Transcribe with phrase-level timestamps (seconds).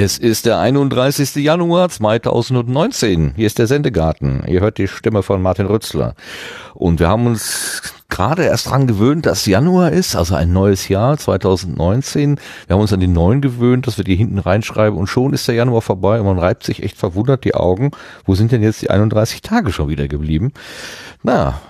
[0.00, 1.34] Es ist der 31.
[1.34, 3.32] Januar 2019.
[3.34, 4.44] Hier ist der Sendegarten.
[4.46, 6.14] Ihr hört die Stimme von Martin Rützler.
[6.74, 7.82] Und wir haben uns
[8.18, 12.40] gerade erst dran gewöhnt, dass Januar ist, also ein neues Jahr 2019.
[12.66, 15.46] Wir haben uns an die neuen gewöhnt, dass wir die hinten reinschreiben und schon ist
[15.46, 17.92] der Januar vorbei und man reibt sich echt verwundert die Augen.
[18.24, 20.52] Wo sind denn jetzt die 31 Tage schon wieder geblieben?
[21.22, 21.60] Na,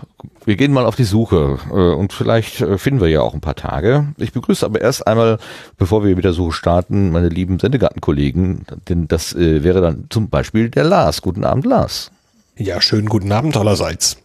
[0.46, 3.42] wir gehen mal auf die Suche äh, und vielleicht äh, finden wir ja auch ein
[3.42, 4.14] paar Tage.
[4.16, 5.36] Ich begrüße aber erst einmal,
[5.76, 10.30] bevor wir mit der Suche starten, meine lieben Sendegartenkollegen, denn das äh, wäre dann zum
[10.30, 11.20] Beispiel der Lars.
[11.20, 12.10] Guten Abend, Lars.
[12.56, 14.16] Ja, schönen guten Abend allerseits.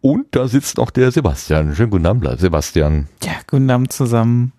[0.00, 1.74] Und da sitzt noch der Sebastian.
[1.74, 3.08] Schönen guten Abend, Sebastian.
[3.22, 4.52] Ja, guten Abend zusammen.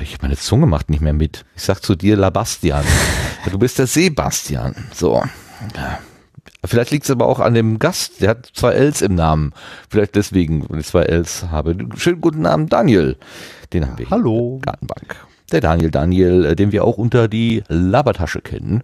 [0.00, 1.44] Ich meine Zunge macht nicht mehr mit.
[1.56, 2.84] Ich sag zu dir Labastian.
[3.50, 4.74] du bist der Sebastian.
[4.94, 5.22] So.
[5.76, 5.98] Ja.
[6.64, 9.52] Vielleicht liegt es aber auch an dem Gast, der hat zwei Ls im Namen.
[9.88, 11.76] Vielleicht deswegen, wenn ich zwei Ls habe.
[11.96, 13.16] Schönen guten Abend, Daniel.
[13.72, 14.58] Den haben wir Hallo.
[14.62, 15.16] Gartenbank.
[15.52, 18.82] Der Daniel Daniel, äh, den wir auch unter die Labertasche kennen.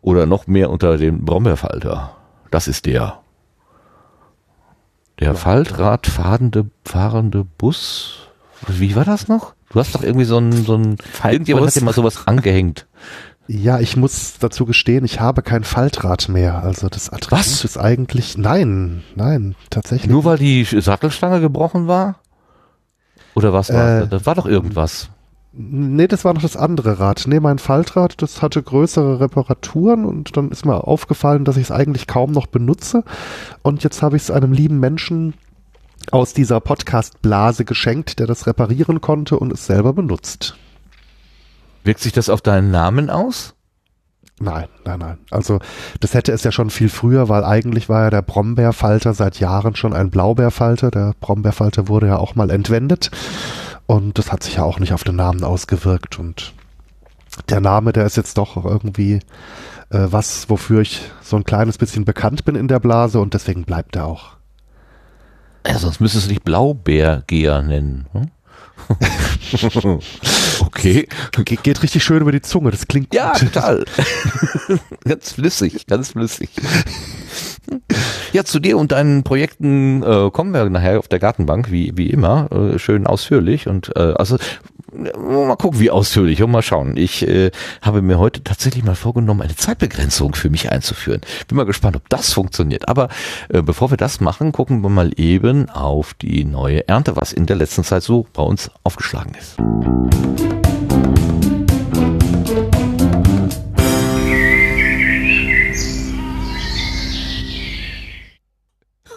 [0.00, 2.16] Oder noch mehr unter den Brombeerfalter.
[2.50, 3.20] Das ist der.
[5.20, 5.34] Der ja.
[5.34, 8.28] Faltradfahrende fahrende Bus.
[8.66, 9.54] Wie war das noch?
[9.70, 12.86] Du hast doch irgendwie so ein, so ein, irgendjemand hat dir mal sowas angehängt.
[13.46, 16.62] Ja, ich muss dazu gestehen, ich habe kein Faltrad mehr.
[16.62, 17.64] Also das Attribut Was?
[17.64, 20.10] ist eigentlich, nein, nein, tatsächlich.
[20.10, 22.20] Nur weil die Sattelstange gebrochen war?
[23.34, 24.26] Oder was war äh, das?
[24.26, 25.10] war doch irgendwas.
[25.52, 27.24] Nee, das war noch das andere Rad.
[27.26, 31.70] Nee, mein Faltrad, das hatte größere Reparaturen und dann ist mir aufgefallen, dass ich es
[31.72, 33.02] eigentlich kaum noch benutze.
[33.62, 35.34] Und jetzt habe ich es einem lieben Menschen
[36.12, 40.56] aus dieser Podcast-Blase geschenkt, der das reparieren konnte und es selber benutzt.
[41.82, 43.54] Wirkt sich das auf deinen Namen aus?
[44.38, 45.18] Nein, nein, nein.
[45.30, 45.58] Also
[45.98, 49.74] das hätte es ja schon viel früher, weil eigentlich war ja der Brombeerfalter seit Jahren
[49.74, 50.90] schon ein Blaubeerfalter.
[50.90, 53.10] Der Brombeerfalter wurde ja auch mal entwendet
[53.90, 56.20] und das hat sich ja auch nicht auf den Namen ausgewirkt.
[56.20, 56.52] Und
[57.48, 59.14] der Name, der ist jetzt doch irgendwie
[59.90, 63.64] äh, was, wofür ich so ein kleines bisschen bekannt bin in der Blase und deswegen
[63.64, 64.36] bleibt er auch.
[65.66, 68.06] Ja, sonst müsstest du dich Blaubeergeher nennen.
[68.12, 68.30] Hm?
[70.60, 71.08] okay.
[71.32, 73.52] Ge geht richtig schön über die Zunge, das klingt Ja, gut.
[73.52, 73.84] total.
[75.04, 76.50] ganz flüssig, ganz flüssig.
[78.32, 82.10] Ja, zu dir und deinen Projekten äh, kommen wir nachher auf der Gartenbank, wie, wie
[82.10, 83.66] immer, äh, schön ausführlich.
[83.66, 84.36] Und äh, also
[84.92, 86.96] mal gucken, wie ausführlich und mal schauen.
[86.96, 87.50] Ich äh,
[87.82, 91.20] habe mir heute tatsächlich mal vorgenommen, eine Zeitbegrenzung für mich einzuführen.
[91.48, 92.88] Bin mal gespannt, ob das funktioniert.
[92.88, 93.08] Aber
[93.48, 97.46] äh, bevor wir das machen, gucken wir mal eben auf die neue Ernte, was in
[97.46, 99.56] der letzten Zeit so bei uns aufgeschlagen ist.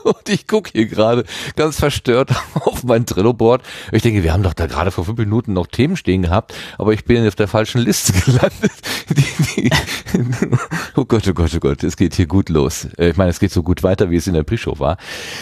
[0.04, 1.24] Und ich gucke hier gerade
[1.56, 3.64] ganz verstört auf mein Trello-Board.
[3.92, 6.94] Ich denke, wir haben doch da gerade vor fünf Minuten noch Themen stehen gehabt, aber
[6.94, 8.72] ich bin auf der falschen Liste gelandet.
[9.10, 9.72] Die, die,
[10.96, 12.88] oh Gott, oh Gott, oh Gott, es geht hier gut los.
[12.98, 14.98] Äh, ich meine, es geht so gut weiter, wie es in der Pre-Show war.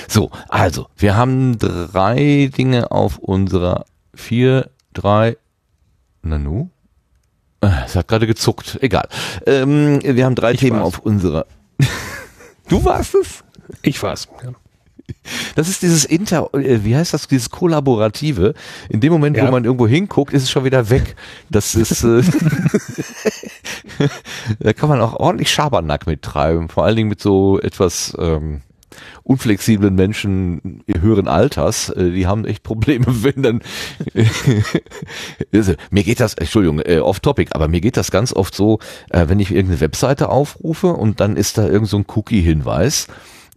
[0.07, 5.38] So, also, wir haben drei Dinge auf unserer vier, drei,
[6.22, 6.69] Nanu?
[7.61, 8.78] Äh, es hat gerade gezuckt.
[8.81, 9.07] Egal.
[9.45, 10.88] Ähm, wir haben drei ich Themen war's.
[10.88, 11.45] auf unserer.
[12.67, 13.43] du warst es?
[13.83, 14.27] Ich war's.
[14.43, 14.51] Ja.
[15.55, 18.53] Das ist dieses Inter, äh, wie heißt das, dieses Kollaborative.
[18.89, 19.45] In dem Moment, ja.
[19.47, 21.15] wo man irgendwo hinguckt, ist es schon wieder weg.
[21.49, 22.21] Das ist, äh,
[24.59, 26.69] da kann man auch ordentlich Schabernack mittreiben.
[26.69, 28.61] Vor allen Dingen mit so etwas, ähm,
[29.23, 33.61] unflexiblen Menschen höheren Alters, äh, die haben echt Probleme, wenn dann
[35.53, 38.79] also, mir geht das, Entschuldigung, äh, off topic, aber mir geht das ganz oft so,
[39.09, 43.07] äh, wenn ich irgendeine Webseite aufrufe und dann ist da irgend so ein Cookie-Hinweis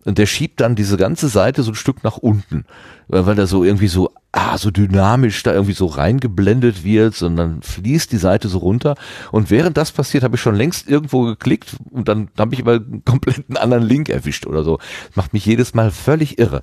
[0.04, 2.64] und der schiebt dann diese ganze Seite so ein Stück nach unten,
[3.08, 8.12] weil er so irgendwie so, ah, so dynamisch da irgendwie so reingeblendet wird, sondern fließt
[8.12, 8.96] die Seite so runter.
[9.32, 12.74] Und während das passiert, habe ich schon längst irgendwo geklickt und dann habe ich aber
[12.74, 14.78] einen kompletten anderen Link erwischt oder so.
[15.08, 16.62] Das macht mich jedes Mal völlig irre.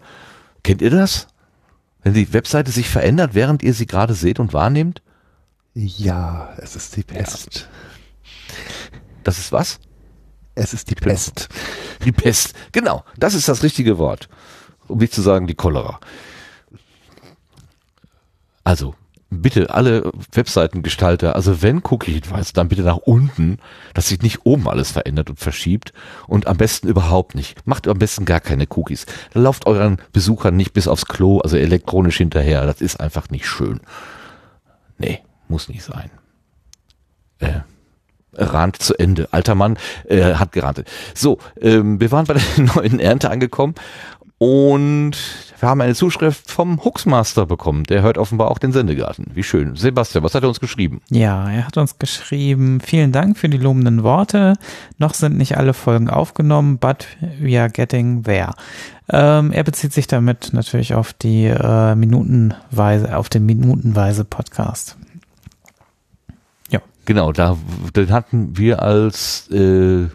[0.64, 1.28] Kennt ihr das?
[2.04, 5.02] Wenn die Webseite sich verändert, während ihr sie gerade seht und wahrnehmt?
[5.74, 7.70] Ja, es ist die Pest.
[9.24, 9.80] Das ist was?
[10.56, 11.50] Es ist die Pest.
[12.04, 13.04] Die Pest, genau.
[13.18, 14.28] Das ist das richtige Wort.
[14.88, 16.00] Um nicht zu sagen, die Cholera.
[18.64, 18.96] Also,
[19.32, 23.58] bitte alle Webseitengestalter, also wenn Cookie-Hinweise, dann bitte nach unten,
[23.94, 25.94] dass sich nicht oben alles verändert und verschiebt
[26.28, 27.66] und am besten überhaupt nicht.
[27.66, 29.06] Macht am besten gar keine Cookies.
[29.34, 32.66] Da lauft euren Besuchern nicht bis aufs Klo, also elektronisch hinterher.
[32.66, 33.80] Das ist einfach nicht schön.
[34.98, 36.12] Nee, muss nicht sein.
[37.40, 37.62] Äh,
[38.34, 39.28] Rand zu Ende.
[39.32, 40.90] Alter Mann äh, hat gerantet.
[41.14, 42.44] So, ähm, wir waren bei der
[42.76, 43.76] neuen Ernte angekommen
[44.38, 45.12] und
[45.60, 47.84] wir haben eine Zuschrift vom Huxmaster bekommen.
[47.84, 49.28] Der hört offenbar auch den Sendegarten.
[49.36, 49.76] Wie schön.
[49.76, 51.02] Sebastian, was hat er uns geschrieben?
[51.12, 54.56] Ja, er hat uns geschrieben, vielen Dank für die lobenden Worte.
[54.98, 57.06] Noch sind nicht alle Folgen aufgenommen, but
[57.40, 58.54] we are getting there.
[59.12, 64.98] Ähm, er bezieht sich damit natürlich auf die äh, Minutenweise, auf den Minutenweise Podcast.
[67.06, 67.58] Genau, da
[67.96, 70.08] den hatten wir als äh,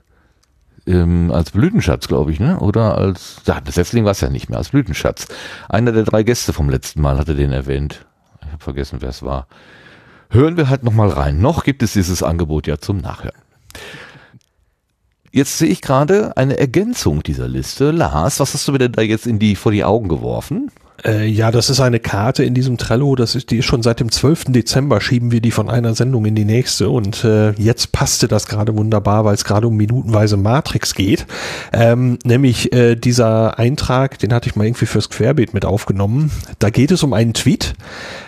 [0.87, 2.61] ähm, als Blütenschatz, glaube ich, ne?
[2.61, 5.27] Oder als ja, das Setzling war es ja nicht mehr, als Blütenschatz.
[5.69, 8.06] Einer der drei Gäste vom letzten Mal hatte den erwähnt.
[8.43, 9.49] Ich habe vergessen, wer es war.
[10.31, 11.41] Hören wir halt noch mal rein.
[11.41, 13.41] Noch gibt es dieses Angebot ja zum Nachhören.
[15.33, 17.91] Jetzt sehe ich gerade eine Ergänzung dieser Liste.
[17.91, 20.71] Lars, was hast du mir denn da jetzt in die vor die Augen geworfen?
[21.04, 23.14] Äh, ja, das ist eine Karte in diesem Trello.
[23.16, 24.46] Das ist, die ist schon seit dem 12.
[24.48, 26.90] Dezember schieben wir die von einer Sendung in die nächste.
[26.90, 31.26] Und äh, jetzt passte das gerade wunderbar, weil es gerade um minutenweise Matrix geht.
[31.72, 36.31] Ähm, nämlich äh, dieser Eintrag, den hatte ich mal irgendwie fürs Querbeet mit aufgenommen.
[36.58, 37.75] Da geht es um einen Tweet.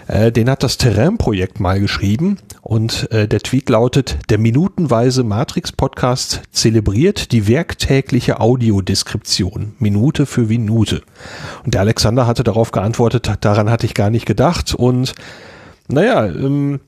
[0.06, 2.38] Äh, den hat das Terrain-Projekt mal geschrieben.
[2.62, 11.02] Und äh, der Tweet lautet, der minutenweise Matrix-Podcast zelebriert die werktägliche Audiodeskription, Minute für Minute.
[11.64, 14.74] Und der Alexander hatte darauf darauf geantwortet, daran hatte ich gar nicht gedacht.
[14.74, 15.14] Und
[15.86, 16.80] naja, ähm,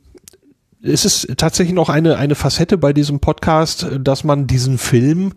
[0.83, 5.35] es ist tatsächlich noch eine, eine Facette bei diesem Podcast, dass man diesen Film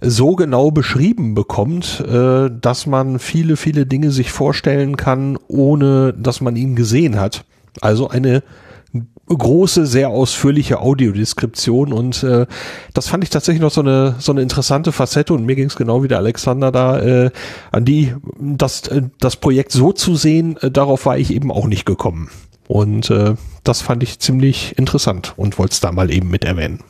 [0.00, 6.40] so genau beschrieben bekommt, äh, dass man viele, viele Dinge sich vorstellen kann, ohne dass
[6.40, 7.44] man ihn gesehen hat.
[7.82, 8.42] Also eine
[9.28, 12.46] große, sehr ausführliche Audiodeskription und äh,
[12.94, 15.76] das fand ich tatsächlich noch so eine so eine interessante Facette und mir ging es
[15.76, 17.30] genau wie der Alexander da äh,
[17.72, 21.66] an die das äh, das Projekt so zu sehen, äh, darauf war ich eben auch
[21.66, 22.30] nicht gekommen
[22.68, 23.34] und äh,
[23.64, 26.80] das fand ich ziemlich interessant und wollte es da mal eben mit erwähnen.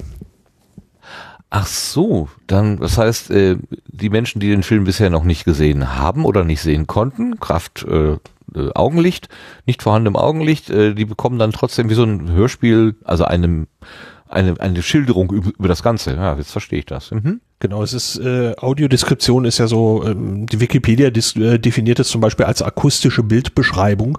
[1.49, 3.57] Ach so, dann, das heißt, äh,
[3.87, 7.85] die Menschen, die den Film bisher noch nicht gesehen haben oder nicht sehen konnten, Kraft
[7.85, 8.17] äh,
[8.55, 9.29] äh, Augenlicht,
[9.67, 13.67] nicht vorhandenem Augenlicht, äh, die bekommen dann trotzdem wie so ein Hörspiel, also einem
[14.29, 16.15] eine, eine Schilderung über, über das Ganze.
[16.15, 17.11] Ja, jetzt verstehe ich das.
[17.11, 17.41] Mhm.
[17.59, 22.09] Genau, es ist äh, Audiodeskription ist ja so, ähm, die Wikipedia dis, äh, definiert es
[22.09, 24.19] zum Beispiel als akustische Bildbeschreibung.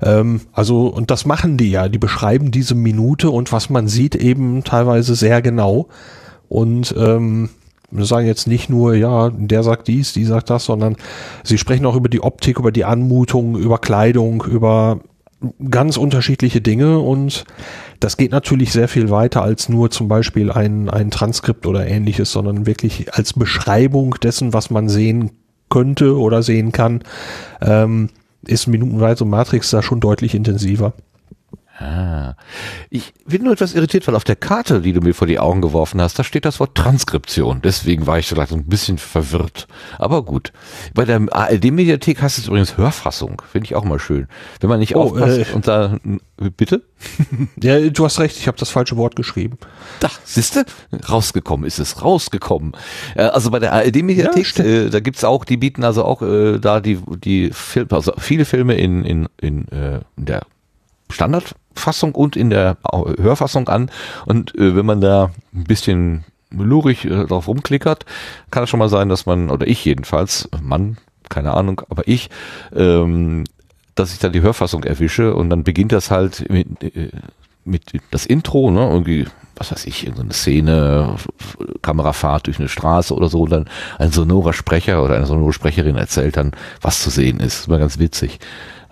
[0.00, 4.14] Ähm, also, und das machen die ja, die beschreiben diese Minute und was man sieht
[4.14, 5.88] eben teilweise sehr genau.
[6.48, 7.50] Und ähm,
[7.92, 10.96] sagen jetzt nicht nur, ja, der sagt dies, die sagt das, sondern
[11.42, 15.00] sie sprechen auch über die Optik, über die Anmutung, über Kleidung, über
[15.70, 17.44] ganz unterschiedliche Dinge und
[17.98, 22.32] das geht natürlich sehr viel weiter als nur zum Beispiel ein, ein Transkript oder ähnliches,
[22.32, 25.30] sondern wirklich als Beschreibung dessen, was man sehen
[25.70, 27.02] könnte oder sehen kann,
[27.62, 28.10] ähm,
[28.46, 30.92] ist minutenweise Matrix da schon deutlich intensiver.
[31.80, 32.34] Ah.
[32.90, 35.62] Ich bin nur etwas irritiert, weil auf der Karte, die du mir vor die Augen
[35.62, 37.62] geworfen hast, da steht das Wort Transkription.
[37.62, 39.66] Deswegen war ich vielleicht ein bisschen verwirrt.
[39.98, 40.52] Aber gut.
[40.92, 43.40] Bei der ARD-Mediathek heißt es übrigens Hörfassung.
[43.50, 44.28] Finde ich auch mal schön.
[44.60, 45.96] Wenn man nicht oh, aufpasst äh, und da,
[46.56, 46.82] bitte?
[47.62, 49.56] Ja, du hast recht, ich habe das falsche Wort geschrieben.
[50.00, 50.66] Da, siehste,
[51.08, 52.72] rausgekommen ist es, rausgekommen.
[53.14, 56.58] Äh, also bei der ARD-Mediathek, ja, äh, da gibt's auch, die bieten also auch äh,
[56.58, 60.42] da die, die Filme, also viele Filme in, in, in, äh, in der
[61.70, 62.76] Standardfassung und in der
[63.18, 63.90] Hörfassung an.
[64.26, 68.04] Und äh, wenn man da ein bisschen lurig äh, drauf rumklickert,
[68.50, 70.98] kann es schon mal sein, dass man, oder ich jedenfalls, Mann,
[71.28, 72.28] keine Ahnung, aber ich,
[72.74, 73.44] ähm,
[73.94, 77.10] dass ich dann die Hörfassung erwische und dann beginnt das halt mit, äh,
[77.64, 81.16] mit das Intro, ne, irgendwie, was weiß ich, irgendeine Szene,
[81.82, 85.96] Kamerafahrt durch eine Straße oder so, und dann ein sonorer Sprecher oder eine sonore Sprecherin
[85.96, 87.60] erzählt dann, was zu sehen ist.
[87.60, 88.40] Das war ganz witzig.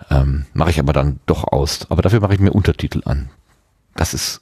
[0.09, 1.85] Ähm, mache ich aber dann doch aus.
[1.89, 3.29] Aber dafür mache ich mir Untertitel an.
[3.95, 4.41] Das ist,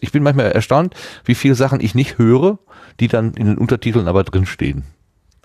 [0.00, 2.58] ich bin manchmal erstaunt, wie viele Sachen ich nicht höre,
[3.00, 4.84] die dann in den Untertiteln aber drinstehen.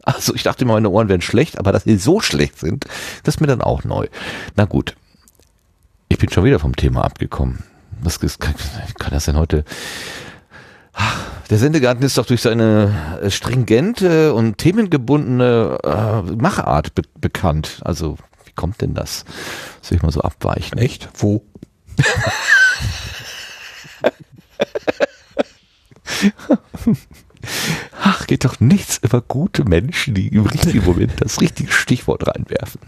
[0.03, 2.85] Also ich dachte immer, meine Ohren wären schlecht, aber dass sie so schlecht sind,
[3.23, 4.07] das ist mir dann auch neu.
[4.55, 4.95] Na gut.
[6.09, 7.63] Ich bin schon wieder vom Thema abgekommen.
[8.01, 8.53] Was kann,
[8.99, 9.63] kann das denn heute?
[11.49, 12.93] Der Sendegarten ist doch durch seine
[13.29, 17.81] stringente und themengebundene äh, Machart be bekannt.
[17.83, 18.17] Also
[18.53, 19.25] wie kommt denn das?
[19.81, 20.77] Soll ich mal so abweichen?
[20.77, 21.09] Echt?
[21.17, 21.43] Wo?
[28.01, 32.79] Ach, geht doch nichts über gute Menschen, die im richtigen Moment das richtige Stichwort reinwerfen.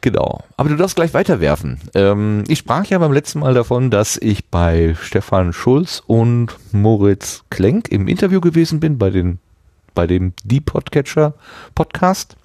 [0.00, 0.42] Genau.
[0.56, 1.78] Aber du darfst gleich weiterwerfen.
[1.94, 7.44] Ähm, ich sprach ja beim letzten Mal davon, dass ich bei Stefan Schulz und Moritz
[7.50, 9.38] Klenk im Interview gewesen bin bei den
[9.94, 11.34] bei dem Die Podcatcher
[11.74, 12.36] Podcast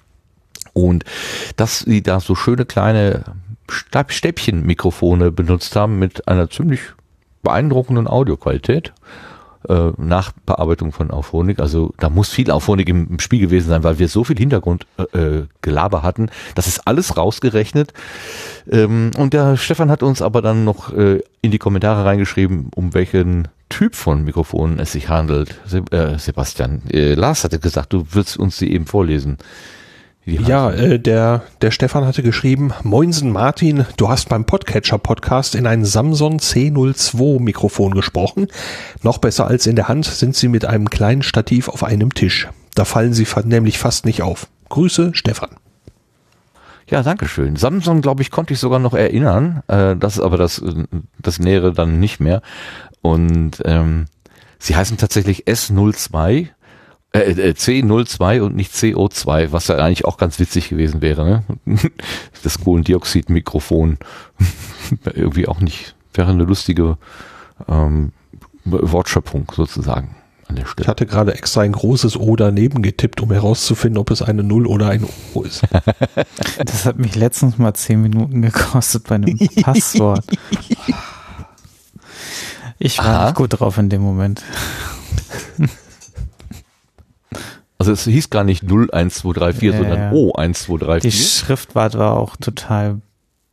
[0.86, 1.04] und
[1.56, 3.24] dass sie da so schöne kleine
[3.68, 6.80] Stäbchen-Mikrofone benutzt haben mit einer ziemlich
[7.42, 8.92] beeindruckenden Audioqualität.
[9.68, 11.58] Äh, Nachbearbeitung von Auphonic.
[11.58, 16.02] Also da muss viel Auphonic im, Spiel gewesen sein, weil wir so viel Hintergrundgelaber äh,
[16.02, 16.30] hatten.
[16.54, 17.92] Das ist alles rausgerechnet.
[18.70, 22.94] Ähm, und der Stefan hat uns aber dann noch äh, in die Kommentare reingeschrieben, um
[22.94, 25.60] welchen Typ von Mikrofonen es sich handelt.
[25.66, 29.38] Se äh, Sebastian, äh, Lars hatte gesagt, du würdest uns sie eben vorlesen.
[30.28, 35.66] Ja, äh, der, der Stefan hatte geschrieben, Moinsen Martin, du hast beim Podcatcher Podcast in
[35.66, 38.48] ein Samsung C02 Mikrofon gesprochen.
[39.02, 42.46] Noch besser als in der Hand sind sie mit einem kleinen Stativ auf einem Tisch.
[42.74, 44.48] Da fallen sie nämlich fast nicht auf.
[44.68, 45.48] Grüße, Stefan.
[46.90, 47.56] Ja, danke schön.
[47.56, 49.62] Samsung, glaube ich, konnte ich sogar noch erinnern.
[49.66, 50.62] Äh, das aber das,
[51.18, 52.42] das Nähere dann nicht mehr.
[53.00, 54.04] Und ähm,
[54.58, 56.48] sie heißen tatsächlich S02
[57.20, 61.44] äh, äh, C02 und nicht CO2, was ja eigentlich auch ganz witzig gewesen wäre.
[61.64, 61.80] Ne?
[62.42, 63.98] Das Kohlendioxid-Mikrofon
[65.14, 66.96] irgendwie auch nicht, wäre eine lustige
[67.68, 68.12] ähm,
[68.64, 70.14] Wortschöpfung sozusagen
[70.46, 70.84] an der Stelle.
[70.84, 74.66] Ich hatte gerade extra ein großes O daneben getippt, um herauszufinden, ob es eine Null
[74.66, 75.62] oder ein O ist.
[76.64, 80.24] Das hat mich letztens mal zehn Minuten gekostet bei einem Passwort.
[82.78, 83.24] Ich war Aha.
[83.26, 84.42] nicht gut drauf in dem Moment.
[87.78, 90.10] Also es hieß gar nicht 01234, ja, sondern ja.
[90.12, 91.00] O1234.
[91.00, 93.00] Die Schriftwart war auch total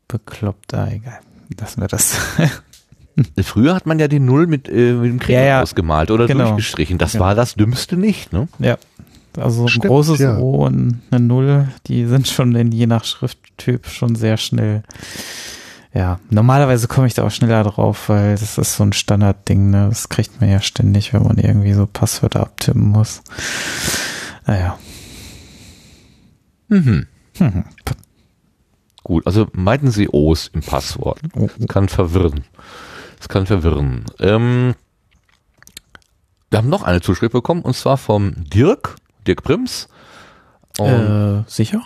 [0.08, 1.20] bekloppt, da egal.
[1.60, 2.18] Lassen wir das.
[3.44, 5.62] Früher hat man ja die Null mit, äh, mit dem Krieg ja, ja.
[5.62, 6.50] ausgemalt oder genau.
[6.50, 6.98] durchgestrichen.
[6.98, 8.48] Das war das Dümmste nicht, ne?
[8.60, 8.78] Ja.
[9.38, 10.38] Also ein Stimmt, großes ja.
[10.38, 14.84] O und eine Null, die sind schon in, je nach Schrifttyp schon sehr schnell.
[15.94, 19.88] Ja, normalerweise komme ich da auch schneller drauf, weil das ist so ein Standardding, ne?
[19.90, 23.22] Das kriegt man ja ständig, wenn man irgendwie so Passwörter abtippen muss.
[24.46, 24.78] Naja.
[26.68, 27.08] Mhm.
[27.40, 27.66] Mhm.
[29.04, 31.20] Gut, also meiden Sie O's im Passwort.
[31.34, 32.44] Das kann verwirren.
[33.18, 34.06] Das kann verwirren.
[34.20, 34.74] Ähm,
[36.50, 38.96] wir haben noch eine Zuschrift bekommen und zwar vom Dirk,
[39.28, 39.90] Dirk Prims.
[40.80, 41.82] Äh, sicher?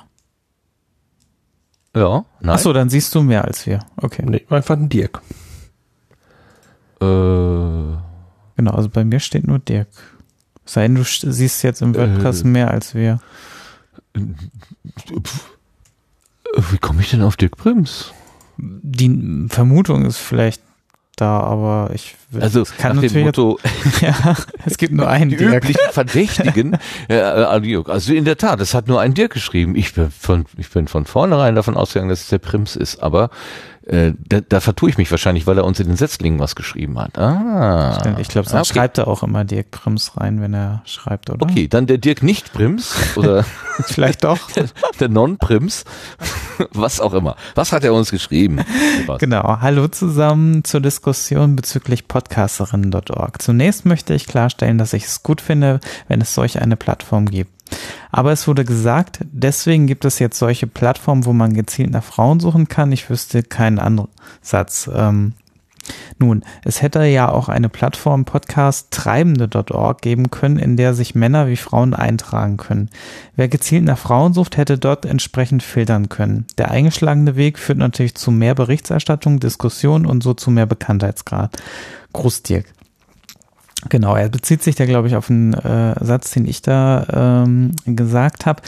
[1.95, 2.55] Ja, nein.
[2.55, 3.79] Achso, dann siehst du mehr als wir.
[3.97, 4.23] Okay.
[4.25, 5.21] Nee, einfach ein Dirk.
[7.01, 7.05] Äh.
[7.05, 9.87] Genau, also bei mir steht nur Dirk.
[10.69, 13.19] Sei denn, du siehst jetzt im WordPress äh, mehr als wir.
[14.13, 14.35] Wie
[16.77, 18.13] komme ich denn auf Dirk Prims?
[18.57, 20.61] Die Vermutung ist vielleicht
[21.15, 23.57] da, aber ich will, also kann nach dem Motto,
[24.01, 25.63] ja, es gibt nur einen die Dirk.
[25.63, 26.77] üblichen Verdächtigen.
[27.07, 29.75] äh, also in der Tat, es hat nur ein Dirk geschrieben.
[29.75, 33.31] Ich bin von ich bin von vornherein davon ausgegangen, dass es der Prims ist, aber
[33.89, 36.99] äh, da, da vertue ich mich wahrscheinlich, weil er uns in den Setzlingen was geschrieben
[36.99, 37.17] hat.
[37.17, 38.17] Ah.
[38.19, 38.79] Ich glaube, sonst okay.
[38.79, 41.43] schreibt er auch immer Dirk Prims rein, wenn er schreibt, oder?
[41.43, 43.45] Okay, dann der Dirk nicht Prims oder
[43.85, 44.65] vielleicht doch der,
[44.99, 45.85] der Non-Prims,
[46.71, 47.35] was auch immer.
[47.55, 48.59] Was hat er uns geschrieben?
[49.17, 49.57] Genau.
[49.61, 53.41] Hallo zusammen zur Diskussion bezüglich Podcasterinnen.org.
[53.41, 57.51] Zunächst möchte ich klarstellen, dass ich es gut finde, wenn es solch eine Plattform gibt.
[58.11, 62.39] Aber es wurde gesagt, deswegen gibt es jetzt solche Plattformen, wo man gezielt nach Frauen
[62.39, 62.91] suchen kann.
[62.91, 64.09] Ich wüsste keinen anderen
[64.41, 64.89] Satz.
[64.93, 65.33] Ähm,
[66.17, 71.47] nun, es hätte ja auch eine Plattform Podcast treibende.org geben können, in der sich Männer
[71.47, 72.89] wie Frauen eintragen können.
[73.35, 76.45] Wer gezielt nach Frauen sucht, hätte dort entsprechend filtern können.
[76.57, 81.51] Der eingeschlagene Weg führt natürlich zu mehr Berichterstattung, Diskussion und so zu mehr Bekanntheitsgrad.
[82.13, 82.65] Gruß Dirk.
[83.87, 87.71] Genau, er bezieht sich da, glaube ich, auf einen äh, Satz, den ich da ähm,
[87.85, 88.61] gesagt habe.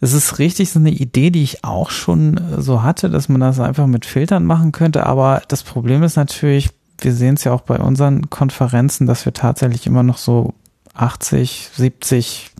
[0.00, 3.40] Es ist richtig so eine Idee, die ich auch schon äh, so hatte, dass man
[3.40, 5.06] das einfach mit Filtern machen könnte.
[5.06, 9.32] Aber das Problem ist natürlich, wir sehen es ja auch bei unseren Konferenzen, dass wir
[9.32, 10.54] tatsächlich immer noch so
[10.94, 12.52] 80, 70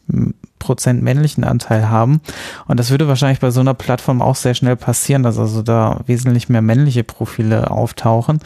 [0.65, 2.21] Prozent männlichen Anteil haben.
[2.67, 6.01] Und das würde wahrscheinlich bei so einer Plattform auch sehr schnell passieren, dass also da
[6.07, 8.41] wesentlich mehr männliche Profile auftauchen.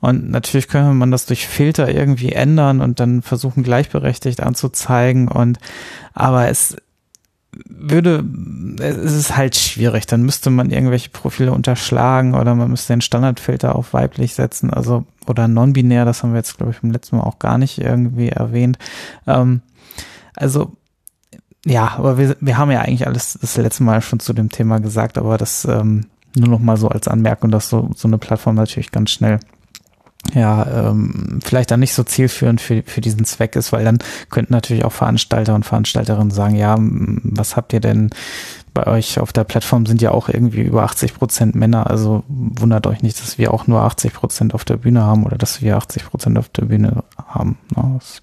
[0.00, 5.28] Und natürlich könnte man das durch Filter irgendwie ändern und dann versuchen gleichberechtigt anzuzeigen.
[5.28, 5.58] Und
[6.14, 6.76] aber es
[7.68, 8.24] würde,
[8.78, 10.06] es ist halt schwierig.
[10.06, 15.04] Dann müsste man irgendwelche Profile unterschlagen oder man müsste den Standardfilter auf weiblich setzen, also
[15.26, 16.04] oder non-binär.
[16.04, 18.78] Das haben wir jetzt glaube ich beim letzten Mal auch gar nicht irgendwie erwähnt.
[19.26, 19.62] Ähm,
[20.34, 20.72] also
[21.66, 24.78] ja, aber wir, wir haben ja eigentlich alles das letzte Mal schon zu dem Thema
[24.78, 26.06] gesagt, aber das ähm,
[26.36, 29.40] nur noch mal so als Anmerkung, dass so, so eine Plattform natürlich ganz schnell
[30.34, 33.98] ja, ähm, vielleicht dann nicht so zielführend für, für diesen Zweck ist, weil dann
[34.30, 38.10] könnten natürlich auch Veranstalter und Veranstalterinnen sagen, ja, was habt ihr denn
[38.74, 41.88] bei euch auf der Plattform sind ja auch irgendwie über 80 Prozent Männer.
[41.88, 45.38] Also wundert euch nicht, dass wir auch nur 80 Prozent auf der Bühne haben oder
[45.38, 47.56] dass wir 80 Prozent auf der Bühne haben.
[47.74, 47.98] Ne?
[47.98, 48.22] Das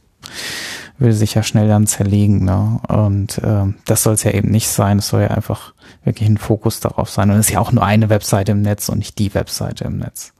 [0.98, 2.46] würde sich ja schnell dann zerlegen.
[2.46, 2.80] Ne?
[2.88, 5.00] Und ähm, das soll es ja eben nicht sein.
[5.00, 5.74] Es soll ja einfach
[6.04, 7.30] wirklich ein Fokus darauf sein.
[7.30, 9.98] Und es ist ja auch nur eine Webseite im Netz und nicht die Webseite im
[9.98, 10.34] Netz.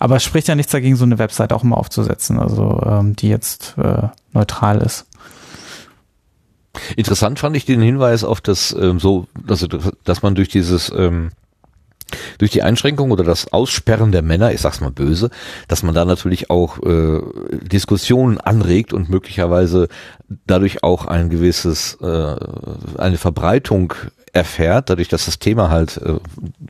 [0.00, 3.28] Aber es spricht ja nichts dagegen, so eine Webseite auch mal aufzusetzen, also ähm, die
[3.28, 5.06] jetzt äh, neutral ist.
[6.96, 11.30] Interessant fand ich den Hinweis auf das ähm, so, also dass man durch dieses ähm,
[12.38, 15.30] durch die Einschränkung oder das Aussperren der Männer, ich sag's mal böse,
[15.68, 17.20] dass man da natürlich auch äh,
[17.62, 19.88] Diskussionen anregt und möglicherweise
[20.46, 22.36] dadurch auch ein gewisses äh,
[22.98, 23.94] eine Verbreitung
[24.32, 26.18] erfährt, dadurch, dass das Thema halt äh,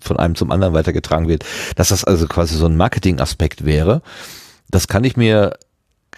[0.00, 1.45] von einem zum anderen weitergetragen wird,
[1.76, 4.03] dass das also quasi so ein Marketing-Aspekt wäre.
[4.71, 5.57] Das kann ich mir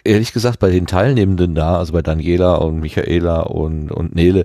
[0.05, 4.45] ehrlich gesagt bei den Teilnehmenden da, also bei Daniela und Michaela und, und Nele,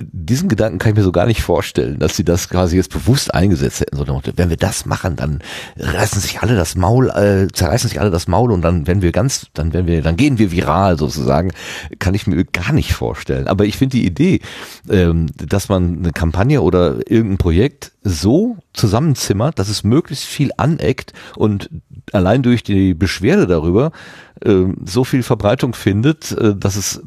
[0.00, 3.34] diesen Gedanken kann ich mir so gar nicht vorstellen, dass sie das quasi jetzt bewusst
[3.34, 3.96] eingesetzt hätten.
[3.96, 5.40] So, wenn wir das machen, dann
[5.78, 9.12] reißen sich alle das Maul, äh, zerreißen sich alle das Maul und dann, wenn wir
[9.12, 11.52] ganz, dann werden wir, dann gehen wir viral sozusagen,
[11.98, 13.46] kann ich mir gar nicht vorstellen.
[13.46, 14.40] Aber ich finde die Idee,
[14.88, 21.12] ähm, dass man eine Kampagne oder irgendein Projekt so zusammenzimmert, dass es möglichst viel aneckt
[21.36, 21.68] und
[22.12, 23.92] allein durch die Beschwerde darüber
[24.40, 27.02] äh, so viel Verbreitung findet, äh, dass es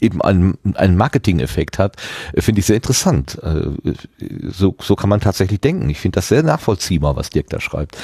[0.00, 1.96] eben einen, einen Marketing-Effekt hat,
[2.32, 3.38] äh, finde ich sehr interessant.
[3.42, 3.70] Äh,
[4.48, 5.88] so, so kann man tatsächlich denken.
[5.90, 7.96] Ich finde das sehr nachvollziehbar, was Dirk da schreibt.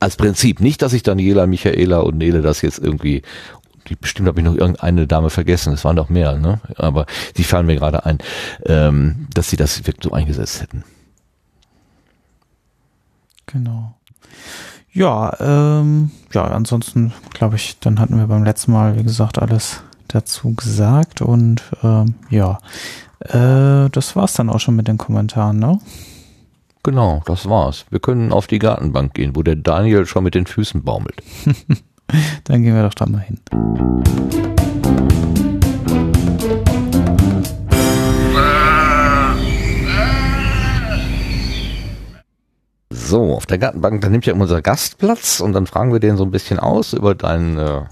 [0.00, 0.60] Als Prinzip.
[0.60, 3.22] Nicht, dass ich Daniela, Michaela und Nele das jetzt irgendwie
[3.88, 6.60] die bestimmt habe ich noch irgendeine Dame vergessen, es waren doch mehr, ne?
[6.76, 8.18] Aber die fallen mir gerade ein,
[8.66, 10.84] ähm, dass sie das wirklich so eingesetzt hätten.
[13.46, 13.94] Genau.
[14.92, 19.82] Ja, ähm, ja, ansonsten glaube ich, dann hatten wir beim letzten Mal, wie gesagt, alles
[20.12, 22.58] dazu gesagt und ähm, ja,
[23.20, 25.78] äh, das war's dann auch schon mit den Kommentaren, ne?
[26.84, 27.86] Genau, das war's.
[27.90, 31.22] Wir können auf die Gartenbank gehen, wo der Daniel schon mit den Füßen baumelt.
[32.44, 33.38] dann gehen wir doch da mal hin.
[42.90, 46.16] So, auf der Gartenbank, da nimmt ja unser Gast Platz und dann fragen wir den
[46.16, 47.82] so ein bisschen aus über deinen äh,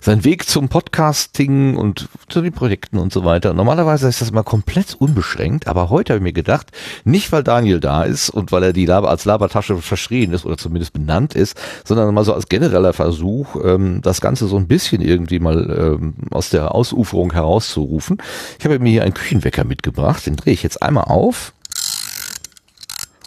[0.00, 3.54] sein Weg zum Podcasting und zu den Projekten und so weiter.
[3.54, 6.72] Normalerweise ist das mal komplett unbeschränkt, aber heute habe ich mir gedacht,
[7.04, 10.56] nicht weil Daniel da ist und weil er die Laber als Labertasche verschrien ist oder
[10.56, 15.00] zumindest benannt ist, sondern mal so als genereller Versuch, ähm, das Ganze so ein bisschen
[15.00, 18.18] irgendwie mal ähm, aus der Ausuferung herauszurufen.
[18.58, 21.52] Ich habe mir hier einen Küchenwecker mitgebracht, den drehe ich jetzt einmal auf.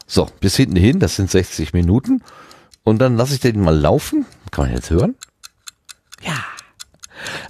[0.07, 2.23] So, bis hinten hin, das sind 60 Minuten.
[2.83, 4.25] Und dann lasse ich den mal laufen.
[4.49, 5.15] Kann man jetzt hören?
[6.21, 6.43] Ja.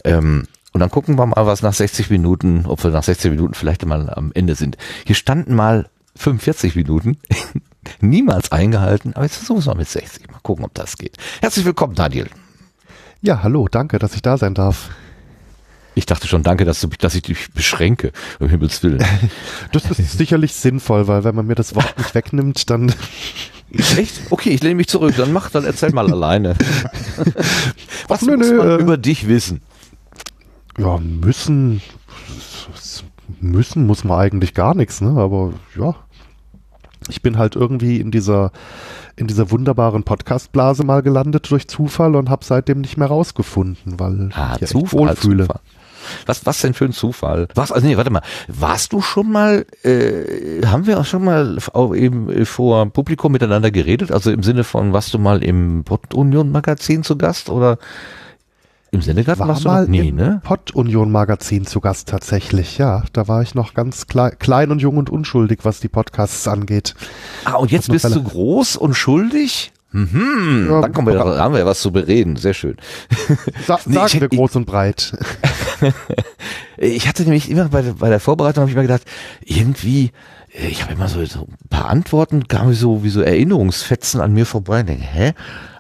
[0.04, 3.54] Ähm, und dann gucken wir mal, was nach 60 Minuten, ob wir nach 60 Minuten
[3.54, 4.78] vielleicht mal am Ende sind.
[5.06, 7.18] Hier standen mal 45 Minuten,
[8.02, 10.30] niemals eingehalten, aber jetzt versuchen wir es mal mit 60.
[10.32, 11.18] Mal gucken, ob das geht.
[11.42, 12.30] Herzlich willkommen, Daniel.
[13.22, 14.90] Ja, hallo, danke, dass ich da sein darf.
[15.96, 19.04] Ich dachte schon, danke, dass, du, dass ich dich beschränke, um Himmels Willen.
[19.72, 22.94] Das ist sicherlich sinnvoll, weil wenn man mir das Wort nicht wegnimmt, dann
[23.72, 24.22] Echt?
[24.30, 25.14] Okay, ich lehne mich zurück.
[25.18, 26.56] Dann mach, dann erzähl mal alleine.
[28.08, 29.62] Was nö, muss nö, man äh, über dich wissen?
[30.78, 31.82] Ja, müssen,
[33.42, 35.10] müssen muss man eigentlich gar nichts, ne?
[35.20, 35.96] Aber ja,
[37.10, 38.52] ich bin halt irgendwie in dieser
[39.16, 44.30] in dieser wunderbaren Podcast-Blase mal gelandet durch Zufall und habe seitdem nicht mehr rausgefunden, weil
[44.34, 45.44] Ah, ich mich Zufall, wohlfühle.
[45.48, 45.60] Zufall.
[46.26, 47.48] Was, was denn für ein Zufall?
[47.56, 48.22] Was, also nee, warte mal.
[48.48, 53.32] Warst du schon mal, äh, haben wir auch schon mal auch eben äh, vor Publikum
[53.32, 54.12] miteinander geredet?
[54.12, 57.78] Also im Sinne von, warst du mal im Union Magazin zu Gast oder
[58.92, 60.42] im Sendegarten War warst du mal noch nie, im ne?
[60.44, 63.04] Pod Union Magazin zu Gast tatsächlich, ja.
[63.14, 66.96] Da war ich noch ganz klei klein und jung und unschuldig, was die Podcasts angeht.
[67.46, 69.72] Ah, und jetzt bist du groß und schuldig?
[69.92, 72.36] Mhm, Ja, dann kommen wir, da haben wir ja was zu bereden.
[72.36, 72.78] Sehr schön.
[73.66, 75.18] Sa Nee, sagen ich- wir groß und breit.
[76.78, 79.04] Ich hatte nämlich immer bei, der- bei der Vorbereitung habe ich mir gedacht,
[79.44, 80.12] irgendwie,
[80.54, 84.34] äh, ich habe immer so, so ein paar Antworten, kamen so wie so Erinnerungsfetzen an
[84.34, 84.82] mir vorbei.
[84.82, 85.34] Und denke, hä?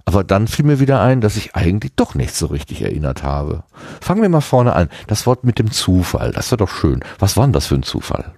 [0.06, 3.64] Aber dann fiel mir wieder ein, dass ich eigentlich doch nicht so richtig erinnert habe.
[4.02, 4.90] Fangen wir mal vorne an.
[5.08, 7.02] Das Wort mit dem Zufall, das war doch schön.
[7.20, 8.34] Was war denn das für ein Zufall?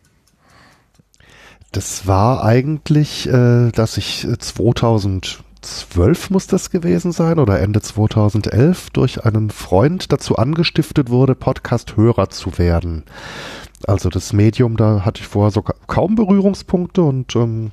[1.72, 4.38] Das war eigentlich, äh, dass ich äh,
[5.62, 12.30] 2012 muss das gewesen sein oder Ende 2011 durch einen Freund dazu angestiftet wurde, Podcast-Hörer
[12.30, 13.04] zu werden.
[13.86, 17.72] Also das Medium, da hatte ich vorher so ka kaum Berührungspunkte und ähm,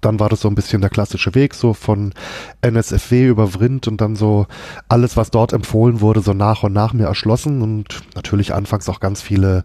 [0.00, 2.14] dann war das so ein bisschen der klassische Weg, so von
[2.60, 4.46] NSFW über Vrind und dann so
[4.88, 9.00] alles, was dort empfohlen wurde, so nach und nach mir erschlossen und natürlich anfangs auch
[9.00, 9.64] ganz viele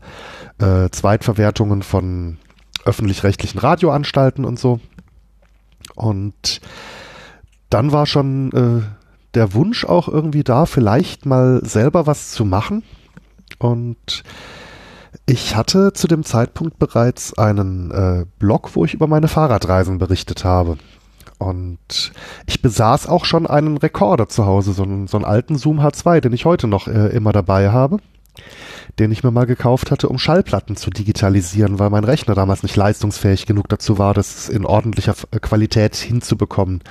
[0.60, 2.38] äh, Zweitverwertungen von
[2.84, 4.80] öffentlich-rechtlichen Radioanstalten und so.
[5.96, 6.62] Und
[7.70, 8.88] dann war schon äh,
[9.34, 12.84] der Wunsch auch irgendwie da, vielleicht mal selber was zu machen.
[13.60, 14.24] Und
[15.26, 20.46] ich hatte zu dem Zeitpunkt bereits einen äh, Blog, wo ich über meine Fahrradreisen berichtet
[20.46, 20.78] habe.
[21.38, 22.12] Und
[22.48, 26.22] ich besaß auch schon einen Rekorder zu Hause, so einen, so einen alten Zoom H2,
[26.22, 27.98] den ich heute noch äh, immer dabei habe,
[28.98, 32.76] den ich mir mal gekauft hatte, um Schallplatten zu digitalisieren, weil mein Rechner damals nicht
[32.76, 36.82] leistungsfähig genug dazu war, das in ordentlicher Qualität hinzubekommen.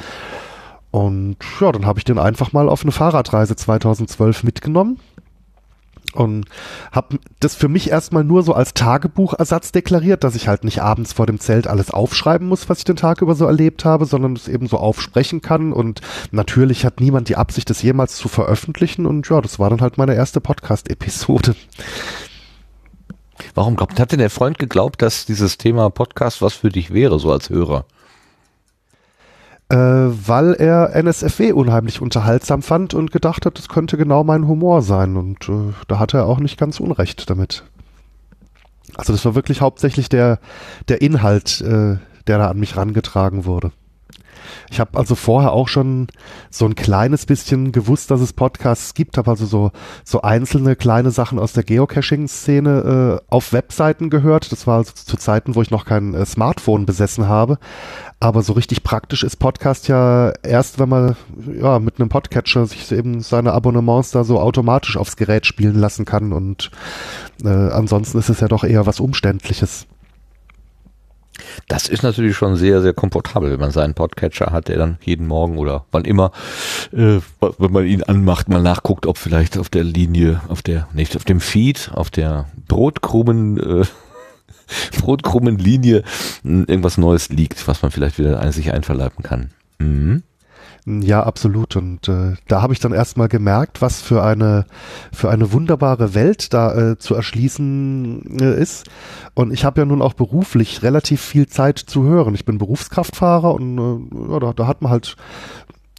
[0.96, 4.98] Und ja, dann habe ich den einfach mal auf eine Fahrradreise 2012 mitgenommen
[6.14, 6.46] und
[6.90, 11.12] habe das für mich erstmal nur so als Tagebuchersatz deklariert, dass ich halt nicht abends
[11.12, 14.32] vor dem Zelt alles aufschreiben muss, was ich den Tag über so erlebt habe, sondern
[14.36, 19.04] es eben so aufsprechen kann und natürlich hat niemand die Absicht, das jemals zu veröffentlichen
[19.04, 21.56] und ja, das war dann halt meine erste Podcast-Episode.
[23.54, 27.18] Warum glaubt, hat denn der Freund geglaubt, dass dieses Thema Podcast was für dich wäre,
[27.18, 27.84] so als Hörer?
[29.68, 34.82] Äh, weil er NSFW unheimlich unterhaltsam fand und gedacht hat, das könnte genau mein Humor
[34.82, 35.16] sein.
[35.16, 37.64] Und äh, da hatte er auch nicht ganz Unrecht damit.
[38.96, 40.38] Also das war wirklich hauptsächlich der,
[40.88, 43.72] der Inhalt, äh, der da an mich rangetragen wurde.
[44.70, 46.08] Ich habe also vorher auch schon
[46.50, 49.70] so ein kleines bisschen gewusst, dass es Podcasts gibt, habe also so,
[50.04, 54.52] so einzelne kleine Sachen aus der Geocaching-Szene äh, auf Webseiten gehört.
[54.52, 57.58] Das war also zu Zeiten, wo ich noch kein äh, Smartphone besessen habe.
[58.18, 61.16] Aber so richtig praktisch ist Podcast ja erst, wenn man
[61.60, 66.04] ja mit einem Podcatcher sich eben seine Abonnements da so automatisch aufs Gerät spielen lassen
[66.04, 66.32] kann.
[66.32, 66.70] Und
[67.44, 69.86] äh, ansonsten ist es ja doch eher was Umständliches.
[71.68, 75.26] Das ist natürlich schon sehr, sehr komfortabel, wenn man seinen Podcatcher hat, der dann jeden
[75.26, 76.32] Morgen oder wann immer,
[76.92, 81.16] äh, wenn man ihn anmacht, mal nachguckt, ob vielleicht auf der Linie, auf der, nicht
[81.16, 83.84] auf dem Feed, auf der Brotkrumen, äh,
[85.00, 86.02] Brotkrumenlinie
[86.42, 89.50] irgendwas Neues liegt, was man vielleicht wieder sich einverleiben kann.
[89.78, 90.22] Mhm.
[90.88, 91.74] Ja, absolut.
[91.74, 94.66] Und äh, da habe ich dann erstmal gemerkt, was für eine
[95.12, 98.88] für eine wunderbare Welt da äh, zu erschließen äh, ist.
[99.34, 102.36] Und ich habe ja nun auch beruflich relativ viel Zeit zu hören.
[102.36, 105.16] Ich bin Berufskraftfahrer und äh, ja, da, da hat man halt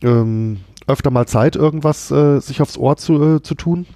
[0.03, 3.87] ähm, öfter mal Zeit, irgendwas äh, sich aufs Ohr zu, äh, zu tun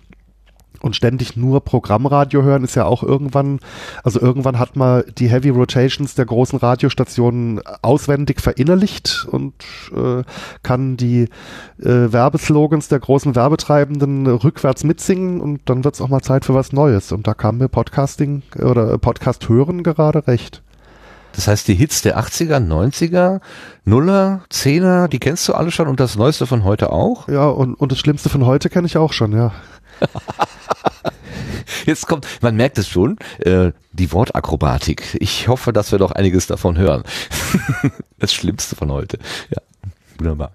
[0.81, 3.59] und ständig nur Programmradio hören ist ja auch irgendwann,
[4.03, 9.53] also irgendwann hat man die Heavy Rotations der großen Radiostationen auswendig verinnerlicht und
[9.95, 10.23] äh,
[10.63, 11.23] kann die
[11.79, 16.53] äh, Werbeslogans der großen Werbetreibenden rückwärts mitsingen und dann wird es auch mal Zeit für
[16.53, 17.11] was Neues.
[17.11, 20.61] Und da kam mir Podcasting oder Podcast hören gerade recht.
[21.33, 23.39] Das heißt, die Hits der 80er, 90er,
[23.85, 27.29] Nuller, Zehner, die kennst du alle schon und das Neueste von heute auch?
[27.29, 29.51] Ja, und, und das Schlimmste von heute kenne ich auch schon, ja.
[31.85, 35.17] Jetzt kommt, man merkt es schon, äh, die Wortakrobatik.
[35.19, 37.03] Ich hoffe, dass wir doch einiges davon hören.
[38.19, 39.17] das Schlimmste von heute.
[39.49, 39.57] Ja,
[40.17, 40.51] wunderbar.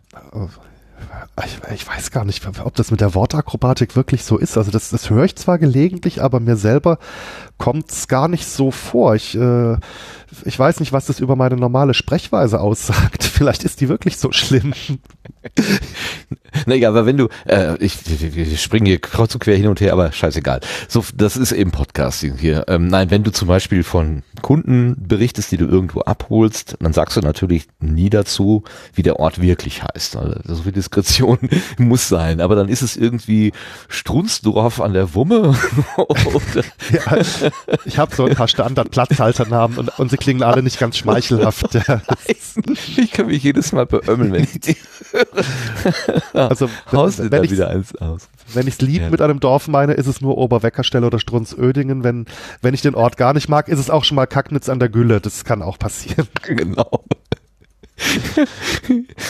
[1.75, 4.57] Ich, weiß gar nicht, ob das mit der Wortakrobatik wirklich so ist.
[4.57, 6.99] Also das, das höre ich zwar gelegentlich, aber mir selber
[7.59, 9.15] kommt es gar nicht so vor.
[9.15, 9.77] Ich, äh,
[10.45, 13.26] ich weiß nicht, was das über meine normale Sprechweise aussagt.
[13.37, 14.73] Vielleicht ist die wirklich so schlimm.
[16.67, 17.99] naja, aber wenn du, äh, ich,
[18.35, 20.61] wir springen hier kreuz und quer hin und her, aber scheißegal.
[20.89, 22.65] So, das ist eben Podcasting hier.
[22.69, 27.19] Ähm, nein, wenn du zum Beispiel von Kunden berichtest, die du irgendwo abholst, dann sagst
[27.19, 30.17] du natürlich nie dazu, wie der Ort wirklich heißt.
[30.17, 31.39] Also, so viel Diskretion
[31.77, 32.41] muss sein.
[32.41, 33.53] Aber dann ist es irgendwie
[33.89, 35.55] Strunsdorf an der Wumme.
[36.91, 37.19] ja,
[37.85, 41.79] ich habe so ein paar Standard-Platzhalternamen und, und sie klingen alle nicht ganz schmeichelhaft.
[42.97, 44.77] ich kann mich jedes Mal beömmeln, wenn ich die
[45.13, 45.27] höre.
[46.49, 48.29] Also wenn, wenn ich wieder eins aus.
[48.53, 49.11] Wenn ich's lieb ja.
[49.11, 52.05] mit einem Dorf meine, ist es nur Oberweckerstelle oder Strunzödingen.
[52.05, 52.27] Wenn
[52.63, 54.89] wenn ich den Ort gar nicht mag, ist es auch schon mal Kacknitz an der
[54.89, 55.21] Gülle.
[55.21, 56.29] Das kann auch passieren.
[56.43, 57.05] Genau.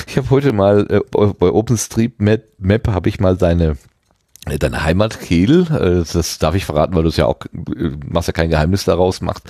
[0.07, 3.77] Ich habe heute mal äh, bei OpenStreetMap Map habe ich mal seine
[4.47, 8.29] Deine Heimat Kiel, äh, das darf ich verraten, weil du es ja auch äh, machst
[8.29, 9.43] ja kein Geheimnis daraus machst,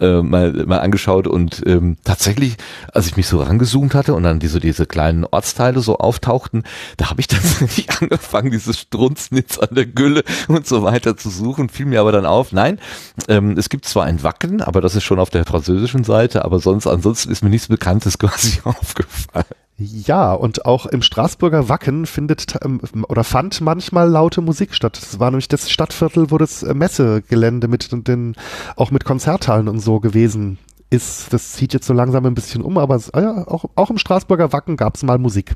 [0.00, 2.56] äh, mal, mal angeschaut und ähm, tatsächlich,
[2.92, 6.64] als ich mich so rangezoomt hatte und dann diese diese kleinen Ortsteile so auftauchten,
[6.96, 11.68] da habe ich tatsächlich angefangen, dieses Strunznitz an der Gülle und so weiter zu suchen,
[11.68, 12.80] fiel mir aber dann auf, nein,
[13.28, 16.58] ähm, es gibt zwar ein Wacken, aber das ist schon auf der französischen Seite, aber
[16.58, 19.46] sonst ansonsten ist mir nichts Bekanntes quasi aufgefallen.
[19.82, 24.98] Ja, und auch im Straßburger Wacken findet ähm, oder fand manchmal laute Musik statt.
[25.00, 28.36] Das war nämlich das Stadtviertel, wo das äh, Messegelände mit den,
[28.76, 30.58] auch mit Konzerthallen und so gewesen
[30.90, 31.32] ist.
[31.32, 34.52] Das zieht jetzt so langsam ein bisschen um, aber es, ja, auch, auch im Straßburger
[34.52, 35.54] Wacken gab es mal Musik.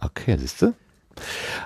[0.00, 0.74] Okay, siehst du?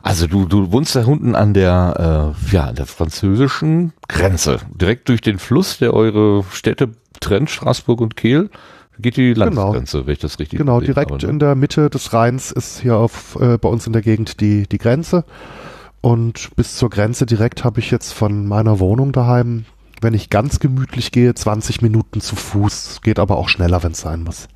[0.02, 4.61] Also du, du wohnst da unten an der, äh, ja, an der französischen Grenze.
[4.72, 8.50] Direkt durch den Fluss, der eure Städte trennt, Straßburg und Kehl,
[9.00, 9.44] geht die Genau.
[9.46, 11.30] Landesgrenze, wenn ich das richtig Genau, direkt habe, ne?
[11.30, 14.66] in der Mitte des Rheins ist hier auf, äh, bei uns in der Gegend die,
[14.68, 15.24] die Grenze.
[16.00, 19.66] Und bis zur Grenze direkt habe ich jetzt von meiner Wohnung daheim,
[20.00, 23.00] wenn ich ganz gemütlich gehe, 20 Minuten zu Fuß.
[23.02, 24.48] Geht aber auch schneller, wenn es sein muss.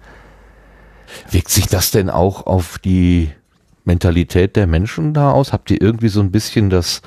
[1.30, 3.30] Wirkt sich das denn auch auf die
[3.84, 5.52] Mentalität der Menschen da aus?
[5.52, 7.02] Habt ihr irgendwie so ein bisschen das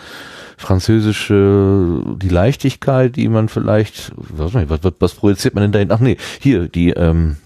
[0.57, 5.91] französische, die Leichtigkeit, die man vielleicht, was, was, was projiziert man denn dahin?
[5.91, 7.37] Ach nee, hier, die, ähm,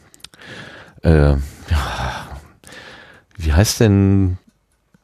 [1.04, 1.38] äh, ja,
[3.38, 4.38] wie heißt denn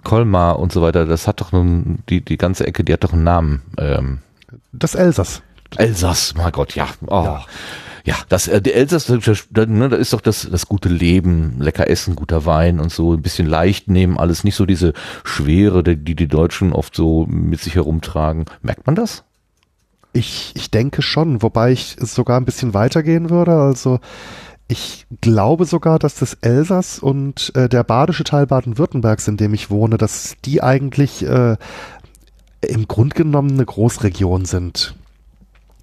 [0.04, 1.06] Colmar und so weiter?
[1.06, 3.62] Das hat doch nun, die, die ganze Ecke, die hat doch einen Namen.
[3.78, 4.20] Ähm,
[4.72, 5.42] Das Elsass.
[5.76, 6.88] Elsass, mein Gott, ja.
[7.08, 7.24] Oh.
[7.26, 7.46] Ja.
[8.08, 11.90] Ja, das, äh, der Elsass, das, ne, da ist doch das, das gute Leben, lecker
[11.90, 14.94] essen, guter Wein und so, ein bisschen leicht nehmen, alles nicht so diese
[15.26, 18.46] Schwere, die die, die Deutschen oft so mit sich herumtragen.
[18.62, 19.26] Merkt man das?
[20.14, 23.52] Ich, ich denke schon, wobei ich sogar ein bisschen weitergehen würde.
[23.52, 24.00] Also
[24.70, 29.70] ich glaube sogar, dass das Elsass und äh, der badische Teil Baden-Württembergs, in dem ich
[29.70, 31.58] wohne, dass die eigentlich äh,
[32.62, 34.96] im Grunde genommen eine Großregion sind.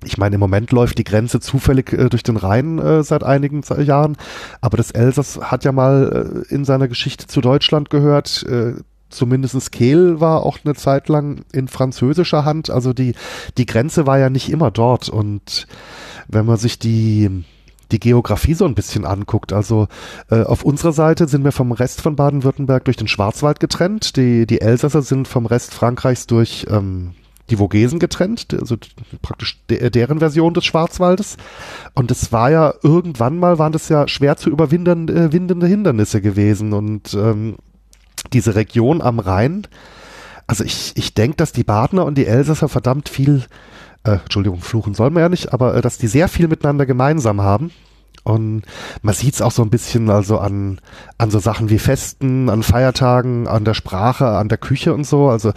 [0.05, 3.63] Ich meine, im Moment läuft die Grenze zufällig äh, durch den Rhein äh, seit einigen
[3.83, 4.17] Jahren,
[4.61, 8.45] aber das Elsass hat ja mal äh, in seiner Geschichte zu Deutschland gehört.
[8.45, 8.75] Äh,
[9.15, 12.71] zumindest Kehl war auch eine Zeit lang in französischer Hand.
[12.71, 13.15] Also die,
[13.57, 15.09] die Grenze war ja nicht immer dort.
[15.09, 15.67] Und
[16.29, 17.45] wenn man sich die,
[17.93, 19.89] die Geografie so ein bisschen anguckt, also
[20.31, 24.17] äh, auf unserer Seite sind wir vom Rest von Baden-Württemberg durch den Schwarzwald getrennt.
[24.17, 27.13] Die, die Elsasser sind vom Rest Frankreichs durch ähm,
[27.51, 28.77] die Vogesen getrennt, also
[29.21, 31.37] praktisch de deren Version des Schwarzwaldes.
[31.95, 36.73] Und es war ja irgendwann mal, waren das ja schwer zu überwindende äh, Hindernisse gewesen.
[36.73, 37.57] Und ähm,
[38.33, 39.67] diese Region am Rhein,
[40.47, 43.45] also ich, ich denke, dass die Badener und die Elsasser verdammt viel,
[44.05, 47.41] äh, Entschuldigung, fluchen sollen wir ja nicht, aber äh, dass die sehr viel miteinander gemeinsam
[47.41, 47.71] haben.
[48.25, 48.63] Und
[49.03, 50.81] man sieht es auch so ein bisschen also an,
[51.19, 55.29] an so Sachen wie Festen, an Feiertagen, an der Sprache, an der Küche und so.
[55.29, 55.53] Also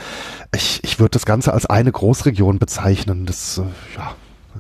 [0.54, 3.26] ich, ich würde das Ganze als eine Großregion bezeichnen.
[3.26, 4.16] Das, äh, ja,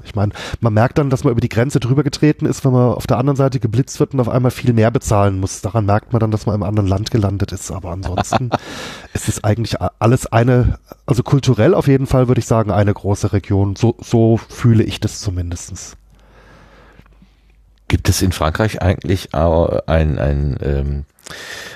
[0.05, 2.93] ich meine, man merkt dann, dass man über die Grenze drüber getreten ist, wenn man
[2.93, 5.61] auf der anderen Seite geblitzt wird und auf einmal viel mehr bezahlen muss.
[5.61, 7.71] Daran merkt man dann, dass man im anderen Land gelandet ist.
[7.71, 8.51] Aber ansonsten
[9.13, 13.33] ist es eigentlich alles eine, also kulturell auf jeden Fall würde ich sagen, eine große
[13.33, 13.75] Region.
[13.75, 15.97] So, so fühle ich das zumindestens.
[17.97, 21.05] Gibt es in Frankreich eigentlich auch ein, ein, ähm,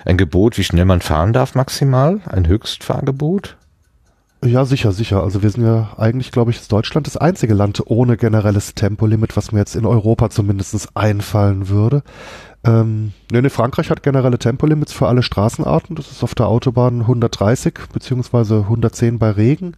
[0.05, 2.21] ein Gebot, wie schnell man fahren darf maximal?
[2.29, 3.57] Ein Höchstfahrgebot?
[4.45, 5.23] Ja, sicher, sicher.
[5.23, 9.35] Also wir sind ja eigentlich, glaube ich, ist Deutschland das einzige Land ohne generelles Tempolimit,
[9.35, 12.03] was mir jetzt in Europa zumindest einfallen würde.
[12.63, 15.95] Ähm, nee, nee, Frankreich hat generelle Tempolimits für alle Straßenarten.
[15.95, 19.75] Das ist auf der Autobahn 130 beziehungsweise 110 bei Regen,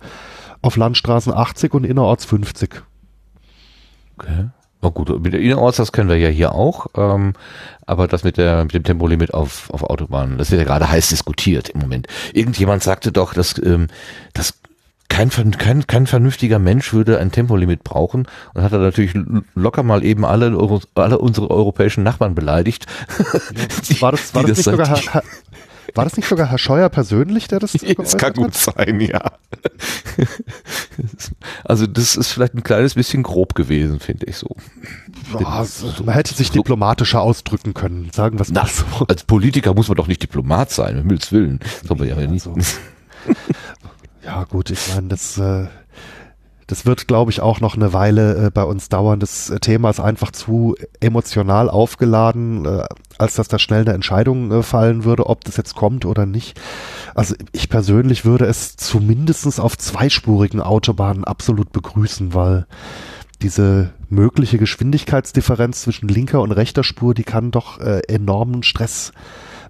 [0.62, 2.84] auf Landstraßen 80 und innerorts 50.
[4.18, 4.50] Okay.
[4.84, 7.34] Na gut, mit der Innerorts, das können wir ja hier auch, ähm,
[7.86, 11.08] aber das mit, der, mit dem Tempolimit auf, auf Autobahnen, das wird ja gerade heiß
[11.10, 12.08] diskutiert im Moment.
[12.34, 13.88] Irgendjemand sagte doch, dass, ähm,
[14.34, 14.56] dass
[15.08, 19.14] kein, kein, kein vernünftiger Mensch würde ein Tempolimit brauchen und hat er natürlich
[19.56, 20.48] locker mal eben alle,
[20.96, 22.86] alle unsere europäischen Nachbarn beleidigt.
[23.90, 25.00] Die- War das, war die das, nicht sogar
[25.96, 28.56] war das nicht sogar Herr Scheuer persönlich, der das Das kann gut hat?
[28.78, 29.32] sein, ja.
[31.64, 34.56] Also das ist vielleicht ein kleines bisschen grob gewesen, finde ich so.
[35.40, 39.06] Ja, es- man hätte sich diplomatischer ausdrücken können, sagen wir es mal so.
[39.08, 41.60] als Politiker muss man doch nicht Diplomat sein, um Himmels Willen.
[41.60, 42.44] Das soll man ja, Ja, nicht.
[42.44, 42.56] so.
[44.24, 45.68] Ja, gut, ich meine, das, äh,
[46.68, 49.20] das wird, glaube ich, auch noch eine Weile äh, bei uns dauern.
[49.20, 52.86] Das äh, Thema ist einfach zu emotional aufgeladen, äh,
[53.18, 56.60] als dass da schnell eine Entscheidung äh, fallen würde, ob das jetzt kommt oder nicht.
[57.16, 62.66] Also ich persönlich würde es zumindestens auf zweispurigen Autobahnen absolut begrüßen, weil
[63.42, 69.12] diese mögliche Geschwindigkeitsdifferenz zwischen linker und rechter Spur, die kann doch äh, enormen Stress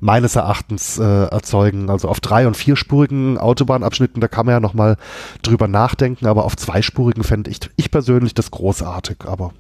[0.04, 1.90] meines Erachtens äh, erzeugen.
[1.90, 4.98] Also auf drei- und vierspurigen Autobahnabschnitten, da kann man ja nochmal
[5.42, 9.52] drüber nachdenken, aber auf zweispurigen fände ich, ich persönlich das großartig, aber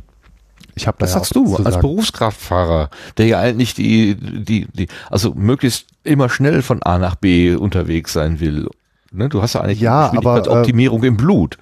[0.75, 1.79] ich habe da Was ja sagst du als.
[1.79, 7.55] Berufskraftfahrer, der ja eigentlich die, die, die, also möglichst immer schnell von A nach B
[7.55, 8.67] unterwegs sein will?
[9.11, 11.57] Ne, du hast ja eigentlich Ja, aber, äh, Optimierung im Blut.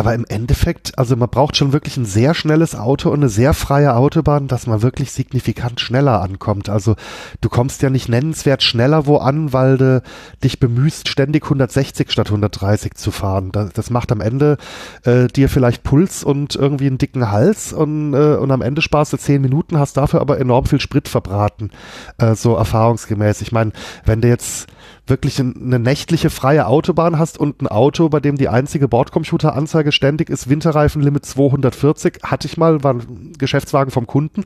[0.00, 3.52] Aber im Endeffekt, also man braucht schon wirklich ein sehr schnelles Auto und eine sehr
[3.52, 6.70] freie Autobahn, dass man wirklich signifikant schneller ankommt.
[6.70, 6.96] Also
[7.42, 10.02] du kommst ja nicht nennenswert schneller wo an, weil du
[10.42, 13.52] dich bemühst, ständig 160 statt 130 zu fahren.
[13.52, 14.56] Das, das macht am Ende
[15.04, 19.12] äh, dir vielleicht Puls und irgendwie einen dicken Hals und, äh, und am Ende sparst
[19.12, 21.72] du 10 Minuten, hast dafür aber enorm viel Sprit verbraten,
[22.16, 23.42] äh, so erfahrungsgemäß.
[23.42, 23.72] Ich meine,
[24.06, 24.66] wenn du jetzt
[25.06, 30.30] wirklich eine nächtliche freie Autobahn hast und ein Auto, bei dem die einzige Bordcomputeranzeige ständig
[30.30, 34.44] ist, Winterreifenlimit 240, hatte ich mal, war ein Geschäftswagen vom Kunden,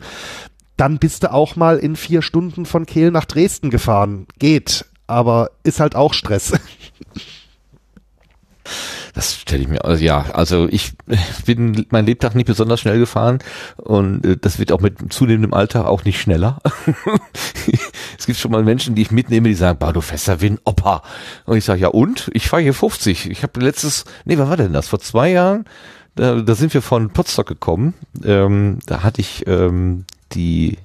[0.76, 4.26] dann bist du auch mal in vier Stunden von Kehl nach Dresden gefahren.
[4.38, 6.52] Geht, aber ist halt auch Stress.
[9.14, 10.92] Das stelle ich mir, also ja, also ich
[11.46, 13.38] bin mein Lebtag nicht besonders schnell gefahren
[13.76, 16.58] und äh, das wird auch mit zunehmendem Alter auch nicht schneller.
[18.18, 20.58] es gibt schon mal Menschen, die ich mitnehme, die sagen, bah, du fährst wie ein
[20.64, 21.02] Opa.
[21.46, 22.28] Und ich sage, ja und?
[22.34, 23.30] Ich fahre hier 50.
[23.30, 24.88] Ich habe letztes, nee, wann war denn das?
[24.88, 25.64] Vor zwei Jahren,
[26.16, 27.94] da, da sind wir von Potsdok gekommen.
[28.24, 30.78] Ähm, da hatte ich ähm, die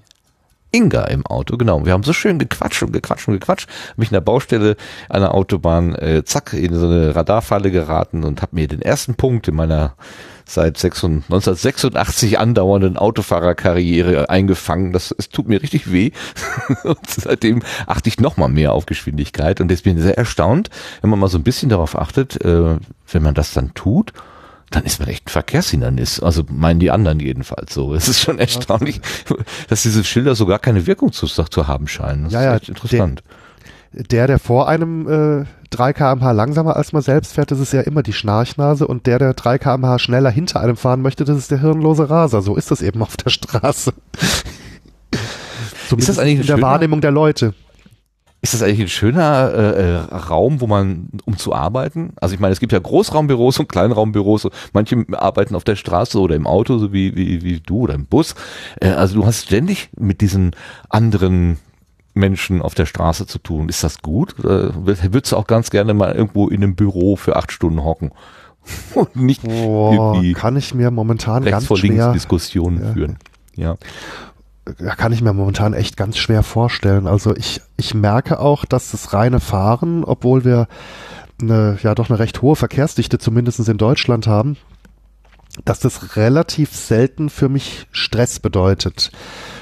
[0.72, 1.86] Inga im Auto, genau.
[1.86, 3.68] Wir haben so schön gequatscht und gequatscht und gequatscht.
[3.98, 4.76] Mich in der Baustelle
[5.12, 9.48] der Autobahn, äh, zack, in so eine Radarfalle geraten und habe mir den ersten Punkt
[9.48, 9.96] in meiner
[10.46, 14.94] seit 1986 andauernden Autofahrerkarriere eingefangen.
[14.94, 16.12] Das es tut mir richtig weh.
[16.84, 20.70] und seitdem achte ich noch mal mehr auf Geschwindigkeit und jetzt bin ich sehr erstaunt,
[21.02, 22.78] wenn man mal so ein bisschen darauf achtet, äh,
[23.12, 24.14] wenn man das dann tut
[24.72, 26.20] dann ist man echt ein Verkehrshindernis.
[26.20, 27.94] Also meinen die anderen jedenfalls so.
[27.94, 29.02] Es ist schon erstaunlich,
[29.68, 32.26] dass diese Schilder so gar keine Wirkung zu, zu haben scheinen.
[32.26, 33.24] Das ja, ja, interessant.
[33.92, 37.82] Der, der, vor einem äh, 3 kmh langsamer als man selbst fährt, das ist ja
[37.82, 41.50] immer die Schnarchnase und der, der 3 kmh schneller hinter einem fahren möchte, das ist
[41.50, 42.44] der hirnlose Raser.
[42.44, 43.94] So ist das eben auf der Straße.
[45.98, 47.56] ist das eigentlich in der Wahrnehmung der Leute?
[48.42, 52.14] Ist das eigentlich ein schöner äh, äh, Raum, wo man, um zu arbeiten?
[52.22, 54.48] Also ich meine, es gibt ja Großraumbüros und Kleinraumbüros.
[54.72, 58.06] Manche arbeiten auf der Straße oder im Auto, so wie, wie, wie du oder im
[58.06, 58.36] Bus.
[58.80, 60.56] Äh, also du hast ständig mit diesen
[60.88, 61.60] anderen
[62.14, 63.68] Menschen auf der Straße zu tun.
[63.68, 64.40] Ist das gut?
[64.40, 68.12] Oder würdest du auch ganz gerne mal irgendwo in einem Büro für acht Stunden hocken?
[68.96, 72.94] Und nicht Boah, kann ich mir momentan ganz vor schwer Diskussionen ja.
[72.94, 73.18] führen.
[73.56, 73.76] Ja
[74.74, 77.08] kann ich mir momentan echt ganz schwer vorstellen.
[77.08, 80.68] Also ich, ich merke auch, dass das reine Fahren, obwohl wir
[81.42, 84.58] eine, ja doch eine recht hohe Verkehrsdichte zumindest in Deutschland haben,
[85.66, 89.12] dass das relativ selten für mich Stress bedeutet.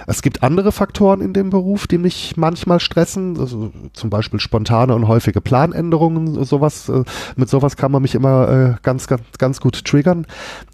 [0.06, 4.96] Es gibt andere Faktoren in dem Beruf, die mich manchmal stressen, also zum Beispiel spontane
[4.96, 7.04] und häufige Planänderungen, sowas, äh,
[7.36, 10.26] mit sowas kann man mich immer äh, ganz, ganz, ganz gut triggern.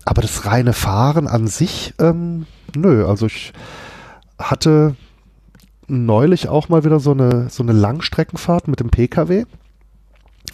[0.05, 3.53] Aber das reine Fahren an sich, ähm, nö, also ich,
[4.37, 4.95] hatte
[5.87, 9.45] neulich auch mal wieder so eine, so eine Langstreckenfahrt mit dem Pkw,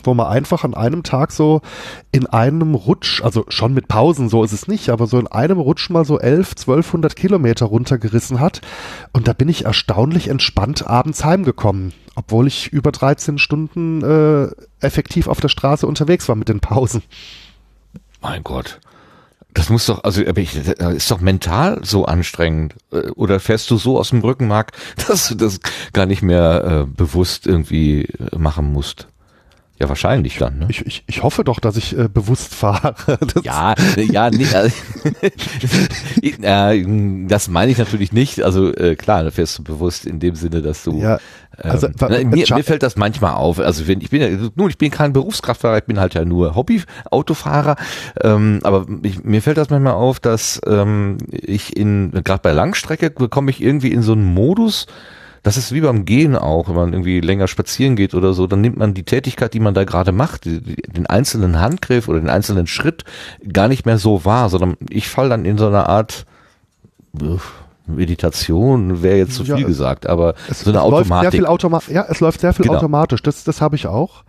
[0.04, 1.62] wo man einfach an einem Tag so
[2.12, 5.60] in einem Rutsch, also schon mit Pausen, so ist es nicht, aber so in einem
[5.60, 8.62] Rutsch mal so 11, 1200 Kilometer runtergerissen hat.
[9.14, 15.28] Und da bin ich erstaunlich entspannt abends heimgekommen, obwohl ich über 13 Stunden äh, effektiv
[15.28, 17.04] auf der Straße unterwegs war mit den Pausen.
[18.22, 18.80] Mein Gott.
[19.54, 22.76] Das muss doch, also ich, ist doch mental so anstrengend.
[22.92, 24.72] Äh, oder fährst du so aus dem Rückenmark,
[25.08, 25.60] dass du das
[25.94, 29.08] gar nicht mehr äh, bewusst irgendwie äh, machen musst?
[29.80, 30.60] Ja, wahrscheinlich dann.
[30.60, 30.66] Ne?
[30.70, 32.96] Ich, ich, ich hoffe doch, dass ich äh, bewusst fahre.
[33.34, 34.76] Das ja, ja, nee, also,
[36.22, 38.42] äh, das meine ich natürlich nicht.
[38.42, 41.00] Also äh, klar, da fährst du bewusst in dem Sinne, dass du.
[41.00, 41.20] Ja,
[41.58, 43.60] also, ähm, mir, mir fällt das manchmal auf.
[43.60, 46.56] Also wenn ich bin ja, nun, ich bin kein Berufskraftfahrer, ich bin halt ja nur
[46.56, 47.76] Hobby-Autofahrer.
[48.22, 53.10] Ähm, aber ich, mir fällt das manchmal auf, dass ähm, ich in gerade bei Langstrecke
[53.12, 54.88] bekomme ich irgendwie in so einen Modus
[55.44, 58.62] das ist wie beim Gehen auch, wenn man irgendwie länger spazieren geht oder so, dann
[58.62, 62.68] nimmt man die Tätigkeit, die man da gerade macht, den einzelnen Handgriff oder den einzelnen
[62.68, 63.04] Schritt
[63.52, 66.26] gar nicht mehr so wahr, sondern ich falle dann in so eine Art
[67.88, 71.10] Meditation wäre jetzt zu viel ja, gesagt, aber es, so eine Automatik.
[71.10, 72.78] Läuft sehr viel Automa ja, es läuft sehr viel genau.
[72.78, 73.24] automatisch.
[73.24, 74.24] Das, das habe ich auch.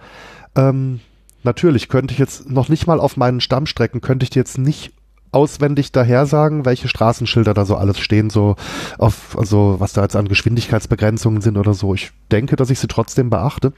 [0.56, 1.00] Ähm,
[1.42, 4.92] natürlich könnte ich jetzt noch nicht mal auf meinen Stammstrecken könnte ich jetzt nicht
[5.32, 8.56] auswendig daher sagen, welche Straßenschilder da so alles stehen, so
[8.98, 11.94] auf, also was da jetzt an Geschwindigkeitsbegrenzungen sind oder so.
[11.94, 13.72] Ich denke, dass ich sie trotzdem beachte.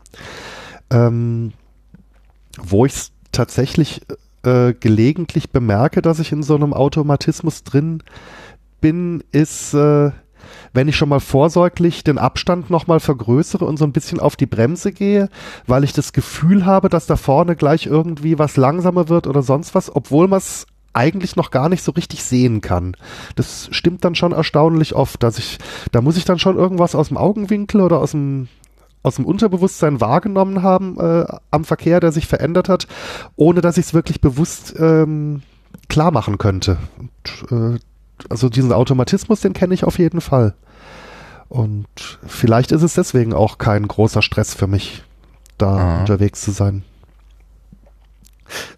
[0.90, 1.52] Ähm,
[2.60, 4.02] wo ich es tatsächlich
[4.44, 8.02] äh, gelegentlich bemerke, dass ich in so einem Automatismus drin
[8.80, 10.10] bin, ist, äh,
[10.72, 14.46] wenn ich schon mal vorsorglich den Abstand nochmal vergrößere und so ein bisschen auf die
[14.46, 15.28] Bremse gehe,
[15.66, 19.74] weil ich das Gefühl habe, dass da vorne gleich irgendwie was langsamer wird oder sonst
[19.74, 22.96] was, obwohl man es eigentlich noch gar nicht so richtig sehen kann.
[23.36, 25.58] Das stimmt dann schon erstaunlich oft, dass ich,
[25.90, 28.48] da muss ich dann schon irgendwas aus dem Augenwinkel oder aus dem
[29.04, 32.86] aus dem Unterbewusstsein wahrgenommen haben äh, am Verkehr, der sich verändert hat,
[33.34, 35.42] ohne dass ich es wirklich bewusst ähm,
[35.88, 36.78] klar machen könnte.
[36.98, 37.80] Und, äh,
[38.28, 40.54] also diesen Automatismus, den kenne ich auf jeden Fall.
[41.48, 45.02] Und vielleicht ist es deswegen auch kein großer Stress für mich,
[45.58, 46.00] da Aha.
[46.00, 46.84] unterwegs zu sein.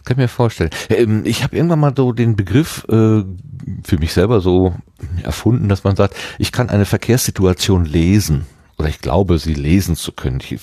[0.05, 0.71] Kann ich mir vorstellen.
[0.89, 3.23] Ähm, Ich habe irgendwann mal so den Begriff äh,
[3.85, 4.75] für mich selber so
[5.23, 8.47] erfunden, dass man sagt, ich kann eine Verkehrssituation lesen.
[8.77, 10.41] Oder ich glaube, sie lesen zu können.
[10.41, 10.59] Ich,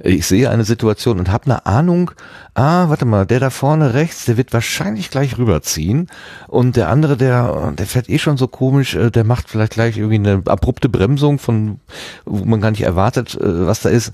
[0.00, 2.12] ich sehe eine Situation und habe eine Ahnung,
[2.54, 6.06] ah, warte mal, der da vorne rechts, der wird wahrscheinlich gleich rüberziehen.
[6.46, 9.96] Und der andere, der, der fährt eh schon so komisch, äh, der macht vielleicht gleich
[9.96, 11.80] irgendwie eine abrupte Bremsung, von
[12.24, 14.12] wo man gar nicht erwartet, äh, was da ist.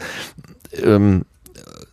[0.83, 1.27] Ähm,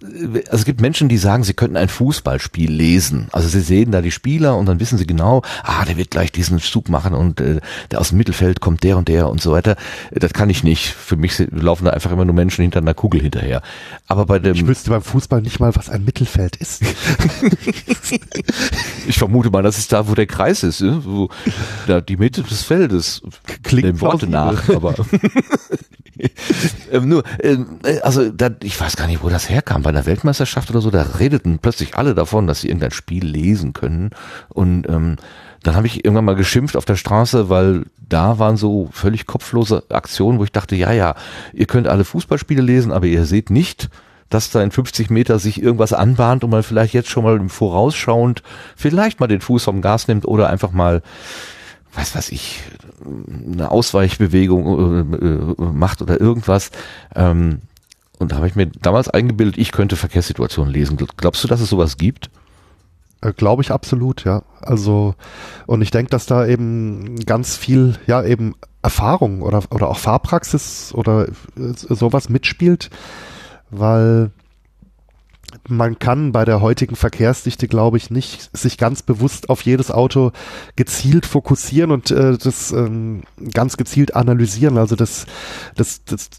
[0.04, 3.28] also es gibt Menschen, die sagen, sie könnten ein Fußballspiel lesen.
[3.32, 6.32] Also sie sehen da die Spieler und dann wissen sie genau, ah, der wird gleich
[6.32, 7.60] diesen Zug machen und äh,
[7.92, 9.76] der aus dem Mittelfeld kommt der und der und so weiter.
[10.12, 10.90] Das kann ich nicht.
[10.90, 13.62] Für mich laufen da einfach immer nur Menschen hinter einer Kugel hinterher.
[14.08, 16.82] Aber bei dem, Ich wüsste beim Fußball nicht mal, was ein Mittelfeld ist.
[19.08, 21.30] ich vermute mal, das ist da, wo der Kreis ist, wo
[21.88, 23.22] da die Mitte des Feldes.
[23.64, 24.96] Klingt dem Worte nach, aber
[26.92, 29.84] ähm, nur, ähm, äh, also da, ich weiß gar nicht, wo das herkam.
[29.84, 33.74] Bei einer Weltmeisterschaft oder so, da redeten plötzlich alle davon, dass sie irgendein Spiel lesen
[33.74, 34.12] können.
[34.50, 35.18] Und ähm,
[35.64, 39.84] dann habe ich irgendwann mal geschimpft auf der Straße, weil da waren so völlig kopflose
[39.90, 41.16] Aktionen, wo ich dachte, ja, ja,
[41.54, 43.90] ihr könnt alle Fußballspiele lesen, aber ihr seht nicht,
[44.30, 48.44] dass da in 50 Meter sich irgendwas anbahnt und man vielleicht jetzt schon mal vorausschauend
[48.76, 51.02] vielleicht mal den Fuß vom Gas nimmt oder einfach mal
[51.94, 52.62] was weiß ich,
[53.54, 56.72] eine Ausweichbewegung äh, äh, macht oder irgendwas.
[57.16, 57.60] Ähm,
[58.20, 60.98] und da habe ich mir damals eingebildet, ich könnte Verkehrssituationen lesen.
[61.18, 62.30] Glaubst du, dass es sowas gibt?
[63.22, 64.44] Äh, Glaube ich absolut, ja.
[64.62, 65.16] Also,
[65.66, 70.94] und ich denke, dass da eben ganz viel, ja, eben Erfahrung oder, oder auch Fahrpraxis
[70.94, 71.34] oder äh,
[71.76, 72.90] sowas mitspielt,
[73.70, 74.32] weil
[75.72, 80.32] man kann bei der heutigen Verkehrsdichte, glaube ich, nicht sich ganz bewusst auf jedes Auto
[80.76, 84.78] gezielt fokussieren und äh, das ähm, ganz gezielt analysieren.
[84.78, 85.26] Also das,
[85.76, 86.30] das, das,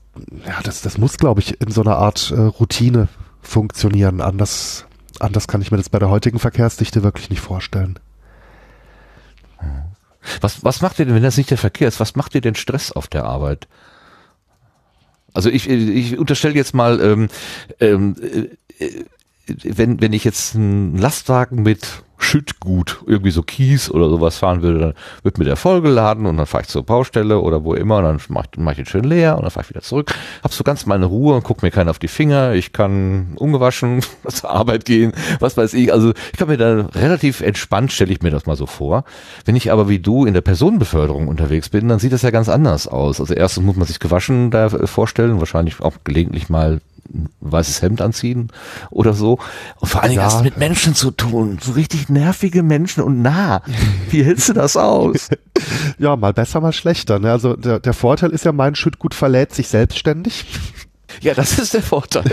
[0.46, 3.08] ja, das, das muss, glaube ich, in so einer Art äh, Routine
[3.40, 4.20] funktionieren.
[4.20, 4.86] Anders,
[5.18, 7.98] anders kann ich mir das bei der heutigen Verkehrsdichte wirklich nicht vorstellen.
[10.40, 12.54] Was, was macht ihr denn, wenn das nicht der Verkehr ist, was macht ihr denn
[12.54, 13.66] Stress auf der Arbeit?
[15.34, 17.28] Also ich, ich unterstelle jetzt mal, ähm,
[17.80, 18.16] ähm,
[18.78, 19.04] äh,
[19.46, 24.78] wenn, wenn ich jetzt einen Lastwagen mit Schüttgut, irgendwie so Kies oder sowas fahren würde,
[24.78, 28.04] dann wird mir der vollgeladen und dann fahre ich zur Baustelle oder wo immer und
[28.04, 30.14] dann mache ich, mach ich den schön leer und dann fahre ich wieder zurück.
[30.42, 32.54] Hab so ganz meine Ruhe und guck mir keiner auf die Finger.
[32.54, 35.92] Ich kann ungewaschen zur Arbeit gehen, was weiß ich.
[35.92, 39.04] Also ich kann mir da relativ entspannt, stelle ich mir das mal so vor.
[39.44, 42.48] Wenn ich aber wie du in der Personenbeförderung unterwegs bin, dann sieht das ja ganz
[42.48, 43.20] anders aus.
[43.20, 46.80] Also erstens muss man sich gewaschen da äh, vorstellen, wahrscheinlich auch gelegentlich mal
[47.40, 48.48] weißes Hemd anziehen
[48.90, 49.38] oder so.
[49.80, 50.26] Und vor allen Dingen Ja.
[50.26, 51.58] hast du mit Menschen zu tun.
[51.60, 53.62] So richtig nervige Menschen und nah.
[54.10, 55.28] Wie hältst du das aus?
[55.98, 57.18] Ja, mal besser, mal schlechter.
[57.18, 57.30] Ne?
[57.30, 60.44] Also der, der Vorteil ist ja, mein Schüttgut verlädt sich selbstständig.
[61.20, 62.24] Ja, das ist der Vorteil.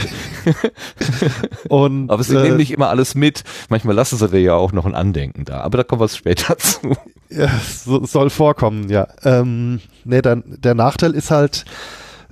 [1.70, 3.43] Und, Aber sie äh, nehmen nicht immer alles mit.
[3.70, 5.61] Manchmal lassen sie dir ja auch noch ein Andenken da.
[5.61, 6.95] Aber da kommen wir später zu.
[7.30, 9.07] Ja, so, soll vorkommen, ja.
[9.24, 11.65] Ähm, nee, dann, der Nachteil ist halt,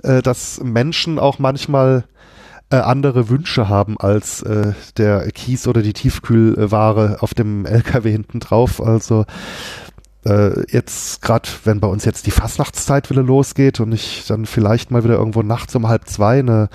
[0.02, 2.04] äh, dass Menschen auch manchmal
[2.70, 8.40] äh, andere Wünsche haben als äh, der Kies oder die Tiefkühlware auf dem LKW hinten
[8.40, 8.82] drauf.
[8.82, 9.24] Also
[10.24, 14.90] äh, jetzt gerade, wenn bei uns jetzt die Fastnachtszeit wieder losgeht und ich dann vielleicht
[14.90, 16.68] mal wieder irgendwo nachts um halb zwei eine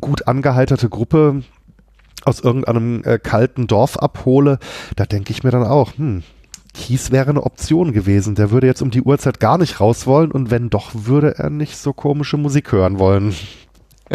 [0.00, 1.42] gut angeheiterte Gruppe
[2.24, 4.58] aus irgendeinem äh, kalten Dorf abhole,
[4.96, 6.22] da denke ich mir dann auch, hm,
[6.72, 8.34] Kies wäre eine Option gewesen.
[8.34, 11.50] Der würde jetzt um die Uhrzeit gar nicht raus wollen und wenn doch, würde er
[11.50, 13.34] nicht so komische Musik hören wollen.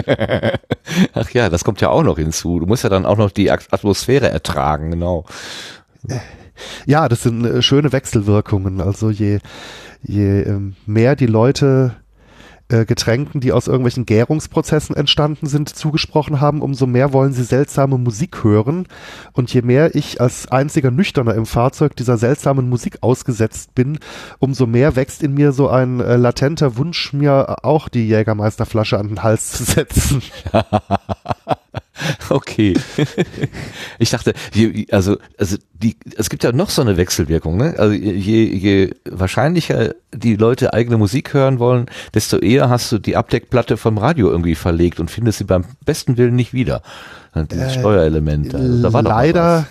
[1.14, 2.60] Ach ja, das kommt ja auch noch hinzu.
[2.60, 5.26] Du musst ja dann auch noch die At- Atmosphäre ertragen, genau.
[6.86, 8.82] Ja, das sind äh, schöne Wechselwirkungen.
[8.82, 9.40] Also je,
[10.04, 11.96] je ähm, mehr die Leute
[12.70, 17.98] äh, Getränken, die aus irgendwelchen Gärungsprozessen entstanden sind, zugesprochen haben, umso mehr wollen sie seltsame
[17.98, 18.88] Musik hören.
[19.34, 24.00] Und je mehr ich als einziger Nüchterner im Fahrzeug dieser seltsamen Musik ausgesetzt bin,
[24.40, 29.08] umso mehr wächst in mir so ein äh, latenter Wunsch, mir auch die Jägermeisterflasche an
[29.08, 30.22] den Hals zu setzen.
[32.30, 32.74] Okay.
[34.00, 37.76] Ich dachte, je, also, also die, es gibt ja noch so eine Wechselwirkung, ne?
[37.78, 43.16] Also je, je wahrscheinlicher die Leute eigene Musik hören wollen, desto eher hast du die
[43.16, 46.82] Abdeckplatte vom Radio irgendwie verlegt und findest sie beim besten Willen nicht wieder.
[47.52, 48.54] Dieses Äh, Steuerelement.
[48.56, 49.68] Also, da war leider,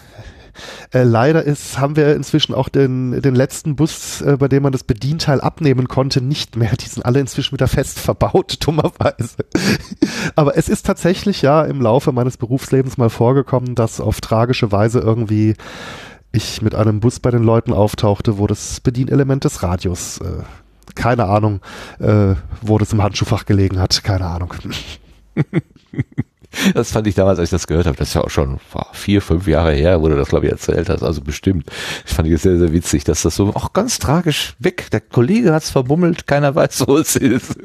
[0.93, 4.73] äh, leider ist, haben wir inzwischen auch den, den letzten Bus, äh, bei dem man
[4.73, 6.77] das Bedienteil abnehmen konnte, nicht mehr.
[6.77, 9.45] Die sind alle inzwischen wieder fest verbaut, dummerweise.
[10.35, 15.01] Aber es ist tatsächlich ja im Laufe meines Berufslebens mal vorgekommen, dass auf tragische Weise
[15.01, 15.55] irgendwie
[16.33, 20.43] ich mit einem Bus bei den Leuten auftauchte, wo das Bedienelement des Radios, äh,
[20.95, 21.61] keine Ahnung,
[21.99, 24.55] äh, wo das im Handschuhfach gelegen hat, keine Ahnung.
[26.75, 28.59] Das fand ich damals, als ich das gehört habe, das ist ja auch schon
[28.93, 31.71] vier, fünf Jahre her, wo du das, glaube ich, erzählt hast, also bestimmt.
[32.07, 34.89] Ich fand es sehr, sehr witzig, dass das so auch ganz tragisch weg.
[34.91, 37.57] Der Kollege hat's verbummelt, keiner weiß, wo es ist.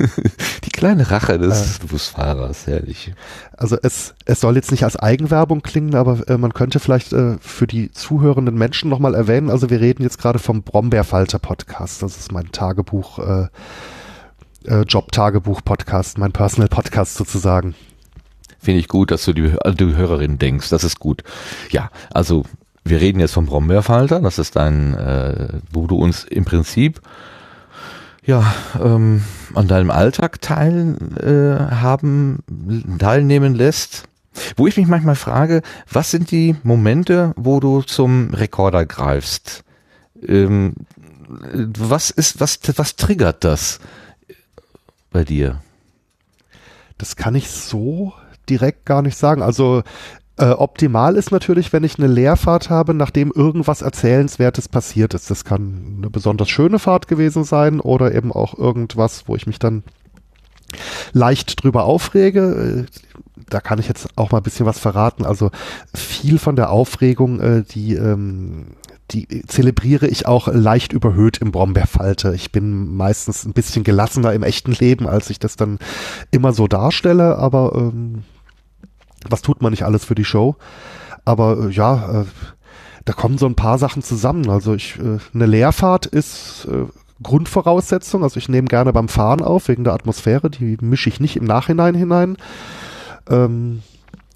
[0.64, 3.12] Die kleine Rache des äh, Busfahrers, herrlich.
[3.56, 7.36] Also es, es soll jetzt nicht als Eigenwerbung klingen, aber äh, man könnte vielleicht äh,
[7.40, 12.32] für die zuhörenden Menschen nochmal erwähnen, also wir reden jetzt gerade vom Brombeerfalter-Podcast, das ist
[12.32, 13.46] mein Tagebuch, äh,
[14.64, 17.74] äh, Job-Tagebuch-Podcast, mein Personal-Podcast sozusagen.
[18.62, 20.68] Finde ich gut, dass du die, an die Hörerin denkst.
[20.68, 21.24] Das ist gut.
[21.70, 22.44] Ja, also
[22.84, 24.20] wir reden jetzt vom Brombeerfalter.
[24.20, 27.00] Das ist ein, äh, wo du uns im Prinzip
[28.24, 32.38] ja ähm, an deinem Alltag teil, äh, haben,
[33.00, 34.04] teilnehmen lässt.
[34.56, 39.64] Wo ich mich manchmal frage, was sind die Momente, wo du zum Rekorder greifst?
[40.24, 40.74] Ähm,
[41.26, 43.80] was ist, was, was triggert das
[45.10, 45.60] bei dir?
[46.96, 48.14] Das kann ich so
[48.48, 49.42] direkt gar nicht sagen.
[49.42, 49.82] Also
[50.38, 55.30] äh, optimal ist natürlich, wenn ich eine Leerfahrt habe, nachdem irgendwas Erzählenswertes passiert ist.
[55.30, 59.58] Das kann eine besonders schöne Fahrt gewesen sein oder eben auch irgendwas, wo ich mich
[59.58, 59.84] dann
[61.12, 62.86] leicht drüber aufrege.
[62.88, 65.26] Äh, da kann ich jetzt auch mal ein bisschen was verraten.
[65.26, 65.50] Also
[65.94, 68.68] viel von der Aufregung, äh, die ähm,
[69.10, 72.34] die zelebriere ich auch leicht überhöht im Brombeerfalte.
[72.34, 75.78] Ich bin meistens ein bisschen gelassener im echten Leben, als ich das dann
[76.30, 78.24] immer so darstelle, aber ähm,
[79.28, 80.56] was tut man nicht alles für die Show?
[81.24, 82.24] Aber äh, ja, äh,
[83.04, 84.48] da kommen so ein paar Sachen zusammen.
[84.48, 86.86] Also ich, äh, eine Leerfahrt ist äh,
[87.22, 88.22] Grundvoraussetzung.
[88.22, 90.50] Also ich nehme gerne beim Fahren auf, wegen der Atmosphäre.
[90.50, 92.36] Die mische ich nicht im Nachhinein hinein.
[93.28, 93.82] Ähm,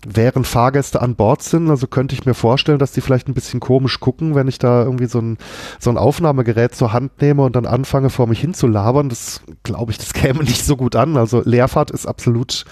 [0.09, 3.61] während Fahrgäste an Bord sind, also könnte ich mir vorstellen, dass die vielleicht ein bisschen
[3.61, 5.39] komisch gucken, wenn ich da irgendwie so ein,
[5.79, 9.09] so ein Aufnahmegerät zur Hand nehme und dann anfange vor mich hin zu labern.
[9.09, 11.17] Das glaube ich, das käme nicht so gut an.
[11.17, 12.65] Also Leerfahrt ist absolut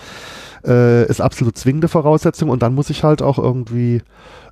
[0.64, 4.02] äh, ist absolut zwingende Voraussetzung und dann muss ich halt auch irgendwie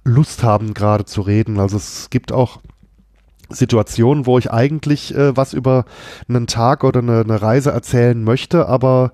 [0.05, 1.59] Lust haben, gerade zu reden.
[1.59, 2.59] Also es gibt auch
[3.49, 5.85] Situationen, wo ich eigentlich äh, was über
[6.29, 9.13] einen Tag oder eine, eine, Reise erzählen möchte, aber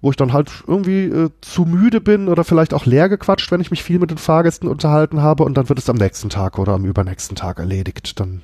[0.00, 3.60] wo ich dann halt irgendwie äh, zu müde bin oder vielleicht auch leer gequatscht, wenn
[3.60, 6.58] ich mich viel mit den Fahrgästen unterhalten habe und dann wird es am nächsten Tag
[6.58, 8.20] oder am übernächsten Tag erledigt.
[8.20, 8.42] Dann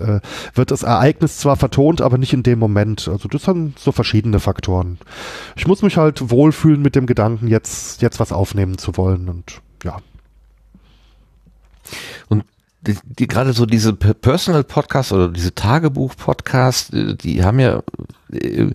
[0.00, 0.20] äh,
[0.54, 3.08] wird das Ereignis zwar vertont, aber nicht in dem Moment.
[3.08, 4.98] Also das sind so verschiedene Faktoren.
[5.54, 9.60] Ich muss mich halt wohlfühlen mit dem Gedanken, jetzt, jetzt was aufnehmen zu wollen und
[9.84, 9.98] ja.
[12.28, 12.44] Und
[12.80, 17.82] die, die gerade so diese Personal Podcast oder diese Tagebuch Podcast, äh, die haben ja
[18.32, 18.70] äh,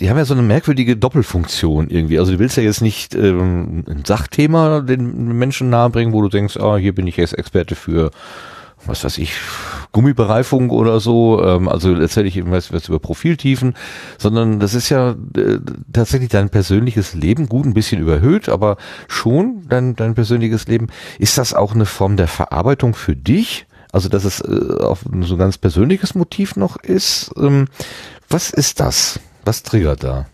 [0.00, 2.18] die haben ja so eine merkwürdige Doppelfunktion irgendwie.
[2.18, 6.56] Also du willst ja jetzt nicht ähm, ein Sachthema den Menschen nahebringen, wo du denkst,
[6.56, 8.10] ah, hier bin ich jetzt Experte für
[8.86, 9.32] was weiß ich,
[9.92, 13.74] Gummibereifung oder so, ähm, also erzähle ich irgendwas was über Profiltiefen,
[14.18, 15.58] sondern das ist ja äh,
[15.92, 18.76] tatsächlich dein persönliches Leben, gut ein bisschen überhöht, aber
[19.08, 20.88] schon dein, dein persönliches Leben.
[21.18, 23.66] Ist das auch eine Form der Verarbeitung für dich?
[23.92, 27.30] Also, dass es äh, auch so ein ganz persönliches Motiv noch ist?
[27.38, 27.66] Ähm,
[28.28, 29.20] was ist das?
[29.44, 30.26] Was triggert da?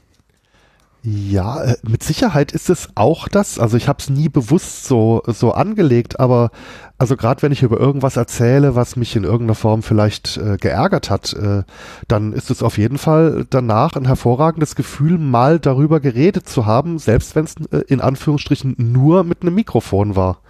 [1.03, 3.59] Ja, äh, mit Sicherheit ist es auch das.
[3.59, 6.51] Also ich habe es nie bewusst so so angelegt, aber
[6.99, 11.09] also gerade wenn ich über irgendwas erzähle, was mich in irgendeiner Form vielleicht äh, geärgert
[11.09, 11.63] hat, äh,
[12.07, 16.99] dann ist es auf jeden Fall danach ein hervorragendes Gefühl, mal darüber geredet zu haben,
[16.99, 20.41] selbst wenn es äh, in Anführungsstrichen nur mit einem Mikrofon war.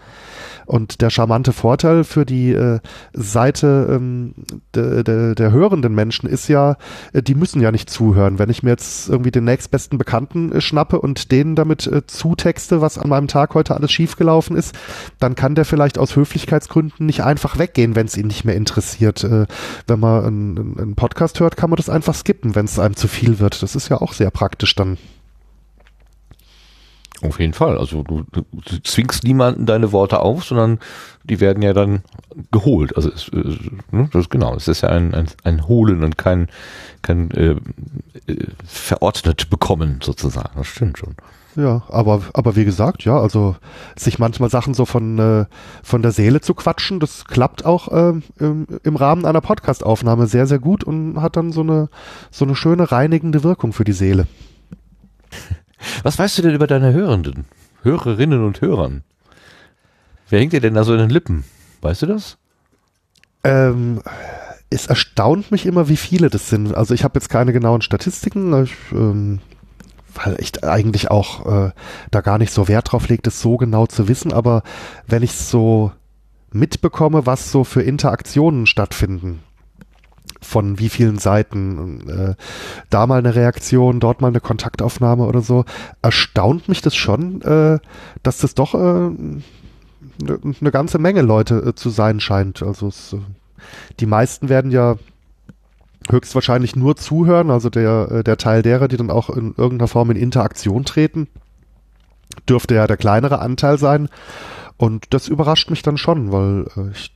[0.67, 2.81] Und der charmante Vorteil für die äh,
[3.13, 4.35] Seite ähm,
[4.75, 6.77] de, de, der hörenden Menschen ist ja,
[7.13, 8.39] äh, die müssen ja nicht zuhören.
[8.39, 12.81] Wenn ich mir jetzt irgendwie den nächstbesten Bekannten äh, schnappe und denen damit äh, zutexte,
[12.81, 14.75] was an meinem Tag heute alles schiefgelaufen ist,
[15.19, 19.25] dann kann der vielleicht aus Höflichkeitsgründen nicht einfach weggehen, wenn es ihn nicht mehr interessiert.
[19.25, 19.47] Äh,
[19.87, 23.09] wenn man einen, einen Podcast hört, kann man das einfach skippen, wenn es einem zu
[23.09, 23.63] viel wird.
[23.63, 24.99] Das ist ja auch sehr praktisch dann.
[27.23, 27.77] Auf jeden Fall.
[27.77, 28.43] Also du, du,
[28.83, 30.79] zwingst niemanden deine Worte auf, sondern
[31.25, 32.03] die werden ja dann
[32.51, 32.97] geholt.
[32.97, 33.59] Also es, äh,
[33.91, 36.49] ne, das ist genau, es ist ja ein, ein, ein Holen und kein,
[37.03, 37.57] kein äh,
[38.27, 40.53] äh, verordnet bekommen sozusagen.
[40.57, 41.15] Das stimmt schon.
[41.57, 43.57] Ja, aber, aber wie gesagt, ja, also
[43.97, 45.47] sich manchmal Sachen so von, äh,
[45.83, 50.47] von der Seele zu quatschen, das klappt auch äh, im, im Rahmen einer Podcastaufnahme sehr,
[50.47, 51.89] sehr gut und hat dann so eine,
[52.31, 54.27] so eine schöne reinigende Wirkung für die Seele.
[56.03, 57.47] Was weißt du denn über deine Hörenden,
[57.83, 59.03] Hörerinnen und Hörern?
[60.29, 61.45] Wer hängt dir denn da so in den Lippen?
[61.81, 62.37] Weißt du das?
[63.43, 64.03] Ähm,
[64.69, 66.75] es erstaunt mich immer, wie viele das sind.
[66.75, 69.41] Also ich habe jetzt keine genauen Statistiken, ich, ähm,
[70.15, 71.73] weil ich eigentlich auch äh,
[72.11, 74.33] da gar nicht so Wert drauf lege, das so genau zu wissen.
[74.33, 74.63] Aber
[75.07, 75.93] wenn ich so
[76.53, 79.43] mitbekomme, was so für Interaktionen stattfinden
[80.51, 82.35] von wie vielen Seiten, äh,
[82.91, 85.65] da mal eine Reaktion, dort mal eine Kontaktaufnahme oder so,
[86.03, 87.79] erstaunt mich das schon, äh,
[88.23, 89.43] dass das doch äh, eine
[90.21, 92.63] ne ganze Menge Leute äh, zu sein scheint.
[92.63, 93.19] Also es, äh,
[94.01, 94.97] die meisten werden ja
[96.11, 100.17] höchstwahrscheinlich nur zuhören, also der, der Teil derer, die dann auch in irgendeiner Form in
[100.17, 101.29] Interaktion treten,
[102.49, 104.09] dürfte ja der kleinere Anteil sein.
[104.77, 107.13] Und das überrascht mich dann schon, weil ich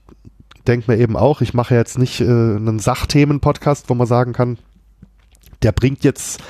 [0.64, 4.58] denke mir eben auch, ich mache jetzt nicht äh, einen Sachthemen-Podcast, wo man sagen kann,
[5.62, 6.42] der bringt jetzt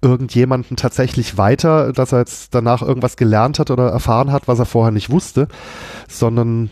[0.00, 4.66] irgendjemanden tatsächlich weiter, dass er jetzt danach irgendwas gelernt hat oder erfahren hat, was er
[4.66, 5.48] vorher nicht wusste,
[6.08, 6.70] sondern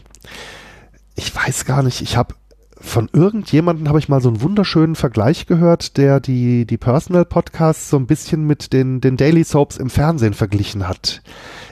[1.15, 2.35] ich weiß gar nicht, ich habe
[2.83, 7.91] von irgendjemanden habe ich mal so einen wunderschönen Vergleich gehört, der die, die Personal Podcasts
[7.91, 11.23] so ein bisschen mit den, den Daily Soaps im Fernsehen verglichen hat.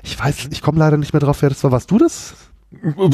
[0.02, 1.72] Ich weiß, ich komme leider nicht mehr drauf, wer das war.
[1.72, 2.34] Warst du das?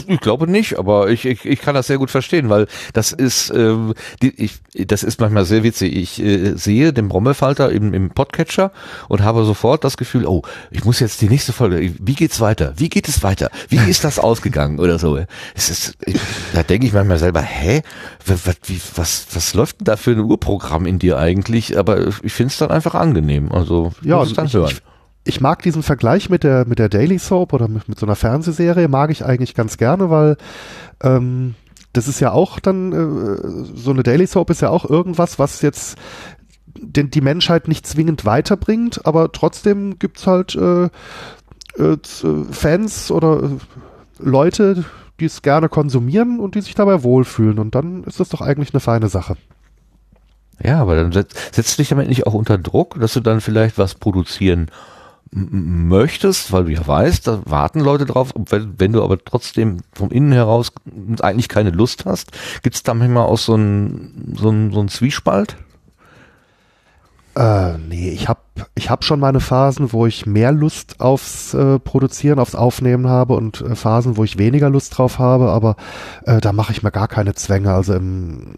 [0.08, 3.50] Ich glaube nicht, aber ich, ich, ich kann das sehr gut verstehen, weil das ist,
[3.50, 3.76] äh,
[4.20, 5.94] die, ich, das ist manchmal sehr witzig.
[5.94, 8.72] Ich äh, sehe den Brommelfalter im, im Podcatcher
[9.08, 10.42] und habe sofort das Gefühl, oh,
[10.72, 12.72] ich muss jetzt die nächste Folge, wie geht's weiter?
[12.76, 13.48] Wie geht es weiter?
[13.68, 15.20] Wie ist das ausgegangen oder so?
[15.54, 16.16] Es ist, ich,
[16.52, 17.82] da denke ich manchmal selber, hä,
[18.26, 21.78] was, wie, was, was läuft denn da für ein Urprogramm in dir eigentlich?
[21.78, 23.52] Aber ich finde es dann einfach angenehm.
[23.52, 24.72] Also ja, muss es dann ich, hören.
[24.72, 24.82] Ich,
[25.24, 28.16] ich mag diesen Vergleich mit der, mit der Daily Soap oder mit, mit so einer
[28.16, 30.36] Fernsehserie, mag ich eigentlich ganz gerne, weil
[31.02, 31.54] ähm,
[31.92, 35.62] das ist ja auch dann, äh, so eine Daily Soap ist ja auch irgendwas, was
[35.62, 35.96] jetzt
[36.76, 40.88] den, die Menschheit nicht zwingend weiterbringt, aber trotzdem gibt's halt äh,
[41.78, 41.96] äh,
[42.50, 43.48] Fans oder äh,
[44.18, 44.84] Leute,
[45.20, 47.58] die es gerne konsumieren und die sich dabei wohlfühlen.
[47.58, 49.36] Und dann ist das doch eigentlich eine feine Sache.
[50.62, 53.78] Ja, aber dann setzt, setzt dich damit nicht auch unter Druck, dass du dann vielleicht
[53.78, 54.70] was produzieren
[55.34, 60.10] möchtest, weil du ja weißt, da warten Leute drauf, wenn, wenn du aber trotzdem vom
[60.10, 60.70] Innen heraus
[61.20, 62.30] eigentlich keine Lust hast,
[62.62, 65.56] gibt es da manchmal auch so einen so ein, so ein Zwiespalt?
[67.36, 68.40] Äh, nee, ich habe
[68.76, 73.34] ich hab schon meine Phasen, wo ich mehr Lust aufs äh, Produzieren, aufs Aufnehmen habe
[73.34, 75.74] und äh, Phasen, wo ich weniger Lust drauf habe, aber
[76.26, 77.72] äh, da mache ich mir gar keine Zwänge.
[77.72, 78.54] Also im,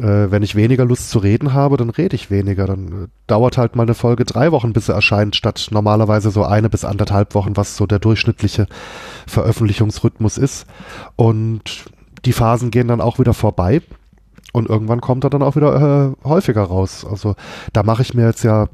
[0.00, 2.66] äh, wenn ich weniger Lust zu reden habe, dann rede ich weniger.
[2.66, 6.44] Dann äh, dauert halt mal eine Folge drei Wochen, bis sie erscheint, statt normalerweise so
[6.44, 8.66] eine bis anderthalb Wochen, was so der durchschnittliche
[9.26, 10.66] Veröffentlichungsrhythmus ist.
[11.16, 11.86] Und
[12.24, 13.82] die Phasen gehen dann auch wieder vorbei.
[14.52, 17.06] Und irgendwann kommt er dann auch wieder äh, häufiger raus.
[17.08, 17.36] Also
[17.72, 18.66] da mache ich mir jetzt ja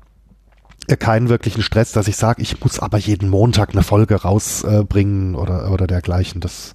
[0.87, 5.37] keinen wirklichen Stress, dass ich sage, ich muss aber jeden Montag eine Folge rausbringen äh,
[5.37, 6.41] oder, oder dergleichen.
[6.41, 6.75] Das,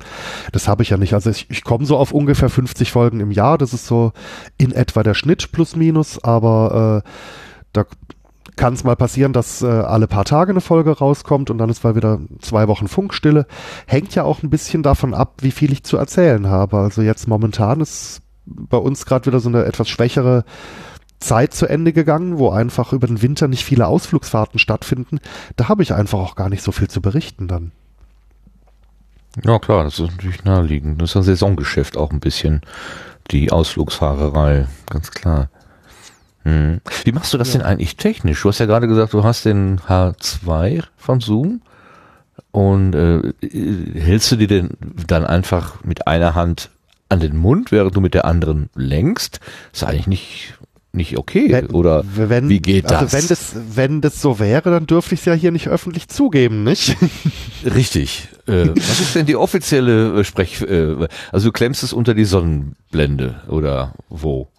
[0.52, 1.14] das habe ich ja nicht.
[1.14, 3.58] Also ich, ich komme so auf ungefähr 50 Folgen im Jahr.
[3.58, 4.14] Das ist so
[4.58, 7.10] in etwa der Schnitt plus minus, aber äh,
[7.74, 7.86] da
[8.56, 11.84] kann es mal passieren, dass äh, alle paar Tage eine Folge rauskommt und dann ist
[11.84, 13.48] mal wieder zwei Wochen Funkstille.
[13.88, 16.78] Hängt ja auch ein bisschen davon ab, wie viel ich zu erzählen habe.
[16.78, 20.44] Also jetzt momentan ist bei uns gerade wieder so eine etwas schwächere
[21.20, 25.20] Zeit zu Ende gegangen, wo einfach über den Winter nicht viele Ausflugsfahrten stattfinden.
[25.56, 27.72] Da habe ich einfach auch gar nicht so viel zu berichten dann.
[29.44, 31.02] Ja klar, das ist natürlich naheliegend.
[31.02, 32.62] Das ist ein Saisongeschäft auch ein bisschen,
[33.32, 35.50] die Ausflugsfahrerei, ganz klar.
[36.44, 36.82] Hm.
[37.04, 37.60] Wie machst du das ja.
[37.60, 38.42] denn eigentlich technisch?
[38.42, 41.62] Du hast ja gerade gesagt, du hast den H2 von Zoom
[42.52, 43.34] und äh,
[44.00, 44.70] hältst du dir denn
[45.06, 46.72] dann einfach mit einer Hand
[47.10, 49.40] an den Mund, während du mit der anderen lenkst?
[49.74, 50.54] Ist eigentlich nicht
[50.92, 53.14] nicht okay wenn, oder wenn, wie geht also das?
[53.14, 56.64] Wenn das wenn das so wäre, dann dürfte ich es ja hier nicht öffentlich zugeben,
[56.64, 56.98] nicht?
[57.64, 58.30] Richtig.
[58.48, 60.62] Äh, was ist denn die offizielle äh, Sprech?
[60.62, 64.50] Äh, also du klemmst es unter die Sonnenblende oder wo?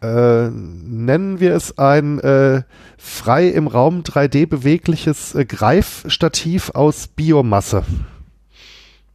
[0.00, 2.62] Äh, nennen wir es ein äh,
[2.96, 7.84] frei im Raum 3D bewegliches äh, Greifstativ aus Biomasse.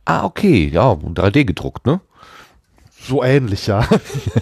[0.03, 2.01] Ah, okay, ja, 3D gedruckt, ne?
[3.07, 3.87] So ähnlich, ja.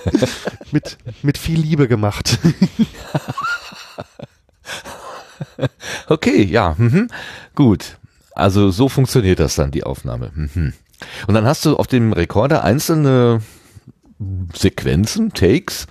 [0.72, 2.40] mit, mit viel Liebe gemacht.
[6.08, 6.76] okay, ja.
[6.78, 7.10] Mhm.
[7.56, 7.98] Gut.
[8.34, 10.32] Also so funktioniert das dann, die Aufnahme.
[10.34, 10.74] Mhm.
[11.28, 13.42] Und dann hast du auf dem Rekorder einzelne
[14.54, 15.88] Sequenzen, Takes,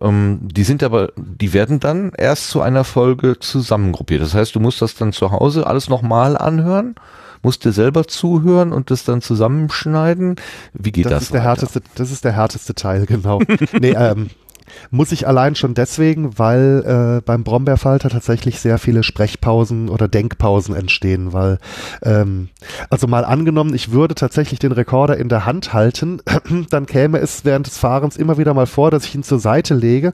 [0.00, 4.22] ähm, die sind aber, die werden dann erst zu einer Folge zusammengruppiert.
[4.22, 6.94] Das heißt, du musst das dann zu Hause alles nochmal anhören
[7.42, 10.36] musst du selber zuhören und das dann zusammenschneiden.
[10.72, 11.12] Wie geht das?
[11.12, 13.40] Das ist der härteste, das ist der härteste Teil, genau.
[13.78, 14.30] nee, ähm,
[14.90, 20.74] muss ich allein schon deswegen, weil äh, beim Brombeerfalter tatsächlich sehr viele Sprechpausen oder Denkpausen
[20.74, 21.58] entstehen, weil
[22.02, 22.48] ähm,
[22.88, 26.20] also mal angenommen, ich würde tatsächlich den Rekorder in der Hand halten,
[26.70, 29.74] dann käme es während des Fahrens immer wieder mal vor, dass ich ihn zur Seite
[29.74, 30.12] lege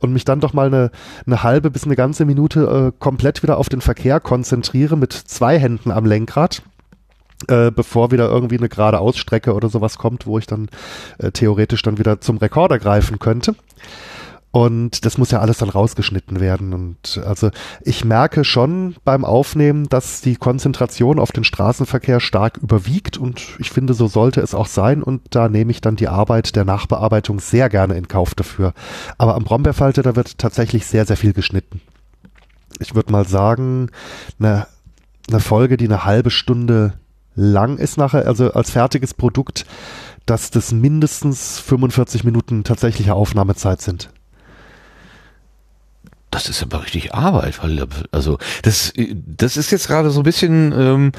[0.00, 0.90] und mich dann doch mal eine,
[1.26, 5.58] eine halbe bis eine ganze Minute äh, komplett wieder auf den Verkehr konzentriere mit zwei
[5.58, 6.62] Händen am Lenkrad
[7.46, 10.68] äh, bevor wieder irgendwie eine gerade Ausstrecke oder sowas kommt, wo ich dann
[11.18, 13.54] äh, theoretisch dann wieder zum Rekorder greifen könnte.
[14.50, 16.72] Und das muss ja alles dann rausgeschnitten werden.
[16.72, 17.50] Und also
[17.82, 23.18] ich merke schon beim Aufnehmen, dass die Konzentration auf den Straßenverkehr stark überwiegt.
[23.18, 25.02] Und ich finde, so sollte es auch sein.
[25.02, 28.72] Und da nehme ich dann die Arbeit der Nachbearbeitung sehr gerne in Kauf dafür.
[29.18, 31.82] Aber am Brombeerfalte, da wird tatsächlich sehr, sehr viel geschnitten.
[32.80, 33.90] Ich würde mal sagen,
[34.40, 34.66] eine,
[35.28, 36.94] eine Folge, die eine halbe Stunde
[37.38, 39.64] lang ist nachher, also als fertiges Produkt,
[40.26, 44.10] dass das mindestens 45 Minuten tatsächliche Aufnahmezeit sind
[46.30, 50.72] das ist aber richtig Arbeit, weil also das das ist jetzt gerade so ein bisschen
[50.76, 51.12] ähm,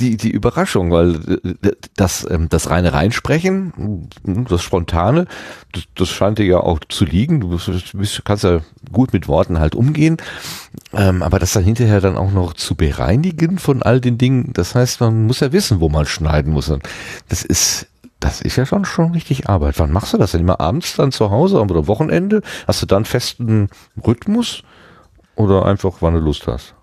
[0.00, 1.14] die die Überraschung, weil
[1.62, 5.26] äh, das ähm, das reine Reinsprechen, das spontane,
[5.72, 7.40] das, das scheint dir ja auch zu liegen.
[7.40, 8.60] Du bist, kannst ja
[8.92, 10.16] gut mit Worten halt umgehen,
[10.92, 14.74] ähm, aber das dann hinterher dann auch noch zu bereinigen von all den Dingen, das
[14.74, 16.72] heißt, man muss ja wissen, wo man schneiden muss.
[17.28, 17.86] Das ist
[18.26, 19.78] das ist ja schon schon richtig Arbeit.
[19.78, 20.40] Wann machst du das denn?
[20.40, 22.42] Immer abends dann zu Hause oder Wochenende?
[22.66, 23.68] Hast du dann festen
[24.04, 24.62] Rhythmus
[25.36, 26.74] oder einfach, wann du Lust hast?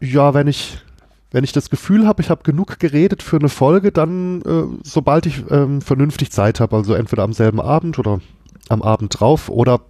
[0.00, 0.78] Ja, wenn ich
[1.32, 5.26] wenn ich das Gefühl habe, ich habe genug geredet für eine Folge, dann äh, sobald
[5.26, 8.20] ich ähm, vernünftig Zeit habe, also entweder am selben Abend oder
[8.68, 9.80] am Abend drauf oder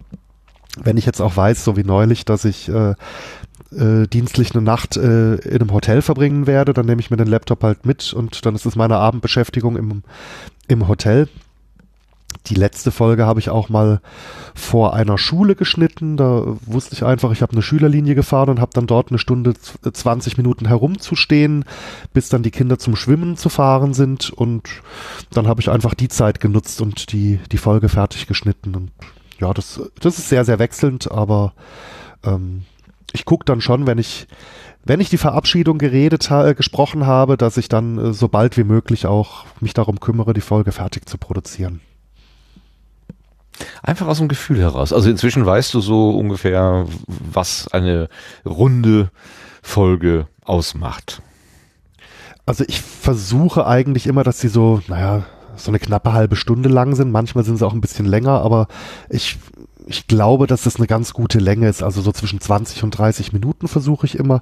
[0.81, 2.95] wenn ich jetzt auch weiß, so wie neulich, dass ich äh,
[3.77, 7.27] äh, dienstlich eine Nacht äh, in einem Hotel verbringen werde, dann nehme ich mir den
[7.27, 10.03] Laptop halt mit und dann ist es meine Abendbeschäftigung im,
[10.67, 11.27] im Hotel.
[12.47, 14.01] Die letzte Folge habe ich auch mal
[14.53, 16.17] vor einer Schule geschnitten.
[16.17, 19.53] Da wusste ich einfach, ich habe eine Schülerlinie gefahren und habe dann dort eine Stunde
[19.53, 21.63] 20 Minuten herumzustehen,
[22.11, 24.29] bis dann die Kinder zum Schwimmen zu fahren sind.
[24.29, 24.81] Und
[25.31, 28.75] dann habe ich einfach die Zeit genutzt und die, die Folge fertig geschnitten.
[28.75, 28.91] Und
[29.39, 31.53] ja, das, das ist sehr, sehr wechselnd, aber
[32.23, 32.63] ähm,
[33.13, 34.27] ich gucke dann schon, wenn ich,
[34.83, 38.63] wenn ich die Verabschiedung geredet ha gesprochen habe, dass ich dann äh, so bald wie
[38.63, 41.79] möglich auch mich darum kümmere, die Folge fertig zu produzieren.
[43.83, 44.91] Einfach aus dem Gefühl heraus.
[44.91, 48.09] Also inzwischen weißt du so ungefähr, was eine
[48.45, 49.11] runde
[49.61, 51.21] Folge ausmacht.
[52.45, 55.23] Also ich versuche eigentlich immer, dass sie so, naja,
[55.55, 57.11] so eine knappe halbe Stunde lang sind.
[57.11, 58.67] Manchmal sind sie auch ein bisschen länger, aber
[59.09, 59.37] ich
[59.87, 61.83] ich glaube, dass das eine ganz gute Länge ist.
[61.83, 64.41] Also so zwischen 20 und 30 Minuten versuche ich immer.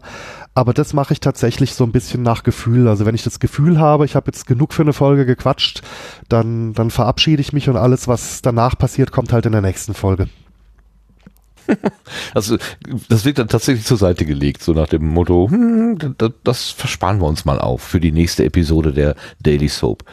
[0.53, 2.87] Aber das mache ich tatsächlich so ein bisschen nach Gefühl.
[2.87, 5.81] Also wenn ich das Gefühl habe, ich habe jetzt genug für eine Folge gequatscht,
[6.29, 9.93] dann, dann verabschiede ich mich und alles, was danach passiert, kommt halt in der nächsten
[9.93, 10.27] Folge.
[12.33, 12.57] Also
[13.09, 17.19] das wird dann tatsächlich zur Seite gelegt, so nach dem Motto, hm, das, das versparen
[17.19, 20.03] wir uns mal auf für die nächste Episode der Daily Soap.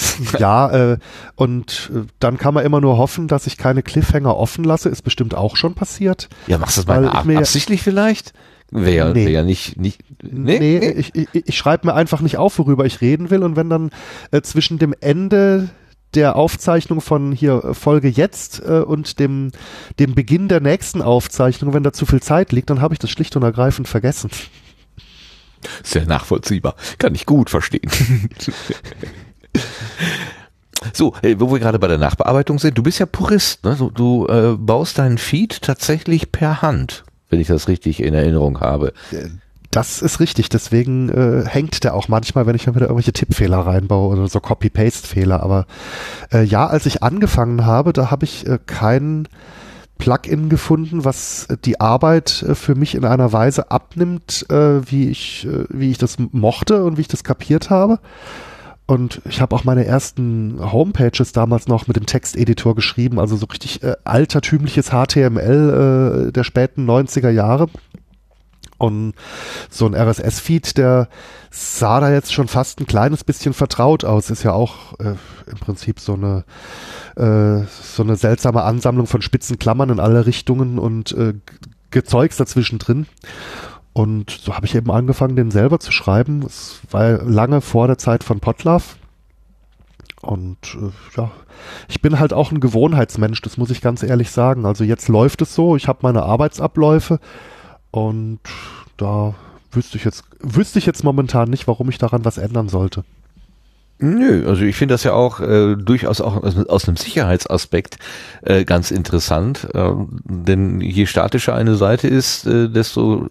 [0.38, 0.98] ja, äh,
[1.34, 4.88] und äh, dann kann man immer nur hoffen, dass ich keine Cliffhanger offen lasse.
[4.88, 6.28] Ist bestimmt auch schon passiert.
[6.46, 8.32] Ja, machst du das mal ab absichtlich vielleicht?
[8.70, 9.26] Wäre nee.
[9.26, 10.88] wär ja nicht, nicht nee, nee, nee.
[10.88, 13.42] ich, ich, ich schreibe mir einfach nicht auf, worüber ich reden will.
[13.42, 13.90] Und wenn dann
[14.30, 15.68] äh, zwischen dem Ende
[16.14, 19.52] der Aufzeichnung von hier äh, Folge jetzt äh, und dem,
[19.98, 23.10] dem Beginn der nächsten Aufzeichnung, wenn da zu viel Zeit liegt, dann habe ich das
[23.10, 24.30] schlicht und ergreifend vergessen.
[25.82, 26.74] Sehr nachvollziehbar.
[26.98, 27.90] Kann ich gut verstehen.
[30.92, 33.76] So, wo wir gerade bei der Nachbearbeitung sind, du bist ja Purist, ne?
[33.94, 38.92] Du, äh, baust deinen Feed tatsächlich per Hand, wenn ich das richtig in Erinnerung habe.
[39.70, 43.58] Das ist richtig, deswegen äh, hängt der auch manchmal, wenn ich dann wieder irgendwelche Tippfehler
[43.58, 45.42] reinbaue oder so Copy-Paste-Fehler.
[45.42, 45.66] Aber
[46.30, 49.28] äh, ja, als ich angefangen habe, da habe ich äh, kein
[49.96, 55.46] Plugin gefunden, was die Arbeit äh, für mich in einer Weise abnimmt, äh, wie ich,
[55.46, 57.98] äh, wie ich das mochte und wie ich das kapiert habe.
[58.86, 63.46] Und ich habe auch meine ersten Homepages damals noch mit dem Texteditor geschrieben, also so
[63.46, 67.68] richtig äh, altertümliches HTML äh, der späten 90er Jahre.
[68.78, 69.14] Und
[69.70, 71.08] so ein RSS-Feed, der
[71.50, 74.28] sah da jetzt schon fast ein kleines bisschen vertraut aus.
[74.28, 75.14] Ist ja auch äh,
[75.46, 76.44] im Prinzip so eine,
[77.14, 81.34] äh, so eine seltsame Ansammlung von spitzen Klammern in alle Richtungen und äh,
[81.92, 83.06] Gezeugs dazwischen drin.
[83.92, 86.42] Und so habe ich eben angefangen, den selber zu schreiben.
[86.42, 88.96] Es war lange vor der Zeit von Potlav.
[90.22, 91.30] Und äh, ja,
[91.88, 94.64] ich bin halt auch ein Gewohnheitsmensch, das muss ich ganz ehrlich sagen.
[94.64, 97.18] Also jetzt läuft es so, ich habe meine Arbeitsabläufe
[97.90, 98.40] und
[98.96, 99.34] da
[99.72, 103.04] wüsste ich jetzt, wüsste ich jetzt momentan nicht, warum ich daran was ändern sollte.
[104.02, 107.98] Nö, also ich finde das ja auch äh, durchaus auch aus, aus einem Sicherheitsaspekt
[108.42, 109.92] äh, ganz interessant, äh,
[110.24, 113.28] denn je statischer eine Seite ist, äh, desto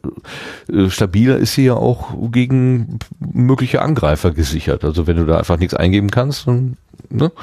[0.72, 4.86] äh, stabiler ist sie ja auch gegen mögliche Angreifer gesichert.
[4.86, 6.78] Also wenn du da einfach nichts eingeben kannst, dann,
[7.10, 7.34] ne,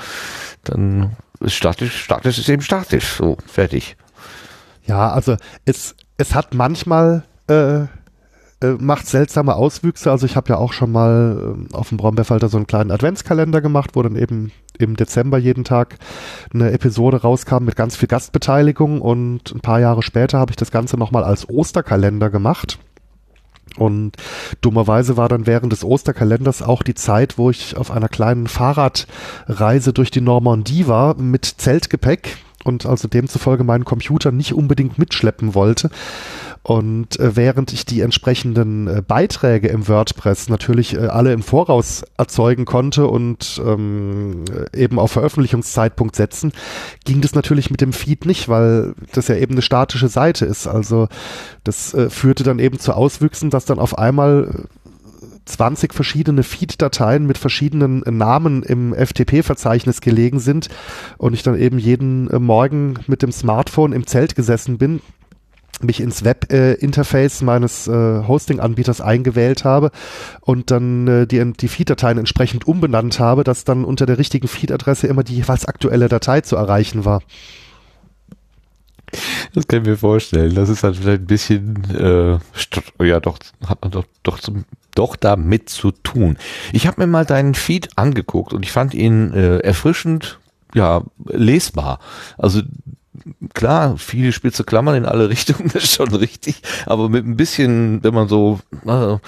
[0.65, 1.11] dann
[1.41, 3.99] ist statisch, statisch ist eben statisch, so fertig.
[4.87, 7.85] Ja, also es es hat manchmal äh,
[8.61, 10.11] äh, macht seltsame Auswüchse.
[10.11, 13.61] Also ich habe ja auch schon mal äh, auf dem Brombeerfalter so einen kleinen Adventskalender
[13.61, 15.97] gemacht, wo dann eben im Dezember jeden Tag
[16.53, 20.71] eine Episode rauskam mit ganz viel Gastbeteiligung und ein paar Jahre später habe ich das
[20.71, 22.79] Ganze nochmal als Osterkalender gemacht.
[23.77, 24.17] Und
[24.61, 29.93] dummerweise war dann während des Osterkalenders auch die Zeit, wo ich auf einer kleinen Fahrradreise
[29.93, 35.91] durch die Normandie war mit Zeltgepäck und also demzufolge meinen Computer nicht unbedingt mitschleppen wollte.
[36.63, 42.05] Und äh, während ich die entsprechenden äh, Beiträge im WordPress natürlich äh, alle im Voraus
[42.17, 44.45] erzeugen konnte und ähm,
[44.75, 46.53] eben auf Veröffentlichungszeitpunkt setzen,
[47.05, 50.67] ging das natürlich mit dem Feed nicht, weil das ja eben eine statische Seite ist.
[50.67, 51.09] Also
[51.65, 54.67] das äh, führte dann eben zu Auswüchsen, dass dann auf einmal
[55.49, 60.69] 20 verschiedene Feed-Dateien mit verschiedenen Namen im FTP-Verzeichnis gelegen sind
[61.17, 65.01] und ich dann eben jeden äh, Morgen mit dem Smartphone im Zelt gesessen bin
[65.81, 69.91] mich ins Web-Interface äh, meines äh, Hosting-Anbieters eingewählt habe
[70.41, 75.07] und dann äh, die, die Feed-Dateien entsprechend umbenannt habe, dass dann unter der richtigen Feed-Adresse
[75.07, 77.23] immer die jeweils aktuelle Datei zu erreichen war.
[79.55, 80.55] Das kann ich mir vorstellen.
[80.55, 84.65] Das ist halt vielleicht ein bisschen, äh, ja doch, hat man doch, doch, zum,
[84.95, 86.37] doch damit zu tun.
[86.73, 90.39] Ich habe mir mal deinen Feed angeguckt und ich fand ihn äh, erfrischend,
[90.75, 92.01] ja, lesbar.
[92.37, 92.61] Also
[93.55, 98.03] klar, viele spitze Klammern in alle Richtungen, das ist schon richtig, aber mit ein bisschen,
[98.03, 99.21] wenn man so, also,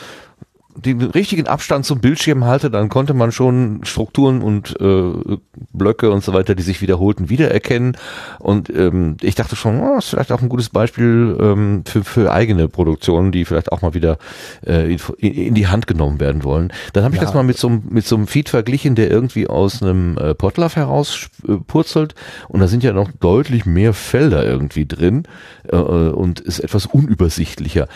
[0.76, 5.38] den richtigen Abstand zum Bildschirm halte, dann konnte man schon Strukturen und äh,
[5.72, 7.96] Blöcke und so weiter, die sich wiederholten, wiedererkennen.
[8.38, 12.32] Und ähm, ich dachte schon, oh, ist vielleicht auch ein gutes Beispiel ähm, für, für
[12.32, 14.18] eigene Produktionen, die vielleicht auch mal wieder
[14.66, 16.72] äh, in, in die Hand genommen werden wollen.
[16.92, 17.26] Dann habe ich ja.
[17.26, 20.76] das mal mit so, mit so einem Feed verglichen, der irgendwie aus einem äh, Potlauf
[20.76, 22.14] herauspurzelt.
[22.48, 25.24] Und da sind ja noch deutlich mehr Felder irgendwie drin
[25.68, 27.88] äh, und ist etwas unübersichtlicher.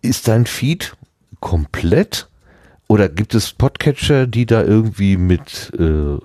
[0.00, 0.94] Ist dein Feed
[1.40, 2.28] komplett?
[2.88, 6.16] Oder gibt es Podcatcher, die da irgendwie mit äh,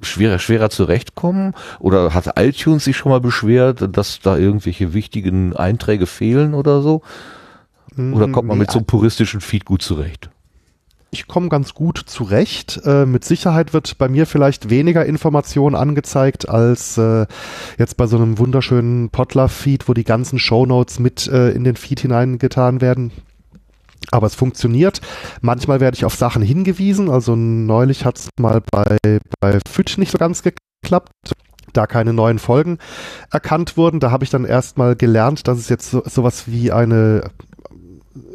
[0.00, 1.54] schwerer, schwerer zurechtkommen?
[1.78, 7.02] Oder hat iTunes sich schon mal beschwert, dass da irgendwelche wichtigen Einträge fehlen oder so?
[7.96, 10.30] Oder kommt man mit so einem puristischen Feed gut zurecht?
[11.10, 12.80] Ich komme ganz gut zurecht.
[12.84, 17.26] Äh, mit Sicherheit wird bei mir vielleicht weniger Information angezeigt als äh,
[17.78, 22.00] jetzt bei so einem wunderschönen Potluck-Feed, wo die ganzen Shownotes mit äh, in den Feed
[22.00, 23.10] hineingetan werden.
[24.10, 25.00] Aber es funktioniert.
[25.40, 27.10] Manchmal werde ich auf Sachen hingewiesen.
[27.10, 28.96] Also neulich hat es mal bei,
[29.40, 31.10] bei Fütch nicht so ganz geklappt
[31.72, 32.78] da keine neuen Folgen
[33.30, 34.00] erkannt wurden.
[34.00, 37.30] Da habe ich dann erstmal gelernt, dass es jetzt so, sowas wie eine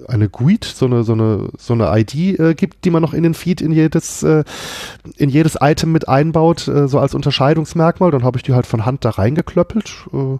[0.07, 3.23] eine GUID, so eine so eine so eine ID äh, gibt, die man noch in
[3.23, 4.43] den Feed in jedes äh,
[5.17, 8.11] in jedes Item mit einbaut, äh, so als Unterscheidungsmerkmal.
[8.11, 10.07] Dann habe ich die halt von Hand da reingeklöppelt.
[10.13, 10.37] Äh,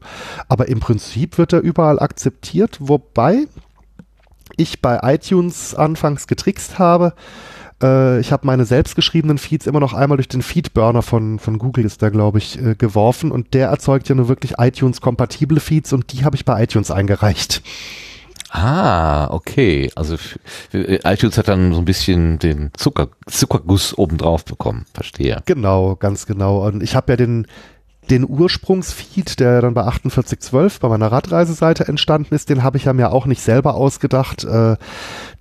[0.47, 3.47] aber im Prinzip wird er überall akzeptiert, wobei
[4.58, 7.14] ich bei iTunes anfangs getrickst habe.
[7.82, 11.86] Äh, ich habe meine selbstgeschriebenen Feeds immer noch einmal durch den Feedburner von, von Google
[11.86, 16.12] ist da, glaube ich, äh, geworfen und der erzeugt ja nur wirklich iTunes-kompatible Feeds und
[16.14, 17.62] die habe ich bei iTunes eingereicht.
[18.56, 19.91] Ah, okay.
[19.95, 20.16] Also
[20.74, 24.86] äh, iTunes hat dann so ein bisschen den Zucker, Zuckerguss obendrauf bekommen.
[24.93, 25.41] Verstehe.
[25.45, 26.68] Genau, ganz genau.
[26.68, 27.47] Und ich habe ja den,
[28.10, 32.93] den Ursprungsfeed, der dann bei 4812 bei meiner Radreiseseite entstanden ist, den habe ich ja
[32.93, 34.43] mir auch nicht selber ausgedacht.
[34.43, 34.78] Äh,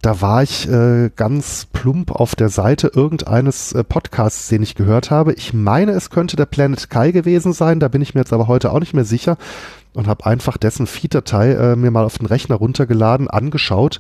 [0.03, 5.11] da war ich äh, ganz plump auf der Seite irgendeines äh, Podcasts, den ich gehört
[5.11, 5.33] habe.
[5.33, 8.49] Ich meine, es könnte der Planet Kai gewesen sein, da bin ich mir jetzt aber
[8.49, 9.37] heute auch nicht mehr sicher
[9.95, 13.99] und habe einfach dessen Feed-Datei äh, mir mal auf den Rechner runtergeladen, angeschaut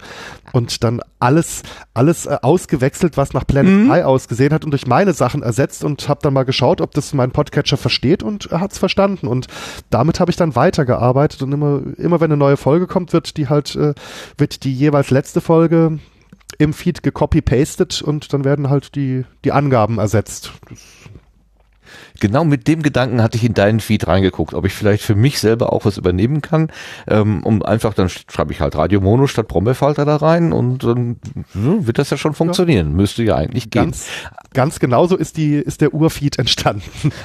[0.52, 1.62] und dann alles
[1.94, 3.90] alles äh, ausgewechselt, was nach Planet mhm.
[3.90, 7.12] Pi ausgesehen hat und durch meine Sachen ersetzt und habe dann mal geschaut, ob das
[7.12, 9.46] mein Podcatcher versteht und er hat es verstanden und
[9.90, 13.48] damit habe ich dann weitergearbeitet und immer immer wenn eine neue Folge kommt, wird die
[13.48, 13.94] halt äh,
[14.38, 15.98] wird die jeweils letzte Folge
[16.58, 20.52] im Feed gecopy-pastet und dann werden halt die die Angaben ersetzt.
[20.68, 20.80] Das
[22.22, 25.40] genau mit dem Gedanken hatte ich in deinen Feed reingeguckt, ob ich vielleicht für mich
[25.40, 26.68] selber auch was übernehmen kann,
[27.08, 31.16] ähm, um einfach, dann schreibe ich halt Radio Mono statt Brombeerfalter da rein und dann
[31.54, 32.90] äh, wird das ja schon funktionieren.
[32.90, 32.94] Ja.
[32.94, 33.86] Müsste ja eigentlich gehen.
[33.86, 34.06] Ganz,
[34.54, 37.12] ganz genauso ist die, ist der Urfeed entstanden.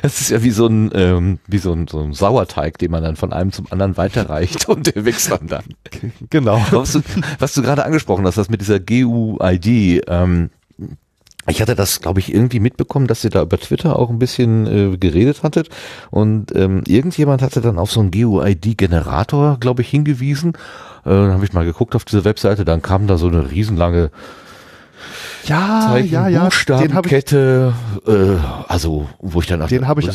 [0.00, 3.02] Das ist ja wie so ein, ähm, wie so ein, so ein Sauerteig, den man
[3.02, 5.64] dann von einem zum anderen weiterreicht und der wächst dann dann.
[6.30, 6.64] Genau.
[6.70, 7.00] Was du,
[7.40, 10.50] was du gerade angesprochen hast, das mit dieser GUID, ähm,
[11.48, 14.66] ich hatte das, glaube ich, irgendwie mitbekommen, dass ihr da über Twitter auch ein bisschen
[14.66, 15.68] äh, geredet hattet.
[16.10, 20.52] Und ähm, irgendjemand hatte dann auf so einen GUID-Generator, glaube ich, hingewiesen.
[21.04, 24.10] Äh, dann habe ich mal geguckt auf diese Webseite, dann kam da so eine riesenlange
[25.44, 27.74] ja, Zeichen, ja, ja, Buchstabenkette,
[28.06, 28.12] äh,
[28.68, 30.08] also wo ich dann den habe ich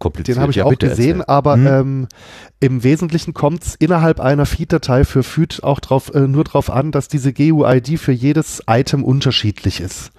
[0.00, 0.36] kompliziert.
[0.38, 1.24] Den habe ich Ja, auch gesehen, erzähl.
[1.34, 1.66] aber Hm.
[1.68, 2.08] ähm,
[2.58, 6.90] im Wesentlichen kommt es innerhalb einer Feed-Datei für FÜD auch drauf, äh, nur darauf an,
[6.90, 10.10] dass diese GUID für jedes Item unterschiedlich ist.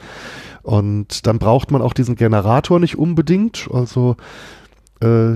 [0.64, 3.68] Und dann braucht man auch diesen Generator nicht unbedingt.
[3.74, 4.16] Also
[5.02, 5.34] äh,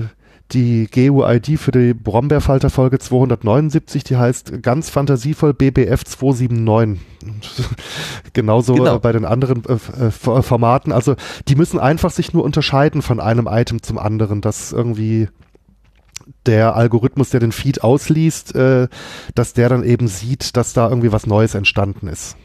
[0.52, 7.00] die GUID für die Brombeerfalter Folge 279, die heißt ganz fantasievoll BBF 279.
[8.32, 8.96] Genauso Genau.
[8.96, 10.92] äh, bei den anderen äh, äh, F- Formaten.
[10.92, 11.16] Also
[11.48, 15.28] die müssen einfach sich nur unterscheiden von einem Item zum anderen, dass irgendwie
[16.46, 18.86] der Algorithmus, der den Feed ausliest, äh,
[19.34, 22.36] dass der dann eben sieht, dass da irgendwie was Neues entstanden ist.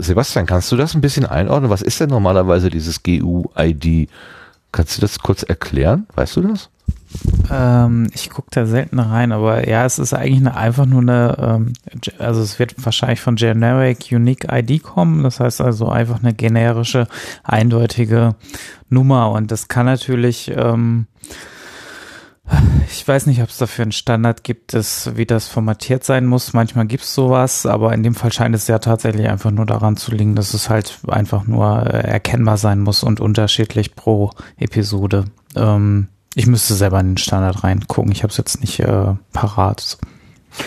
[0.00, 1.70] Sebastian, kannst du das ein bisschen einordnen?
[1.70, 4.08] Was ist denn normalerweise dieses GUID?
[4.72, 6.06] Kannst du das kurz erklären?
[6.14, 6.70] Weißt du das?
[7.50, 11.36] Ähm, ich gucke da selten rein, aber ja, es ist eigentlich eine, einfach nur eine,
[11.40, 11.72] ähm,
[12.18, 17.08] also es wird wahrscheinlich von Generic Unique ID kommen, das heißt also einfach eine generische,
[17.42, 18.36] eindeutige
[18.88, 21.06] Nummer und das kann natürlich, ähm,
[22.90, 26.52] ich weiß nicht, ob es dafür einen Standard gibt, das, wie das formatiert sein muss.
[26.52, 29.96] Manchmal gibt es sowas, aber in dem Fall scheint es ja tatsächlich einfach nur daran
[29.96, 35.26] zu liegen, dass es halt einfach nur äh, erkennbar sein muss und unterschiedlich pro Episode.
[35.54, 38.12] Ähm, ich müsste selber in den Standard reingucken.
[38.12, 39.98] Ich habe es jetzt nicht äh, parat.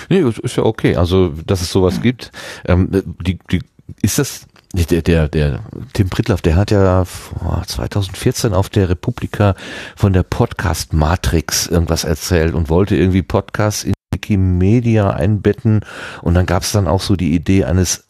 [0.10, 0.96] Nee, ist ist ja okay.
[0.96, 2.32] Also, dass es sowas gibt.
[2.66, 2.90] Ähm,
[3.26, 3.60] die, die,
[4.02, 5.60] ist das, der, der, der
[5.94, 9.56] Tim Pritloff, der hat ja vor 2014 auf der Republika
[9.96, 15.82] von der Podcast Matrix irgendwas erzählt und wollte irgendwie Podcasts in Wikimedia einbetten
[16.22, 18.06] und dann gab es dann auch so die Idee eines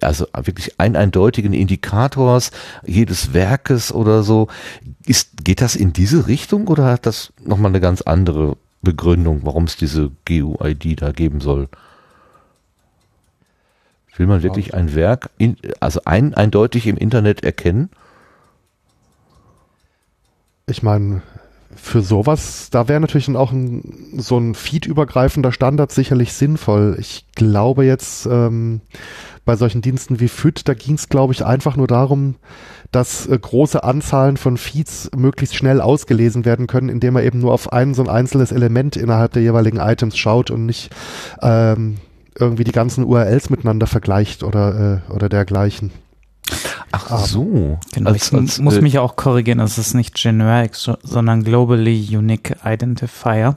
[0.00, 2.50] also wirklich ein eindeutigen Indikators
[2.86, 4.48] jedes Werkes oder so.
[5.06, 9.64] Ist, geht das in diese Richtung oder hat das nochmal eine ganz andere Begründung, warum
[9.64, 11.68] es diese GUID da geben soll?
[14.20, 17.88] Will man wirklich ein Werk, in, also ein, eindeutig im Internet erkennen?
[20.66, 21.22] Ich meine,
[21.74, 26.98] für sowas, da wäre natürlich auch ein, so ein feed-übergreifender Standard sicherlich sinnvoll.
[27.00, 28.82] Ich glaube jetzt ähm,
[29.46, 32.34] bei solchen Diensten wie FIT, da ging es, glaube ich, einfach nur darum,
[32.92, 37.54] dass äh, große Anzahlen von Feeds möglichst schnell ausgelesen werden können, indem man eben nur
[37.54, 40.90] auf ein so ein einzelnes Element innerhalb der jeweiligen Items schaut und nicht
[41.40, 41.96] ähm,
[42.38, 45.90] irgendwie die ganzen URLs miteinander vergleicht oder, äh, oder dergleichen.
[46.92, 47.18] Ach Ah.
[47.18, 47.78] so.
[47.92, 51.44] Genau, Als- ich als, muss äh, mich auch korrigieren, es ist nicht Generic, so- sondern
[51.44, 53.54] Globally Unique Identifier.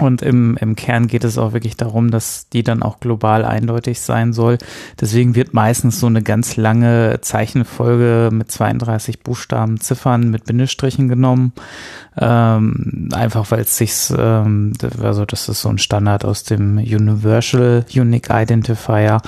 [0.00, 4.00] Und im, im Kern geht es auch wirklich darum, dass die dann auch global eindeutig
[4.00, 4.58] sein soll.
[5.00, 11.52] Deswegen wird meistens so eine ganz lange Zeichenfolge mit 32 Buchstaben, Ziffern mit Bindestrichen genommen.
[12.18, 17.86] Ähm, einfach weil es sich, ähm, also das ist so ein Standard aus dem Universal
[17.94, 19.20] Unique Identifier,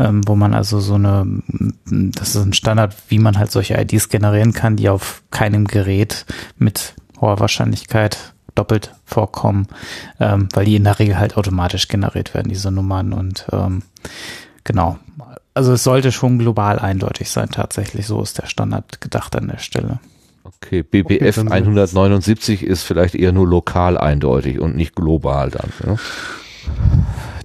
[0.00, 1.42] ähm, wo man also so eine,
[1.86, 6.26] das ist ein Standard, wie man halt solche IDs generieren kann, die auf keinem Gerät
[6.58, 9.68] mit hoher Wahrscheinlichkeit doppelt vorkommen,
[10.20, 13.82] ähm, weil die in der Regel halt automatisch generiert werden, diese Nummern und ähm,
[14.64, 14.98] genau.
[15.54, 18.06] Also es sollte schon global eindeutig sein, tatsächlich.
[18.06, 19.98] So ist der Standard gedacht an der Stelle.
[20.44, 25.70] Okay, BBF dann- 179 ist vielleicht eher nur lokal eindeutig und nicht global dann.
[25.86, 25.96] Ja?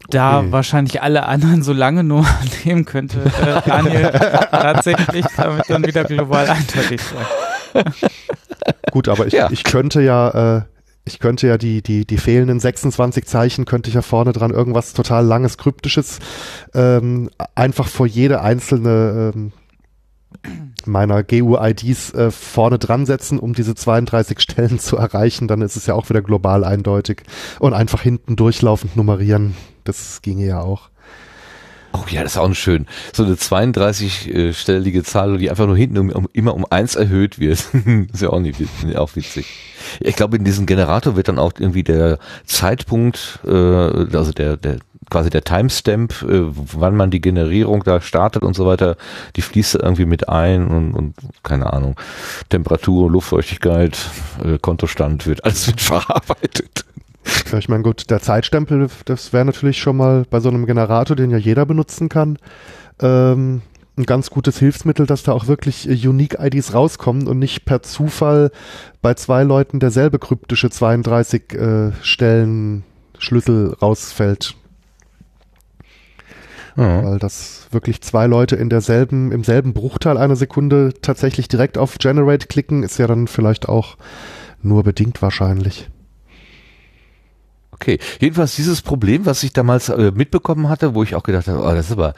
[0.09, 0.51] Da Okay.
[0.51, 2.25] wahrscheinlich alle anderen so lange nur
[2.65, 4.11] nehmen könnte, äh, Daniel
[4.51, 7.83] tatsächlich damit dann wieder global eindeutig sein.
[8.91, 9.49] Gut, aber ich, Ja.
[9.51, 10.61] ich könnte ja, äh,
[11.05, 14.93] ich könnte ja die, die, die fehlenden 26 Zeichen, könnte ich ja vorne dran irgendwas
[14.93, 16.19] total langes, kryptisches,
[16.73, 19.51] ähm, einfach vor jede einzelne ähm,
[20.85, 25.47] meiner GUIDs äh, vorne dran setzen, um diese 32 Stellen zu erreichen.
[25.47, 27.23] Dann ist es ja auch wieder global eindeutig.
[27.59, 29.55] Und einfach hinten durchlaufend nummerieren.
[29.83, 30.89] Das ginge ja auch.
[31.93, 32.87] Oh ja, das ist auch schön.
[33.13, 37.59] So eine 32-stellige Zahl, die einfach nur hinten um, um, immer um eins erhöht wird.
[38.13, 38.57] ist ja auch, nicht,
[38.95, 39.45] auch witzig.
[39.99, 44.77] Ich glaube, in diesem Generator wird dann auch irgendwie der Zeitpunkt, äh, also der, der
[45.09, 48.97] quasi der Timestamp, äh, wann man die Generierung da startet und so weiter,
[49.35, 51.95] die fließt irgendwie mit ein und, und keine Ahnung,
[52.49, 53.97] Temperatur, Luftfeuchtigkeit,
[54.43, 56.85] äh, Kontostand wird, alles wird verarbeitet.
[57.57, 61.29] Ich meine, gut, der Zeitstempel, das wäre natürlich schon mal bei so einem Generator, den
[61.31, 62.37] ja jeder benutzen kann,
[62.99, 63.61] ähm,
[63.95, 68.51] ein ganz gutes Hilfsmittel, dass da auch wirklich äh, Unique-IDs rauskommen und nicht per Zufall
[69.01, 72.83] bei zwei Leuten derselbe kryptische 32 äh, Stellen
[73.19, 74.55] Schlüssel rausfällt,
[76.75, 77.03] Ja.
[77.03, 81.97] weil das wirklich zwei Leute in derselben, im selben Bruchteil einer Sekunde tatsächlich direkt auf
[81.99, 83.95] Generate klicken, ist ja dann vielleicht auch
[84.61, 85.89] nur bedingt wahrscheinlich.
[87.83, 91.59] Okay, jedenfalls dieses Problem, was ich damals äh, mitbekommen hatte, wo ich auch gedacht habe,
[91.59, 92.13] oh, das ist aber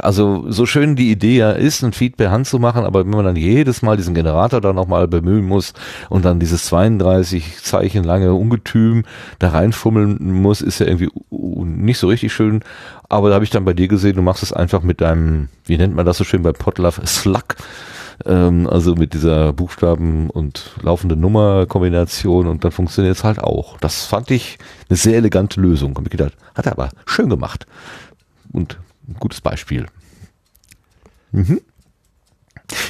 [0.00, 3.10] Also so schön die Idee ja ist, ein Feed per Hand zu machen, aber wenn
[3.10, 5.72] man dann jedes Mal diesen Generator da nochmal bemühen muss
[6.10, 9.04] und dann dieses 32 Zeichen lange Ungetüm
[9.38, 12.60] da reinfummeln muss, ist ja irgendwie nicht so richtig schön.
[13.08, 15.78] Aber da habe ich dann bei dir gesehen, du machst es einfach mit deinem, wie
[15.78, 17.56] nennt man das so schön bei Potlove, Slug.
[18.26, 23.78] Ähm, also mit dieser Buchstaben- und laufende Nummer-Kombination und dann funktioniert es halt auch.
[23.78, 24.58] Das fand ich
[24.88, 25.96] eine sehr elegante Lösung.
[25.96, 27.66] Hab ich gedacht, hat er aber schön gemacht.
[28.52, 29.86] Und ein gutes Beispiel.
[31.32, 31.60] Mhm.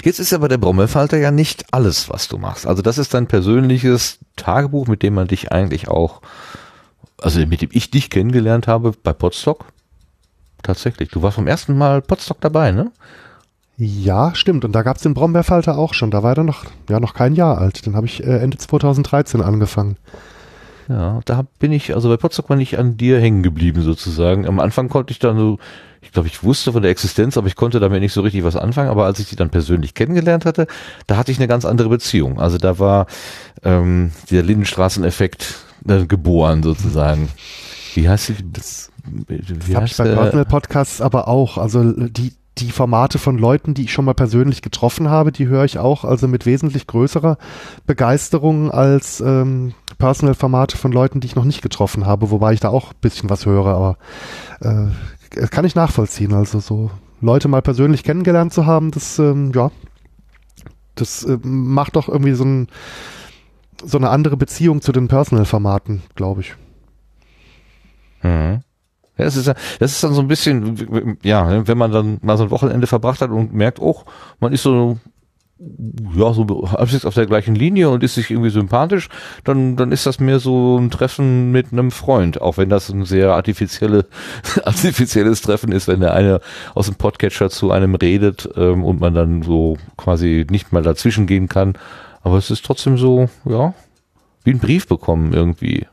[0.02, 2.66] Jetzt ist aber der Brommelfalter ja nicht alles, was du machst.
[2.66, 6.20] Also das ist dein persönliches Tagebuch, mit dem man dich eigentlich auch,
[7.20, 9.66] also mit dem ich dich kennengelernt habe bei Podstock.
[10.62, 11.10] Tatsächlich.
[11.10, 12.90] Du warst vom ersten Mal Podstock dabei, ne?
[13.80, 14.64] Ja, stimmt.
[14.64, 16.10] Und da gab es den Brombeerfalter auch schon.
[16.10, 17.86] Da war er noch, ja, noch kein Jahr alt.
[17.86, 19.96] Den habe ich äh, Ende 2013 angefangen.
[20.88, 24.48] Ja, da bin ich, also bei Potsdok war ich an dir hängen geblieben sozusagen.
[24.48, 25.58] Am Anfang konnte ich dann so,
[26.00, 28.56] ich glaube, ich wusste von der Existenz, aber ich konnte damit nicht so richtig was
[28.56, 28.90] anfangen.
[28.90, 30.66] Aber als ich die dann persönlich kennengelernt hatte,
[31.06, 32.40] da hatte ich eine ganz andere Beziehung.
[32.40, 33.06] Also da war
[33.62, 35.54] ähm, der Lindenstraßeneffekt
[35.86, 37.28] äh, geboren sozusagen.
[37.94, 38.52] Wie heißt die?
[38.52, 38.90] Das,
[39.28, 41.58] wie das habe ich bei Personal Podcasts aber auch.
[41.58, 45.64] Also die, die Formate von Leuten, die ich schon mal persönlich getroffen habe, die höre
[45.64, 47.38] ich auch also mit wesentlich größerer
[47.86, 52.68] Begeisterung als ähm, Personal-Formate von Leuten, die ich noch nicht getroffen habe, wobei ich da
[52.68, 53.96] auch ein bisschen was höre, aber
[54.60, 56.34] äh, kann ich nachvollziehen.
[56.34, 56.90] Also so
[57.20, 59.70] Leute mal persönlich kennengelernt zu haben, das ähm, ja,
[60.94, 62.68] das äh, macht doch irgendwie so, ein,
[63.84, 66.54] so eine andere Beziehung zu den Personal-Formaten, glaube ich.
[68.22, 68.62] Mhm.
[69.18, 72.44] Ja, das ist, das ist dann so ein bisschen, ja, wenn man dann mal so
[72.44, 74.02] ein Wochenende verbracht hat und merkt, oh,
[74.38, 74.98] man ist so,
[76.16, 79.08] ja, so auf der gleichen Linie und ist sich irgendwie sympathisch,
[79.42, 83.04] dann, dann ist das mehr so ein Treffen mit einem Freund, auch wenn das ein
[83.04, 84.06] sehr artifizielle,
[84.64, 86.40] artifizielles Treffen ist, wenn der eine
[86.74, 91.26] aus dem Podcatcher zu einem redet ähm, und man dann so quasi nicht mal dazwischen
[91.26, 91.74] gehen kann.
[92.22, 93.74] Aber es ist trotzdem so, ja,
[94.44, 95.86] wie ein Brief bekommen irgendwie.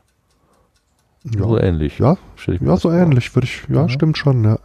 [1.34, 1.42] Ja.
[1.42, 1.98] So ähnlich.
[1.98, 2.16] Ja,
[2.46, 2.92] ja so vor.
[2.92, 4.58] ähnlich, würde ich, ja, ja, stimmt schon, ja.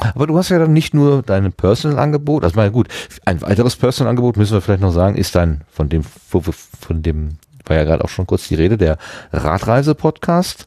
[0.00, 2.88] Aber du hast ja dann nicht nur dein Personal-Angebot, also mal gut,
[3.24, 7.76] ein weiteres Personal-Angebot müssen wir vielleicht noch sagen, ist dann von dem, von dem, war
[7.76, 8.98] ja gerade auch schon kurz die Rede, der
[9.32, 10.66] Radreise-Podcast.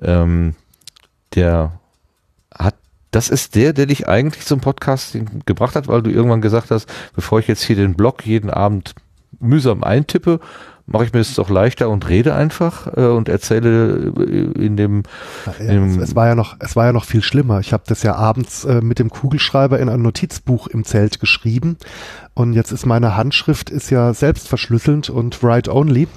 [0.00, 0.54] Ähm,
[1.34, 1.72] der
[2.54, 2.76] hat,
[3.10, 6.88] das ist der, der dich eigentlich zum Podcast gebracht hat, weil du irgendwann gesagt hast,
[7.14, 8.94] bevor ich jetzt hier den Blog jeden Abend
[9.40, 10.40] mühsam eintippe,
[10.90, 15.04] mache ich mir es doch leichter und rede einfach äh, und erzähle äh, in dem,
[15.58, 17.60] in dem es, es, war ja noch es war ja noch viel schlimmer.
[17.60, 21.76] Ich habe das ja abends äh, mit dem Kugelschreiber in ein Notizbuch im Zelt geschrieben
[22.34, 26.08] und jetzt ist meine Handschrift ist ja selbst verschlüsselnd und write only.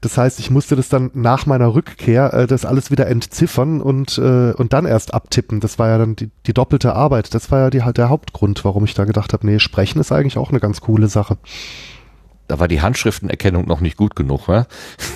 [0.00, 4.16] Das heißt, ich musste das dann nach meiner Rückkehr äh, das alles wieder entziffern und
[4.18, 5.58] äh, und dann erst abtippen.
[5.58, 7.34] Das war ja dann die, die doppelte Arbeit.
[7.34, 10.12] Das war ja die, halt der Hauptgrund, warum ich da gedacht habe, nee, sprechen ist
[10.12, 11.36] eigentlich auch eine ganz coole Sache
[12.48, 14.48] da war die Handschriftenerkennung noch nicht gut genug.
[14.48, 14.66] Wa?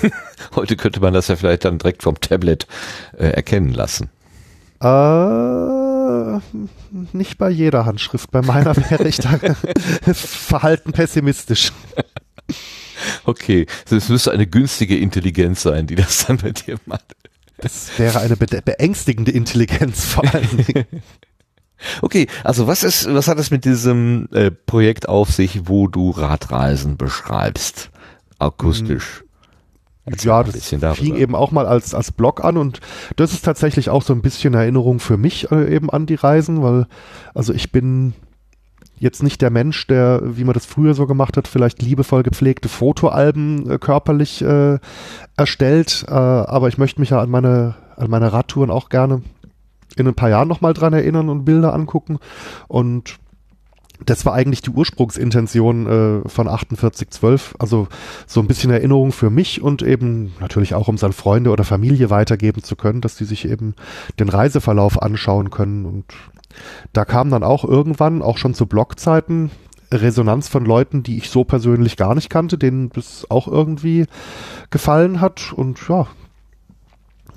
[0.54, 2.66] Heute könnte man das ja vielleicht dann direkt vom Tablet
[3.18, 4.10] äh, erkennen lassen.
[4.80, 6.40] Äh,
[7.12, 8.30] nicht bei jeder Handschrift.
[8.30, 9.38] Bei meiner wäre ich da
[10.12, 11.72] verhalten pessimistisch.
[13.24, 17.16] Okay, es müsste eine günstige Intelligenz sein, die das dann bei dir macht.
[17.56, 20.86] Das wäre eine beängstigende Intelligenz vor allen Dingen.
[22.00, 26.10] Okay, also was ist, was hat es mit diesem äh, Projekt auf sich, wo du
[26.10, 27.90] Radreisen beschreibst?
[28.38, 29.24] Akustisch.
[30.04, 32.80] Erzähl ja, das fing eben auch mal als, als Blog an und
[33.16, 36.60] das ist tatsächlich auch so ein bisschen Erinnerung für mich äh, eben an die Reisen,
[36.60, 36.86] weil,
[37.34, 38.14] also ich bin
[38.98, 42.68] jetzt nicht der Mensch, der, wie man das früher so gemacht hat, vielleicht liebevoll gepflegte
[42.68, 44.78] Fotoalben äh, körperlich äh,
[45.36, 49.22] erstellt, äh, aber ich möchte mich ja an meine, an meine Radtouren auch gerne
[49.96, 52.18] in ein paar Jahren nochmal dran erinnern und Bilder angucken.
[52.68, 53.18] Und
[54.06, 57.54] das war eigentlich die Ursprungsintention äh, von 4812.
[57.58, 57.88] Also
[58.26, 61.64] so ein bisschen Erinnerung für mich und eben natürlich auch, um es an Freunde oder
[61.64, 63.74] Familie weitergeben zu können, dass die sich eben
[64.18, 65.84] den Reiseverlauf anschauen können.
[65.84, 66.04] Und
[66.92, 69.50] da kam dann auch irgendwann, auch schon zu Blogzeiten,
[69.92, 74.06] Resonanz von Leuten, die ich so persönlich gar nicht kannte, denen das auch irgendwie
[74.70, 75.52] gefallen hat.
[75.52, 76.06] Und ja,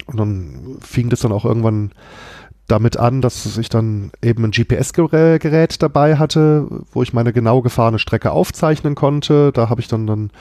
[0.05, 1.91] und dann fing das dann auch irgendwann
[2.67, 7.99] damit an, dass ich dann eben ein GPS-Gerät dabei hatte, wo ich meine genau gefahrene
[7.99, 9.51] Strecke aufzeichnen konnte.
[9.51, 10.31] Da habe ich dann, dann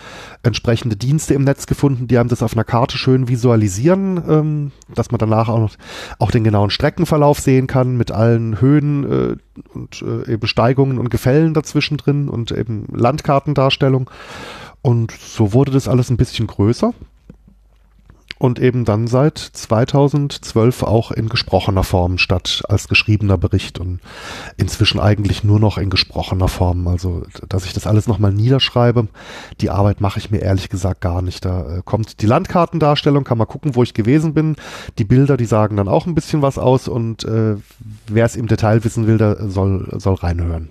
[0.43, 5.11] entsprechende Dienste im Netz gefunden, die einem das auf einer Karte schön visualisieren, ähm, dass
[5.11, 5.75] man danach auch, noch,
[6.19, 9.37] auch den genauen Streckenverlauf sehen kann mit allen Höhen äh,
[9.75, 14.09] und äh, eben Steigungen und Gefällen dazwischen drin und eben Landkartendarstellung.
[14.81, 16.93] Und so wurde das alles ein bisschen größer.
[18.39, 24.01] Und eben dann seit 2012 auch in gesprochener Form statt als geschriebener Bericht und
[24.57, 26.89] inzwischen eigentlich nur noch in gesprochener Form.
[26.89, 29.09] Also, dass ich das alles nochmal niederschreibe,
[29.61, 31.45] die Arbeit mache ich mir ehrlich gesagt gar nicht.
[31.45, 34.57] Da äh, kommt die Landkartendarstellung, kann man gucken, wo ich gewesen bin.
[34.99, 37.57] Die Bilder, die sagen dann auch ein bisschen was aus und äh,
[38.07, 40.71] wer es im Detail wissen will, der soll, soll reinhören.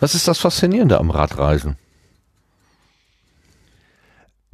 [0.00, 1.76] Was ist das Faszinierende am Radreisen?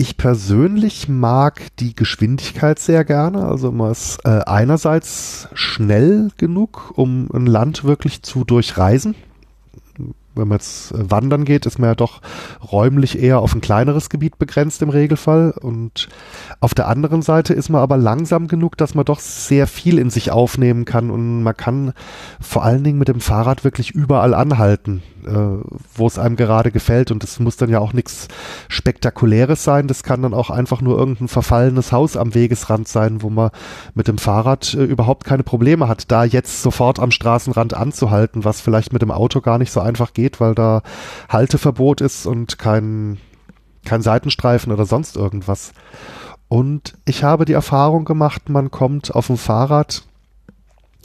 [0.00, 3.44] Ich persönlich mag die Geschwindigkeit sehr gerne.
[3.44, 9.16] Also man ist äh, einerseits schnell genug, um ein Land wirklich zu durchreisen
[10.38, 12.22] wenn man jetzt äh, wandern geht, ist man ja doch
[12.72, 15.50] räumlich eher auf ein kleineres Gebiet begrenzt im Regelfall.
[15.50, 16.08] Und
[16.60, 20.10] auf der anderen Seite ist man aber langsam genug, dass man doch sehr viel in
[20.10, 21.92] sich aufnehmen kann und man kann
[22.40, 25.62] vor allen Dingen mit dem Fahrrad wirklich überall anhalten, äh,
[25.94, 27.10] wo es einem gerade gefällt.
[27.10, 28.28] Und es muss dann ja auch nichts
[28.68, 29.86] Spektakuläres sein.
[29.86, 33.50] Das kann dann auch einfach nur irgendein verfallenes Haus am Wegesrand sein, wo man
[33.94, 38.60] mit dem Fahrrad äh, überhaupt keine Probleme hat, da jetzt sofort am Straßenrand anzuhalten, was
[38.60, 40.82] vielleicht mit dem Auto gar nicht so einfach geht weil da
[41.28, 43.18] Halteverbot ist und kein,
[43.84, 45.72] kein Seitenstreifen oder sonst irgendwas.
[46.48, 50.05] Und ich habe die Erfahrung gemacht, man kommt auf dem Fahrrad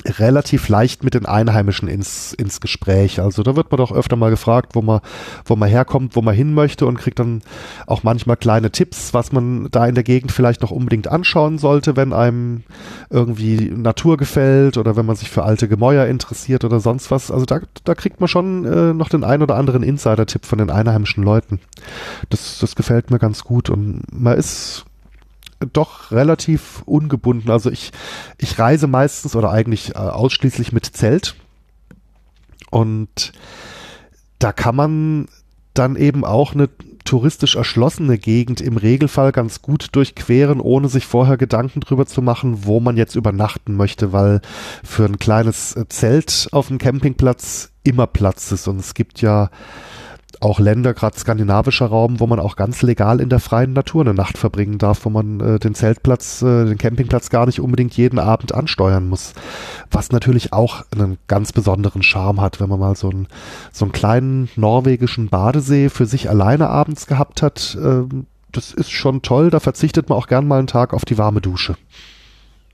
[0.05, 3.19] relativ leicht mit den Einheimischen ins, ins Gespräch.
[3.19, 5.01] Also da wird man doch öfter mal gefragt, wo man,
[5.45, 7.41] wo man herkommt, wo man hin möchte und kriegt dann
[7.88, 11.95] auch manchmal kleine Tipps, was man da in der Gegend vielleicht noch unbedingt anschauen sollte,
[11.95, 12.63] wenn einem
[13.09, 17.31] irgendwie Natur gefällt oder wenn man sich für alte Gemäuer interessiert oder sonst was.
[17.31, 20.69] Also da, da kriegt man schon äh, noch den ein oder anderen Insider-Tipp von den
[20.69, 21.59] einheimischen Leuten.
[22.30, 24.85] Das, das gefällt mir ganz gut und man ist
[25.65, 27.52] doch relativ ungebunden.
[27.52, 27.91] Also ich,
[28.38, 31.35] ich reise meistens oder eigentlich äh, ausschließlich mit Zelt.
[32.69, 33.34] Und
[34.40, 35.27] da kann man
[35.73, 36.69] dann eben auch eine
[37.06, 42.65] touristisch erschlossene Gegend im Regelfall ganz gut durchqueren, ohne sich vorher Gedanken drüber zu machen,
[42.65, 44.41] wo man jetzt übernachten möchte, weil
[44.84, 48.68] für ein kleines Zelt auf dem Campingplatz immer Platz ist.
[48.68, 49.49] Und es gibt ja
[50.43, 54.13] auch Länder, gerade skandinavischer Raum, wo man auch ganz legal in der freien Natur eine
[54.13, 58.19] Nacht verbringen darf, wo man äh, den Zeltplatz, äh, den Campingplatz gar nicht unbedingt jeden
[58.19, 59.33] Abend ansteuern muss.
[59.89, 63.27] Was natürlich auch einen ganz besonderen Charme hat, wenn man mal so einen,
[63.71, 67.77] so einen kleinen norwegischen Badesee für sich alleine abends gehabt hat.
[67.81, 68.03] Äh,
[68.51, 71.41] das ist schon toll, da verzichtet man auch gern mal einen Tag auf die warme
[71.41, 71.75] Dusche.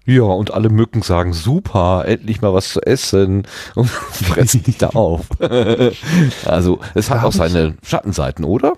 [0.09, 3.43] Ja, und alle Mücken sagen, super, endlich mal was zu essen
[3.75, 5.27] und fressen dich da auf.
[6.45, 8.73] also es hat auch seine Schattenseiten, oder?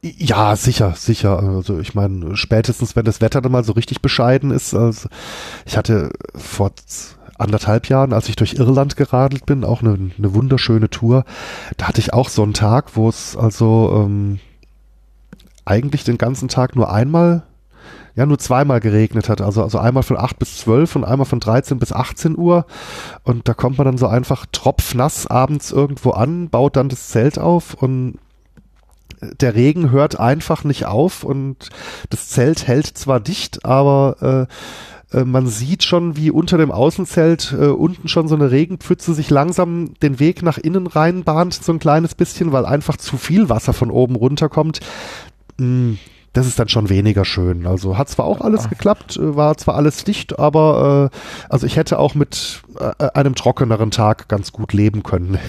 [0.00, 1.38] Ja, sicher, sicher.
[1.40, 4.72] Also ich meine, spätestens wenn das Wetter dann mal so richtig bescheiden ist.
[4.72, 5.10] Also
[5.66, 6.70] ich hatte vor
[7.36, 11.24] anderthalb Jahren, als ich durch Irland geradelt bin, auch eine, eine wunderschöne Tour.
[11.76, 14.38] Da hatte ich auch so einen Tag, wo es also ähm,
[15.66, 17.42] eigentlich den ganzen Tag nur einmal
[18.16, 19.40] ja nur zweimal geregnet hat.
[19.40, 22.66] Also, also einmal von 8 bis 12 und einmal von 13 bis 18 Uhr.
[23.22, 27.38] Und da kommt man dann so einfach tropfnass abends irgendwo an, baut dann das Zelt
[27.38, 28.18] auf und
[29.40, 31.70] der Regen hört einfach nicht auf und
[32.10, 34.48] das Zelt hält zwar dicht, aber
[35.12, 39.14] äh, äh, man sieht schon, wie unter dem Außenzelt äh, unten schon so eine Regenpfütze
[39.14, 43.48] sich langsam den Weg nach innen reinbahnt, so ein kleines bisschen, weil einfach zu viel
[43.48, 44.80] Wasser von oben runterkommt.
[46.36, 47.66] Das ist dann schon weniger schön.
[47.66, 51.16] Also hat zwar auch alles geklappt, äh, war zwar alles dicht, aber äh,
[51.48, 55.38] also ich hätte auch mit äh, einem trockeneren Tag ganz gut leben können.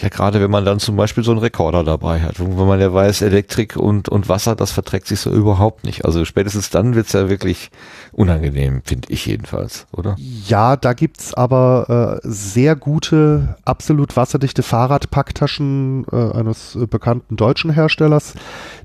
[0.00, 2.92] Ja, gerade wenn man dann zum Beispiel so einen Rekorder dabei hat, wo man ja
[2.92, 6.04] weiß, Elektrik und, und Wasser, das verträgt sich so überhaupt nicht.
[6.04, 7.70] Also spätestens dann wird's ja wirklich
[8.12, 10.16] unangenehm, finde ich jedenfalls, oder?
[10.18, 17.70] Ja, da gibt's aber äh, sehr gute, absolut wasserdichte Fahrradpacktaschen äh, eines äh, bekannten deutschen
[17.70, 18.34] Herstellers,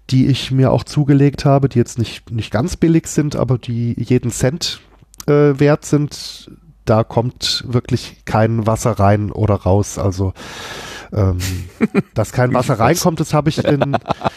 [0.09, 3.95] die ich mir auch zugelegt habe, die jetzt nicht, nicht ganz billig sind, aber die
[3.97, 4.81] jeden Cent
[5.27, 6.51] äh, wert sind
[6.89, 9.97] da kommt wirklich kein Wasser rein oder raus.
[9.97, 10.33] Also
[11.13, 11.37] ähm,
[12.13, 13.97] dass kein Wasser reinkommt, das habe ich in,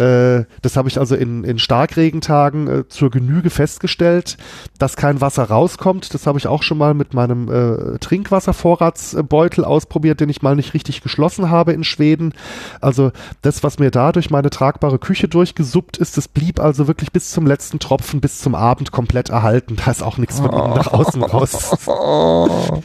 [0.00, 4.38] äh, das habe ich also in, in Starkregentagen äh, zur Genüge festgestellt.
[4.78, 10.20] Dass kein Wasser rauskommt, das habe ich auch schon mal mit meinem äh, Trinkwasservorratsbeutel ausprobiert,
[10.20, 12.32] den ich mal nicht richtig geschlossen habe in Schweden.
[12.80, 13.12] Also
[13.42, 17.30] das, was mir da durch meine tragbare Küche durchgesuppt ist, das blieb also wirklich bis
[17.30, 19.76] zum letzten Tropfen, bis zum Abend komplett erhalten.
[19.76, 21.76] Da ist auch nichts von innen nach außen raus.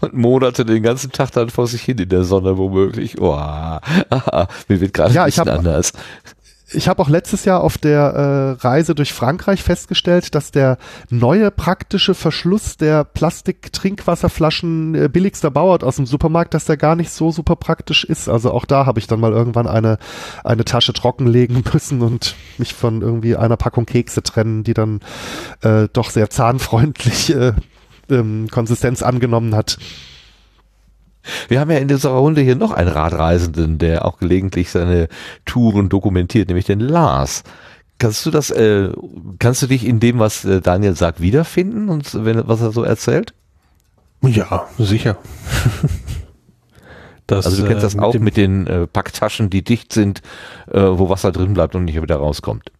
[0.00, 3.20] Und Monate den ganzen Tag dann vor sich hin in der Sonne womöglich.
[3.20, 3.36] Oh,
[4.68, 5.92] mir wird gerade ja, ein bisschen anders.
[6.72, 10.78] Ich habe auch letztes Jahr auf der äh, Reise durch Frankreich festgestellt, dass der
[11.10, 17.10] neue praktische Verschluss der Plastik-Trinkwasserflaschen äh, billigster Bauart aus dem Supermarkt, dass der gar nicht
[17.10, 18.28] so super praktisch ist.
[18.28, 19.98] Also auch da habe ich dann mal irgendwann eine,
[20.44, 25.00] eine Tasche trockenlegen müssen und mich von irgendwie einer Packung Kekse trennen, die dann
[25.62, 27.52] äh, doch sehr zahnfreundlich äh,
[28.08, 29.78] ähm, Konsistenz angenommen hat.
[31.48, 35.08] Wir haben ja in dieser Runde hier noch einen Radreisenden, der auch gelegentlich seine
[35.44, 37.42] Touren dokumentiert, nämlich den Lars.
[37.98, 38.90] Kannst du das, äh,
[39.38, 42.82] kannst du dich in dem, was äh, Daniel sagt, wiederfinden und wenn, was er so
[42.82, 43.34] erzählt?
[44.22, 45.18] Ja, sicher.
[47.26, 50.22] das, also du kennst das äh, mit auch mit den äh, Packtaschen, die dicht sind,
[50.70, 52.72] äh, wo Wasser drin bleibt und nicht wieder rauskommt.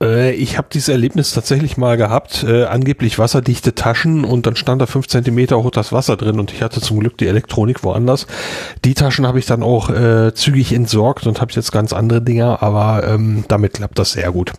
[0.00, 4.82] Äh, ich habe dieses Erlebnis tatsächlich mal gehabt, äh, angeblich wasserdichte Taschen und dann stand
[4.82, 8.26] da fünf Zentimeter hoch das Wasser drin und ich hatte zum Glück die Elektronik woanders.
[8.84, 12.62] Die Taschen habe ich dann auch äh, zügig entsorgt und habe jetzt ganz andere Dinger,
[12.62, 14.52] aber ähm, damit klappt das sehr gut.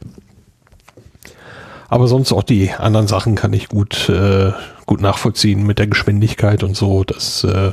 [1.90, 4.52] Aber sonst auch die anderen Sachen kann ich gut, äh,
[4.88, 7.04] gut nachvollziehen mit der Geschwindigkeit und so.
[7.04, 7.72] Das äh,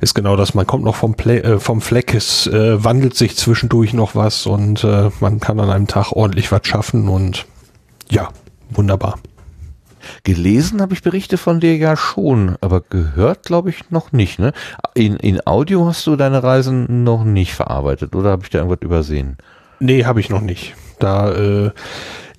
[0.00, 0.54] ist genau das.
[0.54, 4.46] Man kommt noch vom, Play, äh, vom Fleck, es äh, wandelt sich zwischendurch noch was
[4.46, 7.46] und äh, man kann an einem Tag ordentlich was schaffen und
[8.10, 8.30] ja,
[8.70, 9.18] wunderbar.
[10.24, 14.38] Gelesen habe ich Berichte von dir ja schon, aber gehört glaube ich noch nicht.
[14.38, 14.52] Ne?
[14.94, 18.80] In, in Audio hast du deine Reisen noch nicht verarbeitet oder habe ich da irgendwas
[18.80, 19.36] übersehen?
[19.78, 20.74] Nee, habe ich noch nicht.
[20.98, 21.70] Da äh,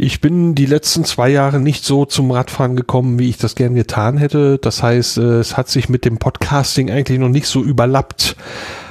[0.02, 3.76] ich bin die letzten zwei Jahre nicht so zum Radfahren gekommen, wie ich das gern
[3.76, 4.58] getan hätte.
[4.58, 8.36] Das heißt, äh, es hat sich mit dem Podcasting eigentlich noch nicht so überlappt.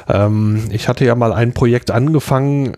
[0.08, 2.76] Ähm, ich hatte ja mal ein Projekt angefangen,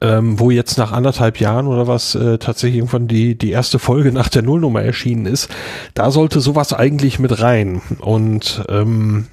[0.00, 4.10] ähm, wo jetzt nach anderthalb Jahren oder was äh, tatsächlich irgendwann die, die erste Folge
[4.10, 5.48] nach der Nullnummer erschienen ist.
[5.94, 7.82] Da sollte sowas eigentlich mit rein.
[8.00, 9.28] Und ähm,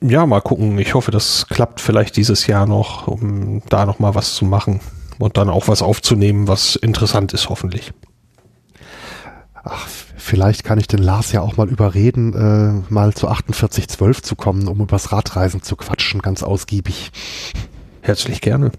[0.00, 0.78] ja, mal gucken.
[0.78, 4.78] Ich hoffe, das klappt vielleicht dieses Jahr noch, um da noch mal was zu machen
[5.22, 7.92] und dann auch was aufzunehmen, was interessant ist, hoffentlich.
[9.62, 9.86] Ach,
[10.16, 14.68] vielleicht kann ich den Lars ja auch mal überreden, äh, mal zu 4812 zu kommen,
[14.68, 17.10] um übers Radreisen zu quatschen, ganz ausgiebig.
[18.00, 18.72] Herzlich gerne.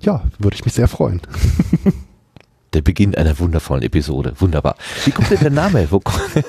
[0.00, 1.20] Ja, würde ich mich sehr freuen.
[2.72, 4.32] Der Beginn einer wundervollen Episode.
[4.38, 4.76] Wunderbar.
[5.04, 5.88] Wie kommt denn der Name?
[5.90, 6.00] Wo,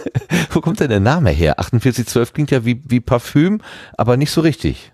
[0.52, 1.56] wo kommt denn der Name her?
[1.60, 3.60] 4812 klingt ja wie, wie Parfüm,
[3.98, 4.93] aber nicht so richtig.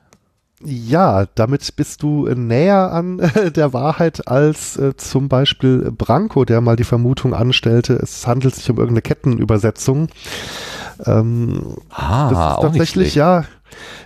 [0.61, 6.59] Ja, damit bist du näher an äh, der Wahrheit als äh, zum Beispiel Branko, der
[6.59, 10.09] mal die Vermutung anstellte, es handelt sich um irgendeine Kettenübersetzung.
[11.05, 13.45] Ähm, ah, das ist tatsächlich, ja,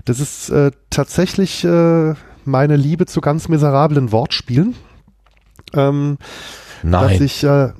[0.05, 2.13] das ist äh, tatsächlich äh,
[2.45, 4.75] meine Liebe zu ganz miserablen Wortspielen.
[5.73, 6.19] Ähm,
[6.83, 7.09] Nein.
[7.09, 7.73] Dass ich, äh,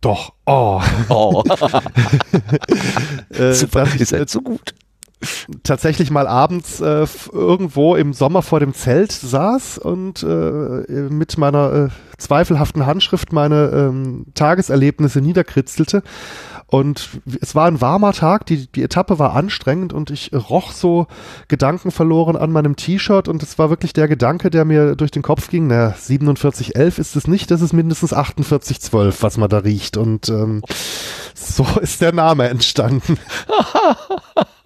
[0.00, 0.80] doch, oh.
[1.08, 1.42] oh.
[3.30, 4.74] äh, Super, ist halt so gut
[5.62, 11.72] tatsächlich mal abends äh, irgendwo im Sommer vor dem Zelt saß und äh, mit meiner
[11.72, 11.88] äh,
[12.18, 16.02] zweifelhaften Handschrift meine ähm, Tageserlebnisse niederkritzelte.
[16.68, 21.06] Und es war ein warmer Tag, die, die Etappe war anstrengend und ich roch so
[21.46, 25.22] Gedanken verloren an meinem T-Shirt und es war wirklich der Gedanke, der mir durch den
[25.22, 29.96] Kopf ging, na, 4711 ist es nicht, das ist mindestens 4812, was man da riecht
[29.96, 30.62] und ähm,
[31.34, 33.16] so ist der Name entstanden.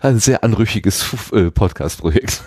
[0.00, 2.44] Ein sehr anrüchiges äh, Podcast-Projekt.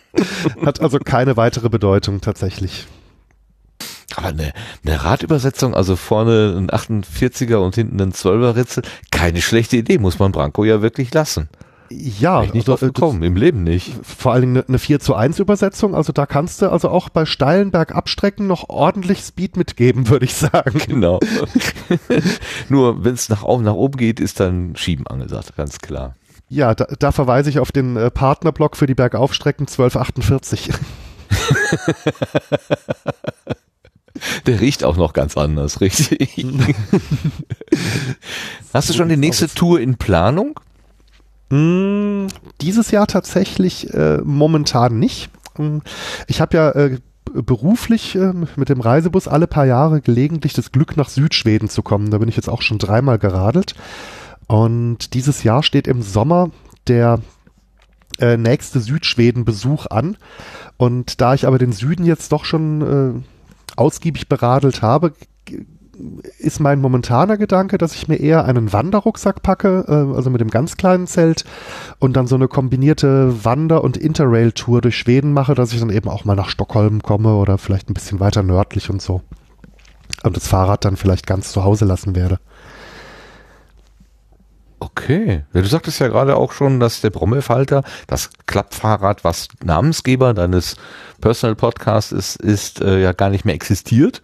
[0.64, 2.86] Hat also keine weitere Bedeutung tatsächlich.
[4.16, 4.52] Aber eine,
[4.84, 10.18] eine Radübersetzung, also vorne ein 48er und hinten ein 12er Ritzel, keine schlechte Idee, muss
[10.18, 11.48] man Branko ja wirklich lassen.
[11.90, 13.94] Ja, ich nicht also, drauf gekommen, im Leben nicht.
[14.02, 17.24] Vor allen Dingen eine 4 zu 1 Übersetzung, also da kannst du also auch bei
[17.24, 20.80] steilen Bergabstrecken noch ordentlich Speed mitgeben, würde ich sagen.
[20.88, 21.20] Genau.
[22.68, 26.16] Nur wenn es nach, nach oben geht, ist dann Schieben angesagt, ganz klar.
[26.48, 30.70] Ja, da, da verweise ich auf den äh, Partnerblock für die Bergaufstrecken 1248.
[34.46, 36.44] Der riecht auch noch ganz anders, richtig.
[38.72, 40.58] Hast du schon die nächste Tour in Planung?
[41.50, 42.26] Mm,
[42.60, 45.30] dieses Jahr tatsächlich äh, momentan nicht.
[45.56, 45.78] Mm,
[46.26, 46.98] ich habe ja äh,
[47.32, 52.10] beruflich äh, mit dem Reisebus alle paar Jahre gelegentlich das Glück nach Südschweden zu kommen.
[52.10, 53.74] Da bin ich jetzt auch schon dreimal geradelt.
[54.46, 56.50] Und dieses Jahr steht im Sommer
[56.86, 57.20] der
[58.18, 60.16] äh, nächste Südschweden-Besuch an.
[60.76, 65.12] Und da ich aber den Süden jetzt doch schon äh, ausgiebig beradelt habe,
[66.38, 70.50] ist mein momentaner Gedanke, dass ich mir eher einen Wanderrucksack packe, äh, also mit dem
[70.50, 71.44] ganz kleinen Zelt
[71.98, 76.08] und dann so eine kombinierte Wander- und Interrail-Tour durch Schweden mache, dass ich dann eben
[76.08, 79.22] auch mal nach Stockholm komme oder vielleicht ein bisschen weiter nördlich und so.
[80.22, 82.38] Und das Fahrrad dann vielleicht ganz zu Hause lassen werde.
[84.80, 85.44] Okay.
[85.52, 90.76] Ja, du sagtest ja gerade auch schon, dass der Brommelfalter, das Klappfahrrad, was Namensgeber deines
[91.20, 94.22] Personal Podcasts ist, ist äh, ja gar nicht mehr existiert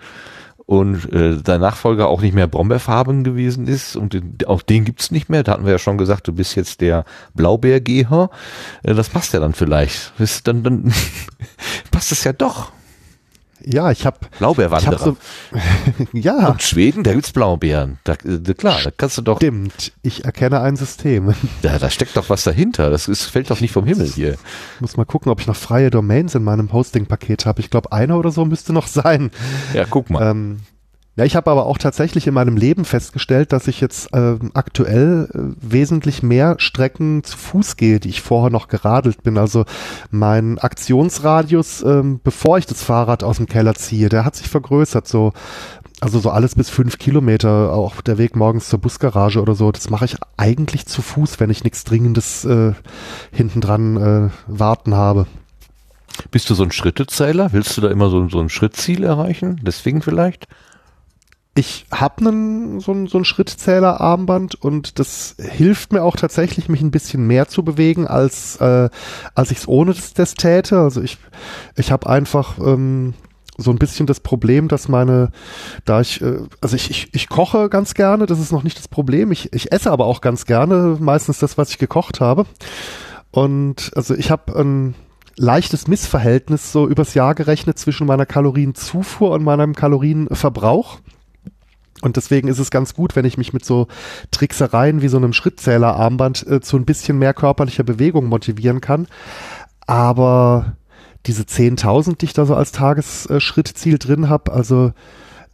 [0.66, 5.10] und äh, dein Nachfolger auch nicht mehr Brombeerfarben gewesen ist und den, auch den gibt's
[5.10, 5.42] nicht mehr.
[5.42, 7.04] Da hatten wir ja schon gesagt, du bist jetzt der
[7.34, 8.30] Blaubeergeher.
[8.82, 10.12] Äh, das passt ja dann vielleicht.
[10.18, 10.92] Ist dann, dann
[11.90, 12.72] passt es ja doch.
[13.66, 14.98] Ja, ich habe Blaubeerwanderer.
[14.98, 15.16] So,
[16.12, 16.50] ja.
[16.50, 17.98] Und Schweden, da gibt's Blaubeeren.
[18.04, 19.36] Da, äh, klar, da kannst du doch.
[19.38, 21.34] Stimmt, ich erkenne ein System.
[21.62, 22.90] Ja, da steckt doch was dahinter.
[22.90, 24.36] Das ist, fällt doch nicht vom Himmel hier.
[24.80, 27.60] Muss mal gucken, ob ich noch freie Domains in meinem Hosting-Paket habe.
[27.60, 29.30] Ich glaube, eine oder so müsste noch sein.
[29.72, 30.30] Ja, guck mal.
[30.30, 30.60] Ähm,
[31.16, 35.28] ja, ich habe aber auch tatsächlich in meinem Leben festgestellt, dass ich jetzt ähm, aktuell
[35.32, 39.38] äh, wesentlich mehr Strecken zu Fuß gehe, die ich vorher noch geradelt bin.
[39.38, 39.64] Also
[40.10, 45.06] mein Aktionsradius, ähm, bevor ich das Fahrrad aus dem Keller ziehe, der hat sich vergrößert.
[45.06, 45.32] So,
[46.00, 49.70] also so alles bis fünf Kilometer, auch der Weg morgens zur Busgarage oder so.
[49.70, 52.72] Das mache ich eigentlich zu Fuß, wenn ich nichts Dringendes äh,
[53.30, 55.26] hinten dran äh, warten habe.
[56.32, 57.52] Bist du so ein Schrittezähler?
[57.52, 59.60] Willst du da immer so, so ein Schrittziel erreichen?
[59.62, 60.48] Deswegen vielleicht?
[61.56, 66.81] Ich habe einen so ein, so ein Schrittzähler-Armband und das hilft mir auch tatsächlich, mich
[66.81, 68.89] ein bisschen mehr zu bewegen, als, äh,
[69.35, 70.81] als ich es ohne das, das täte.
[70.81, 71.18] Also ich,
[71.76, 73.14] ich habe einfach ähm,
[73.56, 75.31] so ein bisschen das Problem, dass meine,
[75.85, 78.89] da ich, äh, also ich, ich, ich koche ganz gerne, das ist noch nicht das
[78.89, 79.31] Problem.
[79.31, 82.47] Ich, ich esse aber auch ganz gerne, meistens das, was ich gekocht habe.
[83.31, 84.94] Und also ich habe ein
[85.36, 90.98] leichtes Missverhältnis so übers Jahr gerechnet zwischen meiner Kalorienzufuhr und meinem Kalorienverbrauch.
[92.05, 93.89] Und deswegen ist es ganz gut, wenn ich mich mit so
[94.31, 99.06] Tricksereien wie so einem Schrittzählerarmband äh, zu ein bisschen mehr körperlicher Bewegung motivieren kann.
[99.86, 100.76] Aber
[101.24, 104.93] diese 10.000, die ich da so als Tagesschrittziel drin habe, also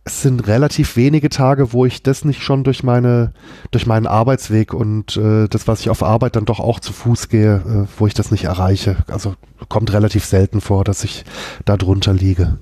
[0.02, 3.32] es sind relativ wenige Tage, wo ich das nicht schon durch meine
[3.70, 7.28] durch meinen Arbeitsweg und äh, das, was ich auf Arbeit dann doch auch zu Fuß
[7.28, 8.96] gehe, äh, wo ich das nicht erreiche.
[9.08, 9.36] Also
[9.68, 11.24] kommt relativ selten vor, dass ich
[11.64, 12.58] da drunter liege.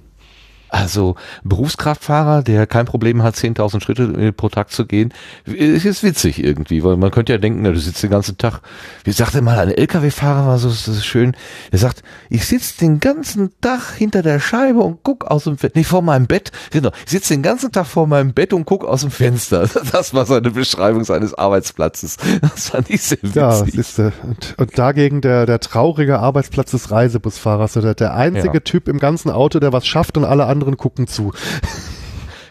[0.70, 5.12] Also Berufskraftfahrer, der kein Problem hat, 10.000 Schritte äh, pro Tag zu gehen,
[5.44, 8.60] ist witzig irgendwie, weil man könnte ja denken, na, du sitzt den ganzen Tag,
[9.04, 11.36] wie sagte mal ein LKW-Fahrer, war so das ist schön,
[11.72, 15.78] der sagt, ich sitze den ganzen Tag hinter der Scheibe und guck aus dem Fenster,
[15.78, 18.84] nicht vor meinem Bett, genau, ich sitze den ganzen Tag vor meinem Bett und guck
[18.84, 19.68] aus dem Fenster.
[19.92, 22.18] Das war seine Beschreibung seines Arbeitsplatzes.
[22.40, 23.34] Das fand ich sehr witzig.
[23.34, 28.60] Ja, ist, und, und dagegen der, der traurige Arbeitsplatz des Reisebusfahrers, der, der einzige ja.
[28.60, 31.32] Typ im ganzen Auto, der was schafft und alle anderen anderen gucken zu.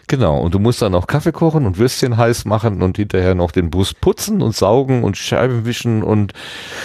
[0.06, 3.50] Genau, und du musst dann auch Kaffee kochen und Würstchen heiß machen und hinterher noch
[3.50, 6.32] den Bus putzen und saugen und Scheiben wischen und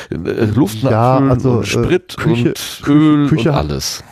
[0.09, 4.03] äh, Luft ja, also, und Sprit äh, Küche, und Öl Küche, und alles.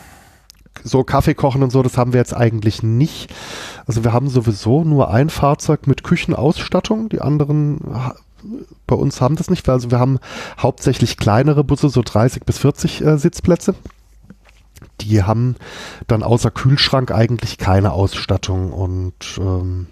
[0.82, 3.30] So Kaffee kochen und so, das haben wir jetzt eigentlich nicht.
[3.86, 7.80] Also wir haben sowieso nur ein Fahrzeug mit Küchenausstattung, die anderen
[8.86, 10.18] bei uns haben das nicht, also wir haben
[10.58, 13.74] hauptsächlich kleinere Busse, so 30 bis 40 äh, Sitzplätze
[15.00, 15.56] die haben
[16.06, 19.86] dann außer Kühlschrank eigentlich keine Ausstattung und ähm,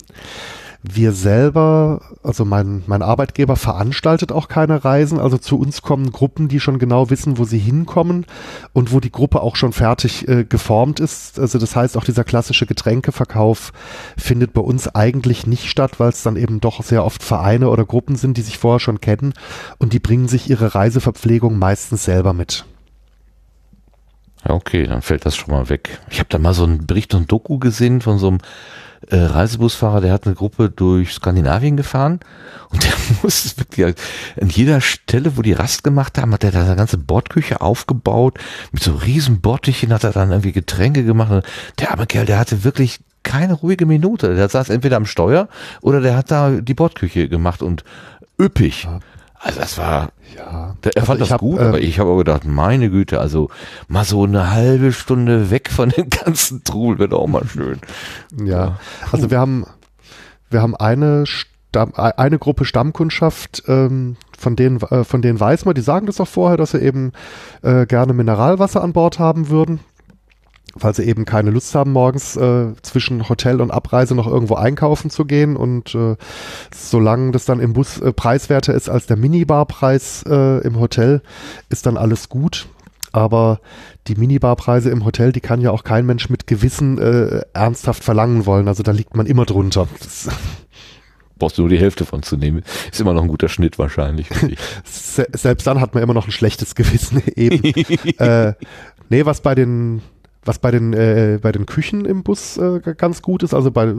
[0.82, 5.18] wir selber, also mein, mein Arbeitgeber veranstaltet auch keine Reisen.
[5.18, 8.24] Also zu uns kommen Gruppen, die schon genau wissen, wo sie hinkommen
[8.72, 11.38] und wo die Gruppe auch schon fertig äh, geformt ist.
[11.38, 13.72] Also das heißt, auch dieser klassische Getränkeverkauf
[14.16, 17.84] findet bei uns eigentlich nicht statt, weil es dann eben doch sehr oft Vereine oder
[17.84, 19.34] Gruppen sind, die sich vorher schon kennen
[19.78, 22.64] und die bringen sich ihre Reiseverpflegung meistens selber mit.
[24.46, 26.00] Ja, okay, dann fällt das schon mal weg.
[26.10, 28.38] Ich habe da mal so einen Bericht und Doku gesehen von so einem
[29.08, 32.20] äh, Reisebusfahrer, der hat eine Gruppe durch Skandinavien gefahren
[32.70, 32.92] und der
[33.22, 33.94] muss wirklich
[34.40, 38.38] an jeder Stelle, wo die Rast gemacht haben, hat er da eine ganze Bordküche aufgebaut.
[38.72, 41.44] Mit so riesen Bordtüchen hat er dann irgendwie Getränke gemacht.
[41.78, 44.34] Der arme Kerl, der hatte wirklich keine ruhige Minute.
[44.34, 45.48] Der saß entweder am Steuer
[45.82, 47.84] oder der hat da die Bordküche gemacht und
[48.40, 48.88] üppig.
[49.42, 50.76] Also das war, ja.
[50.82, 53.48] Er also fand das hab, gut, äh, aber ich habe auch gedacht, meine Güte, also
[53.88, 57.80] mal so eine halbe Stunde weg von dem ganzen Trubel wäre auch mal schön.
[58.38, 58.80] Ja, ja.
[59.10, 59.64] also wir haben,
[60.50, 65.74] wir haben eine Stamm, eine Gruppe Stammkundschaft, ähm, von denen, äh, von denen weiß man,
[65.74, 67.12] die sagen das auch vorher, dass sie eben
[67.62, 69.80] äh, gerne Mineralwasser an Bord haben würden
[70.74, 75.10] weil sie eben keine Lust haben, morgens äh, zwischen Hotel und Abreise noch irgendwo einkaufen
[75.10, 75.56] zu gehen.
[75.56, 76.16] Und äh,
[76.74, 81.22] solange das dann im Bus äh, preiswerter ist als der Minibarpreis äh, im Hotel,
[81.68, 82.68] ist dann alles gut.
[83.12, 83.60] Aber
[84.06, 88.46] die Minibarpreise im Hotel, die kann ja auch kein Mensch mit Gewissen äh, ernsthaft verlangen
[88.46, 88.68] wollen.
[88.68, 89.88] Also da liegt man immer drunter.
[89.98, 90.28] Das
[91.38, 92.62] brauchst du nur die Hälfte von zu nehmen.
[92.92, 94.28] Ist immer noch ein guter Schnitt wahrscheinlich.
[94.84, 97.64] Se selbst dann hat man immer noch ein schlechtes Gewissen eben.
[98.18, 98.52] äh,
[99.08, 100.02] nee, was bei den
[100.44, 103.94] was bei den, äh, bei den Küchen im Bus äh, ganz gut ist, also bei,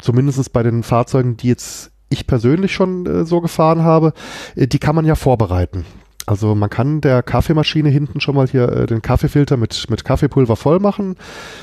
[0.00, 4.12] zumindest bei den Fahrzeugen, die jetzt ich ich persönlich schon äh, so gefahren habe,
[4.54, 5.84] äh, die kann man ja vorbereiten.
[6.26, 10.56] Also man kann der Kaffeemaschine hinten schon mal hier äh, den Kaffeefilter mit, mit Kaffeepulver
[10.56, 11.16] voll machen,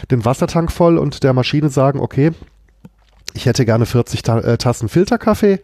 [0.10, 2.32] den Wassertank voll und der Maschine sagen, okay,
[3.34, 5.60] ich hätte gerne 40 Ta äh, Tassen Filterkaffee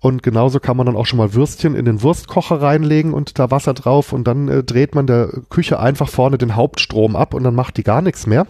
[0.00, 3.50] und genauso kann man dann auch schon mal Würstchen in den Wurstkocher reinlegen und da
[3.50, 7.42] Wasser drauf und dann äh, dreht man der Küche einfach vorne den Hauptstrom ab und
[7.42, 8.46] dann macht die gar nichts mehr.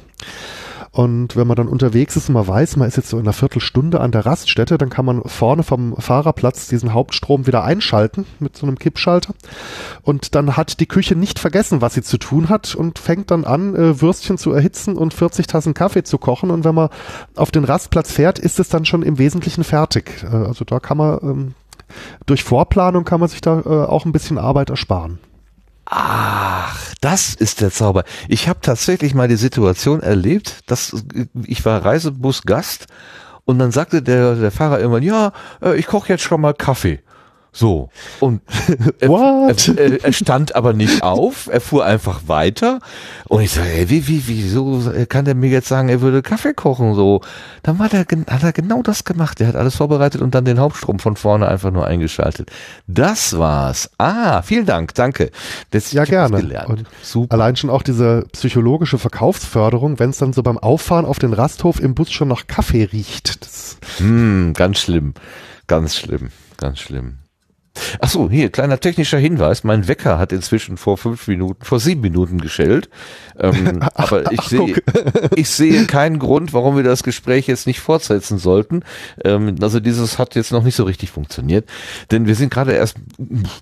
[0.99, 3.33] Und wenn man dann unterwegs ist und man weiß, man ist jetzt so in einer
[3.33, 8.57] Viertelstunde an der Raststätte, dann kann man vorne vom Fahrerplatz diesen Hauptstrom wieder einschalten mit
[8.57, 9.33] so einem Kippschalter.
[10.03, 13.45] Und dann hat die Küche nicht vergessen, was sie zu tun hat und fängt dann
[13.45, 16.51] an, äh, Würstchen zu erhitzen und 40 Tassen Kaffee zu kochen.
[16.51, 16.89] Und wenn man
[17.37, 20.25] auf den Rastplatz fährt, ist es dann schon im Wesentlichen fertig.
[20.25, 21.55] Äh, also da kann man ähm,
[22.27, 25.21] durch Vorplanung kann man sich da äh, auch ein bisschen Arbeit ersparen.
[25.91, 28.05] Ach, das ist der Zauber.
[28.29, 30.95] Ich habe tatsächlich mal die Situation erlebt, dass
[31.47, 32.89] ich war Reisebusgast
[33.47, 35.33] und dann sagte der, der Fahrer irgendwann, ja,
[35.63, 37.01] äh, ich koche jetzt schon mal Kaffee.
[37.53, 37.89] So.
[38.21, 38.43] Und
[39.01, 39.11] er,
[39.77, 42.79] er, er, stand aber nicht auf, er fuhr einfach weiter.
[43.27, 46.55] Und ich sage, ey, wie, wie, wieso kann der mir jetzt sagen, er würde Kaffee
[46.55, 46.95] kochen?
[46.95, 47.21] So.
[47.63, 49.41] Dann hat er, hat er genau das gemacht.
[49.41, 52.51] Er hat alles vorbereitet und dann den Hauptstrom von vorne einfach nur eingeschaltet.
[52.87, 53.91] Das war's.
[53.99, 55.31] Ah, vielen Dank, danke.
[55.71, 56.65] Das, ja, gerne.
[56.67, 57.35] Und Super.
[57.35, 61.81] Allein schon auch diese psychologische Verkaufsförderung, wenn es dann so beim Auffahren auf den Rasthof
[61.81, 63.43] im Bus schon nach Kaffee riecht.
[63.45, 65.15] Das hm, ganz schlimm.
[65.67, 66.31] Ganz schlimm.
[66.57, 67.19] Ganz schlimm.
[68.01, 69.65] Ach so, hier, kleiner technischer Hinweis.
[69.65, 72.89] Mein Wecker hat inzwischen vor fünf Minuten, vor sieben Minuten geschellt.
[73.39, 74.77] Ähm, aber ich sehe,
[75.37, 78.83] ich sehe keinen Grund, warum wir das Gespräch jetzt nicht fortsetzen sollten.
[79.25, 81.69] Ähm, also dieses hat jetzt noch nicht so richtig funktioniert.
[82.11, 82.97] Denn wir sind gerade erst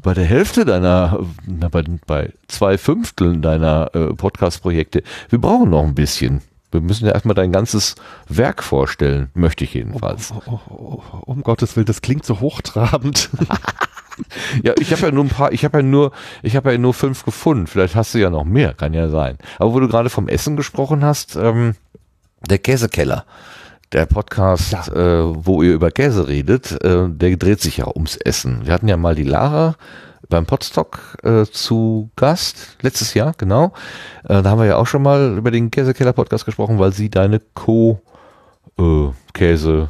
[0.02, 5.02] bei der Hälfte deiner, na, bei, bei zwei Fünfteln deiner äh, Podcast-Projekte.
[5.28, 6.42] Wir brauchen noch ein bisschen.
[6.70, 7.94] Wir müssen ja erstmal dein ganzes
[8.28, 10.32] Werk vorstellen, möchte ich jedenfalls.
[10.32, 13.30] Oh, oh, oh, um Gottes Willen, das klingt so hochtrabend.
[14.62, 16.12] ja, ich habe ja nur ein paar, ich habe ja nur,
[16.42, 17.66] ich habe ja nur fünf gefunden.
[17.66, 19.38] Vielleicht hast du ja noch mehr, kann ja sein.
[19.58, 21.74] Aber wo du gerade vom Essen gesprochen hast, ähm,
[22.48, 23.24] der Käsekeller,
[23.92, 24.86] der Podcast, ja.
[24.88, 28.66] äh, wo ihr über Käse redet, äh, der dreht sich ja ums Essen.
[28.66, 29.76] Wir hatten ja mal die Lara
[30.28, 33.72] beim Podstock äh, zu Gast, letztes Jahr, genau.
[34.24, 37.08] Äh, da haben wir ja auch schon mal über den Käsekeller Podcast gesprochen, weil sie
[37.10, 38.00] deine Co-
[38.78, 39.88] äh, Käse,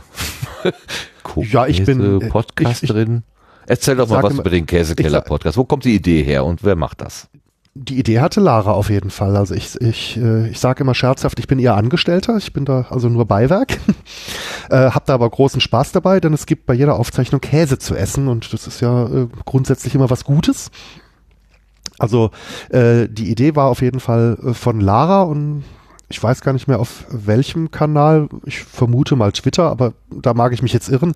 [1.22, 3.16] Co ja, ich bin äh, Podcasterin.
[3.16, 5.56] Ich, ich, Erzähl doch mal was über den Käsekeller-Podcast.
[5.56, 7.28] Wo kommt die Idee her und wer macht das?
[7.78, 9.36] Die Idee hatte Lara auf jeden Fall.
[9.36, 12.86] Also ich, ich, äh, ich sage immer scherzhaft, ich bin ihr Angestellter, ich bin da
[12.88, 13.78] also nur Beiwerk.
[14.70, 17.94] äh, hab da aber großen Spaß dabei, denn es gibt bei jeder Aufzeichnung Käse zu
[17.94, 20.70] essen und das ist ja äh, grundsätzlich immer was Gutes.
[21.98, 22.30] Also
[22.70, 25.64] äh, die Idee war auf jeden Fall äh, von Lara und
[26.08, 30.54] ich weiß gar nicht mehr auf welchem Kanal, ich vermute mal Twitter, aber da mag
[30.54, 31.12] ich mich jetzt irren,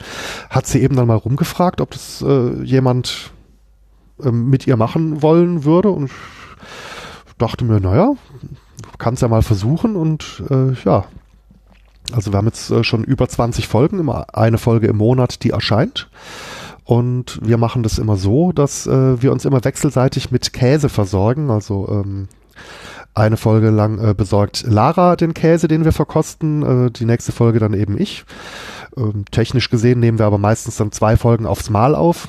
[0.51, 3.31] hat sie eben dann mal rumgefragt, ob das äh, jemand
[4.23, 6.11] äh, mit ihr machen wollen würde und
[7.39, 8.13] dachte mir, naja,
[8.99, 11.05] kann es ja mal versuchen und äh, ja,
[12.13, 15.51] also wir haben jetzt äh, schon über 20 Folgen, immer eine Folge im Monat, die
[15.51, 16.09] erscheint.
[16.85, 21.51] Und wir machen das immer so, dass äh, wir uns immer wechselseitig mit Käse versorgen.
[21.51, 22.29] Also ähm,
[23.15, 27.59] eine Folge lang äh, besorgt Lara den Käse, den wir verkosten, äh, die nächste Folge
[27.59, 28.25] dann eben ich.
[28.97, 32.29] Ähm, technisch gesehen nehmen wir aber meistens dann zwei Folgen aufs Mal auf.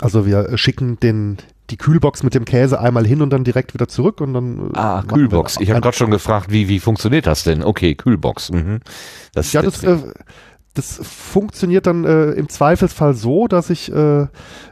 [0.00, 1.38] Also wir schicken den
[1.70, 4.70] die Kühlbox mit dem Käse einmal hin und dann direkt wieder zurück und dann.
[4.74, 5.58] Äh, ah, Kühlbox.
[5.60, 7.62] Ich habe gerade schon gefragt, wie wie funktioniert das denn?
[7.62, 8.50] Okay, Kühlbox.
[8.50, 8.80] Mhm.
[9.34, 9.98] Das ja, das, äh,
[10.78, 14.26] das funktioniert dann äh, im Zweifelsfall so, dass ich äh,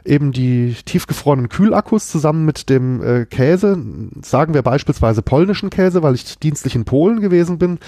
[0.05, 3.77] eben die tiefgefrorenen Kühlakkus zusammen mit dem äh, Käse,
[4.21, 7.79] sagen wir beispielsweise polnischen Käse, weil ich dienstlich in Polen gewesen bin,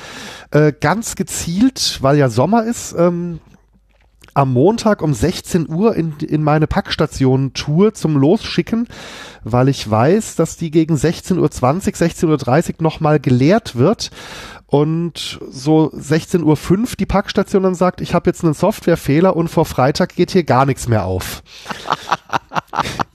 [0.51, 3.39] äh, ganz gezielt, weil ja Sommer ist, ähm,
[4.39, 8.87] am Montag um 16 Uhr in, in meine Packstation-Tour zum Losschicken,
[9.43, 14.11] weil ich weiß, dass die gegen 16.20 Uhr, 16.30 Uhr nochmal geleert wird
[14.65, 19.65] und so 16.05 Uhr die Packstation dann sagt, ich habe jetzt einen Softwarefehler und vor
[19.65, 21.43] Freitag geht hier gar nichts mehr auf.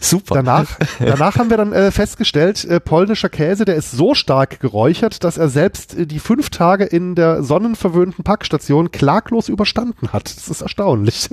[0.00, 0.36] Super.
[0.36, 5.22] Danach, danach haben wir dann äh, festgestellt, äh, polnischer Käse, der ist so stark geräuchert,
[5.24, 10.36] dass er selbst äh, die fünf Tage in der sonnenverwöhnten Packstation klaglos überstanden hat.
[10.36, 11.28] Das ist erstaunlich.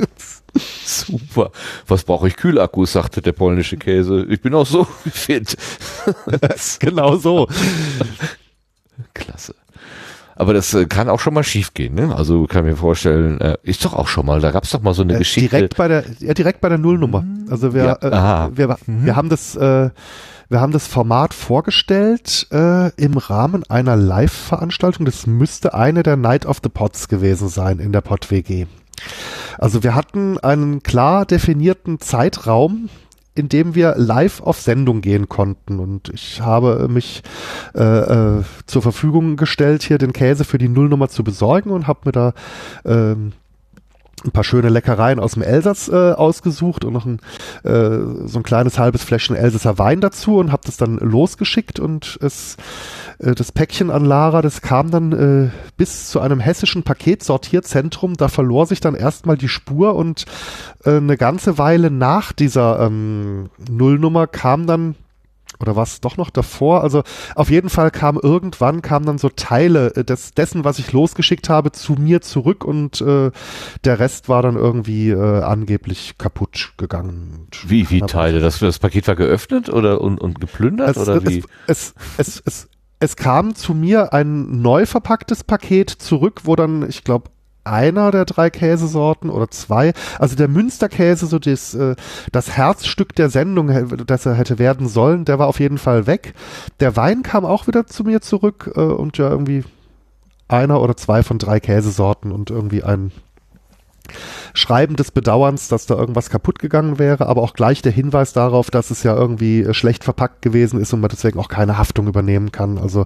[0.85, 1.51] Super.
[1.88, 2.35] Was brauche ich?
[2.35, 4.26] Kühlakkus, sagte der polnische Käse.
[4.30, 5.57] Ich bin auch so fit.
[6.80, 7.47] genau so.
[9.14, 9.56] Klasse.
[10.39, 12.15] Aber das äh, kann auch schon mal schiefgehen, ne?
[12.15, 14.93] Also kann mir vorstellen, äh, ist doch auch schon mal, da gab es doch mal
[14.93, 15.49] so eine äh, Geschichte.
[15.49, 17.25] Direkt bei der, ja, direkt bei der Nullnummer.
[17.49, 19.05] Also wir, ja, äh, wir, mhm.
[19.05, 19.89] wir haben das, äh,
[20.47, 25.05] wir haben das Format vorgestellt äh, im Rahmen einer Live-Veranstaltung.
[25.05, 28.65] Das müsste eine der Night of the Pots gewesen sein in der Pod WG.
[29.57, 32.87] Also wir hatten einen klar definierten Zeitraum,
[33.39, 35.79] in dem wir live auf Sendung gehen konnten.
[35.79, 37.23] Und ich habe mich
[37.73, 42.01] äh, äh, zur Verfügung gestellt, hier den Käse für die Nullnummer zu besorgen und habe
[42.05, 42.33] mir da
[42.85, 43.31] ähm,
[44.25, 47.19] ein paar schöne Leckereien aus dem Elsass äh, ausgesucht und noch ein,
[47.63, 52.17] äh, so ein kleines halbes Fläschchen Elsasser Wein dazu und habe das dann losgeschickt und
[52.21, 52.57] es
[53.19, 58.15] äh, das Päckchen an Lara, das kam dann äh, bis zu einem hessischen Paketsortierzentrum.
[58.15, 60.25] Da verlor sich dann erstmal die Spur und
[60.83, 64.95] äh, eine ganze Weile nach dieser ähm, Nullnummer kam dann
[65.60, 66.81] oder was doch noch davor?
[66.84, 67.03] Also
[67.36, 71.49] auf jeden Fall kam irgendwann kam dann so Teile äh, des, dessen, was ich losgeschickt
[71.49, 73.31] habe, zu mir zurück und äh,
[73.84, 77.48] der Rest war dann irgendwie äh, angeblich kaputt gegangen.
[77.65, 78.40] Wie, wie Teile?
[78.40, 81.44] Das, das Paket war geöffnet oder und, und geplündert es, oder wie?
[81.68, 82.69] Es, es, es, es,
[82.99, 87.30] es kam zu mir ein neu verpacktes Paket zurück, wo dann, ich glaube,
[87.64, 89.94] einer der drei Käsesorten oder zwei.
[90.18, 91.95] Also der Münsterkäse, so das, äh,
[92.31, 96.34] das Herzstück der Sendung, das er hätte werden sollen, der war auf jeden Fall weg.
[96.80, 99.64] Der Wein kam auch wieder zu mir zurück äh, und ja irgendwie
[100.48, 103.11] einer oder zwei von drei Käsesorten und irgendwie ein
[104.53, 108.71] Schreiben des Bedauerns, dass da irgendwas kaputt gegangen wäre, aber auch gleich der Hinweis darauf,
[108.71, 112.07] dass es ja irgendwie äh, schlecht verpackt gewesen ist und man deswegen auch keine Haftung
[112.07, 112.77] übernehmen kann.
[112.77, 113.05] Also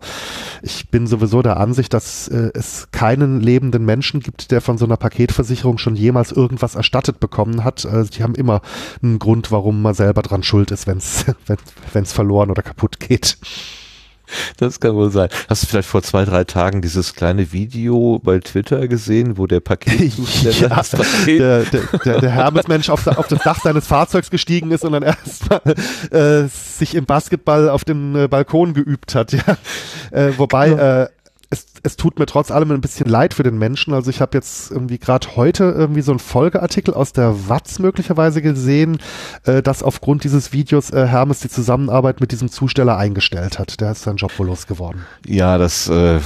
[0.62, 4.86] ich bin sowieso der Ansicht, dass äh, es keinen lebenden Menschen gibt, der von so
[4.86, 7.86] einer Paketversicherung schon jemals irgendwas erstattet bekommen hat.
[7.86, 8.62] Also die haben immer
[9.02, 13.38] einen Grund, warum man selber dran schuld ist, wenn es verloren oder kaputt geht.
[14.58, 15.30] Das kann wohl sein.
[15.50, 19.60] Hast du vielleicht vor zwei, drei Tagen dieses kleine Video bei Twitter gesehen, wo der
[19.60, 24.72] Paket, ja, Paket der, der, der, der Hermesmensch auf, auf, das Dach seines Fahrzeugs gestiegen
[24.72, 25.62] ist und dann erstmal
[26.12, 29.34] äh, sich im Basketball auf dem äh, Balkon geübt hat.
[29.34, 29.58] Ja.
[30.12, 31.08] Äh, wobei äh,
[31.84, 33.94] es, tut mir trotz allem ein bisschen leid für den Menschen.
[33.94, 38.42] Also ich habe jetzt irgendwie gerade heute irgendwie so einen Folgeartikel aus der Watz möglicherweise
[38.42, 39.00] gesehen,
[39.46, 43.80] äh, dass aufgrund dieses Videos äh, Hermes die Zusammenarbeit mit diesem Zusteller eingestellt hat.
[43.82, 45.02] Der ist seinen Job wohl losgeworden.
[45.28, 46.20] Ja, das, äh,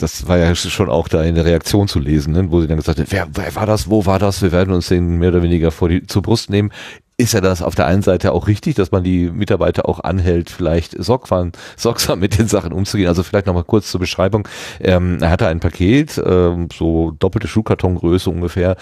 [0.00, 2.50] das war ja schon auch da in der Reaktion zu lesen, ne?
[2.50, 4.88] wo sie dann gesagt hat, wer, wer war das, wo war das, wir werden uns
[4.88, 6.70] den mehr oder weniger vor die, zur Brust nehmen
[7.16, 10.50] ist ja das auf der einen Seite auch richtig, dass man die Mitarbeiter auch anhält,
[10.50, 13.08] vielleicht sorgsam, sorgsam mit den Sachen umzugehen.
[13.08, 14.48] Also vielleicht nochmal kurz zur Beschreibung.
[14.80, 18.76] Ähm, er hatte ein Paket, ähm, so doppelte Schuhkartongröße ungefähr,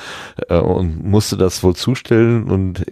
[0.49, 2.85] äh, und musste das wohl zustellen und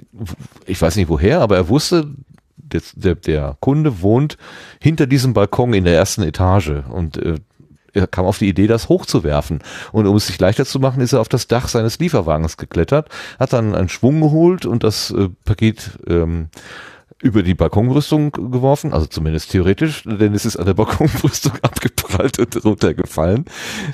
[0.67, 2.09] ich weiß nicht woher, aber er wusste,
[2.57, 4.37] der, der, der Kunde wohnt
[4.81, 7.37] hinter diesem Balkon in der ersten Etage und äh,
[7.93, 9.61] er kam auf die Idee, das hochzuwerfen.
[9.93, 13.09] Und um es sich leichter zu machen, ist er auf das Dach seines Lieferwagens geklettert,
[13.39, 16.49] hat dann einen Schwung geholt und das äh, Paket ähm,
[17.23, 22.65] über die Balkonbrüstung geworfen, also zumindest theoretisch, denn es ist an der Balkonbrüstung abgeprallt und
[22.65, 23.45] runtergefallen,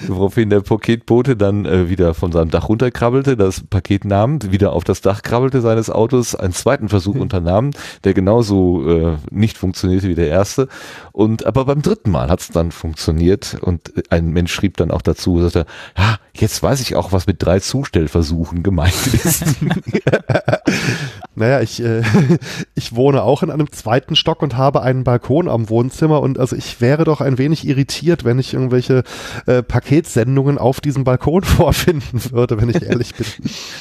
[0.06, 4.84] woraufhin der Paketbote dann äh, wieder von seinem Dach runterkrabbelte, das Paket nahm, wieder auf
[4.84, 7.22] das Dach krabbelte seines Autos, einen zweiten Versuch mhm.
[7.22, 7.70] unternahm,
[8.04, 10.68] der genauso äh, nicht funktionierte wie der erste
[11.12, 15.02] und aber beim dritten Mal hat es dann funktioniert und ein Mensch schrieb dann auch
[15.02, 15.66] dazu, sagte,
[15.98, 19.44] ja, jetzt weiß ich auch, was mit drei Zustellversuchen gemeint ist.
[21.34, 22.02] naja, ich, äh,
[22.74, 26.56] ich wohne auch in einem zweiten Stock und habe einen Balkon am Wohnzimmer und also
[26.56, 29.04] ich wäre doch ein wenig irritiert, wenn ich irgendwelche
[29.46, 33.26] äh, Paketsendungen auf diesem Balkon vorfinden würde, wenn ich ehrlich bin.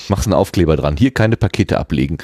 [0.10, 0.98] Machst einen Aufkleber dran.
[0.98, 2.18] Hier keine Pakete ablegen.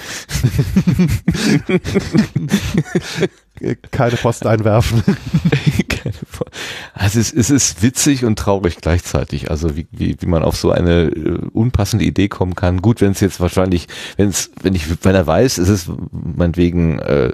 [3.91, 5.03] Keine Post einwerfen.
[6.93, 9.49] also es, es, ist witzig und traurig gleichzeitig.
[9.51, 12.81] Also wie, wie, wie man auf so eine äh, unpassende Idee kommen kann.
[12.81, 16.99] Gut, wenn es jetzt wahrscheinlich, wenn es, wenn ich, wenn er weiß, es ist meinetwegen
[16.99, 17.33] äh,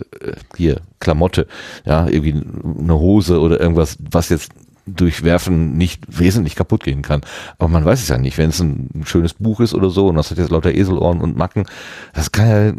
[0.55, 1.47] hier Klamotte,
[1.85, 4.51] ja, irgendwie eine Hose oder irgendwas, was jetzt
[4.87, 7.21] durch Werfen nicht wesentlich kaputt gehen kann.
[7.57, 10.15] Aber man weiß es ja nicht, wenn es ein schönes Buch ist oder so und
[10.15, 11.65] das hat jetzt lauter Eselohren und Macken,
[12.13, 12.73] das kann ja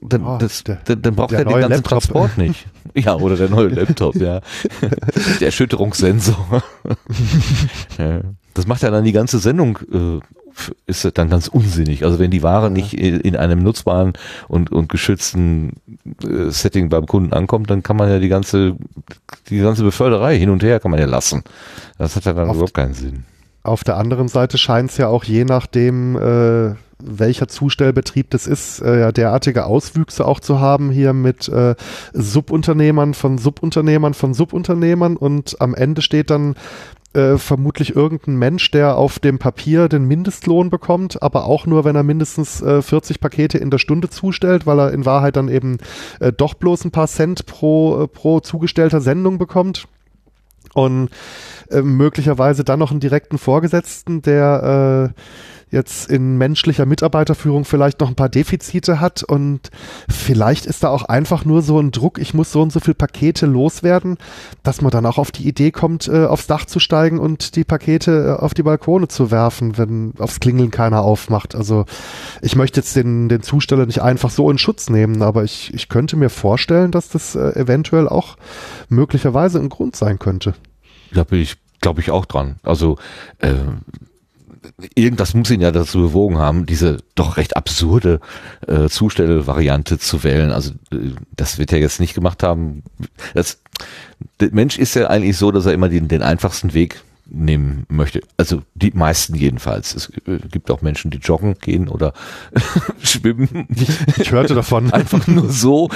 [0.00, 1.88] dann, oh, das, der, dann braucht er den ganzen Laptop.
[1.88, 2.66] Transport nicht.
[2.92, 4.40] Ja, oder der neue Laptop, ja.
[5.40, 6.64] der Erschütterungssensor.
[8.54, 10.18] das macht ja dann die ganze Sendung, äh,
[10.86, 12.04] ist dann ganz unsinnig.
[12.04, 14.14] Also wenn die Ware nicht in einem nutzbaren
[14.48, 15.74] und, und geschützten
[16.24, 18.76] äh, Setting beim Kunden ankommt, dann kann man ja die ganze,
[19.50, 21.44] die ganze Beförderei hin und her kann man ja lassen.
[21.96, 22.56] Das hat ja dann Oft.
[22.56, 23.24] überhaupt keinen Sinn.
[23.62, 28.80] Auf der anderen Seite scheint es ja auch je nachdem, äh, welcher Zustellbetrieb das ist,
[28.80, 31.74] äh, ja, derartige Auswüchse auch zu haben hier mit äh,
[32.12, 36.54] Subunternehmern von Subunternehmern von Subunternehmern und am Ende steht dann
[37.12, 41.96] äh, vermutlich irgendein Mensch, der auf dem Papier den Mindestlohn bekommt, aber auch nur, wenn
[41.96, 45.78] er mindestens äh, 40 Pakete in der Stunde zustellt, weil er in Wahrheit dann eben
[46.20, 49.88] äh, doch bloß ein paar Cent pro, äh, pro zugestellter Sendung bekommt.
[50.74, 51.10] Und
[51.70, 55.20] äh, möglicherweise dann noch einen direkten Vorgesetzten, der äh,
[55.70, 59.70] jetzt in menschlicher Mitarbeiterführung vielleicht noch ein paar Defizite hat und
[60.08, 62.94] vielleicht ist da auch einfach nur so ein Druck, ich muss so und so viel
[62.94, 64.18] Pakete loswerden,
[64.62, 67.64] dass man dann auch auf die Idee kommt, äh, aufs Dach zu steigen und die
[67.64, 71.54] Pakete äh, auf die Balkone zu werfen, wenn aufs Klingeln keiner aufmacht.
[71.54, 71.84] Also
[72.42, 75.88] ich möchte jetzt den, den Zusteller nicht einfach so in Schutz nehmen, aber ich, ich
[75.88, 78.36] könnte mir vorstellen, dass das äh, eventuell auch
[78.88, 80.54] möglicherweise ein Grund sein könnte.
[81.12, 82.56] Da bin ich, glaube ich, auch dran.
[82.62, 82.96] Also
[83.38, 83.54] äh,
[84.94, 88.20] irgendwas muss ihn ja dazu bewogen haben, diese doch recht absurde
[88.66, 90.50] äh, Zustellvariante zu wählen.
[90.52, 92.82] Also äh, das wird er jetzt nicht gemacht haben.
[93.34, 93.60] Das,
[94.40, 98.20] der Mensch ist ja eigentlich so, dass er immer den, den einfachsten Weg nehmen möchte.
[98.36, 99.94] Also die meisten jedenfalls.
[99.94, 100.12] Es
[100.50, 102.12] gibt auch Menschen, die joggen gehen oder
[103.02, 103.66] schwimmen.
[104.18, 104.92] Ich hörte davon.
[104.92, 105.88] Einfach nur so,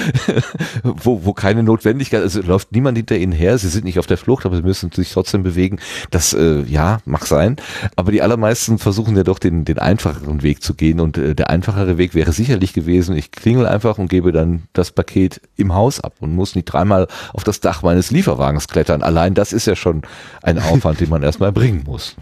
[0.83, 4.17] wo, wo keine Notwendigkeit, also läuft niemand hinter ihnen her, sie sind nicht auf der
[4.17, 5.79] Flucht, aber sie müssen sich trotzdem bewegen.
[6.11, 7.57] Das, äh, ja, mag sein.
[7.95, 11.49] Aber die allermeisten versuchen ja doch den, den einfacheren Weg zu gehen und äh, der
[11.49, 15.99] einfachere Weg wäre sicherlich gewesen, ich klingel einfach und gebe dann das Paket im Haus
[15.99, 19.03] ab und muss nicht dreimal auf das Dach meines Lieferwagens klettern.
[19.03, 20.03] Allein das ist ja schon
[20.41, 22.15] ein Aufwand, den man erstmal bringen muss.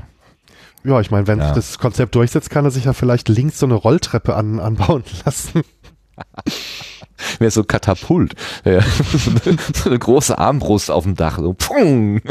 [0.83, 1.53] Ja, ich meine, wenn ja.
[1.53, 5.61] das Konzept durchsetzt, kann er sich ja vielleicht links so eine Rolltreppe an, anbauen lassen.
[7.39, 8.35] Wäre so ein Katapult.
[8.65, 8.81] Ja.
[9.73, 11.39] so eine große Armbrust auf dem Dach.
[11.39, 12.21] So, pfung.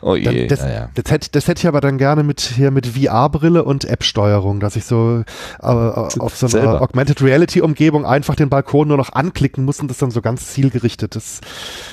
[0.00, 0.88] Oh je, das, ja.
[0.94, 4.76] das, hätte, das hätte ich aber dann gerne mit hier mit VR-Brille und App-Steuerung, dass
[4.76, 5.22] ich so
[5.60, 9.98] äh, auf so einer Augmented Reality-Umgebung einfach den Balkon nur noch anklicken muss und das
[9.98, 11.14] dann so ganz zielgerichtet.
[11.14, 11.40] Das,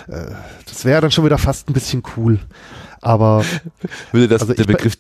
[0.08, 0.32] äh,
[0.66, 2.40] das wäre dann schon wieder fast ein bisschen cool.
[3.04, 3.44] Aber
[4.12, 4.98] würde das also der Begriff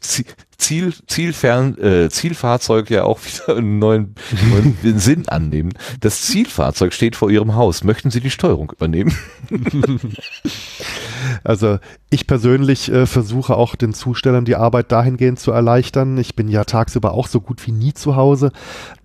[0.63, 4.15] Ziel, Zielfern, äh, Zielfahrzeug ja auch wieder einen neuen,
[4.49, 5.73] neuen Sinn annehmen.
[5.99, 7.83] Das Zielfahrzeug steht vor Ihrem Haus.
[7.83, 9.13] Möchten Sie die Steuerung übernehmen?
[11.43, 11.79] Also
[12.09, 16.17] ich persönlich äh, versuche auch den Zustellern die Arbeit dahingehend zu erleichtern.
[16.17, 18.51] Ich bin ja tagsüber auch so gut wie nie zu Hause,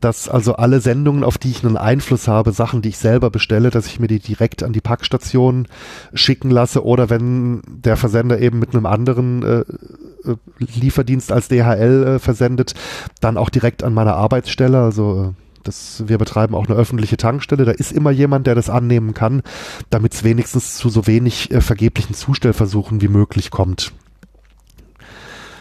[0.00, 3.70] dass also alle Sendungen, auf die ich einen Einfluss habe, Sachen, die ich selber bestelle,
[3.70, 5.66] dass ich mir die direkt an die Packstation
[6.12, 12.04] schicken lasse oder wenn der Versender eben mit einem anderen äh, äh Lieferdienst als DHL
[12.06, 12.74] äh, versendet,
[13.20, 14.80] dann auch direkt an meine Arbeitsstelle.
[14.80, 17.64] Also äh, das, wir betreiben auch eine öffentliche Tankstelle.
[17.64, 19.42] Da ist immer jemand, der das annehmen kann,
[19.90, 23.92] damit es wenigstens zu so wenig äh, vergeblichen Zustellversuchen wie möglich kommt.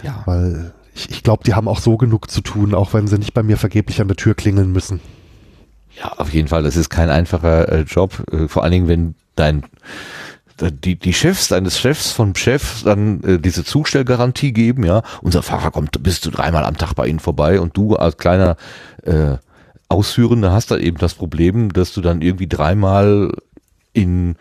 [0.04, 0.24] Ja.
[0.26, 3.34] Weil ich, ich glaube, die haben auch so genug zu tun, auch wenn sie nicht
[3.34, 5.00] bei mir vergeblich an der Tür klingeln müssen.
[5.98, 6.64] Ja, auf jeden Fall.
[6.64, 8.24] Das ist kein einfacher äh, Job.
[8.32, 9.64] Äh, vor allen Dingen, wenn dein
[10.62, 15.72] die, die Chefs deines Chefs vom Chef dann äh, diese Zustellgarantie geben, ja, unser Fahrer
[15.72, 18.58] kommt bis zu dreimal am Tag bei Ihnen vorbei und du als kleiner
[19.04, 19.38] äh,
[19.90, 23.32] Ausführende hast da eben das Problem, dass du dann irgendwie dreimal
[23.94, 24.36] in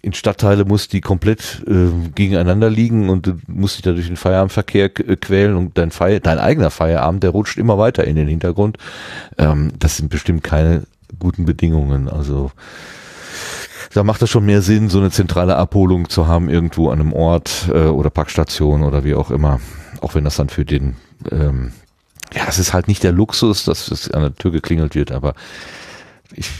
[0.00, 4.16] in Stadtteile musst, die komplett äh, gegeneinander liegen und du musst dich da durch den
[4.16, 8.28] Feierabendverkehr äh, quälen und dein, Feier, dein eigener Feierabend, der rutscht immer weiter in den
[8.28, 8.78] Hintergrund.
[9.38, 10.84] Ähm, das sind bestimmt keine
[11.18, 12.08] guten Bedingungen.
[12.08, 12.52] Also
[13.94, 17.12] da macht es schon mehr Sinn, so eine zentrale Abholung zu haben irgendwo an einem
[17.12, 19.60] Ort äh, oder Packstation oder wie auch immer.
[20.00, 20.96] Auch wenn das dann für den
[21.30, 21.72] ähm,
[22.34, 25.34] ja, es ist halt nicht der Luxus, dass es an der Tür geklingelt wird, aber
[26.34, 26.50] ich,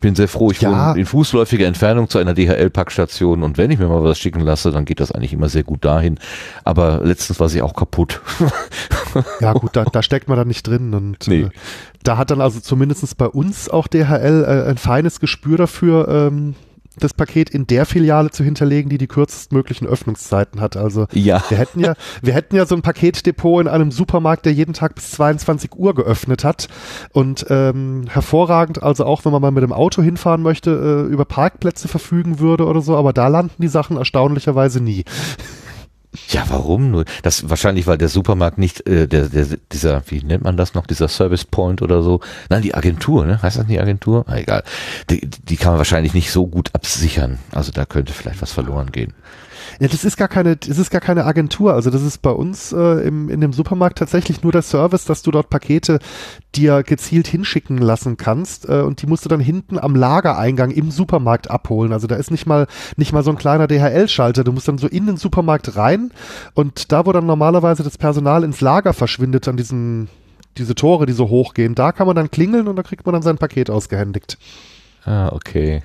[0.00, 0.70] bin sehr froh, ich ja.
[0.70, 4.70] wohne in fußläufiger Entfernung zu einer DHL-Packstation und wenn ich mir mal was schicken lasse,
[4.70, 6.18] dann geht das eigentlich immer sehr gut dahin.
[6.64, 8.20] Aber letztens war sie auch kaputt.
[9.40, 11.42] ja gut, da, da steckt man dann nicht drin und nee.
[11.42, 11.50] äh,
[12.04, 16.54] da hat dann also zumindestens bei uns auch DHL äh, ein feines Gespür dafür, ähm,
[16.98, 20.76] das Paket in der Filiale zu hinterlegen, die die kürzestmöglichen Öffnungszeiten hat.
[20.76, 21.42] Also ja.
[21.48, 24.94] wir hätten ja, wir hätten ja so ein Paketdepot in einem Supermarkt, der jeden Tag
[24.94, 26.68] bis 22 Uhr geöffnet hat
[27.12, 31.24] und ähm, hervorragend, also auch wenn man mal mit dem Auto hinfahren möchte, äh, über
[31.24, 35.04] Parkplätze verfügen würde oder so, aber da landen die Sachen erstaunlicherweise nie.
[36.28, 37.04] Ja, warum nur?
[37.22, 40.86] Das wahrscheinlich, weil der Supermarkt nicht, äh, der, der, dieser, wie nennt man das noch,
[40.86, 42.20] dieser Service Point oder so.
[42.50, 43.40] Nein, die Agentur, ne?
[43.40, 44.24] Heißt das die Agentur?
[44.28, 44.62] Ah, egal.
[45.08, 47.38] Die, die kann man wahrscheinlich nicht so gut absichern.
[47.52, 49.14] Also da könnte vielleicht was verloren gehen.
[49.80, 51.74] Ja, das ist gar keine, das ist gar keine Agentur.
[51.74, 55.22] Also das ist bei uns äh, im, in dem Supermarkt tatsächlich nur der Service, dass
[55.22, 55.98] du dort Pakete
[56.54, 60.90] dir gezielt hinschicken lassen kannst äh, und die musst du dann hinten am Lagereingang im
[60.90, 61.92] Supermarkt abholen.
[61.92, 62.66] Also da ist nicht mal
[62.96, 64.44] nicht mal so ein kleiner DHL-Schalter.
[64.44, 66.12] Du musst dann so in den Supermarkt rein
[66.54, 70.08] und da, wo dann normalerweise das Personal ins Lager verschwindet an diesen
[70.58, 73.22] diese Tore, die so hochgehen, da kann man dann klingeln und da kriegt man dann
[73.22, 74.38] sein Paket ausgehändigt.
[75.04, 75.82] Ah, okay.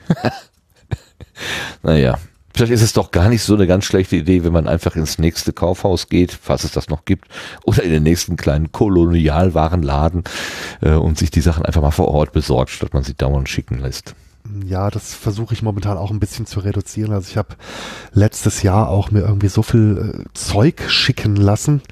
[1.84, 2.18] naja,
[2.58, 5.20] Vielleicht ist es doch gar nicht so eine ganz schlechte Idee, wenn man einfach ins
[5.20, 7.28] nächste Kaufhaus geht, falls es das noch gibt,
[7.66, 10.24] oder in den nächsten kleinen Kolonialwarenladen
[10.82, 13.78] äh, und sich die Sachen einfach mal vor Ort besorgt, statt man sie dauernd schicken
[13.78, 14.16] lässt.
[14.66, 17.14] Ja, das versuche ich momentan auch ein bisschen zu reduzieren.
[17.14, 17.50] Also ich habe
[18.14, 21.84] letztes Jahr auch mir irgendwie so viel äh, Zeug schicken lassen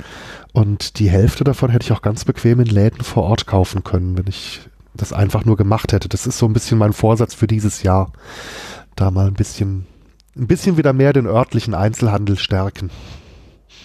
[0.51, 4.17] Und die Hälfte davon hätte ich auch ganz bequem in Läden vor Ort kaufen können,
[4.17, 4.61] wenn ich
[4.95, 6.09] das einfach nur gemacht hätte.
[6.09, 8.13] Das ist so ein bisschen mein Vorsatz für dieses Jahr.
[8.95, 9.85] Da mal ein bisschen,
[10.35, 12.89] ein bisschen wieder mehr den örtlichen Einzelhandel stärken.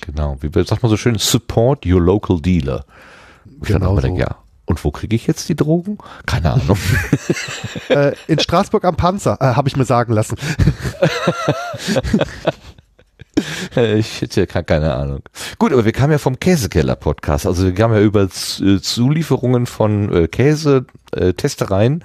[0.01, 2.85] Genau, wie sagt man so schön, support your local dealer.
[3.61, 4.17] Genau so.
[4.17, 4.37] ja.
[4.65, 5.99] Und wo kriege ich jetzt die Drogen?
[6.27, 6.79] Keine Ahnung.
[7.89, 10.37] äh, in Straßburg am Panzer, äh, habe ich mir sagen lassen.
[13.77, 15.21] ich hätte ja keine Ahnung.
[15.59, 17.47] Gut, aber wir kamen ja vom Käsekeller-Podcast.
[17.47, 22.05] Also wir kamen ja über Z Zulieferungen von äh, Käse, äh, Testereien.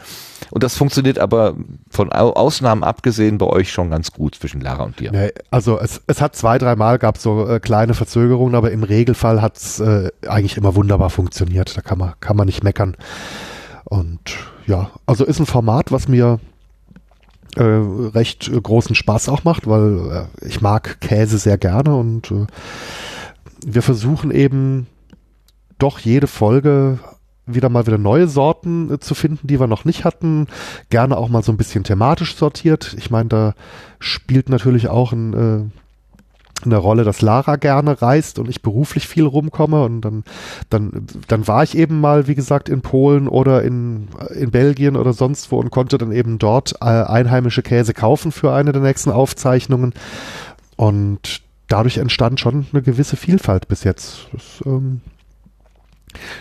[0.51, 1.55] Und das funktioniert aber
[1.89, 5.31] von Ausnahmen abgesehen bei euch schon ganz gut zwischen Lara und dir.
[5.49, 9.57] Also es, es hat zwei, dreimal gab so äh, kleine Verzögerungen, aber im Regelfall hat
[9.57, 11.75] es äh, eigentlich immer wunderbar funktioniert.
[11.75, 12.95] Da kann man, kann man nicht meckern.
[13.85, 14.19] Und
[14.67, 16.39] ja, also ist ein Format, was mir
[17.55, 22.31] äh, recht äh, großen Spaß auch macht, weil äh, ich mag Käse sehr gerne und
[22.31, 22.45] äh,
[23.65, 24.87] wir versuchen eben
[25.77, 26.99] doch jede Folge
[27.47, 30.47] wieder mal wieder neue Sorten äh, zu finden, die wir noch nicht hatten.
[30.89, 32.95] Gerne auch mal so ein bisschen thematisch sortiert.
[32.97, 33.53] Ich meine, da
[33.99, 35.84] spielt natürlich auch ein, äh,
[36.65, 40.23] eine Rolle, dass Lara gerne reist und ich beruflich viel rumkomme und dann,
[40.69, 45.13] dann, dann war ich eben mal, wie gesagt, in Polen oder in, in Belgien oder
[45.13, 49.11] sonst wo und konnte dann eben dort äh, einheimische Käse kaufen für eine der nächsten
[49.11, 49.93] Aufzeichnungen
[50.75, 54.27] und dadurch entstand schon eine gewisse Vielfalt bis jetzt.
[54.31, 55.01] Das, ähm,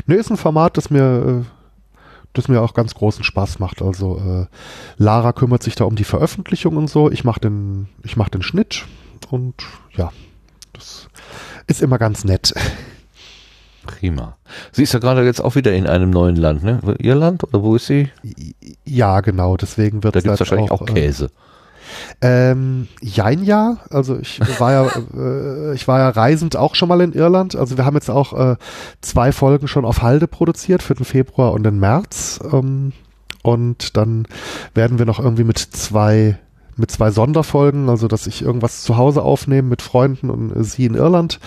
[0.07, 1.99] Ne, ist ein Format, das mir, äh,
[2.33, 3.83] das mir auch ganz großen Spaß macht.
[3.83, 4.47] Also äh,
[5.03, 7.11] Lara kümmert sich da um die Veröffentlichung und so.
[7.11, 8.87] Ich mache den, mach den Schnitt
[9.31, 9.55] und
[9.97, 10.13] ja,
[10.73, 11.09] das
[11.67, 12.55] ist immer ganz nett.
[13.87, 14.37] Prima.
[14.73, 16.81] Sie ist ja gerade jetzt auch wieder in einem neuen Land, ne?
[16.99, 18.11] Irland oder wo ist sie?
[18.85, 19.57] Ja, genau.
[19.57, 21.31] Deswegen wird da gibt es wahrscheinlich auch, auch äh, Käse.
[22.21, 27.01] Ähm, jein ja, also ich war ja, äh, ich war ja reisend auch schon mal
[27.01, 27.57] in Irland.
[27.57, 28.57] Also wir haben jetzt auch äh,
[29.01, 32.41] zwei Folgen schon auf Halde produziert für den Februar und den März.
[32.53, 32.93] Ähm,
[33.43, 34.27] und dann
[34.73, 36.39] werden wir noch irgendwie mit zwei
[36.77, 40.87] mit zwei Sonderfolgen, also dass ich irgendwas zu Hause aufnehme mit Freunden und äh, sie
[40.87, 41.41] in Irland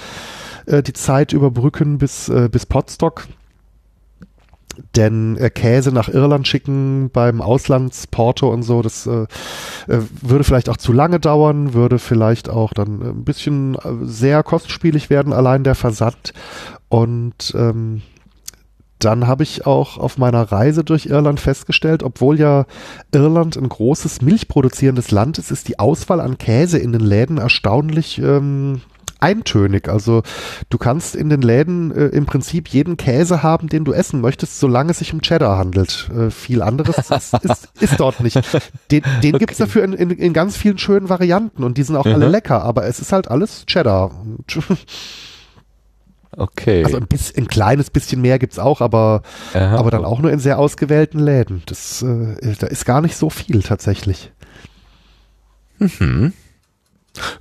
[0.65, 3.27] äh, die Zeit überbrücken bis äh, bis Potsdok
[4.95, 9.25] denn äh, Käse nach Irland schicken beim Auslandsporto und so, das äh,
[9.87, 14.43] äh, würde vielleicht auch zu lange dauern, würde vielleicht auch dann ein bisschen äh, sehr
[14.43, 16.33] kostspielig werden, allein der Versand.
[16.89, 18.01] Und ähm,
[18.99, 22.65] dann habe ich auch auf meiner Reise durch Irland festgestellt, obwohl ja
[23.11, 28.19] Irland ein großes milchproduzierendes Land ist, ist die Auswahl an Käse in den Läden erstaunlich
[28.19, 28.82] ähm,
[29.19, 29.90] eintönig.
[29.90, 30.24] Also
[30.69, 34.60] du kannst in den Läden äh, im Prinzip jeden Käse haben, den du essen möchtest,
[34.60, 36.10] solange es sich um Cheddar handelt.
[36.15, 38.40] Äh, viel anderes ist, ist, ist, dort nicht.
[38.91, 39.40] Den, den okay.
[39.40, 42.14] gibt's dafür in, in, in, ganz vielen schönen Varianten und die sind auch mhm.
[42.14, 44.11] alle lecker, aber es ist halt alles Cheddar.
[46.38, 46.85] Okay.
[46.85, 49.23] Also ein, bisschen, ein kleines bisschen mehr gibt's auch, aber,
[49.53, 49.77] Aha.
[49.77, 51.64] aber dann auch nur in sehr ausgewählten Läden.
[51.65, 54.31] Das, äh, da ist gar nicht so viel tatsächlich.
[55.80, 56.34] Mhm.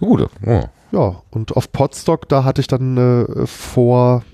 [0.01, 0.28] Gut.
[0.44, 4.24] Oh ja, und auf Podstock, da hatte ich dann äh, vor,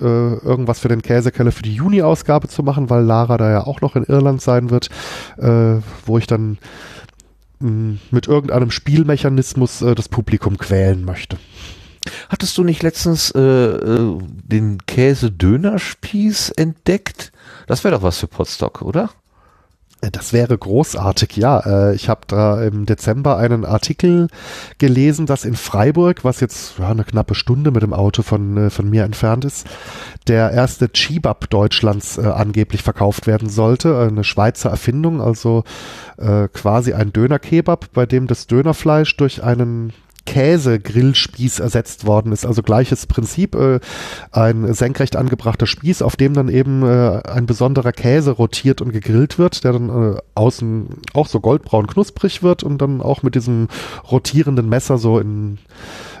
[0.00, 3.80] äh, irgendwas für den Käsekeller für die Juni-Ausgabe zu machen, weil Lara da ja auch
[3.80, 4.88] noch in Irland sein wird,
[5.38, 6.58] äh, wo ich dann
[7.60, 11.38] mh, mm, mit irgendeinem Spielmechanismus äh, das Publikum quälen möchte.
[12.28, 17.32] Hattest du nicht letztens äh, äh, den Käse-Dönerspieß entdeckt?
[17.66, 19.10] Das wäre doch was für Podstock, oder?
[20.00, 21.60] Äh, das wäre großartig, ja.
[21.60, 24.28] Äh, ich habe da im Dezember einen Artikel
[24.78, 28.90] gelesen, dass in Freiburg, was jetzt ja, eine knappe Stunde mit dem Auto von, von
[28.90, 29.66] mir entfernt ist,
[30.26, 33.98] der erste Chibab Deutschlands äh, angeblich verkauft werden sollte.
[33.98, 35.64] Eine Schweizer Erfindung, also
[36.18, 39.92] äh, quasi ein Dönerkebab, bei dem das Dönerfleisch durch einen
[40.26, 42.44] Käse-Grillspieß ersetzt worden ist.
[42.44, 43.80] Also gleiches Prinzip, äh,
[44.32, 49.38] ein senkrecht angebrachter Spieß, auf dem dann eben äh, ein besonderer Käse rotiert und gegrillt
[49.38, 53.68] wird, der dann äh, außen auch so goldbraun knusprig wird und dann auch mit diesem
[54.10, 55.58] rotierenden Messer so in,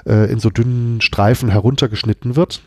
[0.06, 2.62] äh, in so dünnen Streifen heruntergeschnitten wird.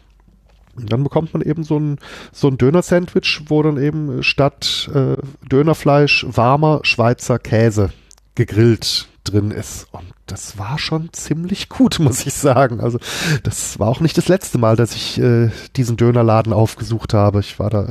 [0.76, 1.98] Dann bekommt man eben so ein,
[2.32, 5.18] so ein Döner-Sandwich, wo dann eben statt äh,
[5.50, 7.92] Dönerfleisch warmer Schweizer Käse
[8.40, 9.88] gegrillt drin ist.
[9.92, 12.80] Und das war schon ziemlich gut, muss ich sagen.
[12.80, 12.98] Also
[13.44, 17.42] das war auch nicht das letzte Mal, dass ich äh, diesen Dönerladen aufgesucht habe.
[17.42, 17.88] Ich war da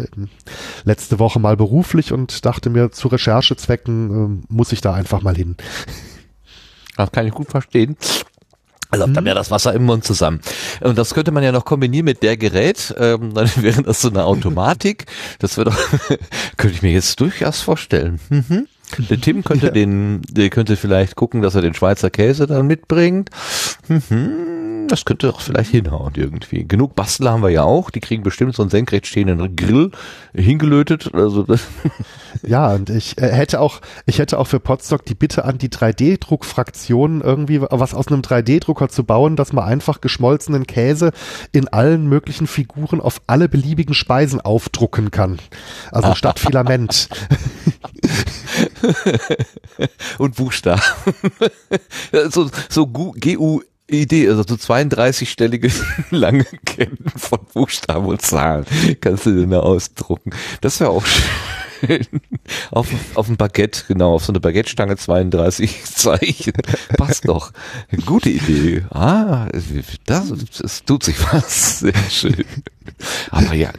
[0.85, 5.37] letzte Woche mal beruflich und dachte mir, zu Recherchezwecken äh, muss ich da einfach mal
[5.37, 5.57] hin.
[6.97, 7.97] Das kann ich gut verstehen.
[8.91, 10.41] Also dann wäre das Wasser im Mund zusammen.
[10.81, 12.93] Und das könnte man ja noch kombinieren mit der Gerät.
[12.99, 15.07] Ähm, dann wäre das so eine Automatik.
[15.39, 15.73] Das würde
[16.57, 18.19] könnte ich mir jetzt durchaus vorstellen.
[18.31, 18.67] Mhm.
[18.97, 19.73] Der Tim könnte ja.
[19.73, 23.31] den, der könnte vielleicht gucken, dass er den Schweizer Käse dann mitbringt.
[23.89, 24.87] Mhm.
[24.89, 26.67] das könnte doch vielleicht hinhauen irgendwie.
[26.67, 27.91] Genug Bastler haben wir ja auch.
[27.91, 29.91] Die kriegen bestimmt so einen senkrecht stehenden Grill
[30.35, 31.11] hingelötet.
[31.15, 31.45] Also
[32.47, 35.69] Ja, und ich äh, hätte auch, ich hätte auch für Podstock die Bitte an die
[35.69, 41.13] 3D-Druckfraktion irgendwie was aus einem 3D-Drucker zu bauen, dass man einfach geschmolzenen Käse
[41.53, 45.39] in allen möglichen Figuren auf alle beliebigen Speisen aufdrucken kann.
[45.91, 47.09] Also statt Filament.
[50.19, 50.83] und Buchstaben.
[52.31, 55.73] so so GU Idee, also so 32-stellige
[56.11, 58.67] lange Ketten von Buchstaben und Zahlen
[59.01, 60.31] kannst du dir da ausdrucken.
[60.61, 61.25] Das wäre auch schön.
[62.71, 66.53] Auf, auf ein Baguette, genau, auf so eine Baguette-Stange 32 Zeichen.
[66.97, 67.53] Passt doch.
[68.07, 68.85] Gute Idee.
[68.91, 69.49] Ah,
[70.07, 71.81] das, das tut sich was.
[71.81, 72.45] Sehr schön.
[73.31, 73.71] Aber ja,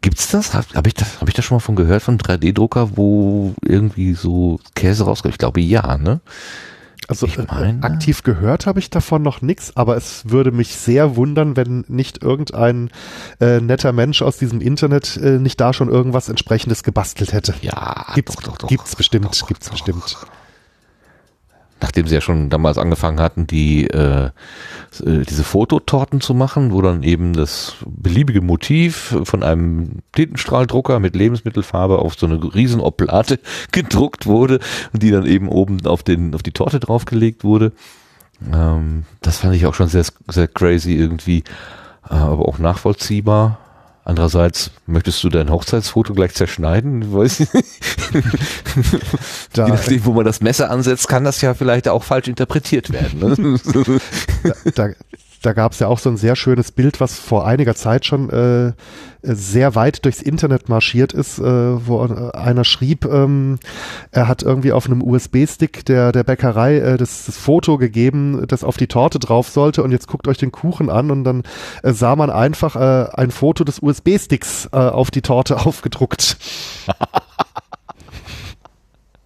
[0.00, 0.54] gibt's das?
[0.54, 4.14] Habe hab ich das, hab ich das schon mal von gehört, von 3D-Drucker, wo irgendwie
[4.14, 5.34] so Käse rauskommt?
[5.34, 6.20] Ich glaube ja, ne?
[7.08, 11.56] Also äh, aktiv gehört habe ich davon noch nichts, aber es würde mich sehr wundern,
[11.56, 12.90] wenn nicht irgendein
[13.40, 17.54] äh, netter Mensch aus diesem Internet äh, nicht da schon irgendwas entsprechendes gebastelt hätte.
[17.62, 20.16] Ja, gibt's, doch, doch, doch, gibt's bestimmt, gibt's bestimmt
[21.84, 24.30] nachdem sie ja schon damals angefangen hatten, die äh, äh,
[25.28, 31.98] diese Fototorten zu machen, wo dann eben das beliebige Motiv von einem Tintenstrahldrucker mit Lebensmittelfarbe
[31.98, 33.38] auf so eine riesen Oplate
[33.70, 34.60] gedruckt wurde
[34.94, 37.72] und die dann eben oben auf den auf die Torte draufgelegt wurde.
[38.50, 41.44] Ähm, das fand ich auch schon sehr sehr crazy irgendwie,
[42.08, 43.58] äh, aber auch nachvollziehbar.
[44.06, 47.14] Andererseits, möchtest du dein Hochzeitsfoto gleich zerschneiden?
[47.14, 47.68] Weiß ich nicht.
[49.54, 52.92] da, Je nachdem, wo man das Messer ansetzt, kann das ja vielleicht auch falsch interpretiert
[52.92, 53.20] werden.
[53.20, 53.60] Ne?
[54.74, 54.88] da, da,
[55.44, 58.30] da gab es ja auch so ein sehr schönes Bild, was vor einiger Zeit schon
[58.30, 58.72] äh,
[59.22, 63.58] sehr weit durchs Internet marschiert ist, äh, wo einer schrieb, ähm,
[64.10, 68.64] er hat irgendwie auf einem USB-Stick der, der Bäckerei äh, das, das, Foto gegeben, das
[68.64, 71.42] auf die Torte drauf sollte und jetzt guckt euch den Kuchen an und dann
[71.82, 76.36] äh, sah man einfach äh, ein Foto des USB-Sticks äh, auf die Torte aufgedruckt.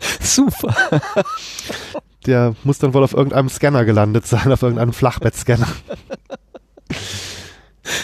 [0.20, 0.74] Super
[2.26, 5.68] der muss dann wohl auf irgendeinem Scanner gelandet sein, auf irgendeinem Flachbettscanner.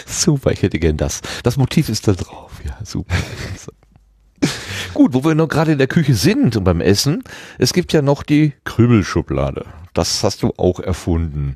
[0.05, 1.21] Super, ich hätte gern das.
[1.43, 3.15] Das Motiv ist da drauf, ja, super.
[4.93, 7.23] Gut, wo wir noch gerade in der Küche sind und beim Essen,
[7.57, 9.65] es gibt ja noch die Krümelschublade.
[9.93, 11.55] Das hast du auch erfunden.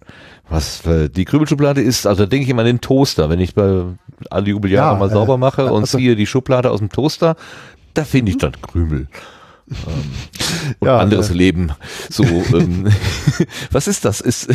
[0.49, 3.83] Was äh, die Krümelschublade ist, also denke ich immer an den Toaster, wenn ich bei
[4.29, 7.35] alle Jubeljahre ja, mal sauber äh, mache und also, ziehe die Schublade aus dem Toaster,
[7.93, 9.07] da finde ich dann Krümel
[9.69, 10.11] ähm,
[10.79, 11.71] und ja, anderes äh, Leben.
[12.09, 12.87] So, ähm,
[13.71, 14.21] was ist das?
[14.21, 14.49] Ist,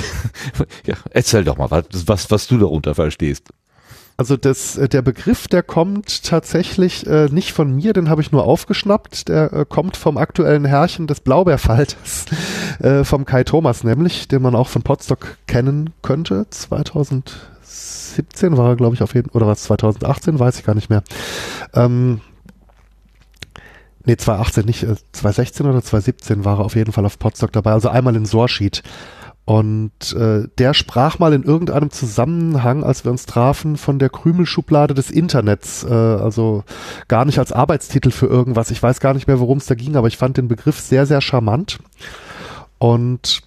[0.86, 3.48] ja, erzähl doch mal, was, was du darunter verstehst.
[4.16, 8.30] Also das, äh, der Begriff, der kommt tatsächlich äh, nicht von mir, den habe ich
[8.30, 9.26] nur aufgeschnappt.
[9.28, 12.26] Der äh, kommt vom aktuellen Herrchen des Blaubeerfalters,
[12.80, 16.46] äh, vom Kai Thomas nämlich, den man auch von Potsdok kennen könnte.
[16.48, 21.02] 2017 war er, glaube ich, auf jeden oder was 2018, weiß ich gar nicht mehr.
[21.74, 22.20] Ähm,
[24.04, 24.80] Nee, 2018 nicht,
[25.12, 28.26] 2016 äh, oder 2017 war er auf jeden Fall auf Potsdok dabei, also einmal in
[28.26, 28.82] Sorschied.
[29.46, 34.94] Und äh, der sprach mal in irgendeinem Zusammenhang, als wir uns trafen, von der Krümelschublade
[34.94, 35.84] des Internets.
[35.84, 36.64] Äh, also
[37.08, 38.70] gar nicht als Arbeitstitel für irgendwas.
[38.70, 41.04] Ich weiß gar nicht mehr, worum es da ging, aber ich fand den Begriff sehr,
[41.04, 41.78] sehr charmant.
[42.78, 43.42] Und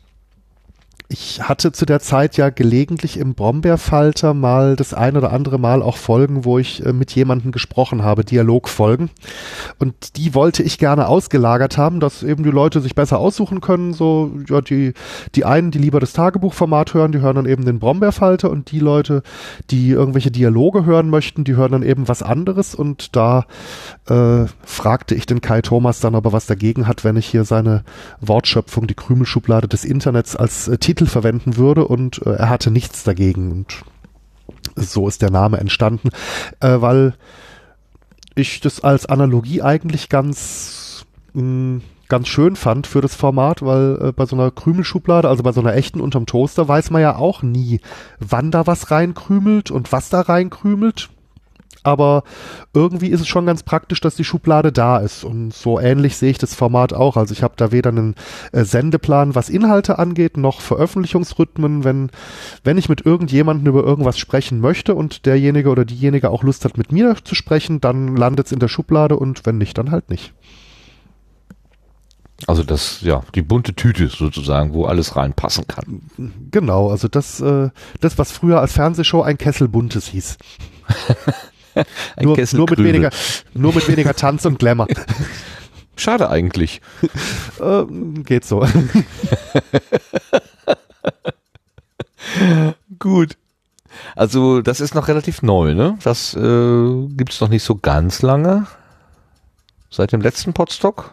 [1.09, 5.81] ich hatte zu der Zeit ja gelegentlich im Brombeerfalter mal das ein oder andere Mal
[5.81, 9.09] auch Folgen, wo ich äh, mit jemandem gesprochen habe, Dialogfolgen.
[9.79, 13.93] Und die wollte ich gerne ausgelagert haben, dass eben die Leute sich besser aussuchen können.
[13.93, 14.93] So, ja, die,
[15.33, 18.79] die einen, die lieber das Tagebuchformat hören, die hören dann eben den Brombeerfalter und die
[18.79, 19.23] Leute,
[19.69, 22.75] die irgendwelche Dialoge hören möchten, die hören dann eben was anderes.
[22.75, 23.45] Und da
[24.09, 27.45] äh, fragte ich den Kai Thomas dann, ob er was dagegen hat, wenn ich hier
[27.45, 27.85] seine
[28.19, 32.71] Wortschöpfung, die Krümelschublade des Internets als äh, Titel Titel verwenden würde und äh, er hatte
[32.71, 33.51] nichts dagegen.
[33.51, 33.83] Und
[34.75, 36.09] so ist der Name entstanden,
[36.59, 37.13] äh, weil
[38.33, 43.99] ich das als Analogie eigentlich ganz mh, mm, ganz schön fand für das Format, weil
[44.01, 47.17] äh, bei so einer Krümelschublade, also bei so einer echten unterm Toaster, weiß man ja
[47.17, 47.81] auch nie,
[48.19, 51.09] wann da was reinkrümelt und was da reinkrümelt
[51.83, 52.23] aber
[52.73, 55.23] irgendwie ist es schon ganz praktisch, dass die Schublade da ist.
[55.23, 57.17] Und so ähnlich sehe ich das Format auch.
[57.17, 58.15] Also ich habe da weder einen
[58.51, 61.83] äh, Sendeplan, was Inhalte angeht, noch Veröffentlichungsrhythmen.
[61.83, 62.09] Wenn,
[62.63, 66.77] wenn ich mit irgendjemandem über irgendwas sprechen möchte und derjenige oder diejenige auch Lust hat,
[66.77, 70.09] mit mir zu sprechen, dann landet es in der Schublade und wenn nicht, dann halt
[70.09, 70.33] nicht.
[72.45, 76.03] Also das, ja, die bunte Tüte sozusagen, wo alles reinpassen kann.
[76.51, 80.37] Genau, also das, äh, das, was früher als Fernsehshow ein Kessel buntes hieß.
[82.21, 83.09] nur, nur, mit weniger,
[83.53, 84.87] nur mit weniger Tanz und Glamour.
[85.95, 86.81] Schade eigentlich.
[87.61, 88.65] ähm, geht so.
[92.99, 93.37] Gut.
[94.15, 95.97] Also das ist noch relativ neu, ne?
[96.03, 98.67] Das äh, gibt's noch nicht so ganz lange.
[99.89, 101.11] Seit dem letzten Podstock?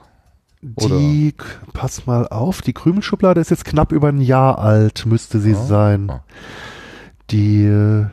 [0.77, 0.99] Oder?
[0.99, 1.35] Die,
[1.73, 5.63] pass mal auf, die Krümelschublade ist jetzt knapp über ein Jahr alt, müsste sie Ja.
[5.63, 6.11] sein.
[6.11, 6.25] Ah.
[7.31, 8.07] Die, äh,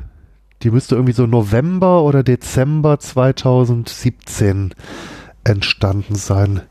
[0.63, 4.73] die müsste irgendwie so November oder Dezember 2017
[5.43, 6.61] entstanden sein.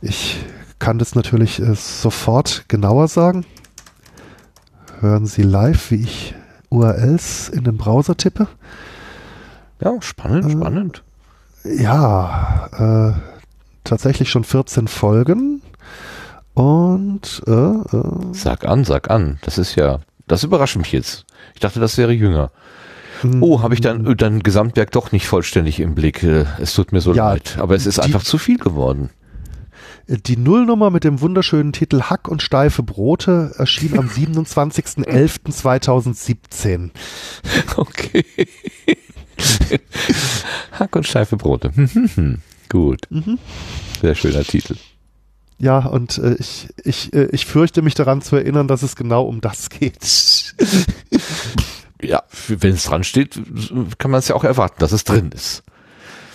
[0.00, 0.44] Ich
[0.78, 3.44] kann das natürlich äh, sofort genauer sagen.
[5.00, 6.34] Hören Sie live, wie ich
[6.70, 8.46] URLs in den Browser tippe.
[9.80, 11.02] Ja, spannend, Äh, spannend.
[11.64, 12.68] Ja,
[13.16, 13.20] äh,
[13.84, 15.62] tatsächlich schon 14 Folgen.
[16.54, 19.38] Und äh, äh, Sag an, sag an.
[19.42, 21.24] Das ist ja, das überrascht mich jetzt.
[21.54, 22.50] Ich dachte, das wäre jünger.
[23.22, 26.22] Hm, Oh, habe ich dann äh, dein Gesamtwerk doch nicht vollständig im Blick.
[26.22, 27.56] Äh, Es tut mir so Ja, leid.
[27.58, 29.10] Aber es ist die- einfach zu viel geworden.
[30.08, 34.08] die Nullnummer mit dem wunderschönen Titel Hack und steife Brote erschien am
[35.62, 36.90] 27.11.2017.
[37.76, 38.24] Okay.
[40.72, 41.72] Hack und steife Brote.
[42.68, 43.00] Gut.
[43.10, 43.38] Mhm.
[44.00, 44.76] Sehr schöner Titel.
[45.58, 49.24] Ja, und äh, ich, ich, äh, ich fürchte mich daran zu erinnern, dass es genau
[49.24, 49.96] um das geht.
[52.02, 53.40] Ja, wenn es dran steht,
[53.98, 55.62] kann man es ja auch erwarten, dass es drin ist.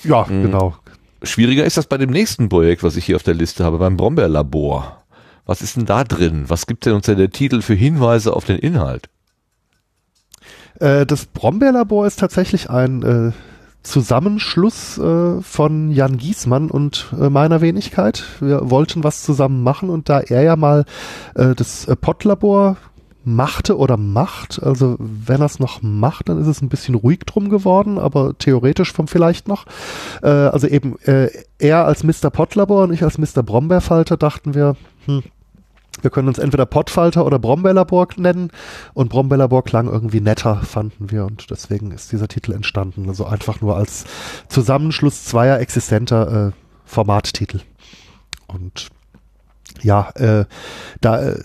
[0.03, 0.43] ja, Mhm.
[0.43, 0.75] genau.
[1.23, 3.97] Schwieriger ist das bei dem nächsten Projekt, was ich hier auf der Liste habe, beim
[3.97, 5.03] Brombeerlabor.
[5.45, 6.45] Was ist denn da drin?
[6.47, 9.09] Was gibt denn uns denn der Titel für Hinweise auf den Inhalt?
[10.79, 13.31] Äh, das Brombeerlabor ist tatsächlich ein äh,
[13.83, 18.23] Zusammenschluss äh, von Jan Giesmann und äh, meiner Wenigkeit.
[18.39, 20.85] Wir wollten was zusammen machen und da er ja mal
[21.35, 22.77] äh, das äh, Pottlabor
[23.27, 27.19] machte oder macht, also wenn er es noch macht, dann ist es ein bisschen ruhig
[27.25, 29.65] drum geworden, aber theoretisch vom vielleicht noch.
[30.23, 31.29] Äh, also eben äh,
[31.59, 32.29] er als Mr.
[32.31, 33.43] Pottlabor und ich als Mr.
[33.43, 35.23] Brombeerfalter dachten wir, hm,
[36.01, 38.51] wir können uns entweder Pottfalter oder Brombeerlabor nennen
[38.93, 43.09] und Brombeerlabor klang irgendwie netter, fanden wir und deswegen ist dieser Titel entstanden.
[43.09, 44.05] Also einfach nur als
[44.47, 46.51] Zusammenschluss zweier existenter äh,
[46.85, 47.59] Formattitel.
[48.47, 48.87] Und
[49.81, 50.45] ja, äh,
[51.01, 51.43] da äh,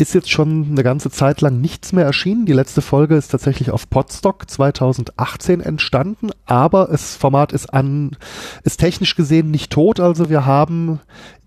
[0.00, 2.46] ist jetzt schon eine ganze Zeit lang nichts mehr erschienen.
[2.46, 8.16] Die letzte Folge ist tatsächlich auf Podstock 2018 entstanden, aber das Format ist an,
[8.64, 10.00] ist technisch gesehen nicht tot.
[10.00, 11.00] Also wir haben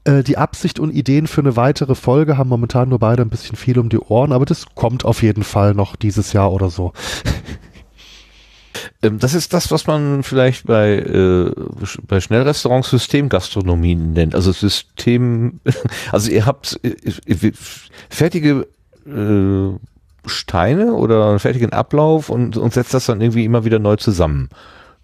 [0.05, 3.55] äh, die Absicht und Ideen für eine weitere Folge, haben momentan nur beide ein bisschen
[3.55, 6.93] viel um die Ohren, aber das kommt auf jeden Fall noch dieses Jahr oder so.
[9.01, 11.51] Ähm, das ist das, was man vielleicht bei, äh,
[12.07, 14.35] bei Schnellrestaurants Systemgastronomie nennt.
[14.35, 15.59] Also System,
[16.11, 16.89] also ihr habt äh,
[17.25, 17.51] äh,
[18.09, 18.67] fertige
[19.05, 19.77] äh,
[20.25, 24.49] Steine oder einen fertigen Ablauf und, und setzt das dann irgendwie immer wieder neu zusammen.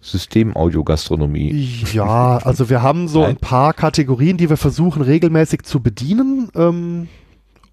[0.01, 1.83] System-Audiogastronomie.
[1.91, 3.31] Ja, also wir haben so Nein.
[3.31, 6.49] ein paar Kategorien, die wir versuchen regelmäßig zu bedienen.
[6.55, 7.09] Ähm,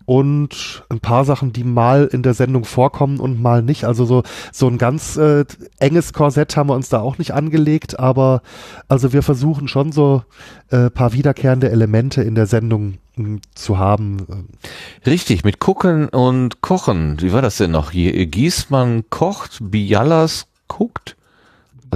[0.07, 3.85] und ein paar Sachen, die mal in der Sendung vorkommen und mal nicht.
[3.85, 4.23] Also so,
[4.53, 5.45] so ein ganz äh,
[5.81, 8.41] enges Korsett haben wir uns da auch nicht angelegt, aber
[8.89, 10.23] also wir versuchen schon so
[10.71, 14.49] äh, paar wiederkehrende Elemente in der Sendung mh, zu haben.
[15.05, 17.21] Richtig, mit Gucken und Kochen.
[17.21, 17.91] Wie war das denn noch?
[17.91, 21.16] Hier, Giesmann kocht, Bialas guckt?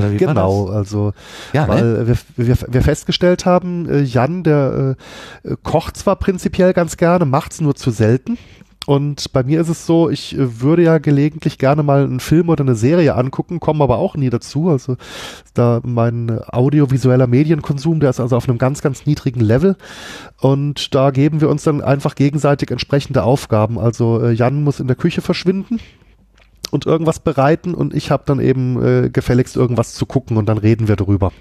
[0.00, 1.12] Oder wie Genau, also
[1.52, 1.68] Ja, ne?
[1.68, 4.96] weil wir, wir, wir festgestellt haben, äh, Jan, der
[5.44, 8.38] äh, kocht zwar prinzipiell ganz gerne, macht's nur zu selten.
[8.86, 12.48] Und bei mir ist es so, ich äh, würde ja gelegentlich gerne mal einen Film
[12.48, 14.68] oder eine Serie angucken, komme aber auch nie dazu.
[14.70, 14.96] Also
[15.54, 19.76] da mein audiovisueller Medienkonsum, der ist also auf einem ganz, ganz niedrigen Level.
[20.40, 23.78] Und da geben wir uns dann einfach gegenseitig entsprechende Aufgaben.
[23.78, 25.78] Also äh, Jan muss in der Küche verschwinden
[26.70, 30.58] und irgendwas bereiten und ich habe dann eben äh, gefälligst irgendwas zu gucken und dann
[30.58, 31.32] reden wir drüber.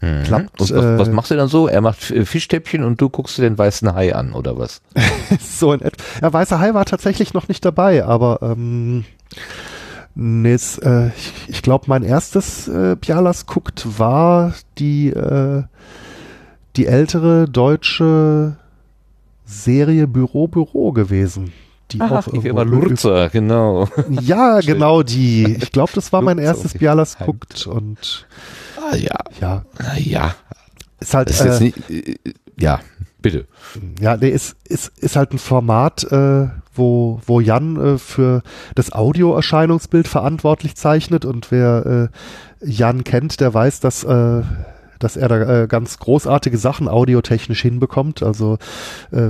[0.00, 0.22] Mhm.
[0.24, 1.68] klappt, Und was, was äh, machst du dann so?
[1.68, 4.82] Er macht äh, Fischstäbchen und du guckst dir den weißen Hai an, oder was?
[5.40, 6.02] so in etwa.
[6.22, 9.04] Ja, Weißer Hai war tatsächlich noch nicht dabei, aber ähm,
[10.14, 15.64] nee, es, äh, ich, ich glaube, mein erstes äh, Bialas guckt war die äh,
[16.76, 18.56] die ältere deutsche
[19.46, 21.52] Serie Büro Büro gewesen.
[21.92, 23.88] Die auch ich irgendwo war Lurzer, genau.
[24.08, 25.56] Ja, genau die.
[25.60, 28.26] Ich glaube, das war mein Lurzer erstes Bialas guckt und
[28.90, 30.34] Ah ja, ja, na ja.
[31.00, 32.16] ist halt ist jetzt äh, nicht, äh,
[32.58, 32.80] ja,
[33.20, 33.46] bitte.
[34.00, 38.42] Ja, nee, ist, ist, ist halt ein Format, äh, wo, wo Jan äh, für
[38.74, 42.10] das Audioerscheinungsbild verantwortlich zeichnet und wer
[42.62, 44.42] äh, Jan kennt, der weiß, dass äh,
[44.98, 48.22] dass er da äh, ganz großartige Sachen audiotechnisch hinbekommt.
[48.22, 48.56] Also
[49.10, 49.28] äh,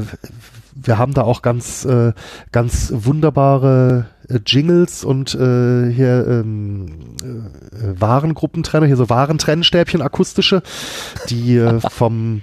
[0.76, 2.12] wir haben da auch ganz, äh,
[2.52, 6.86] ganz wunderbare äh, Jingles und äh, hier ähm,
[7.22, 10.62] äh, Warengruppentrenner, hier so Warentrennstäbchen akustische,
[11.30, 12.42] die äh, vom,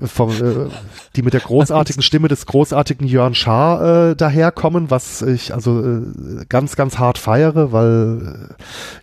[0.00, 0.68] vom äh,
[1.16, 6.44] die mit der großartigen Stimme des großartigen Jörn Schaar äh, daherkommen, was ich also äh,
[6.48, 8.48] ganz, ganz hart feiere, weil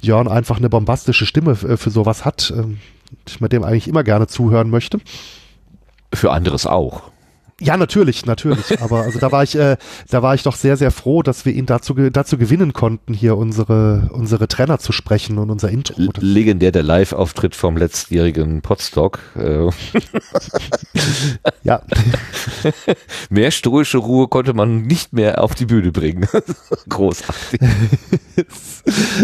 [0.02, 2.64] äh, Jörn einfach eine bombastische Stimme äh, für sowas hat, äh,
[3.28, 5.00] ich mit dem eigentlich immer gerne zuhören möchte.
[6.14, 7.12] Für anderes auch.
[7.60, 8.82] Ja, natürlich, natürlich.
[8.82, 9.78] Aber also da war ich, äh,
[10.10, 13.38] da war ich doch sehr, sehr froh, dass wir ihn dazu, dazu gewinnen konnten, hier
[13.38, 15.96] unsere, unsere Trainer zu sprechen und unser Intro.
[16.20, 19.20] Legendär der Live-Auftritt vom letztjährigen Podstock.
[19.36, 19.70] Äh.
[21.64, 21.82] ja.
[23.30, 26.28] mehr stoische Ruhe konnte man nicht mehr auf die Bühne bringen.
[26.90, 27.60] Großartig.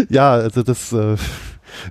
[0.08, 1.16] ja, also das, äh,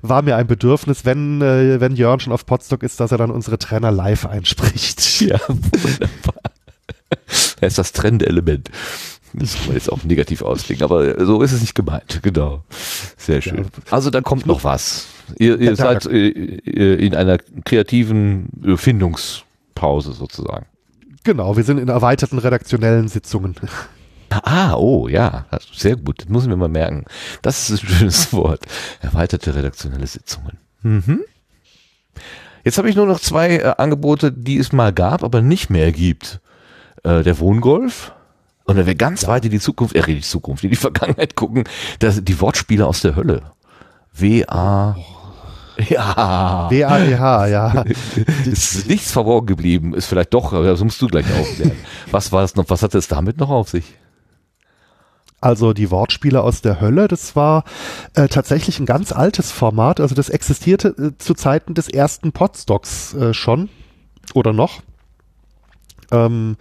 [0.01, 3.31] war mir ein Bedürfnis, wenn, äh, wenn Jörn schon auf Podstock ist, dass er dann
[3.31, 5.03] unsere Trainer live einspricht.
[5.25, 6.51] Ja, wunderbar.
[7.61, 8.69] Er ist das Trendelement.
[9.33, 12.19] Das kann man jetzt auch negativ auslegen, aber so ist es nicht gemeint.
[12.21, 12.63] Genau.
[13.17, 13.57] Sehr schön.
[13.57, 13.63] Ja.
[13.91, 15.07] Also da kommt noch was.
[15.37, 20.65] Ihr, ihr ja, seid äh, in einer kreativen Findungspause sozusagen.
[21.23, 23.55] Genau, wir sind in erweiterten redaktionellen Sitzungen.
[24.29, 26.21] Ah, oh, ja, sehr gut.
[26.21, 27.05] Das müssen wir mal merken.
[27.41, 28.61] Das ist ein schönes Wort.
[29.01, 30.57] Erweiterte redaktionelle Sitzungen.
[30.81, 31.21] Mhm.
[32.63, 35.91] Jetzt habe ich nur noch zwei äh, Angebote, die es mal gab, aber nicht mehr
[35.91, 36.39] gibt.
[37.03, 38.11] Äh, der Wohngolf.
[38.65, 41.65] Und wenn wir ganz weit in die Zukunft, äh, die Zukunft, in die Vergangenheit gucken,
[41.99, 43.43] das, die Wortspiele aus der Hölle.
[44.13, 44.97] W-A.
[45.89, 46.67] Ja.
[46.69, 47.83] W-A-E-H, ja.
[48.45, 49.93] ist nichts verborgen geblieben.
[49.93, 51.73] Ist vielleicht doch, aber das musst du gleich aufklären.
[52.11, 53.93] Was war es noch, was hat es damit noch auf sich?
[55.41, 57.65] Also die Wortspiele aus der Hölle, das war
[58.15, 59.99] äh, tatsächlich ein ganz altes Format.
[59.99, 63.69] Also das existierte äh, zu Zeiten des ersten Podstocks äh, schon
[64.33, 64.81] oder noch.
[66.11, 66.57] Ähm,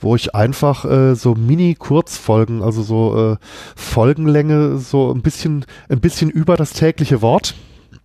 [0.00, 3.36] wo ich einfach äh, so Mini-Kurzfolgen, also so äh,
[3.74, 7.54] Folgenlänge, so ein bisschen, ein bisschen über das tägliche Wort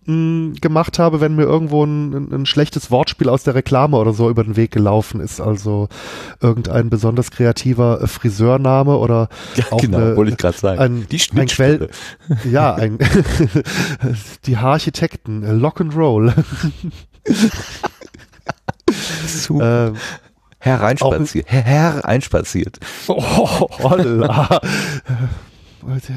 [0.06, 4.44] gemacht habe, wenn mir irgendwo ein, ein, schlechtes Wortspiel aus der Reklame oder so über
[4.44, 5.40] den Weg gelaufen ist.
[5.40, 5.88] Also
[6.42, 10.78] irgendein besonders kreativer Friseurname oder ja, auch genau, eine, wollte ich gerade sagen.
[10.78, 11.88] Ein, die ein Quell,
[12.50, 12.98] ja, ein
[14.44, 16.34] die Haararchitekten, äh, Lock and Roll.
[19.26, 19.88] Super.
[19.88, 19.96] Ähm,
[20.58, 21.46] Hereinspaziert.
[21.48, 22.78] Herr einspaziert.
[23.06, 24.60] Oh, holla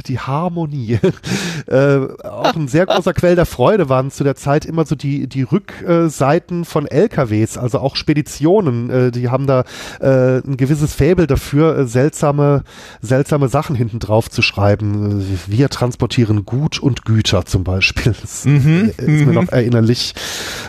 [0.08, 1.00] die Harmonie.
[1.68, 5.28] äh, auch ein sehr großer Quell der Freude waren zu der Zeit immer so die,
[5.28, 8.90] die Rückseiten von LKWs, also auch Speditionen.
[8.90, 9.64] Äh, die haben da
[10.00, 12.64] äh, ein gewisses Faible dafür, äh, seltsame,
[13.02, 15.22] seltsame Sachen hinten drauf zu schreiben.
[15.22, 18.16] Äh, wir transportieren Gut und Güter zum Beispiel.
[18.22, 19.34] Das mhm, ist mir mhm.
[19.34, 20.14] noch erinnerlich.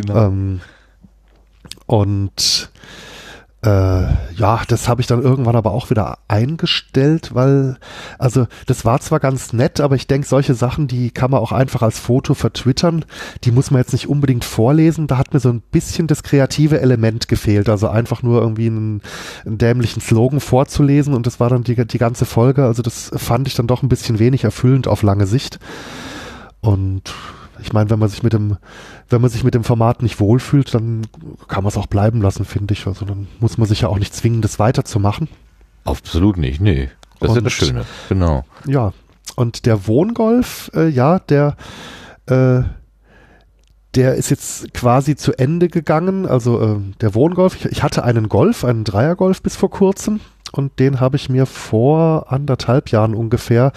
[0.01, 0.27] Genau.
[0.27, 0.61] Ähm,
[1.87, 2.71] und
[3.63, 4.03] äh,
[4.35, 7.77] ja, das habe ich dann irgendwann aber auch wieder eingestellt, weil,
[8.17, 11.51] also das war zwar ganz nett, aber ich denke, solche Sachen, die kann man auch
[11.51, 13.05] einfach als Foto vertwittern,
[13.43, 15.09] die muss man jetzt nicht unbedingt vorlesen.
[15.09, 19.03] Da hat mir so ein bisschen das kreative Element gefehlt, also einfach nur irgendwie einen,
[19.45, 22.65] einen dämlichen Slogan vorzulesen und das war dann die, die ganze Folge.
[22.65, 25.59] Also das fand ich dann doch ein bisschen wenig erfüllend auf lange Sicht.
[26.61, 27.13] Und
[27.61, 28.57] ich meine, wenn man sich mit dem,
[29.09, 31.07] wenn man sich mit dem Format nicht wohlfühlt, dann
[31.49, 32.87] kann man es auch bleiben lassen, finde ich.
[32.87, 35.29] Also dann muss man sich ja auch nicht zwingen, das weiterzumachen.
[35.85, 36.91] Absolut nicht, nee.
[37.21, 38.45] Das und, ist ja das Schöne, genau.
[38.67, 38.93] Ja.
[39.37, 41.57] Und der Wohngolf, äh, ja, der,
[42.27, 42.63] äh,
[43.95, 46.27] der ist jetzt quasi zu Ende gegangen.
[46.27, 50.21] Also äh, der Wohngolf, ich, ich hatte einen Golf, einen Dreiergolf bis vor kurzem
[50.59, 53.73] und den habe ich mir vor anderthalb Jahren ungefähr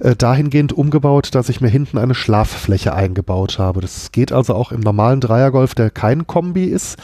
[0.00, 3.80] äh, dahingehend umgebaut, dass ich mir hinten eine Schlaffläche eingebaut habe.
[3.80, 6.98] Das geht also auch im normalen Dreiergolf, der kein Kombi ist,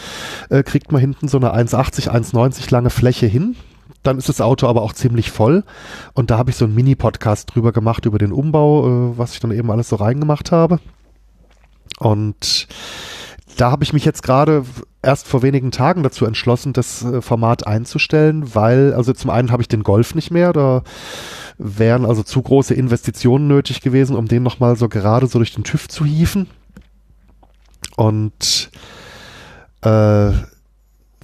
[0.50, 3.56] äh, kriegt man hinten so eine 1,80, 1,90 lange Fläche hin.
[4.02, 5.64] Dann ist das Auto aber auch ziemlich voll.
[6.12, 9.40] Und da habe ich so einen Mini-Podcast drüber gemacht, über den Umbau, äh, was ich
[9.40, 10.78] dann eben alles so reingemacht habe.
[11.98, 12.68] Und
[13.56, 14.64] da habe ich mich jetzt gerade
[15.02, 19.62] erst vor wenigen Tagen dazu entschlossen, das äh, Format einzustellen, weil, also zum einen habe
[19.62, 20.82] ich den Golf nicht mehr, da
[21.58, 25.64] wären also zu große Investitionen nötig gewesen, um den nochmal so gerade so durch den
[25.64, 26.48] TÜV zu hieven.
[27.96, 28.70] Und
[29.82, 30.32] äh,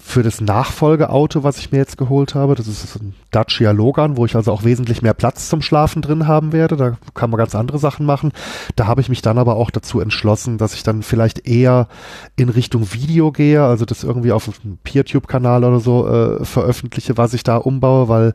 [0.09, 2.55] für das Nachfolgeauto, was ich mir jetzt geholt habe.
[2.55, 6.27] Das ist ein Dacia Logan, wo ich also auch wesentlich mehr Platz zum Schlafen drin
[6.27, 6.77] haben werde.
[6.77, 8.33] Da kann man ganz andere Sachen machen.
[8.75, 11.89] Da habe ich mich dann aber auch dazu entschlossen, dass ich dann vielleicht eher
[12.37, 17.35] in Richtung Video gehe, also das irgendwie auf einem PeerTube-Kanal oder so äh, veröffentliche, was
[17.35, 18.33] ich da umbaue, weil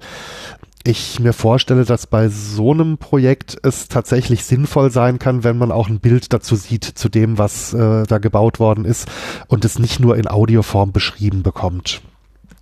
[0.83, 5.71] ich mir vorstelle, dass bei so einem Projekt es tatsächlich sinnvoll sein kann, wenn man
[5.71, 9.07] auch ein Bild dazu sieht, zu dem, was äh, da gebaut worden ist
[9.47, 12.01] und es nicht nur in Audioform beschrieben bekommt.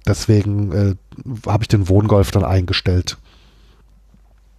[0.05, 0.95] Deswegen äh,
[1.47, 3.17] habe ich den Wohngolf dann eingestellt.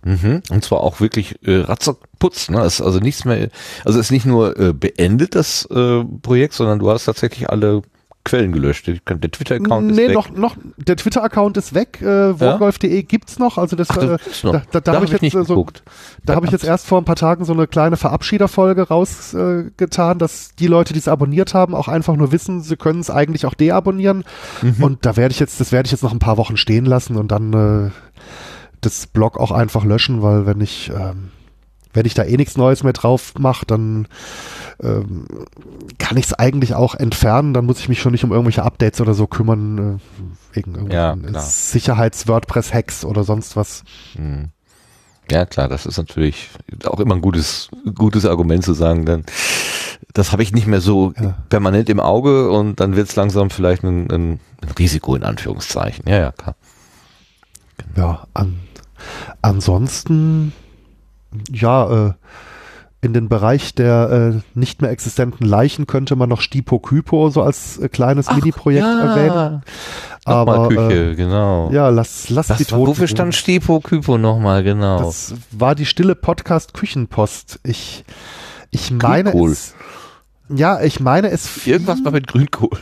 [0.04, 0.42] Mhm.
[0.50, 2.64] Und zwar auch wirklich äh, ratzeputz, ne?
[2.64, 3.48] Ist also nichts mehr,
[3.84, 7.82] also ist nicht nur äh, beendet das äh, Projekt, sondern du hast tatsächlich alle
[8.24, 8.86] Quellen gelöscht.
[8.86, 10.08] Der Twitter-Account nee, ist weg.
[10.08, 12.00] Nee, noch, noch, der Twitter-Account ist weg.
[12.00, 13.02] Äh, Wohngolf.de ja?
[13.02, 13.58] gibt's noch.
[13.58, 15.66] Also das, Ach, das äh, da, da, da habe ich, hab ich jetzt so,
[16.24, 20.18] da habe ich jetzt erst vor ein paar Tagen so eine kleine Verabschiederfolge rausgetan, äh,
[20.18, 23.44] dass die Leute, die es abonniert haben, auch einfach nur wissen, sie können es eigentlich
[23.44, 24.24] auch deabonnieren.
[24.62, 24.82] Mhm.
[24.82, 27.16] Und da werde ich jetzt, das werde ich jetzt noch ein paar Wochen stehen lassen
[27.16, 27.90] und dann äh,
[28.80, 31.30] das Blog auch einfach löschen, weil wenn ich ähm,
[31.92, 34.08] wenn ich da eh nichts Neues mehr drauf mache, dann
[34.80, 35.26] ähm,
[35.98, 37.54] kann ich es eigentlich auch entfernen.
[37.54, 41.16] Dann muss ich mich schon nicht um irgendwelche Updates oder so kümmern, äh, wegen ja,
[41.16, 43.84] Sicherheits-WordPress-Hacks oder sonst was.
[44.14, 44.50] Hm.
[45.30, 46.50] Ja, klar, das ist natürlich
[46.84, 49.24] auch immer ein gutes, gutes Argument zu sagen, dann
[50.12, 51.34] das habe ich nicht mehr so ja.
[51.48, 56.04] permanent im Auge und dann wird es langsam vielleicht ein, ein, ein, Risiko in Anführungszeichen.
[56.06, 56.56] Ja, ja, klar.
[57.96, 58.60] Ja, an,
[59.40, 60.52] ansonsten
[61.50, 62.12] ja, äh,
[63.02, 67.42] in den Bereich der äh, nicht mehr existenten Leichen könnte man noch Stipo Kypo so
[67.42, 69.14] als äh, kleines Mini-Projekt ja.
[69.14, 69.62] erwähnen.
[70.24, 71.68] Aber Küche, äh, genau.
[71.72, 72.86] Ja, lass, lass das die Toten.
[72.86, 75.00] Wofür stand Stipo Kypo nochmal, genau?
[75.00, 77.58] Das war die stille Podcast Küchenpost.
[77.64, 78.04] Ich,
[78.70, 79.50] ich meine Grünkohl.
[79.50, 79.74] es.
[80.48, 81.66] Ja, ich meine es.
[81.66, 82.78] Irgendwas war mit Grünkohl.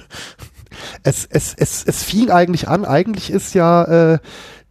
[1.03, 2.85] Es, es, es, es fing eigentlich an.
[2.85, 4.19] Eigentlich ist ja äh,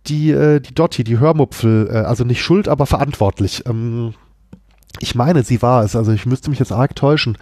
[0.05, 3.63] die, äh, die Dotti, die Hörmupfel, äh, also nicht schuld, aber verantwortlich.
[3.65, 4.13] Ähm,
[4.99, 7.37] ich meine, sie war es, also ich müsste mich jetzt arg täuschen.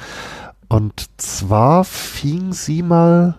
[0.68, 3.36] Und zwar fing sie mal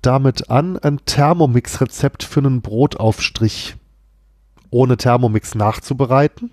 [0.00, 3.76] damit an, ein Thermomix-Rezept für einen Brotaufstrich
[4.70, 6.50] ohne Thermomix nachzubereiten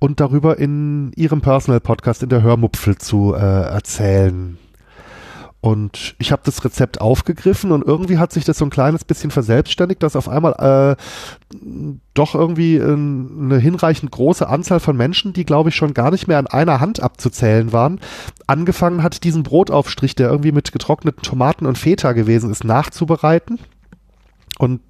[0.00, 4.58] und darüber in ihrem Personal-Podcast in der Hörmupfel zu äh, erzählen.
[5.62, 9.30] Und ich habe das Rezept aufgegriffen und irgendwie hat sich das so ein kleines bisschen
[9.30, 11.56] verselbstständigt, dass auf einmal äh,
[12.14, 16.26] doch irgendwie äh, eine hinreichend große Anzahl von Menschen, die glaube ich schon gar nicht
[16.26, 18.00] mehr an einer Hand abzuzählen waren,
[18.48, 23.60] angefangen hat, diesen Brotaufstrich, der irgendwie mit getrockneten Tomaten und Feta gewesen ist, nachzubereiten.
[24.58, 24.80] Und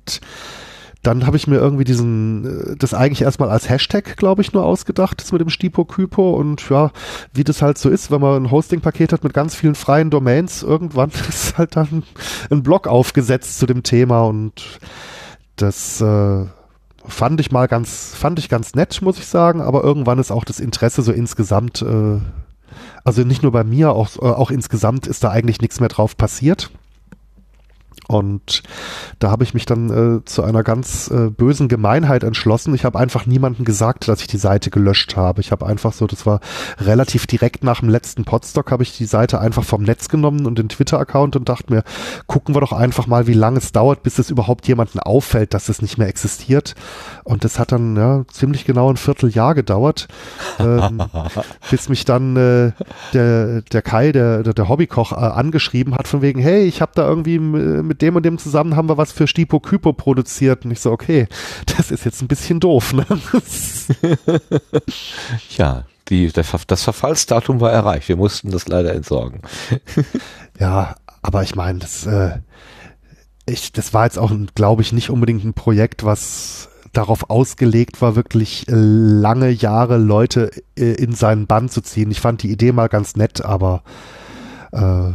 [1.03, 4.65] dann habe ich mir irgendwie diesen, äh, das eigentlich erstmal als Hashtag, glaube ich, nur
[4.65, 6.93] ausgedacht, das mit dem Stipo Kypo und ja,
[7.35, 10.63] wie das halt so ist, wenn man ein Hosting-Paket hat mit ganz vielen freien Domains,
[10.63, 12.05] irgendwann ist halt dann
[12.51, 14.23] ein Blog aufgesetzt zu dem Thema.
[14.23, 14.79] Und
[15.57, 16.47] das äh,
[17.05, 20.45] fand ich mal ganz, fand ich ganz nett, muss ich sagen, aber irgendwann ist auch
[20.45, 22.21] das Interesse so insgesamt, äh,
[23.05, 26.17] also nicht nur bei mir, auch, äh, auch insgesamt ist da eigentlich nichts mehr drauf
[26.17, 26.71] passiert.
[28.09, 28.63] Und
[29.21, 32.75] da habe ich mich dann äh, zu einer ganz äh, bösen Gemeinheit entschlossen.
[32.75, 35.41] Ich habe einfach niemandem gesagt, dass ich die Seite gelöscht habe.
[35.41, 36.41] Ich habe einfach so, das war
[36.79, 40.59] relativ direkt nach dem letzten Podstock, habe ich die Seite einfach vom Netz genommen und
[40.59, 41.85] den Twitter-Account und dachte mir,
[42.27, 45.69] gucken wir doch einfach mal, wie lange es dauert, bis es überhaupt jemandem auffällt, dass
[45.69, 46.75] es nicht mehr existiert.
[47.23, 50.09] Und das hat dann ja, ziemlich genau ein Vierteljahr gedauert,
[50.59, 51.03] ähm,
[51.71, 52.73] bis mich dann äh,
[53.13, 56.93] der, der Kai, der, der, der Hobbykoch, äh, angeschrieben hat, von wegen, hey, ich habe
[56.95, 60.65] da irgendwie mit dem und dem zusammen haben wir was für Stipo Kypo produziert.
[60.65, 61.27] Und ich so, okay,
[61.77, 62.93] das ist jetzt ein bisschen doof.
[62.93, 63.05] Ne?
[65.57, 68.09] ja, die, der, das Verfallsdatum war erreicht.
[68.09, 69.43] Wir mussten das leider entsorgen.
[70.59, 72.39] ja, aber ich meine, das, äh,
[73.47, 78.17] ich, das war jetzt auch, glaube ich, nicht unbedingt ein Projekt, was darauf ausgelegt war,
[78.17, 82.11] wirklich lange Jahre Leute äh, in seinen Bann zu ziehen.
[82.11, 83.83] Ich fand die Idee mal ganz nett, aber
[84.73, 85.13] äh,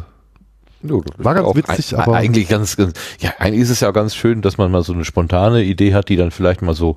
[0.81, 2.15] War ganz witzig, aber.
[2.15, 5.05] Eigentlich ganz, ganz, ja, eigentlich ist es ja ganz schön, dass man mal so eine
[5.05, 6.95] spontane Idee hat, die dann vielleicht mal so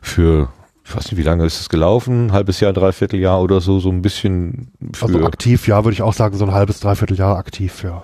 [0.00, 0.50] für,
[0.84, 2.26] ich weiß nicht, wie lange ist es gelaufen?
[2.26, 5.06] Ein halbes Jahr, dreiviertel Jahr oder so, so ein bisschen für.
[5.06, 8.02] Also aktiv, ja, würde ich auch sagen, so ein halbes, dreiviertel Jahr aktiv, ja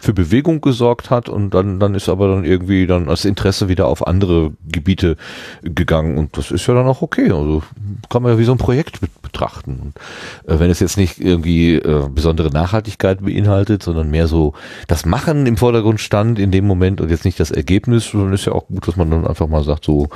[0.00, 3.86] für Bewegung gesorgt hat und dann, dann ist aber dann irgendwie dann das Interesse wieder
[3.86, 5.16] auf andere Gebiete
[5.62, 7.30] gegangen und das ist ja dann auch okay.
[7.30, 7.62] Also
[8.08, 9.80] kann man ja wie so ein Projekt betrachten.
[9.80, 14.54] Und, äh, wenn es jetzt nicht irgendwie äh, besondere Nachhaltigkeit beinhaltet, sondern mehr so
[14.88, 18.46] das Machen im Vordergrund stand in dem Moment und jetzt nicht das Ergebnis, dann ist
[18.46, 20.08] ja auch gut, dass man dann einfach mal sagt, so,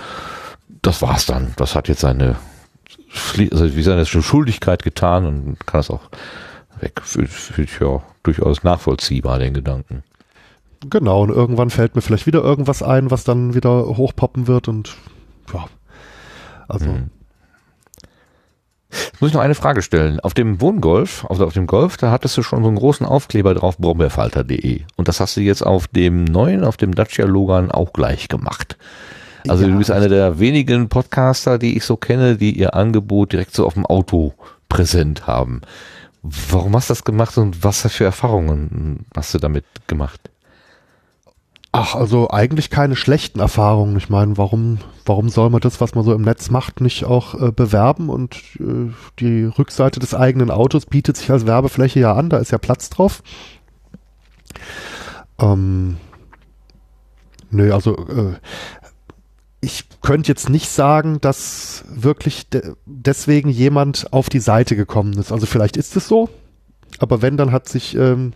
[0.83, 1.53] das war's dann.
[1.57, 2.37] Das hat jetzt seine,
[3.53, 6.03] also wie seine Schuldigkeit getan und kann es auch
[6.81, 7.01] weg.
[7.03, 10.03] Für, für, ja, durchaus nachvollziehbar, den Gedanken.
[10.91, 14.97] Genau, und irgendwann fällt mir vielleicht wieder irgendwas ein, was dann wieder hochpoppen wird und
[15.53, 15.65] ja.
[16.69, 16.87] Also.
[16.87, 17.11] Hm.
[18.91, 20.21] Jetzt muss ich noch eine Frage stellen.
[20.21, 23.53] Auf dem Wohngolf, also auf dem Golf, da hattest du schon so einen großen Aufkleber
[23.55, 24.83] drauf, brombeerfalter.de.
[24.97, 28.77] Und das hast du jetzt auf dem neuen, auf dem Dacia Logan auch gleich gemacht.
[29.49, 29.73] Also Ja.
[29.73, 33.67] du bist einer der wenigen Podcaster, die ich so kenne, die ihr Angebot direkt so
[33.67, 34.33] auf dem Auto
[34.69, 35.63] präsent haben.
[36.27, 40.31] Warum hast du das gemacht und was für Erfahrungen hast du damit gemacht?
[41.71, 43.97] Ach, also eigentlich keine schlechten Erfahrungen.
[43.99, 47.35] Ich meine, warum, warum soll man das, was man so im Netz macht, nicht auch
[47.35, 48.09] äh, bewerben?
[48.09, 52.53] Und äh, die Rückseite des eigenen Autos bietet sich als Werbefläche ja an, da ist
[52.53, 53.23] ja Platz drauf.
[55.39, 55.99] Ähm,
[57.51, 58.35] nö, also äh,
[59.65, 65.33] ich könnte jetzt nicht sagen, dass wirklich de deswegen jemand auf die Seite gekommen ist.
[65.33, 66.29] Also vielleicht ist es so,
[66.99, 68.35] aber wenn, dann hat sich ähm,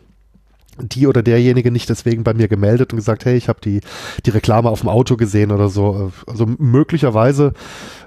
[0.81, 3.81] die oder derjenige nicht deswegen bei mir gemeldet und gesagt, hey, ich habe die,
[4.25, 6.13] die Reklame auf dem Auto gesehen oder so.
[6.27, 7.53] Also möglicherweise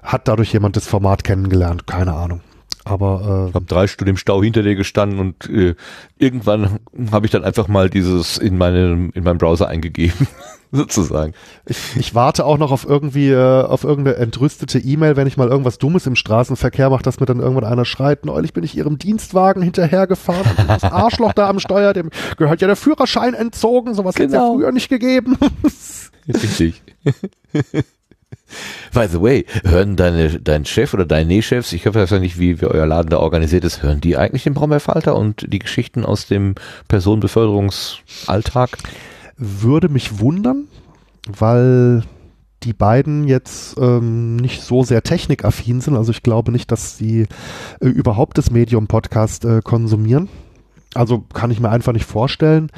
[0.02, 2.41] hat dadurch jemand das Format kennengelernt, keine Ahnung.
[2.84, 5.76] Aber Ich habe drei Stunden im Stau hinter dir gestanden und äh,
[6.18, 6.80] irgendwann
[7.11, 10.27] habe ich dann einfach mal dieses in meinem in meinem Browser eingegeben,
[10.77, 11.34] sozusagen.
[11.65, 15.48] ich, ich warte auch noch auf irgendwie äh, auf irgendeine entrüstete E-Mail, wenn ich mal
[15.49, 18.98] irgendwas Dummes im Straßenverkehr mache, dass mir dann irgendwann einer schreit, neulich bin ich ihrem
[18.98, 24.15] Dienstwagen hinterhergefahren, und das Arschloch da am Steuer, dem gehört ja der Führerschein entzogen, sowas
[24.15, 24.53] hätte es ja Genau.
[24.56, 25.38] früher nicht gegeben.
[26.27, 26.81] Richtig.
[28.93, 32.60] By the way, hören deine, dein Chef oder deine Chefs, ich weiß ja nicht, wie,
[32.61, 36.27] wie euer Laden da organisiert ist, hören die eigentlich den Brombeerfalter und die Geschichten aus
[36.27, 36.56] dem
[36.89, 38.72] Personenbeförderungsalltag?
[39.43, 40.68] Würde mich wundern,
[41.27, 42.03] weil
[42.61, 45.95] die beiden jetzt ähm, nicht so sehr technikaffin sind.
[45.95, 47.27] Also ich glaube nicht, dass sie
[47.80, 50.30] äh, überhaupt das Medium Podcast äh, konsumieren.
[50.93, 52.69] Also kann ich mir einfach nicht vorstellen.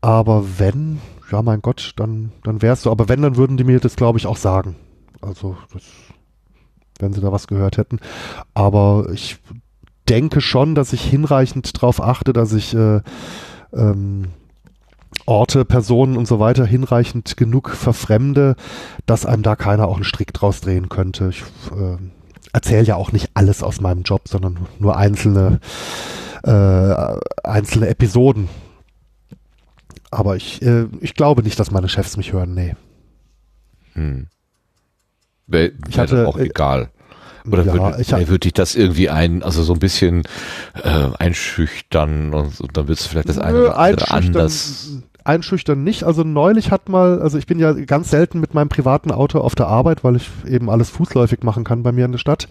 [0.00, 0.98] Aber wenn,
[1.30, 2.90] ja mein Gott, dann, dann es so.
[2.90, 4.74] Aber wenn, dann würden die mir das, glaube ich, auch sagen.
[5.20, 5.84] Also das,
[6.98, 8.00] wenn sie da was gehört hätten.
[8.52, 9.38] Aber ich
[10.08, 13.00] denke schon, dass ich hinreichend darauf achte, dass ich äh,
[13.72, 14.26] ähm,
[15.26, 18.56] Orte, Personen und so weiter hinreichend genug verfremde,
[19.06, 21.30] dass einem da keiner auch einen Strick draus drehen könnte.
[21.30, 21.42] Ich
[21.72, 21.96] äh,
[22.52, 25.60] erzähle ja auch nicht alles aus meinem Job, sondern nur einzelne,
[26.44, 28.48] äh, einzelne Episoden.
[30.10, 32.76] Aber ich, äh, ich glaube nicht, dass meine Chefs mich hören, nee.
[33.94, 34.28] Hm.
[35.46, 36.90] Wäre Ich hatte, auch äh, egal.
[37.50, 40.22] Oder ja, würde ich hab- würd dich das irgendwie ein, also so ein bisschen
[40.82, 44.88] äh, einschüchtern und, und dann wird es vielleicht das eine oder andere einschüchtern, anders.
[45.24, 46.04] einschüchtern nicht.
[46.04, 49.54] Also neulich hat mal, also ich bin ja ganz selten mit meinem privaten Auto auf
[49.54, 52.48] der Arbeit, weil ich eben alles fußläufig machen kann bei mir in der Stadt.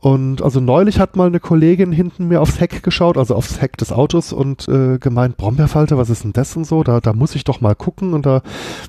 [0.00, 3.76] Und also neulich hat mal eine Kollegin hinten mir aufs Heck geschaut, also aufs Heck
[3.78, 6.84] des Autos und äh, gemeint, Brombeerfalter, was ist denn das und so?
[6.84, 8.14] Da, da muss ich doch mal gucken.
[8.14, 8.42] Und da,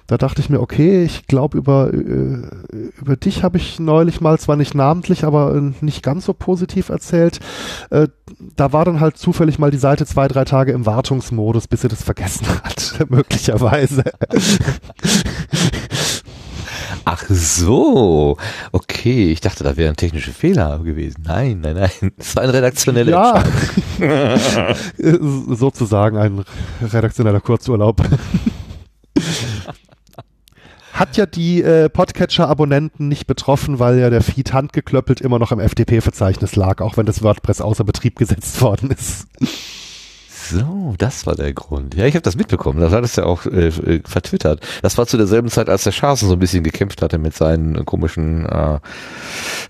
[0.06, 2.44] da dachte ich mir, okay, ich glaube, über, äh,
[3.02, 6.90] über dich habe ich neulich mal, zwar nicht namentlich, aber äh, nicht ganz so positiv
[6.90, 7.40] erzählt.
[7.90, 8.10] Äh,
[8.56, 11.88] da war dann halt zufällig mal die Seite zwei, drei Tage im Wartungsmodus, bis sie
[11.88, 14.04] das vergessen hat, möglicherweise.
[17.12, 18.38] Ach so,
[18.72, 19.32] okay.
[19.32, 21.24] Ich dachte, da wären technische Fehler gewesen.
[21.26, 22.12] Nein, nein, nein.
[22.18, 23.44] Das war ein redaktioneller
[24.00, 26.46] Ja, sozusagen ein
[26.84, 28.04] redaktioneller Kurzurlaub.
[30.94, 35.60] Hat ja die äh, Podcatcher-Abonnenten nicht betroffen, weil ja der Feed handgeklöppelt immer noch im
[35.60, 39.26] FTP-Verzeichnis lag, auch wenn das WordPress außer Betrieb gesetzt worden ist.
[40.50, 41.96] So, das war der Grund.
[41.96, 42.80] Ja, ich habe das mitbekommen.
[42.80, 44.66] Das hat es ja auch äh, äh, vertwittert.
[44.82, 47.86] Das war zu derselben Zeit, als der Schaßen so ein bisschen gekämpft hatte mit seinen
[47.86, 48.46] komischen.
[48.46, 48.80] Äh,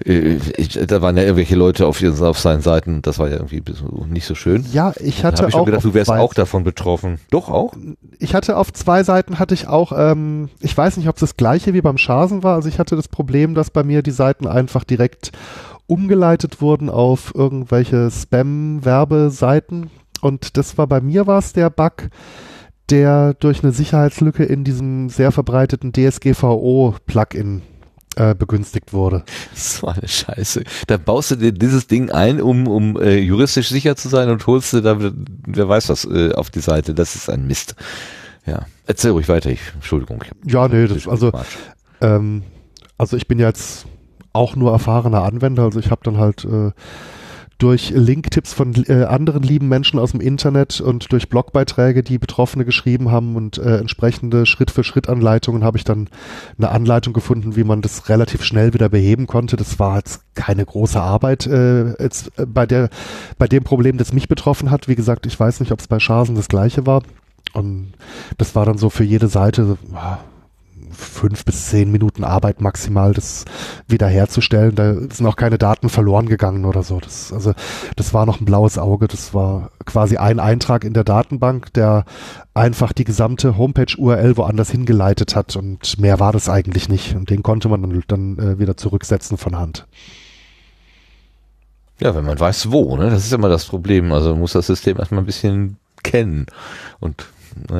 [0.05, 0.39] äh,
[0.87, 3.01] da waren ja irgendwelche Leute auf, ihren, auf seinen Seiten.
[3.01, 3.63] Das war ja irgendwie
[4.07, 4.65] nicht so schön.
[4.71, 7.19] Ja, ich hatte ich schon auch gedacht, du wärst auch davon betroffen.
[7.29, 7.73] Doch auch?
[8.19, 11.37] ich hatte auf zwei Seiten hatte ich auch, ähm, ich weiß nicht, ob es das
[11.37, 12.55] gleiche wie beim Schasen war.
[12.55, 15.31] Also ich hatte das Problem, dass bei mir die Seiten einfach direkt
[15.87, 19.89] umgeleitet wurden auf irgendwelche Spam-Werbeseiten.
[20.21, 22.09] Und das war bei mir war es der Bug,
[22.89, 27.61] der durch eine Sicherheitslücke in diesem sehr verbreiteten DSGVO-Plugin
[28.15, 29.23] äh, begünstigt wurde.
[29.53, 30.63] So eine Scheiße.
[30.87, 34.45] Da baust du dir dieses Ding ein, um, um äh, juristisch sicher zu sein und
[34.47, 36.93] holst du da, wer weiß was, äh, auf die Seite.
[36.93, 37.75] Das ist ein Mist.
[38.45, 38.65] Ja.
[38.87, 39.49] Erzähl ruhig weiter.
[39.49, 40.23] Ich, Entschuldigung.
[40.23, 41.31] Ich Ja, nee, das, also.
[42.01, 42.43] Ähm,
[42.97, 43.85] also ich bin jetzt
[44.33, 46.71] auch nur erfahrener Anwender, also ich habe dann halt äh,
[47.59, 52.63] durch Linktipps von äh, anderen lieben Menschen aus dem Internet und durch Blogbeiträge, die Betroffene
[52.63, 56.09] geschrieben haben und äh, entsprechende Schritt-für-Schritt-Anleitungen habe ich dann
[56.57, 59.57] eine Anleitung gefunden, wie man das relativ schnell wieder beheben konnte.
[59.57, 62.89] Das war jetzt keine große Arbeit äh, jetzt, äh, bei, der,
[63.37, 64.87] bei dem Problem, das mich betroffen hat.
[64.87, 67.03] Wie gesagt, ich weiß nicht, ob es bei Schasen das gleiche war.
[67.53, 67.91] Und
[68.37, 70.19] das war dann so für jede Seite, ah,
[70.99, 73.45] fünf bis zehn Minuten Arbeit maximal, das
[73.87, 74.75] wiederherzustellen.
[74.75, 76.99] Da sind auch keine Daten verloren gegangen oder so.
[76.99, 77.53] Das, also,
[77.95, 79.07] das war noch ein blaues Auge.
[79.07, 82.05] Das war quasi ein Eintrag in der Datenbank, der
[82.53, 87.15] einfach die gesamte Homepage-URL woanders hingeleitet hat und mehr war das eigentlich nicht.
[87.15, 89.87] Und den konnte man dann, dann äh, wieder zurücksetzen von Hand.
[91.99, 93.09] Ja, wenn man weiß wo, ne?
[93.09, 94.11] Das ist immer das Problem.
[94.11, 96.45] Also muss das System erstmal ein bisschen kennen.
[96.99, 97.25] Und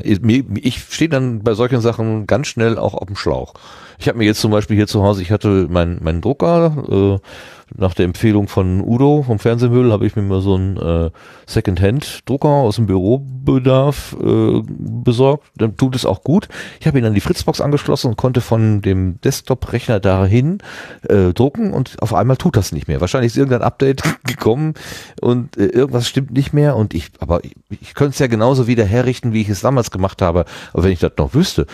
[0.03, 3.53] ich stehe dann bei solchen Sachen ganz schnell auch auf dem Schlauch.
[3.97, 7.27] Ich habe mir jetzt zum Beispiel hier zu Hause, ich hatte meinen mein Drucker, äh,
[7.75, 11.09] nach der Empfehlung von Udo vom Fernsehmüll habe ich mir mal so einen äh,
[11.45, 15.45] Secondhand-Drucker aus dem Bürobedarf äh, besorgt.
[15.55, 16.47] Dann tut es auch gut.
[16.79, 20.59] Ich habe ihn an die Fritzbox angeschlossen und konnte von dem Desktop-Rechner dahin
[21.07, 23.01] äh, drucken und auf einmal tut das nicht mehr.
[23.01, 24.73] Wahrscheinlich ist irgendein Update gekommen
[25.21, 28.67] und äh, irgendwas stimmt nicht mehr und ich, aber ich, ich könnte es ja genauso
[28.67, 30.45] wieder herrichten, wie ich es damals gemacht habe.
[30.73, 31.67] Aber wenn ich das noch wüsste,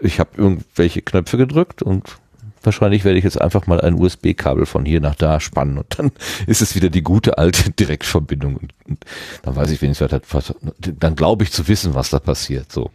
[0.00, 2.21] ich habe irgendwelche Knöpfe gedrückt und
[2.62, 6.12] Wahrscheinlich werde ich jetzt einfach mal ein USB-Kabel von hier nach da spannen und dann
[6.46, 8.56] ist es wieder die gute alte Direktverbindung.
[8.56, 9.04] Und,
[9.42, 12.70] dann weiß ich wenigstens, was, dann glaube ich zu wissen, was da passiert.
[12.70, 12.90] So.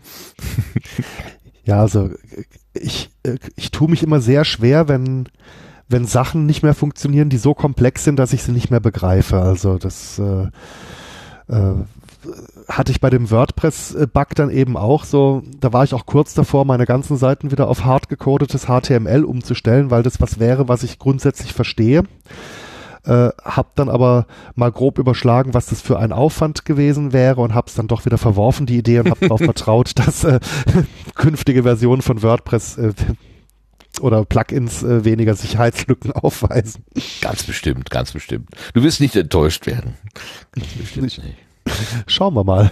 [1.65, 2.11] Ja, also
[2.73, 3.09] ich,
[3.55, 5.27] ich tue mich immer sehr schwer, wenn,
[5.89, 9.41] wenn Sachen nicht mehr funktionieren, die so komplex sind, dass ich sie nicht mehr begreife.
[9.41, 10.47] Also das äh,
[11.47, 11.73] äh,
[12.67, 16.65] hatte ich bei dem WordPress-Bug dann eben auch so, da war ich auch kurz davor,
[16.65, 20.99] meine ganzen Seiten wieder auf hart gecodetes HTML umzustellen, weil das was wäre, was ich
[20.99, 22.03] grundsätzlich verstehe.
[23.05, 27.55] Äh, hab dann aber mal grob überschlagen, was das für ein Aufwand gewesen wäre und
[27.55, 30.41] hab's dann doch wieder verworfen, die Idee, und hab darauf vertraut, dass äh,
[31.15, 32.93] künftige Versionen von WordPress äh,
[34.01, 36.83] oder Plugins äh, weniger Sicherheitslücken aufweisen.
[37.21, 38.49] Ganz bestimmt, ganz bestimmt.
[38.73, 39.93] Du wirst nicht enttäuscht werden.
[40.51, 41.46] Ganz bestimmt nicht.
[42.07, 42.69] Schauen wir mal.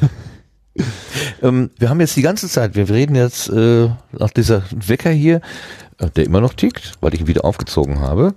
[1.42, 5.42] Ähm, wir haben jetzt die ganze Zeit, wir reden jetzt äh, nach dieser Wecker hier,
[6.00, 8.36] äh, der immer noch tickt, weil ich ihn wieder aufgezogen habe.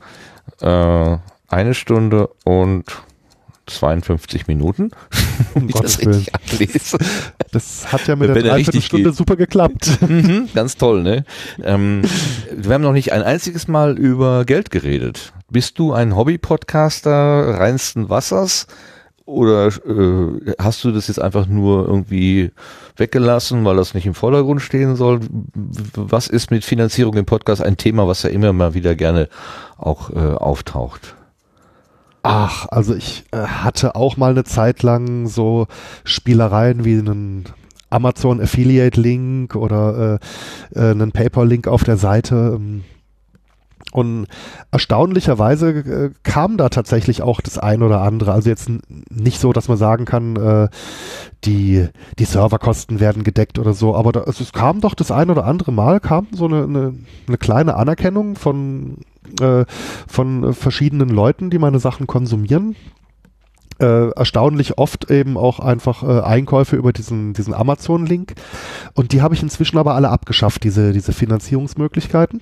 [0.60, 1.18] Äh,
[1.48, 2.84] eine Stunde und
[3.66, 4.90] 52 Minuten.
[5.54, 6.26] Um Gottes Willen.
[7.52, 9.98] Das hat ja mit Wenn der Dreiviertelstunde super geklappt.
[10.06, 11.24] Mhm, ganz toll, ne?
[11.62, 12.02] Ähm,
[12.54, 15.32] wir haben noch nicht ein einziges Mal über Geld geredet.
[15.50, 18.66] Bist du ein Hobby-Podcaster reinsten Wassers?
[19.28, 22.50] Oder äh, hast du das jetzt einfach nur irgendwie
[22.96, 25.20] weggelassen, weil das nicht im Vordergrund stehen soll?
[25.94, 29.28] Was ist mit Finanzierung im Podcast ein Thema, was ja immer mal wieder gerne
[29.76, 31.14] auch äh, auftaucht?
[32.22, 35.66] Ach, also ich äh, hatte auch mal eine Zeit lang so
[36.04, 37.44] Spielereien wie einen
[37.90, 40.18] Amazon Affiliate Link oder
[40.74, 42.54] äh, äh, einen PayPal Link auf der Seite.
[42.56, 42.82] Ähm,
[43.92, 44.26] und
[44.70, 48.32] erstaunlicherweise äh, kam da tatsächlich auch das ein oder andere.
[48.32, 48.70] Also jetzt
[49.10, 50.68] nicht so, dass man sagen kann, äh,
[51.44, 51.88] die,
[52.18, 55.44] die Serverkosten werden gedeckt oder so, aber da, also es kam doch das ein oder
[55.44, 56.94] andere Mal, kam so eine, eine,
[57.26, 58.98] eine kleine Anerkennung von,
[59.40, 59.64] äh,
[60.06, 62.76] von verschiedenen Leuten, die meine Sachen konsumieren.
[63.80, 68.34] Äh, erstaunlich oft eben auch einfach äh, Einkäufe über diesen, diesen Amazon-Link.
[68.94, 72.40] Und die habe ich inzwischen aber alle abgeschafft, diese, diese Finanzierungsmöglichkeiten.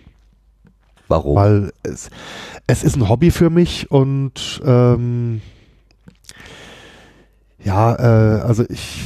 [1.09, 1.37] Warum?
[1.37, 2.11] Weil es,
[2.66, 5.43] es ist ein Hobby für mich und ähm,
[7.62, 9.03] ja, äh, also ich,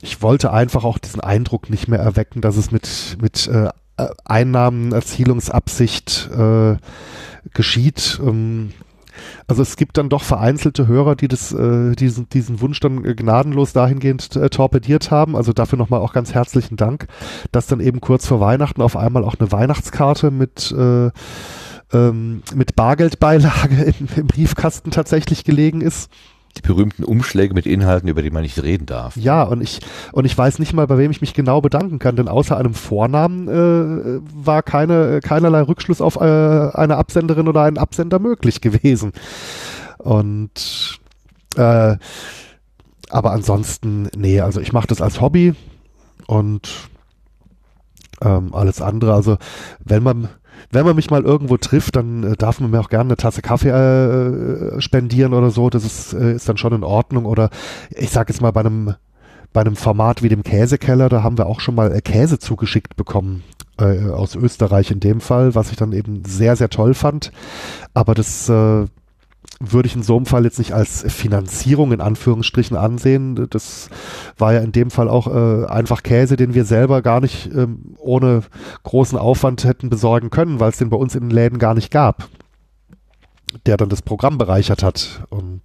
[0.00, 3.68] ich wollte einfach auch diesen Eindruck nicht mehr erwecken, dass es mit, mit äh,
[4.24, 6.76] Einnahmenerzielungsabsicht äh,
[7.54, 8.20] geschieht.
[8.22, 8.72] Ähm,
[9.46, 13.72] also es gibt dann doch vereinzelte Hörer, die das, äh, diesen, diesen Wunsch dann gnadenlos
[13.72, 15.36] dahingehend äh, torpediert haben.
[15.36, 17.06] Also dafür nochmal auch ganz herzlichen Dank,
[17.52, 21.10] dass dann eben kurz vor Weihnachten auf einmal auch eine Weihnachtskarte mit äh,
[21.92, 26.10] ähm, mit Bargeldbeilage im, im Briefkasten tatsächlich gelegen ist
[26.56, 29.16] die berühmten Umschläge mit Inhalten, über die man nicht reden darf.
[29.16, 29.80] Ja, und ich,
[30.12, 32.74] und ich weiß nicht mal, bei wem ich mich genau bedanken kann, denn außer einem
[32.74, 39.12] Vornamen äh, war keine, keinerlei Rückschluss auf äh, eine Absenderin oder einen Absender möglich gewesen.
[39.98, 40.98] Und
[41.56, 41.96] äh,
[43.08, 45.54] aber ansonsten, nee, also ich mache das als Hobby
[46.26, 46.88] und
[48.20, 49.14] ähm, alles andere.
[49.14, 49.36] Also
[49.84, 50.28] wenn man
[50.70, 53.42] wenn man mich mal irgendwo trifft, dann äh, darf man mir auch gerne eine Tasse
[53.42, 55.70] Kaffee äh, spendieren oder so.
[55.70, 57.24] Das ist, äh, ist dann schon in Ordnung.
[57.24, 57.50] Oder
[57.90, 58.94] ich sage jetzt mal bei einem
[59.52, 62.94] bei einem Format wie dem Käsekeller, da haben wir auch schon mal äh, Käse zugeschickt
[62.94, 63.42] bekommen
[63.78, 67.32] äh, aus Österreich in dem Fall, was ich dann eben sehr sehr toll fand.
[67.94, 68.84] Aber das äh,
[69.60, 73.48] würde ich in so einem Fall jetzt nicht als Finanzierung in Anführungsstrichen ansehen.
[73.50, 73.88] Das
[74.36, 77.94] war ja in dem Fall auch äh, einfach Käse, den wir selber gar nicht ähm,
[77.98, 78.42] ohne
[78.82, 81.90] großen Aufwand hätten besorgen können, weil es den bei uns in den Läden gar nicht
[81.90, 82.28] gab,
[83.64, 85.22] der dann das Programm bereichert hat.
[85.30, 85.62] Und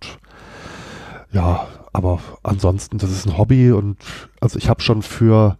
[1.31, 3.97] ja, aber ansonsten, das ist ein Hobby und
[4.39, 5.57] also ich habe schon für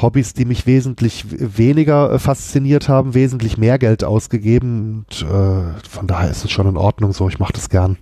[0.00, 5.04] Hobbys, die mich wesentlich weniger äh, fasziniert haben, wesentlich mehr Geld ausgegeben.
[5.08, 7.28] Und äh, von daher ist es schon in Ordnung so.
[7.28, 7.96] Ich mache das gern.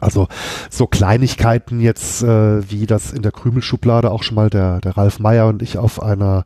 [0.00, 0.28] Also
[0.70, 5.18] so Kleinigkeiten jetzt, äh, wie das in der Krümelschublade auch schon mal der, der Ralf
[5.18, 6.44] Meyer und ich auf einer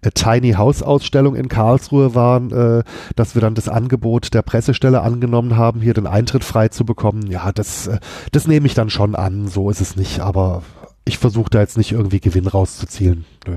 [0.00, 2.82] äh, Tiny House Ausstellung in Karlsruhe waren, äh,
[3.14, 7.30] dass wir dann das Angebot der Pressestelle angenommen haben, hier den Eintritt frei zu bekommen.
[7.30, 7.98] Ja, das, äh,
[8.32, 10.62] das nehme ich dann schon an, so ist es nicht, aber
[11.04, 13.24] ich versuche da jetzt nicht irgendwie Gewinn rauszuzielen.
[13.46, 13.56] Nö.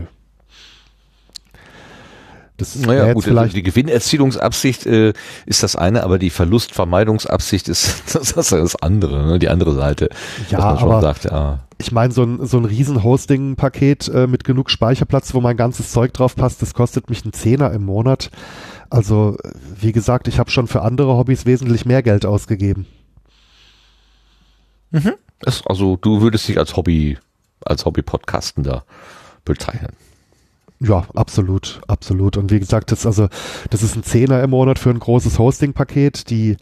[2.57, 5.14] Das naja, gut, vielleicht die Gewinnerzielungsabsicht äh,
[5.45, 9.40] ist das eine, aber die Verlustvermeidungsabsicht ist das, ist das andere, ne?
[9.40, 10.10] die andere Seite.
[10.49, 11.60] Ja, aber sagt, ja.
[11.78, 15.91] ich meine, so ein, so ein riesen Hosting-Paket äh, mit genug Speicherplatz, wo mein ganzes
[15.91, 18.32] Zeug drauf passt, das kostet mich einen Zehner im Monat.
[18.90, 19.38] Also,
[19.80, 22.88] wie gesagt, ich habe schon für andere Hobbys wesentlich mehr Geld ausgegeben.
[24.90, 25.14] Mhm.
[25.41, 27.19] Das, also, du würdest dich als Hobby,
[27.65, 28.84] als Hobby-Podcastender
[29.45, 29.93] bezeichnen.
[30.79, 32.38] Ja, absolut, absolut.
[32.38, 33.27] Und wie gesagt, das, also,
[33.69, 36.29] das ist ein Zehner im Monat für ein großes Hosting-Paket.
[36.29, 36.57] Die,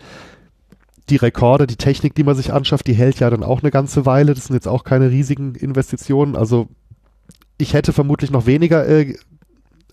[1.10, 4.06] die Rekorde, die Technik, die man sich anschafft, die hält ja dann auch eine ganze
[4.06, 4.34] Weile.
[4.34, 6.36] Das sind jetzt auch keine riesigen Investitionen.
[6.36, 6.68] Also
[7.58, 9.16] ich hätte vermutlich noch weniger äh,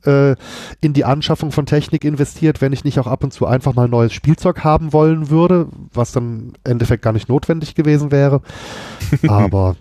[0.05, 0.37] äh,
[0.81, 3.89] in die Anschaffung von Technik investiert, wenn ich nicht auch ab und zu einfach mal
[3.89, 8.41] neues Spielzeug haben wollen würde, was dann im Endeffekt gar nicht notwendig gewesen wäre.
[9.29, 9.77] Aber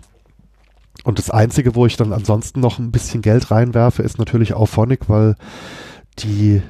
[1.04, 5.08] und das Einzige, wo ich dann ansonsten noch ein bisschen Geld reinwerfe, ist natürlich Auphonic,
[5.08, 5.36] weil
[6.18, 6.62] die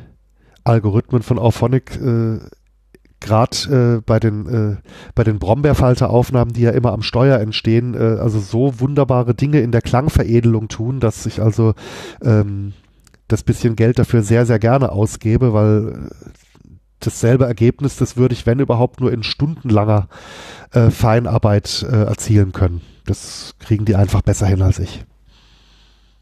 [0.65, 2.39] Algorithmen von Auphonic äh,
[3.21, 4.77] gerade äh, bei den äh,
[5.15, 9.73] bei den Brombeerfalter-Aufnahmen, die ja immer am Steuer entstehen, äh, also so wunderbare Dinge in
[9.73, 11.75] der Klangveredelung tun, dass ich also
[12.23, 12.73] ähm,
[13.29, 16.11] das bisschen Geld dafür sehr sehr gerne ausgebe, weil
[17.01, 20.09] dasselbe Ergebnis, das würde ich wenn überhaupt nur in stundenlanger
[20.73, 22.81] äh, Feinarbeit äh, erzielen können.
[23.07, 25.05] Das kriegen die einfach besser hin als ich.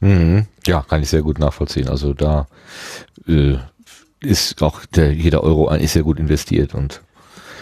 [0.00, 0.46] Mhm.
[0.66, 1.88] Ja, kann ich sehr gut nachvollziehen.
[1.88, 2.46] Also da
[3.26, 3.56] äh,
[4.20, 7.02] ist auch der, jeder Euro eigentlich sehr gut investiert und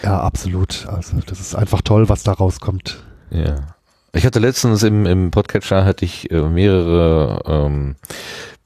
[0.02, 0.86] ja, absolut.
[0.86, 3.02] Also das ist einfach toll, was da rauskommt.
[3.30, 3.56] Ja.
[4.12, 7.96] Ich hatte letztens im, im Podcatcher hatte ich äh, mehrere ähm,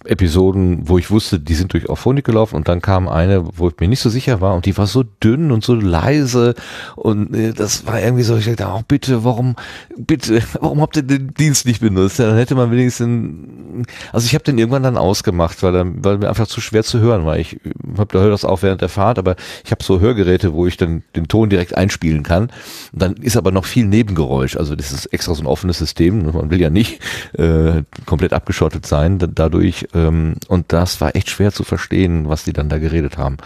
[0.04, 3.74] Episoden, wo ich wusste, die sind durch Auphonic gelaufen und dann kam eine, wo ich
[3.80, 6.54] mir nicht so sicher war und die war so dünn und so leise
[6.96, 9.56] und äh, das war irgendwie so, ich dachte, oh bitte, warum,
[9.96, 12.18] bitte, warum habt ihr den Dienst nicht benutzt?
[12.18, 16.18] Ja, dann hätte man wenigstens, also ich habe den irgendwann dann ausgemacht, weil, dann, weil
[16.18, 17.38] mir einfach zu schwer zu hören war.
[17.38, 17.60] Ich
[17.96, 20.76] habe da hört das auch während der Fahrt, aber ich habe so Hörgeräte, wo ich
[20.76, 22.44] dann den Ton direkt einspielen kann.
[22.92, 24.56] Und dann ist aber noch viel Nebengeräusch.
[24.56, 26.24] Also das ist extra so ein offenes System.
[26.32, 27.00] Man will ja nicht
[27.34, 29.18] äh, komplett abgeschottet sein.
[29.18, 33.36] Dadurch ähm, und das war echt schwer zu verstehen, was die dann da geredet haben.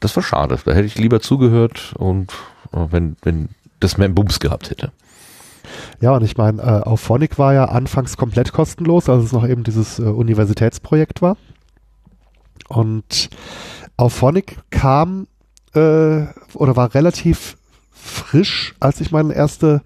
[0.00, 0.58] Das war schade.
[0.64, 2.32] Da hätte ich lieber zugehört und
[2.72, 3.48] äh, wenn, wenn
[3.80, 4.92] das mehr Bums gehabt hätte.
[6.00, 9.64] Ja, und ich meine, äh, Auphonic war ja anfangs komplett kostenlos, als es noch eben
[9.64, 11.36] dieses äh, Universitätsprojekt war.
[12.68, 13.30] Und
[13.96, 15.26] Auphonic kam
[15.74, 17.56] äh, oder war relativ
[17.90, 19.82] frisch, als ich meine erste,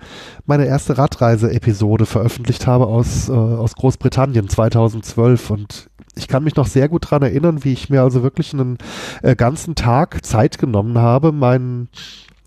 [0.47, 5.51] meine erste Radreise-Episode veröffentlicht habe aus, äh, aus Großbritannien 2012.
[5.51, 8.79] Und ich kann mich noch sehr gut daran erinnern, wie ich mir also wirklich einen
[9.23, 11.89] äh, ganzen Tag Zeit genommen habe, mein,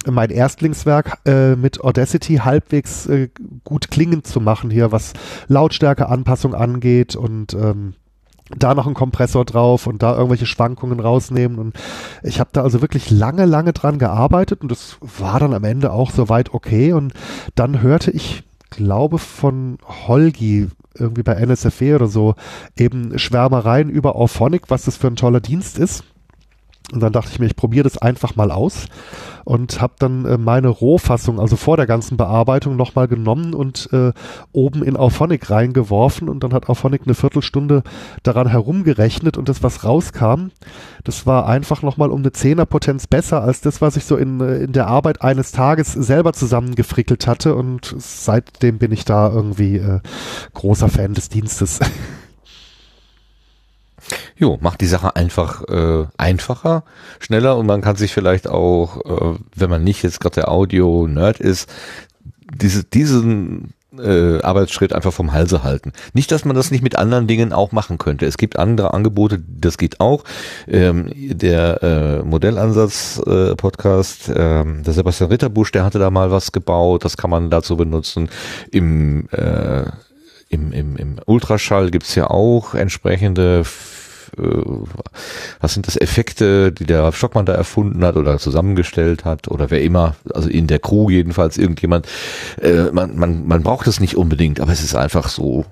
[0.06, 3.30] mein Erstlingswerk äh, mit Audacity halbwegs äh,
[3.64, 5.14] gut klingend zu machen hier, was
[5.48, 7.94] Lautstärkeanpassung angeht und ähm,
[8.58, 11.58] da noch einen Kompressor drauf und da irgendwelche Schwankungen rausnehmen.
[11.58, 11.76] Und
[12.22, 15.92] ich habe da also wirklich lange, lange dran gearbeitet und das war dann am Ende
[15.92, 16.94] auch soweit okay.
[16.94, 17.14] Und
[17.56, 19.78] dann hörte ich, glaube von
[20.08, 22.36] Holgi, irgendwie bei NSFW oder so,
[22.78, 26.04] eben Schwärmereien über Auphonic, was das für ein toller Dienst ist.
[26.94, 28.86] Und dann dachte ich mir, ich probiere das einfach mal aus
[29.46, 34.14] und habe dann äh, meine Rohfassung, also vor der ganzen Bearbeitung, nochmal genommen und äh,
[34.52, 37.84] oben in Auphonic reingeworfen und dann hat Auphonic eine Viertelstunde
[38.22, 40.52] daran herumgerechnet und das, was rauskam,
[41.04, 44.58] das war einfach nochmal um eine Zehnerpotenz besser als das, was ich so in, äh,
[44.58, 50.00] in der Arbeit eines Tages selber zusammengefrickelt hatte und seitdem bin ich da irgendwie äh,
[50.54, 51.80] großer Fan des Dienstes.
[54.36, 56.84] Jo, macht die Sache einfach äh, einfacher,
[57.20, 61.40] schneller und man kann sich vielleicht auch, äh, wenn man nicht jetzt gerade der Audio-Nerd
[61.40, 61.70] ist,
[62.54, 65.94] diese, diesen äh, Arbeitsschritt einfach vom Halse halten.
[66.14, 68.26] Nicht, dass man das nicht mit anderen Dingen auch machen könnte.
[68.26, 70.24] Es gibt andere Angebote, das geht auch.
[70.68, 77.06] Ähm, der äh, Modellansatz-Podcast, äh, ähm, der Sebastian Ritterbusch, der hatte da mal was gebaut,
[77.06, 78.30] das kann man dazu benutzen.
[78.72, 79.84] Im äh,
[80.54, 83.64] im, im, im Ultraschall gibt's ja auch entsprechende
[84.38, 84.42] äh,
[85.60, 89.82] was sind das Effekte, die der Stockmann da erfunden hat oder zusammengestellt hat oder wer
[89.84, 92.08] immer, also in der Crew jedenfalls irgendjemand.
[92.62, 95.66] Äh, man, man, man braucht es nicht unbedingt, aber es ist einfach so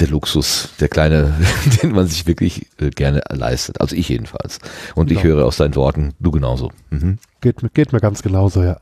[0.00, 1.34] der Luxus, der kleine,
[1.82, 3.80] den man sich wirklich äh, gerne leistet.
[3.82, 4.58] Also ich jedenfalls.
[4.94, 5.34] Und ich Genau.
[5.36, 6.70] höre aus deinen Worten, du genauso.
[6.90, 7.18] Mhm.
[7.42, 8.78] Geht, mir- geht mir ganz genauso, ja.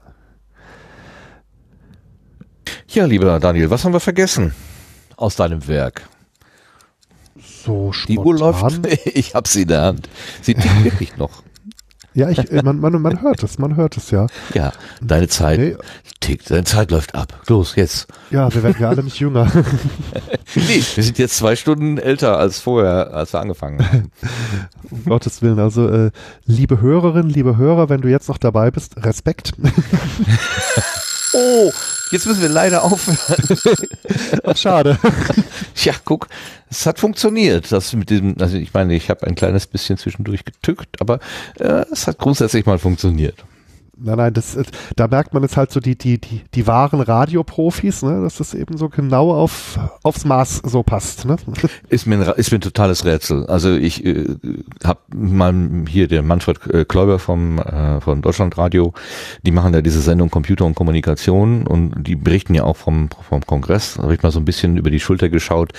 [2.89, 4.53] Ja, lieber Daniel, was haben wir vergessen
[5.19, 6.09] aus deinem Werk?
[7.65, 8.93] So Die Uhr läuft, spontan.
[9.05, 10.09] ich habe sie in der Hand.
[10.43, 11.43] Sie tickt wirklich noch.
[12.15, 14.27] Ja, ich, äh, man, man, man hört es, man hört es, ja.
[14.55, 15.77] Ja, deine Zeit Nee,
[16.19, 17.43] tickt, deine Zeit läuft ab.
[17.47, 18.09] Los, jetzt.
[18.31, 19.51] ja, wir werden ja alle nicht jünger.
[20.55, 24.11] Nee, wir sind jetzt zwei Stunden älter als vorher, als wir angefangen haben.
[24.91, 25.59] um Gottes Willen.
[25.59, 26.11] Also, äh,
[26.47, 29.53] liebe Hörerinnen, liebe Hörer, wenn du jetzt noch dabei bist, Respekt.
[31.35, 31.73] Oh,
[32.11, 33.59] jetzt müssen wir leider aufhören.
[34.45, 34.99] Ach, schade.
[35.85, 36.27] Ja, guck,
[36.69, 37.71] es hat funktioniert.
[37.71, 41.21] Das mit dem, also ich meine, ich habe ein kleines bisschen zwischendurch getückt, aber
[41.61, 43.45] äh, es hat grundsätzlich mal funktioniert.
[44.01, 44.65] Nein, nein, das, äh,
[44.97, 48.55] da merkt man jetzt halt so die, die, die, die wahren Radioprofis, ne, dass das
[48.55, 51.37] eben so genau auf, aufs Maß so passt, ne?
[51.89, 53.47] Ist mir, ein, ist mir ein totales Rätsel.
[53.47, 54.37] Also ich äh,
[54.85, 55.55] habe mal
[55.89, 58.93] hier der Manfred äh, Kläuber vom äh, von Deutschlandradio,
[59.43, 63.45] die machen da diese Sendung Computer und Kommunikation und die berichten ja auch vom vom
[63.45, 63.95] Kongress.
[63.95, 65.73] Da habe ich mal so ein bisschen über die Schulter geschaut.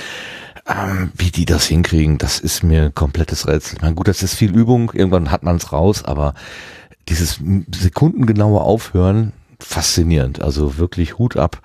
[0.68, 3.78] Ähm, wie die das hinkriegen, das ist mir ein komplettes Rätsel.
[3.78, 6.36] Ich meine, gut, das ist viel Übung, irgendwann hat man es raus, aber
[7.10, 7.40] dieses
[7.76, 10.42] sekundengenaue Aufhören, faszinierend.
[10.42, 11.62] Also wirklich Hut ab.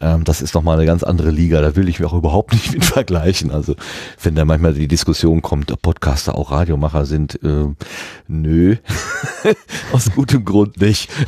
[0.00, 1.60] Ähm, das ist nochmal eine ganz andere Liga.
[1.60, 3.50] Da will ich mich auch überhaupt nicht mit vergleichen.
[3.50, 3.76] Also
[4.22, 7.66] wenn da manchmal die Diskussion kommt, ob Podcaster auch Radiomacher sind, äh,
[8.26, 8.76] nö.
[9.92, 11.10] Aus gutem Grund nicht.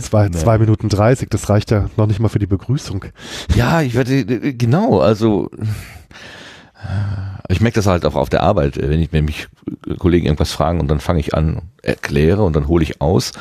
[0.00, 3.04] Zwei, zwei Minuten dreißig, das reicht ja noch nicht mal für die Begrüßung.
[3.54, 5.48] Ja, ich werde, äh, genau, also
[7.48, 9.48] ich merke das halt auch auf der Arbeit, wenn ich wenn mich
[9.98, 13.32] Kollegen irgendwas fragen und dann fange ich an, erkläre und dann hole ich aus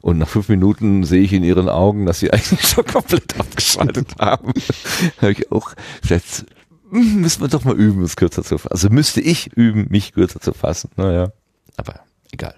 [0.00, 4.14] und nach fünf Minuten sehe ich in ihren Augen, dass sie eigentlich schon komplett abgeschaltet
[4.18, 4.52] haben.
[5.20, 5.72] Habe ich auch,
[6.02, 6.46] vielleicht
[6.90, 8.72] hm, müssen wir doch mal üben, es kürzer zu fassen.
[8.72, 10.90] Also müsste ich üben, mich kürzer zu fassen.
[10.96, 11.32] Naja,
[11.76, 12.00] aber
[12.32, 12.54] egal.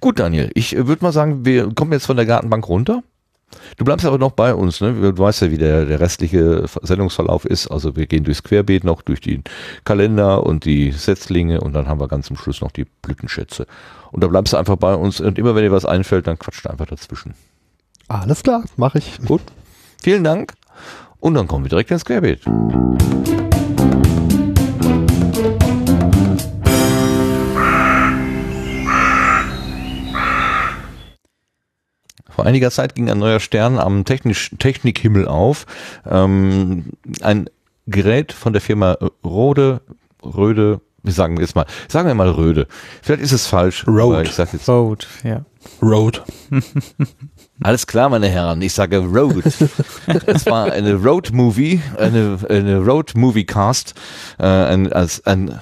[0.00, 3.02] Gut, Daniel, ich würde mal sagen, wir kommen jetzt von der Gartenbank runter.
[3.76, 4.92] Du bleibst aber noch bei uns, ne?
[5.12, 7.68] Du weißt ja, wie der, der restliche Sendungsverlauf ist.
[7.68, 9.44] Also wir gehen durchs Querbeet noch, durch den
[9.84, 13.66] Kalender und die Setzlinge und dann haben wir ganz zum Schluss noch die Blütenschätze.
[14.12, 16.66] Und da bleibst du einfach bei uns und immer wenn dir was einfällt, dann quatscht
[16.66, 17.34] einfach dazwischen.
[18.08, 19.18] Alles klar, mache ich.
[19.24, 19.42] Gut.
[20.02, 20.52] Vielen Dank.
[21.20, 22.42] Und dann kommen wir direkt ins Querbeet.
[32.34, 35.66] Vor einiger Zeit ging ein neuer Stern am Technisch, Technikhimmel auf.
[36.08, 37.48] Ähm, ein
[37.86, 39.80] Gerät von der Firma Rode,
[40.24, 42.66] Röde, wir sagen jetzt mal, sagen wir mal Röde.
[43.02, 43.86] Vielleicht ist es falsch.
[43.86, 44.02] Rode.
[44.02, 45.44] aber Ich sag jetzt, Vote, ja.
[45.82, 46.22] Road.
[47.62, 49.44] alles klar, meine Herren, ich sage Road.
[50.26, 53.94] Es war eine Road Movie, eine, eine Road Movie Cast,
[54.38, 55.58] äh, ein, als ein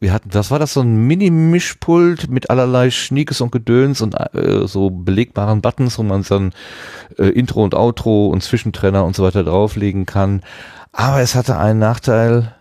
[0.00, 4.66] wir hatten, was war das, so ein Mini-Mischpult mit allerlei Schniekes und Gedöns und äh,
[4.66, 6.52] so belegbaren Buttons, wo man dann
[7.18, 10.42] äh, Intro und Outro und Zwischentrenner und so weiter drauflegen kann.
[10.92, 12.54] Aber es hatte einen Nachteil,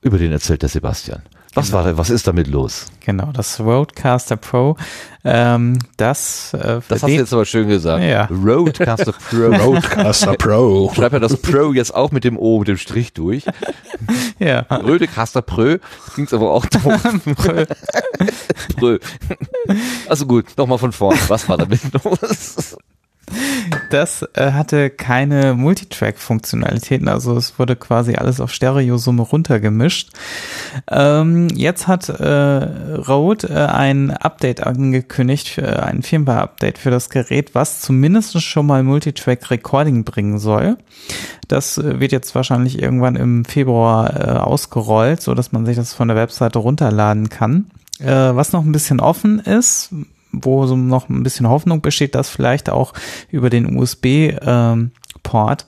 [0.00, 1.22] über den erzählt der Sebastian.
[1.56, 2.86] Was war da, was ist damit los?
[3.00, 4.76] Genau, das Roadcaster Pro.
[5.24, 8.04] Ähm, das äh, Das hast du jetzt aber schön gesagt.
[8.04, 8.26] Ja.
[8.26, 9.46] Roadcaster Pro.
[9.46, 10.92] Roadcaster Pro.
[10.94, 13.44] Schreib ja das Pro jetzt auch mit dem O, mit dem Strich durch.
[14.38, 14.60] ja.
[14.70, 15.78] Rödecaster Prö.
[16.14, 17.02] Klingt aber auch doof.
[18.76, 18.98] Prö.
[20.08, 21.18] Also gut, nochmal von vorne.
[21.28, 22.76] Was war damit los?
[23.90, 30.10] Das äh, hatte keine Multitrack-Funktionalitäten, also es wurde quasi alles auf Stereosumme runtergemischt.
[30.90, 37.54] Ähm, jetzt hat äh, Rode äh, ein Update angekündigt, für, ein Firmware-Update für das Gerät,
[37.54, 40.76] was zumindest schon mal Multitrack-Recording bringen soll.
[41.48, 45.94] Das äh, wird jetzt wahrscheinlich irgendwann im Februar äh, ausgerollt, so dass man sich das
[45.94, 47.70] von der Webseite runterladen kann.
[47.98, 49.90] Äh, was noch ein bisschen offen ist,
[50.44, 52.92] wo so noch ein bisschen Hoffnung besteht, dass vielleicht auch
[53.30, 55.66] über den USB-Port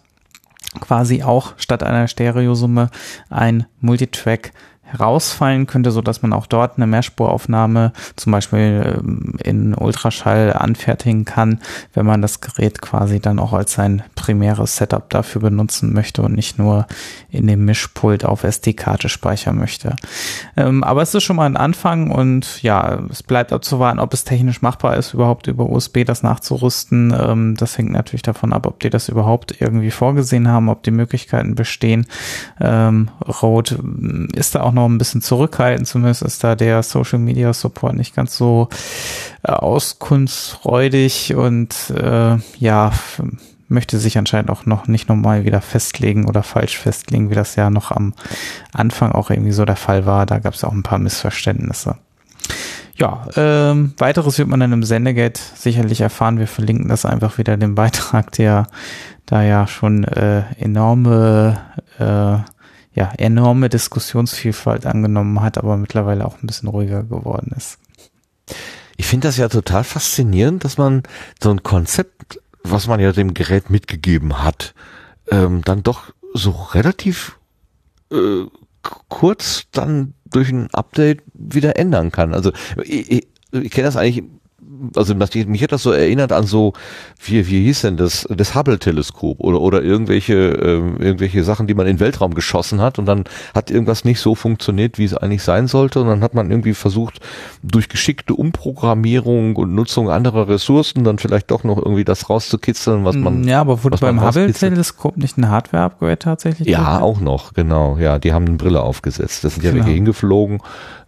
[0.80, 2.90] quasi auch statt einer Stereosumme
[3.30, 4.52] ein Multitrack
[4.90, 11.24] herausfallen könnte, so dass man auch dort eine Mehrspuraufnahme zum Beispiel ähm, in Ultraschall anfertigen
[11.24, 11.60] kann,
[11.92, 16.34] wenn man das Gerät quasi dann auch als sein primäres Setup dafür benutzen möchte und
[16.34, 16.86] nicht nur
[17.30, 19.94] in dem Mischpult auf SD-Karte speichern möchte.
[20.56, 24.24] Ähm, aber es ist schon mal ein Anfang und ja, es bleibt abzuwarten, ob es
[24.24, 27.14] technisch machbar ist, überhaupt über USB das nachzurüsten.
[27.18, 30.90] Ähm, das hängt natürlich davon ab, ob die das überhaupt irgendwie vorgesehen haben, ob die
[30.90, 32.06] Möglichkeiten bestehen.
[32.60, 33.78] Rode
[34.34, 38.14] ist da auch noch ein bisschen zurückhaltend, zumindest ist da der Social Media Support nicht
[38.14, 38.68] ganz so
[39.42, 42.92] äh, auskunftsfreudig und äh, ja,
[43.68, 47.70] möchte sich anscheinend auch noch nicht nochmal wieder festlegen oder falsch festlegen, wie das ja
[47.70, 48.14] noch am
[48.72, 50.26] Anfang auch irgendwie so der Fall war.
[50.26, 51.96] Da gab es auch ein paar Missverständnisse.
[52.96, 56.38] Ja, ähm, weiteres wird man dann im Sendegate sicherlich erfahren.
[56.38, 58.66] Wir verlinken das einfach wieder den Beitrag, der
[59.24, 61.60] da ja schon äh, enorme,
[61.98, 62.38] äh,
[62.98, 67.78] ja, enorme Diskussionsvielfalt angenommen hat, aber mittlerweile auch ein bisschen ruhiger geworden ist.
[68.96, 71.04] Ich finde das ja total faszinierend, dass man
[71.40, 74.74] so ein Konzept, was man ja dem Gerät mitgegeben hat,
[75.30, 77.38] ähm, dann doch so relativ
[78.10, 78.46] äh,
[79.08, 82.34] kurz dann durch ein Update wieder ändern kann.
[82.34, 82.50] Also
[82.82, 84.24] ich, ich, ich kenne das eigentlich
[84.94, 86.72] also mich hat das so erinnert an so,
[87.22, 91.86] wie, wie hieß denn das, das Hubble-Teleskop oder, oder irgendwelche, ähm, irgendwelche Sachen, die man
[91.86, 93.24] in den Weltraum geschossen hat und dann
[93.54, 96.74] hat irgendwas nicht so funktioniert, wie es eigentlich sein sollte und dann hat man irgendwie
[96.74, 97.20] versucht,
[97.62, 103.16] durch geschickte Umprogrammierung und Nutzung anderer Ressourcen dann vielleicht doch noch irgendwie das rauszukitzeln, was
[103.16, 103.44] man.
[103.44, 106.68] Ja, aber wurde beim Hubble-Teleskop nicht ein Hardware-Upgrade tatsächlich?
[106.68, 107.02] Ja, drin?
[107.02, 107.96] auch noch, genau.
[107.98, 109.44] Ja, die haben eine Brille aufgesetzt.
[109.44, 109.84] Das sind ja genau.
[109.84, 110.60] welche hingeflogen,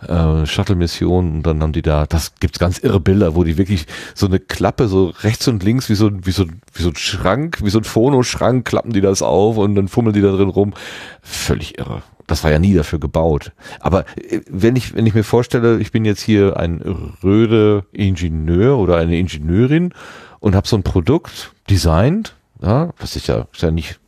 [0.07, 3.87] äh, Shuttle-Missionen und dann haben die da, das gibt's ganz irre Bilder, wo die wirklich
[4.15, 7.59] so eine Klappe so rechts und links wie so, wie so, wie so ein Schrank,
[7.63, 10.75] wie so ein Phonoschrank, klappen die das auf und dann fummeln die da drin rum.
[11.23, 12.03] Völlig irre.
[12.27, 13.53] Das war ja nie dafür gebaut.
[13.81, 16.81] Aber äh, wenn ich, wenn ich mir vorstelle, ich bin jetzt hier ein
[17.23, 19.93] röde Ingenieur oder eine Ingenieurin
[20.39, 23.99] und habe so ein Produkt designt, ja, was ist ja, ist ja nicht,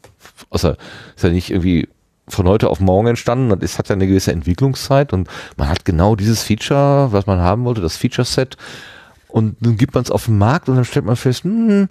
[0.51, 0.77] außer,
[1.17, 1.89] ist ja nicht irgendwie
[2.29, 5.85] von heute auf morgen entstanden und es hat ja eine gewisse Entwicklungszeit und man hat
[5.85, 8.57] genau dieses Feature, was man haben wollte, das Feature-Set
[9.33, 11.89] und dann gibt man es auf den Markt und dann stellt man fest, hm,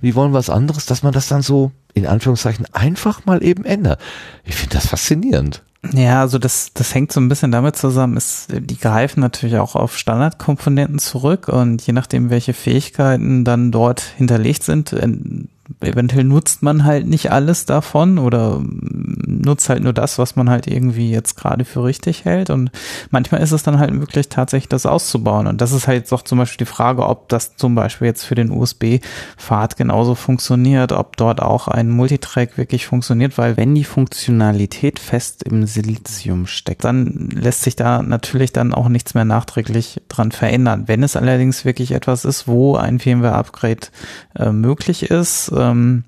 [0.00, 3.64] wie wollen wir was anderes, dass man das dann so in Anführungszeichen einfach mal eben
[3.64, 4.00] ändert.
[4.44, 5.62] Ich finde das faszinierend.
[5.92, 9.74] Ja, also das, das hängt so ein bisschen damit zusammen, ist, die greifen natürlich auch
[9.74, 14.92] auf Standardkomponenten zurück und je nachdem, welche Fähigkeiten dann dort hinterlegt sind,
[15.80, 20.66] eventuell nutzt man halt nicht alles davon oder nutzt halt nur das, was man halt
[20.66, 22.50] irgendwie jetzt gerade für richtig hält.
[22.50, 22.70] Und
[23.10, 25.46] manchmal ist es dann halt wirklich tatsächlich das auszubauen.
[25.46, 28.34] Und das ist halt doch zum Beispiel die Frage, ob das zum Beispiel jetzt für
[28.34, 34.98] den USB-Pfad genauso funktioniert, ob dort auch ein Multitrack wirklich funktioniert, weil wenn die Funktionalität
[34.98, 40.32] fest im Silizium steckt, dann lässt sich da natürlich dann auch nichts mehr nachträglich dran
[40.32, 40.84] verändern.
[40.86, 43.88] Wenn es allerdings wirklich etwas ist, wo ein Firmware-Upgrade
[44.36, 46.04] äh, möglich ist, ähm,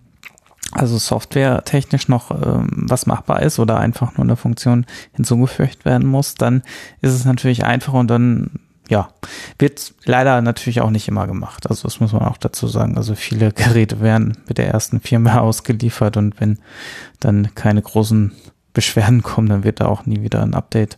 [0.72, 6.34] also softwaretechnisch noch ähm, was machbar ist oder einfach nur eine Funktion hinzugefügt werden muss,
[6.34, 6.62] dann
[7.00, 8.50] ist es natürlich einfacher und dann
[8.88, 9.08] ja,
[9.58, 11.68] wird leider natürlich auch nicht immer gemacht.
[11.70, 12.96] Also das muss man auch dazu sagen.
[12.96, 16.58] Also viele Geräte werden mit der ersten Firma ausgeliefert und wenn
[17.20, 18.32] dann keine großen
[18.74, 20.96] Beschwerden kommen, dann wird da auch nie wieder ein Update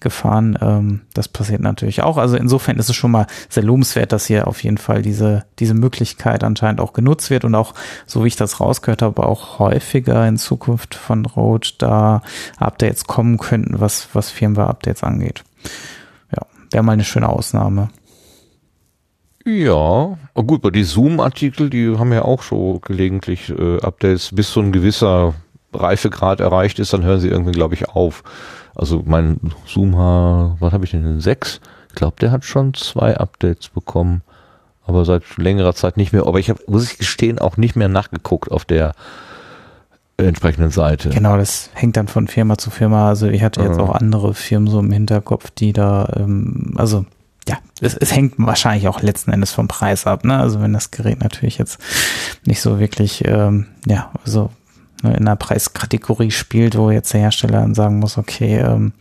[0.00, 0.58] gefahren.
[0.60, 2.16] Ähm, das passiert natürlich auch.
[2.16, 5.74] Also insofern ist es schon mal sehr lobenswert, dass hier auf jeden Fall diese, diese
[5.74, 7.74] Möglichkeit anscheinend auch genutzt wird und auch,
[8.06, 12.22] so wie ich das rausgehört habe, auch häufiger in Zukunft von Rode da
[12.56, 15.44] Updates kommen könnten, was, was Firmware-Updates angeht.
[16.34, 17.90] Ja, wäre mal eine schöne Ausnahme.
[19.44, 24.60] Ja, gut, bei die Zoom-Artikel, die haben ja auch so gelegentlich äh, Updates bis so
[24.60, 25.34] ein gewisser
[25.72, 28.22] Reifegrad erreicht ist, dann hören sie irgendwie, glaube ich, auf.
[28.74, 31.60] Also mein Zoom was habe ich denn, den 6?
[31.88, 34.22] Ich glaube, der hat schon zwei Updates bekommen,
[34.86, 36.26] aber seit längerer Zeit nicht mehr.
[36.26, 38.92] Aber ich habe, muss ich gestehen, auch nicht mehr nachgeguckt auf der
[40.16, 41.10] entsprechenden Seite.
[41.10, 43.08] Genau, das hängt dann von Firma zu Firma.
[43.08, 47.06] Also ich hatte jetzt auch andere Firmen so im Hinterkopf, die da, ähm, also
[47.48, 50.24] ja, es, es hängt wahrscheinlich auch letzten Endes vom Preis ab.
[50.24, 50.38] Ne?
[50.38, 51.78] Also wenn das Gerät natürlich jetzt
[52.44, 54.50] nicht so wirklich, ähm, ja, also
[55.02, 58.92] in einer Preiskategorie spielt, wo jetzt der Hersteller dann sagen muss, okay, ähm,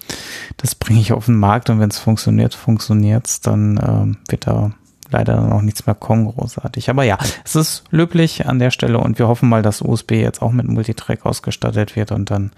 [0.57, 4.71] das bringe ich auf den Markt und wenn es funktioniert, funktioniert's, dann ähm, wird da
[5.09, 6.89] leider noch nichts mehr kommen, großartig.
[6.89, 10.41] Aber ja, es ist löblich an der Stelle und wir hoffen mal, dass USB jetzt
[10.41, 12.51] auch mit Multitrack ausgestattet wird und dann,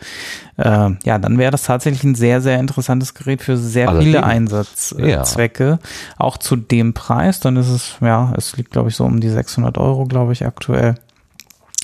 [0.57, 4.15] äh, ja, dann wäre das tatsächlich ein sehr, sehr interessantes Gerät für sehr Allerdings.
[4.15, 5.89] viele Einsatzzwecke, ja.
[6.17, 7.39] auch zu dem Preis.
[7.39, 10.45] Dann ist es, ja, es liegt, glaube ich, so um die 600 Euro, glaube ich,
[10.45, 10.95] aktuell.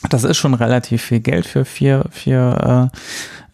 [0.09, 2.91] Das ist schon relativ viel Geld für vier, vier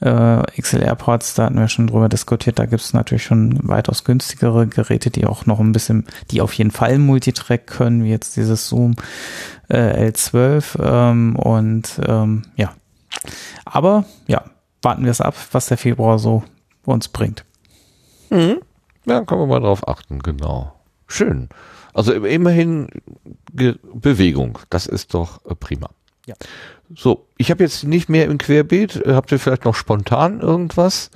[0.02, 1.36] äh, äh, XLR-Ports.
[1.36, 2.60] Da hatten wir schon drüber diskutiert.
[2.60, 6.54] Da gibt es natürlich schon weitaus günstigere Geräte, die auch noch ein bisschen, die auf
[6.54, 8.96] jeden Fall Multitrack können, wie jetzt dieses Zoom
[9.70, 10.82] äh, L12.
[10.82, 12.74] Ähm, und ähm, ja,
[13.66, 14.44] aber ja,
[14.82, 16.44] warten wir es ab, was der Februar so
[16.86, 17.46] uns bringt.
[18.30, 18.62] Mhm.
[19.06, 20.74] Ja, können wir mal drauf achten, genau.
[21.08, 21.50] Schön.
[21.94, 22.88] Also immerhin
[23.54, 25.90] Bewegung, das ist doch äh, prima.
[26.26, 26.36] Ja.
[26.96, 29.04] So, ich habe jetzt nicht mehr im Querbeet.
[29.08, 31.10] Habt ihr vielleicht noch spontan irgendwas?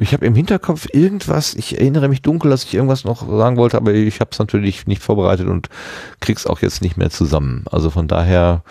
[0.00, 3.76] Ich habe im Hinterkopf irgendwas, ich erinnere mich dunkel, dass ich irgendwas noch sagen wollte,
[3.76, 5.68] aber ich habe es natürlich nicht vorbereitet und
[6.20, 7.64] krieg's auch jetzt nicht mehr zusammen.
[7.72, 8.62] Also von daher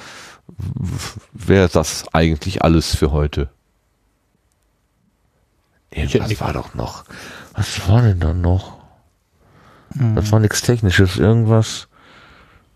[1.34, 3.50] wäre das eigentlich alles für heute.
[5.92, 7.04] Irgendwas war doch noch.
[7.54, 8.78] Was war denn da noch?
[10.16, 11.90] Das war nichts Technisches, irgendwas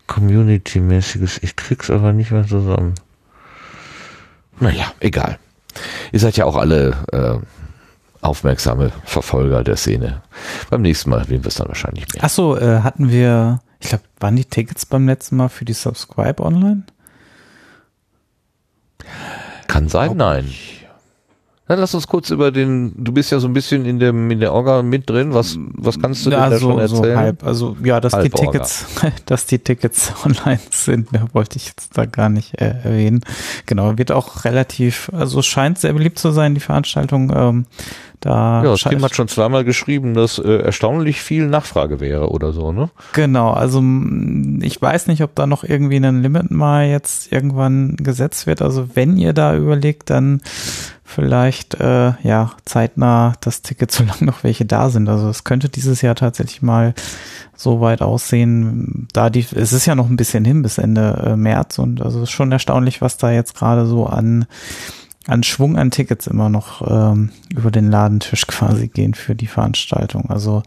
[0.06, 1.42] Community-mäßiges.
[1.42, 2.94] Ich krieg's aber nicht mehr zusammen.
[4.60, 5.38] Naja, egal.
[6.12, 7.38] Ihr seid ja auch alle äh,
[8.20, 10.22] aufmerksame Verfolger der Szene.
[10.70, 12.24] Beim nächsten Mal erwähnen wir es dann wahrscheinlich mehr.
[12.24, 16.42] Achso, äh, hatten wir, ich glaube, waren die Tickets beim letzten Mal für die Subscribe
[16.42, 16.84] online?
[19.66, 20.52] Kann sein, nein.
[21.68, 24.40] Dann lass uns kurz über den, du bist ja so ein bisschen in dem, in
[24.40, 27.16] der Orga mit drin, was, was kannst du denn Ja, da so, schon so erzählen?
[27.16, 27.44] halb.
[27.44, 28.34] Also ja, dass die Halb.
[28.34, 28.86] Tickets,
[29.26, 33.20] dass die Tickets online sind, mehr wollte ich jetzt da gar nicht äh, erwähnen.
[33.66, 37.32] Genau, wird auch relativ, also es scheint sehr beliebt zu sein, die Veranstaltung.
[37.34, 37.66] Ähm,
[38.18, 42.52] da ja, das Tim hat schon zweimal geschrieben, dass äh, erstaunlich viel Nachfrage wäre oder
[42.52, 42.88] so, ne?
[43.14, 43.82] Genau, also
[44.60, 48.62] ich weiß nicht, ob da noch irgendwie ein Limit mal jetzt irgendwann gesetzt wird.
[48.62, 50.40] Also wenn ihr da überlegt, dann
[51.04, 55.08] vielleicht äh, ja zeitnah das Ticket, solange noch welche da sind.
[55.08, 56.94] Also es könnte dieses Jahr tatsächlich mal
[57.56, 61.36] so weit aussehen, da die, es ist ja noch ein bisschen hin bis Ende äh,
[61.36, 64.46] März und also es ist schon erstaunlich, was da jetzt gerade so an
[65.26, 70.30] an Schwung an Tickets immer noch ähm, über den Ladentisch quasi gehen für die Veranstaltung.
[70.30, 70.62] Also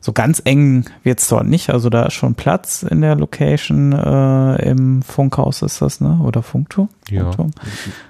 [0.00, 1.70] so ganz eng wird's dort nicht.
[1.70, 6.20] Also da ist schon Platz in der Location äh, im Funkhaus ist das, ne?
[6.24, 6.88] Oder Funkturm?
[7.10, 7.24] Ja.
[7.24, 7.50] Funkturm?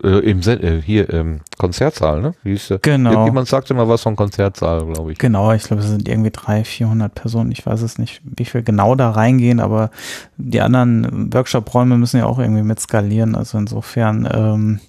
[0.04, 2.34] Äh, im äh, hier, ähm, Konzertsaal, ne?
[2.42, 2.78] Wie hieß der?
[2.78, 3.10] Genau.
[3.10, 5.18] Irgendjemand sagte mal was von Konzertsaal, glaube ich.
[5.18, 7.50] Genau, ich glaube, es sind irgendwie 300, 400 Personen.
[7.50, 9.90] Ich weiß es nicht, wie viel genau da reingehen, aber
[10.36, 13.34] die anderen Workshop-Räume müssen ja auch irgendwie mit skalieren.
[13.34, 14.80] Also insofern, ähm,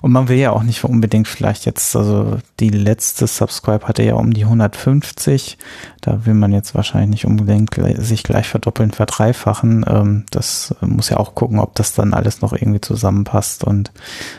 [0.00, 4.14] und man will ja auch nicht unbedingt vielleicht jetzt, also die letzte Subscribe hatte ja
[4.14, 5.58] um die 150.
[6.00, 9.84] Da will man jetzt wahrscheinlich nicht unbedingt sich gleich verdoppeln, verdreifachen.
[9.88, 13.92] Ähm, das muss ja auch gucken, ob das dann alles noch irgendwie zusammenpasst und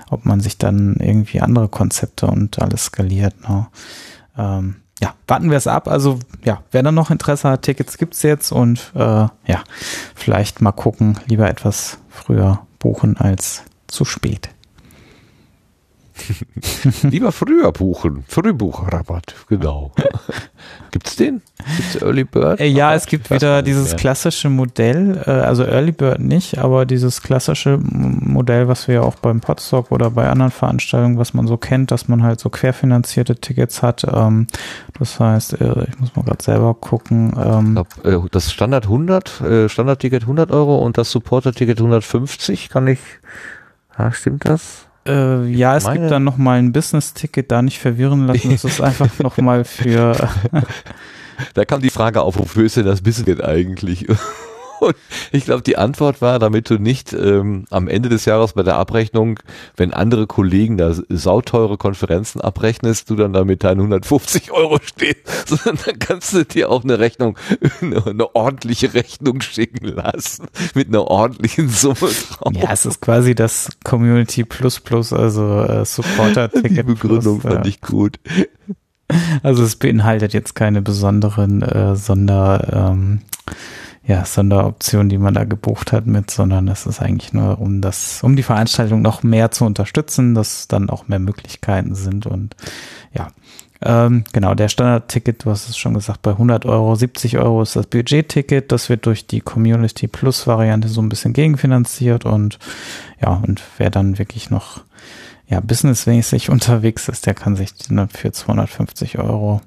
[0.10, 3.36] ob man sich dann irgendwie andere Konzepte und alles skaliert.
[3.48, 3.68] Ne?
[4.38, 5.88] Ähm, ja, warten wir es ab.
[5.88, 9.64] Also ja, wer dann noch Interesse hat, Tickets gibt's jetzt und äh, ja,
[10.16, 14.50] vielleicht mal gucken, lieber etwas früher buchen als zu spät.
[17.04, 18.24] Lieber früher buchen.
[18.28, 19.92] Frühbucherrabatt, genau.
[20.92, 21.42] Gibt's den?
[21.78, 22.60] Gibt's Early Bird?
[22.60, 27.22] Äh, ja, es gibt wieder dieses klassische Modell, äh, also Early Bird nicht, aber dieses
[27.22, 31.58] klassische Modell, was wir ja auch beim Podstock oder bei anderen Veranstaltungen, was man so
[31.58, 34.04] kennt, dass man halt so querfinanzierte Tickets hat.
[34.12, 34.48] Ähm,
[34.98, 37.34] das heißt, äh, ich muss mal gerade selber gucken.
[37.34, 42.88] Ich Ähm, glaub, das Standard 100, äh, Standardticket 100 Euro und das Supporter-Ticket 150, kann
[42.88, 43.00] ich,
[43.98, 44.89] ja, stimmt das?
[45.08, 48.52] Äh, ja, es meine- gibt dann noch mal ein Business-Ticket, da nicht verwirren lassen.
[48.52, 50.30] Das ist einfach noch mal für,
[51.54, 54.06] Da kam die Frage auf, wofür ist denn das Business eigentlich?
[54.80, 54.96] Und
[55.32, 58.76] ich glaube, die Antwort war, damit du nicht ähm, am Ende des Jahres bei der
[58.76, 59.40] Abrechnung,
[59.76, 65.80] wenn andere Kollegen da sauteure Konferenzen abrechnest, du dann damit deinen 150 Euro stehst, sondern
[65.86, 67.38] dann kannst du dir auch eine Rechnung,
[67.82, 72.54] eine, eine ordentliche Rechnung schicken lassen, mit einer ordentlichen Summe drauf.
[72.54, 76.70] ja, es ist quasi das Community Plus Plus, also äh, Supporter-Ticket.
[76.78, 78.20] die Begründung plus, fand ich gut.
[79.42, 83.22] Also es beinhaltet jetzt keine besonderen äh, Sonder, ähm,
[84.10, 88.24] ja, Sonderoptionen, die man da gebucht hat mit, sondern es ist eigentlich nur, um das,
[88.24, 92.56] um die Veranstaltung noch mehr zu unterstützen, dass dann auch mehr Möglichkeiten sind und
[93.14, 93.28] ja.
[93.82, 97.76] Ähm, genau, der Standardticket, du hast es schon gesagt, bei 100 Euro, 70 Euro ist
[97.76, 102.58] das Budgetticket, das wird durch die Community Plus Variante so ein bisschen gegenfinanziert und
[103.22, 104.82] ja, und wer dann wirklich noch
[105.48, 107.74] ja, businessmäßig unterwegs ist, der kann sich
[108.12, 109.62] für 250 Euro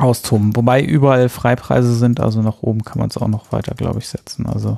[0.00, 0.56] austoben.
[0.56, 4.08] Wobei überall Freipreise sind, also nach oben kann man es auch noch weiter, glaube ich,
[4.08, 4.46] setzen.
[4.46, 4.76] Also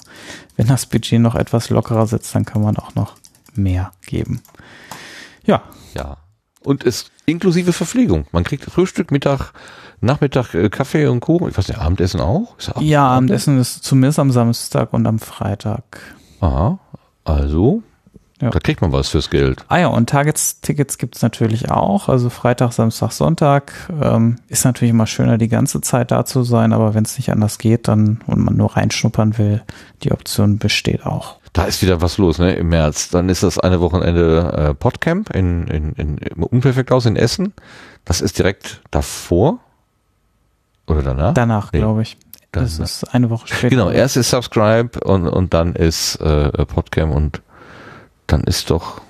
[0.56, 3.14] wenn das Budget noch etwas lockerer sitzt, dann kann man auch noch
[3.54, 4.42] mehr geben.
[5.44, 5.62] Ja,
[5.94, 6.18] Ja.
[6.64, 8.26] Und es inklusive Verpflegung.
[8.30, 9.52] Man kriegt Frühstück, Mittag,
[10.00, 11.48] Nachmittag äh, Kaffee und Kuchen.
[11.48, 12.56] Ich weiß nicht, Abendessen auch?
[12.58, 15.82] Ist auch ja, Abendessen ist zumindest am Samstag und am Freitag.
[16.40, 16.78] Aha.
[17.24, 17.82] Also,
[18.42, 18.50] Ja.
[18.50, 19.64] da kriegt man was fürs Geld.
[19.68, 22.08] Ah ja, und Tagestickets gibt's natürlich auch.
[22.08, 23.72] Also Freitag, Samstag, Sonntag.
[24.02, 27.30] Ähm, ist natürlich immer schöner, die ganze Zeit da zu sein, aber wenn es nicht
[27.30, 29.62] anders geht, dann und man nur reinschnuppern will,
[30.02, 31.36] die Option besteht auch.
[31.54, 32.54] Da ist wieder was los, ne?
[32.54, 33.10] Im März.
[33.10, 37.52] Dann ist das eine Wochenende äh, Podcamp in, in, in, im Unperfekthaus in Essen.
[38.04, 39.58] Das ist direkt davor.
[40.86, 41.34] Oder danach?
[41.34, 41.78] Danach, Nee.
[41.78, 42.16] glaube ich.
[42.52, 42.90] Das Danach.
[42.90, 43.68] ist eine Woche später.
[43.70, 47.40] Genau, erst ist Subscribe und, und dann ist äh, Podcamp und
[48.26, 49.00] dann ist doch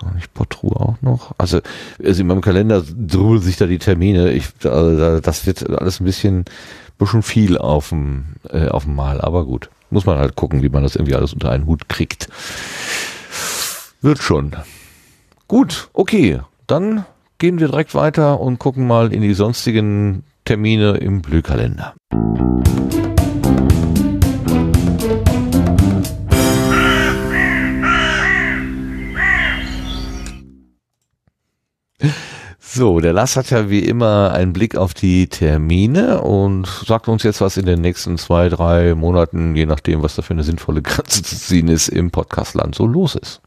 [0.00, 1.32] so nicht Potru auch noch.
[1.38, 1.60] Also,
[2.02, 4.32] also in meinem Kalender drüben sich da die Termine.
[4.32, 6.44] Ich, also, da- das wird alles ein bisschen,
[6.98, 9.70] bisschen viel auf dem, äh, auf dem Mal, aber gut.
[9.90, 12.28] Muss man halt gucken, wie man das irgendwie alles unter einen Hut kriegt.
[14.00, 14.56] Wird schon.
[15.46, 16.40] Gut, okay.
[16.66, 17.04] Dann
[17.38, 21.94] gehen wir direkt weiter und gucken mal in die sonstigen Termine im Blühkalender.
[32.66, 37.22] So, der Lass hat ja wie immer einen Blick auf die Termine und sagt uns
[37.22, 40.82] jetzt, was in den nächsten zwei, drei Monaten, je nachdem, was da für eine sinnvolle
[40.82, 43.40] Grenze zu ziehen ist, im Podcastland so los ist.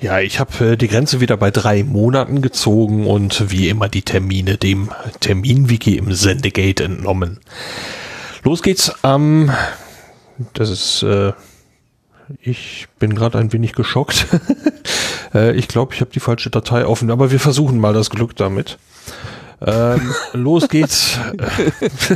[0.00, 4.02] Ja, ich habe äh, die Grenze wieder bei drei Monaten gezogen und wie immer die
[4.02, 7.38] Termine dem Terminwiki im Sendegate entnommen.
[8.42, 9.52] Los geht's am,
[10.54, 11.32] das ist, äh,
[12.40, 14.26] ich bin gerade ein wenig geschockt.
[15.34, 18.36] äh, ich glaube, ich habe die falsche Datei offen, aber wir versuchen mal das Glück
[18.36, 18.78] damit.
[19.66, 21.18] Ähm, los geht's.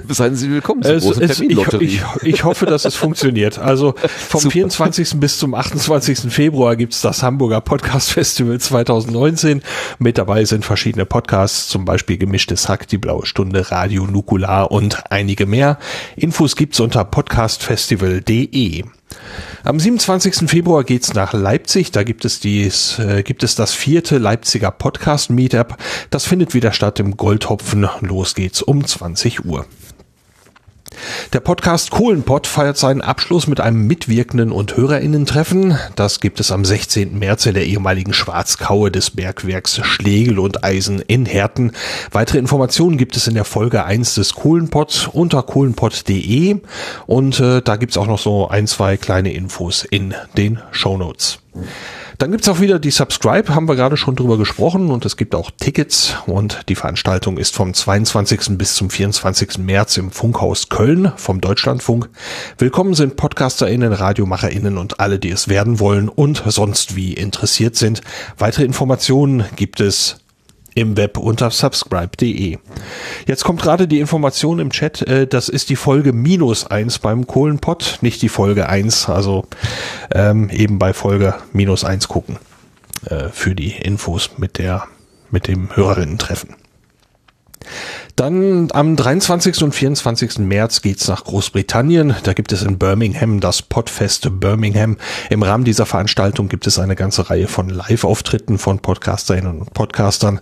[0.09, 3.59] Seien Sie willkommen zur es, es, ich, ich, ich, hoffe, dass es funktioniert.
[3.59, 4.53] Also vom Super.
[4.53, 5.21] 24.
[5.21, 6.33] bis zum 28.
[6.33, 9.63] Februar gibt's das Hamburger Podcast Festival 2019.
[9.99, 15.11] Mit dabei sind verschiedene Podcasts, zum Beispiel Gemischtes Hack, Die Blaue Stunde, Radio Nukular und
[15.11, 15.79] einige mehr.
[16.17, 18.85] Infos gibt's unter podcastfestival.de.
[19.65, 20.49] Am 27.
[20.49, 21.91] Februar geht's nach Leipzig.
[21.91, 25.77] Da gibt es dies, äh, gibt es das vierte Leipziger Podcast Meetup.
[26.11, 27.89] Das findet wieder statt im Goldhopfen.
[28.01, 29.67] Los geht's um 20 Uhr.
[31.33, 35.79] Der Podcast Kohlenpott feiert seinen Abschluss mit einem mitwirkenden und Hörerinnentreffen.
[35.97, 37.19] Das gibt es am 16.
[37.19, 41.73] März in der ehemaligen Schwarzkaue des Bergwerks Schlegel und Eisen in Herten.
[42.11, 46.61] Weitere Informationen gibt es in der Folge 1 des Kohlenpott unter kohlenpott.de
[47.07, 51.41] und äh, da gibt's auch noch so ein, zwei kleine Infos in den Shownotes.
[52.19, 55.37] Dann gibt's auch wieder die Subscribe, haben wir gerade schon drüber gesprochen und es gibt
[55.37, 58.59] auch Tickets und die Veranstaltung ist vom 22.
[58.59, 59.59] bis zum 24.
[59.59, 62.09] März im Funkhaus Köln vom Deutschlandfunk.
[62.59, 68.01] Willkommen sind PodcasterInnen, RadiomacherInnen und alle, die es werden wollen und sonst wie interessiert sind.
[68.37, 70.17] Weitere Informationen gibt es
[70.79, 72.59] im Web unter subscribe.de.
[73.27, 77.27] Jetzt kommt gerade die Information im Chat, äh, das ist die Folge minus eins beim
[77.27, 79.47] Kohlenpott, nicht die Folge eins, also
[80.13, 82.39] ähm, eben bei Folge minus eins gucken
[83.07, 84.85] äh, für die Infos mit der
[85.31, 86.55] mit dem Hörerinnen-Treffen.
[88.19, 89.63] Dann am 23.
[89.63, 90.39] und 24.
[90.41, 92.17] März geht's nach Großbritannien.
[92.25, 94.97] Da gibt es in Birmingham das Podfest Birmingham.
[95.31, 100.41] Im Rahmen dieser Veranstaltung gibt es eine ganze Reihe von Live-Auftritten von Podcasterinnen und Podcastern.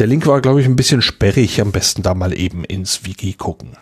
[0.00, 1.60] Der Link war, glaube ich, ein bisschen sperrig.
[1.60, 3.76] Am besten da mal eben ins Wiki gucken.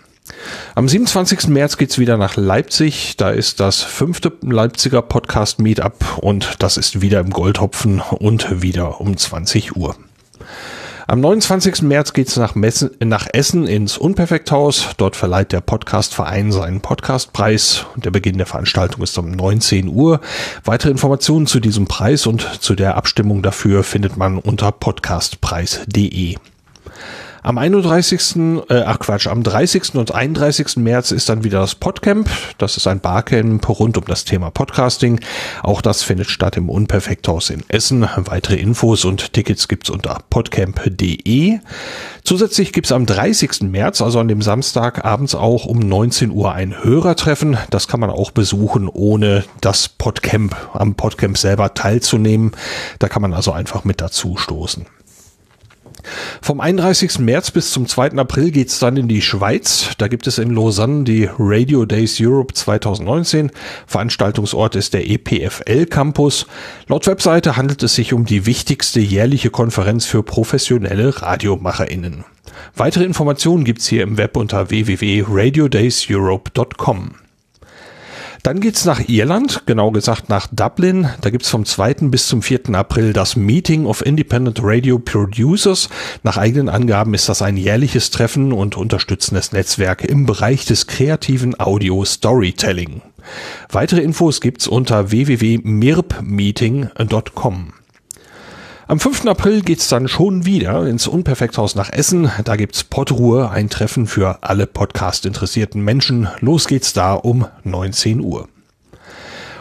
[0.75, 1.49] Am 27.
[1.49, 3.17] März geht's wieder nach Leipzig.
[3.17, 9.01] Da ist das fünfte Leipziger Podcast Meetup und das ist wieder im Goldhopfen und wieder
[9.01, 9.97] um 20 Uhr.
[11.07, 11.83] Am 29.
[11.83, 14.91] März geht's nach, nach Essen ins Unperfekthaus.
[14.97, 17.87] Dort verleiht der Podcastverein seinen Podcastpreis.
[17.97, 20.21] Der Beginn der Veranstaltung ist um 19 Uhr.
[20.65, 26.37] Weitere Informationen zu diesem Preis und zu der Abstimmung dafür findet man unter podcastpreis.de.
[27.43, 28.37] Am 31.
[28.69, 29.95] Äh, ach Quatsch, am 30.
[29.95, 30.77] und 31.
[30.77, 32.29] März ist dann wieder das Podcamp.
[32.59, 35.21] Das ist ein Barcamp rund um das Thema Podcasting.
[35.63, 38.07] Auch das findet statt im Unperfekthaus in Essen.
[38.17, 41.61] Weitere Infos und Tickets gibt's unter podcamp.de.
[42.25, 43.63] Zusätzlich gibt's am 30.
[43.63, 47.57] März, also an dem Samstag, abends auch um 19 Uhr ein Hörertreffen.
[47.71, 52.53] Das kann man auch besuchen, ohne das Podcamp am Podcamp selber teilzunehmen.
[52.99, 54.85] Da kann man also einfach mit dazu stoßen.
[56.43, 57.19] Vom 31.
[57.19, 58.13] März bis zum 2.
[58.13, 59.91] April geht's dann in die Schweiz.
[59.99, 63.51] Da gibt es in Lausanne die Radio Days Europe 2019.
[63.87, 66.47] Veranstaltungsort ist der EPFL Campus.
[66.89, 72.25] Laut Webseite handelt es sich um die wichtigste jährliche Konferenz für professionelle RadiomacherInnen.
[72.75, 77.15] Weitere Informationen gibt's hier im Web unter www.radiodayseurope.com.
[78.43, 81.09] Dann geht's nach Irland, genau gesagt nach Dublin.
[81.21, 82.09] Da gibt's vom 2.
[82.09, 82.75] bis zum 4.
[82.75, 85.91] April das Meeting of Independent Radio Producers.
[86.23, 91.61] Nach eigenen Angaben ist das ein jährliches Treffen und unterstützendes Netzwerk im Bereich des kreativen
[91.61, 93.03] Audio Storytelling.
[93.71, 97.80] Weitere Infos gibt's unter www.mirpmeeting.com.
[98.91, 99.27] Am 5.
[99.27, 102.29] April geht's dann schon wieder ins Unperfekthaus nach Essen.
[102.43, 106.29] Da gibt's Podruhe, ein Treffen für alle Podcast-interessierten Menschen.
[106.41, 108.49] Los geht's da um 19 Uhr.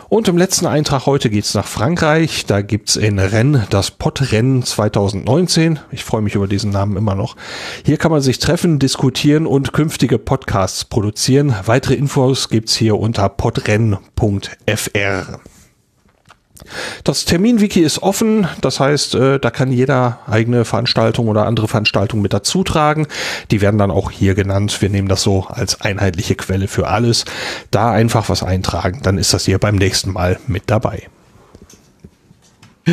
[0.09, 2.47] Und im letzten Eintrag heute geht's nach Frankreich.
[2.47, 5.77] Da gibt's in Rennes das Podrennen 2019.
[5.91, 7.35] Ich freue mich über diesen Namen immer noch.
[7.85, 11.53] Hier kann man sich treffen, diskutieren und künftige Podcasts produzieren.
[11.67, 15.39] Weitere Infos gibt's hier unter podrennen.fr.
[17.03, 22.21] Das Terminwiki ist offen, das heißt, äh, da kann jeder eigene Veranstaltung oder andere Veranstaltung
[22.21, 23.07] mit dazu tragen.
[23.51, 24.81] Die werden dann auch hier genannt.
[24.81, 27.25] Wir nehmen das so als einheitliche Quelle für alles.
[27.71, 31.07] Da einfach was eintragen, dann ist das hier beim nächsten Mal mit dabei.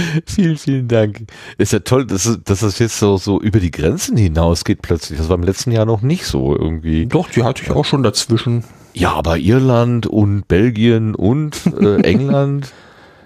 [0.26, 1.26] vielen, vielen Dank.
[1.58, 5.18] Ist ja toll, dass, dass das jetzt so, so über die Grenzen hinausgeht plötzlich.
[5.18, 7.06] Das war im letzten Jahr noch nicht so irgendwie.
[7.06, 8.64] Doch, die hatte ich auch schon dazwischen.
[8.92, 12.72] Ja, aber Irland und Belgien und äh, England.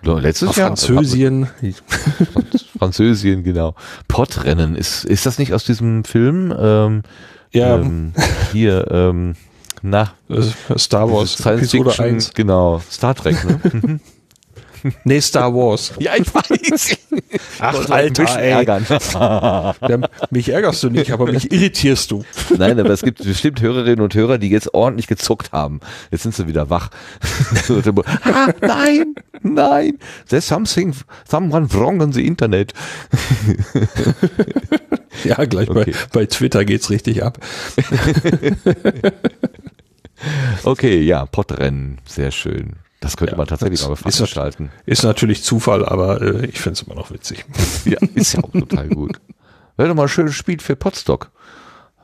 [0.02, 0.68] Letztes Jahr.
[0.68, 1.48] Französien.
[2.78, 3.74] Französien, genau.
[4.08, 4.74] Pottrennen.
[4.76, 6.54] Ist, ist das nicht aus diesem Film?
[6.58, 7.02] Ähm,
[7.52, 8.12] Ja, ähm,
[8.52, 9.34] hier, ähm,
[9.82, 10.42] na, äh,
[10.78, 12.34] Star Wars, Science Episode Fiction, 1.
[12.34, 12.80] genau.
[12.90, 14.00] Star Trek, ne?
[15.05, 15.92] Nee, Star Wars.
[15.99, 16.97] ja, ich weiß.
[17.60, 18.86] Ach, Alter, ärgern.
[20.31, 22.25] Mich ärgerst du nicht, aber mich irritierst du.
[22.57, 25.81] Nein, aber es gibt bestimmt Hörerinnen und Hörer, die jetzt ordentlich gezuckt haben.
[26.10, 26.91] Jetzt sind sie wieder wach.
[28.23, 30.94] Ah, nein, nein, there's something,
[31.28, 32.73] someone wrong on the Internet.
[35.25, 35.92] Ja, gleich Okay.
[36.12, 37.39] bei, bei Twitter geht's richtig ab.
[40.65, 42.76] Okay, ja, Pottrennen, sehr schön.
[43.00, 44.70] Das könnte Ja, man tatsächlich mal ist veranstalten.
[44.84, 47.44] Ist natürlich Zufall, aber äh, ich find's immer noch witzig.
[47.86, 49.18] Ja, ist ja auch total gut.
[49.76, 51.30] Wäre doch mal ein schönes Spiel für Podstock.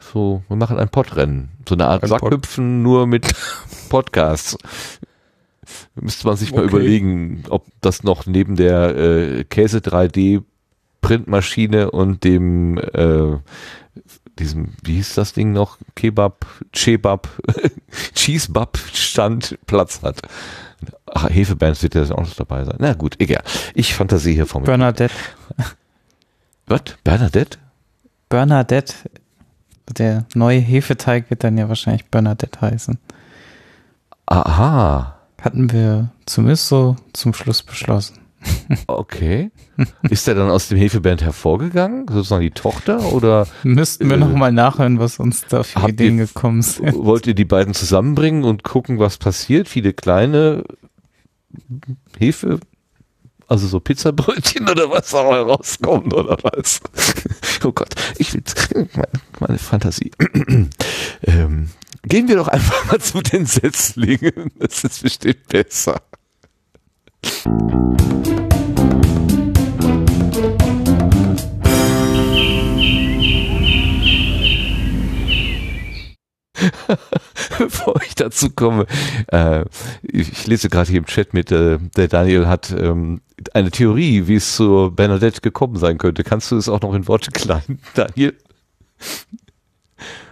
[0.00, 1.50] So, wir machen ein Pottrennen.
[1.68, 3.26] So eine Art Ein Pod- Sackhüpfen nur mit
[3.90, 4.56] Podcasts.
[5.96, 6.68] Müsste man sich mal Okay.
[6.76, 10.42] überlegen, ob das noch neben der äh, Käse 3D
[11.02, 13.36] Printmaschine und dem äh,
[14.38, 15.78] diesem, wie hieß das Ding noch?
[15.94, 17.28] Kebab, Chebab,
[18.14, 20.22] Cheesebab Stand Platz hat.
[21.06, 22.76] Ach, Hefebands wird ja auch noch dabei sein.
[22.78, 23.42] Na gut, egal.
[23.74, 25.14] Ich fantasie hier vom Bernadette.
[26.66, 26.82] Was?
[27.04, 27.58] Bernadette?
[28.28, 28.94] Bernadette.
[29.96, 32.98] Der neue Hefeteig wird dann ja wahrscheinlich Bernadette heißen.
[34.26, 35.16] Aha.
[35.40, 38.18] Hatten wir zumindest so zum Schluss beschlossen.
[38.86, 39.50] Okay.
[40.10, 42.06] Ist der dann aus dem Hefeband hervorgegangen?
[42.08, 43.12] Sozusagen die Tochter?
[43.12, 46.94] Oder Müssten wir Äh, noch mal nachhören, was uns da für Ideen ihr- gekommen sind.
[46.96, 49.68] wollt ihr die beiden zusammenbringen und gucken, was passiert?
[49.68, 50.64] Viele kleine
[52.18, 52.60] Hefe,
[53.48, 56.80] also so Pizzabrötchen oder was auch herauskommt oder was?
[57.64, 58.42] Oh Gott, ich will
[58.94, 59.08] meine,
[59.40, 60.10] meine Fantasie.
[61.22, 61.70] ähm,
[62.02, 64.50] gehen wir doch einfach mal zu den Setzlingen.
[64.58, 66.00] Das ist bestimmt besser.
[77.58, 78.86] Bevor ich dazu komme,
[79.28, 79.64] äh,
[80.02, 83.20] ich, ich lese gerade hier im Chat mit, äh, der Daniel hat ähm,
[83.52, 86.24] eine Theorie, wie es zu Bernadette gekommen sein könnte.
[86.24, 88.34] Kannst du es auch noch in Worte kleiden, Daniel?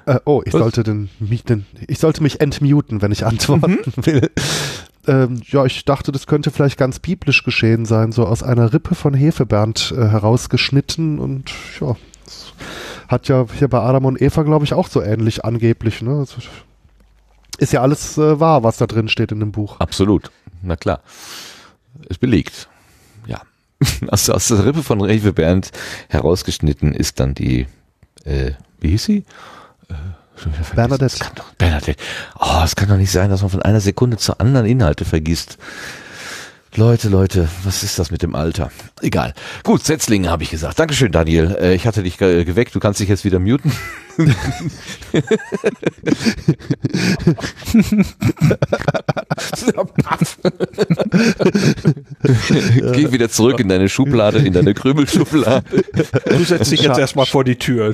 [0.07, 0.61] Äh, oh, ich Was?
[0.61, 4.07] sollte den, mich, den, ich sollte mich entmuten, wenn ich antworten Mhm.
[4.07, 4.31] will.
[5.07, 8.95] Ähm, ja, ich dachte, das könnte vielleicht ganz biblisch geschehen sein, so aus einer Rippe
[8.95, 12.53] von Hefebernd äh, herausgeschnitten und ja, das
[13.09, 16.01] hat ja hier bei Adam und Eva, glaube ich, auch so ähnlich angeblich.
[16.01, 16.19] Ne?
[16.21, 16.37] Das
[17.59, 19.79] ist ja alles äh, wahr, was da drin steht in dem Buch.
[19.79, 20.31] Absolut,
[20.63, 21.01] na klar.
[22.09, 22.69] Ist belegt.
[23.27, 23.43] Ja.
[24.09, 25.71] Also aus der Rippe von Rewe Bernd
[26.09, 27.67] herausgeschnitten ist dann die,
[28.25, 29.25] äh, wie hieß sie?
[29.89, 29.95] Äh,
[30.45, 30.77] schon wieder vergessen.
[30.77, 31.19] Bernadette.
[31.19, 32.01] Das kann doch, Bernadette.
[32.39, 35.59] Oh, es kann doch nicht sein, dass man von einer Sekunde zur anderen Inhalte vergisst.
[36.77, 38.71] Leute, Leute, was ist das mit dem Alter?
[39.05, 39.35] Egal.
[39.65, 40.79] Gut, Setzlinge habe ich gesagt.
[40.79, 41.55] Dankeschön, Daniel.
[41.61, 42.75] Äh, ich hatte dich ge geweckt.
[42.75, 43.71] Du kannst dich jetzt wieder muten.
[52.93, 55.85] Geh wieder zurück in deine Schublade, in deine Krümelschublade.
[56.25, 57.93] Du setzt dich jetzt erstmal vor die Tür.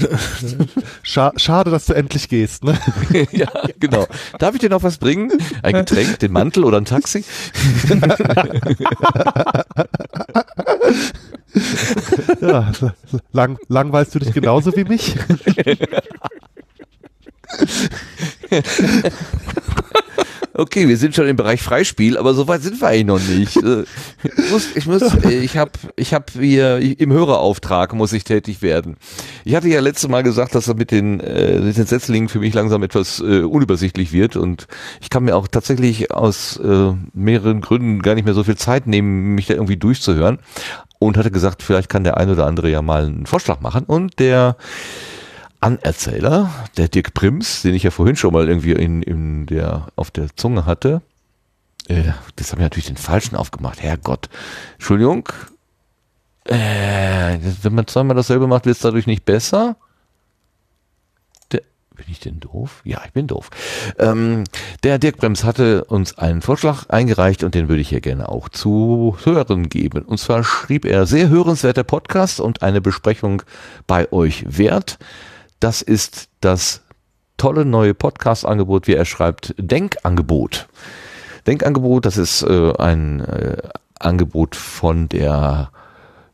[1.02, 2.62] Scha schade, dass du endlich gehst.
[2.62, 2.78] Ne?
[3.32, 3.48] ja,
[3.80, 4.06] genau.
[4.38, 5.32] Darf ich dir noch was bringen?
[5.62, 7.24] Ein Getränk, den Mantel oder ein Taxi?
[12.40, 12.70] Ja,
[13.32, 15.16] lang, langweilst du dich genauso wie mich?
[20.52, 23.56] Okay, wir sind schon im Bereich Freispiel, aber so weit sind wir eigentlich noch nicht.
[23.56, 23.84] Äh,
[24.22, 28.62] Ich muss, ich muss, äh, ich habe, ich habe hier im Hörerauftrag muss ich tätig
[28.62, 28.96] werden.
[29.44, 32.40] Ich hatte ja letztes Mal gesagt, dass das mit den, äh, mit den Setzlingen für
[32.40, 34.66] mich langsam etwas äh, unübersichtlich wird und
[35.00, 38.86] ich kann mir auch tatsächlich aus äh, mehreren Gründen gar nicht mehr so viel Zeit
[38.86, 40.38] nehmen, mich da irgendwie durchzuhören
[40.98, 44.18] und hatte gesagt, vielleicht kann der ein oder andere ja mal einen Vorschlag machen und
[44.18, 44.56] der
[45.60, 50.10] Anerzähler, der Dirk Prims, den ich ja vorhin schon mal irgendwie in, in der, auf
[50.10, 51.02] der Zunge hatte,
[51.88, 53.82] äh, das habe ich natürlich den falschen aufgemacht.
[53.82, 54.28] Herrgott.
[54.74, 55.28] Entschuldigung.
[56.44, 59.76] Äh, wenn man zweimal dasselbe macht, wird es dadurch nicht besser.
[62.00, 62.80] Bin ich denn doof?
[62.84, 63.50] Ja, ich bin doof.
[63.98, 64.44] Ähm,
[64.84, 68.48] der Dirk Brems hatte uns einen Vorschlag eingereicht und den würde ich hier gerne auch
[68.48, 70.06] zu hören geben.
[70.06, 73.42] Und zwar schrieb er, sehr hörenswerter Podcast und eine Besprechung
[73.86, 74.98] bei euch wert.
[75.60, 76.80] Das ist das
[77.36, 80.68] tolle neue Podcast-Angebot, wie er schreibt, Denkangebot.
[81.46, 83.56] Denkangebot, das ist äh, ein äh,
[83.98, 85.70] Angebot von der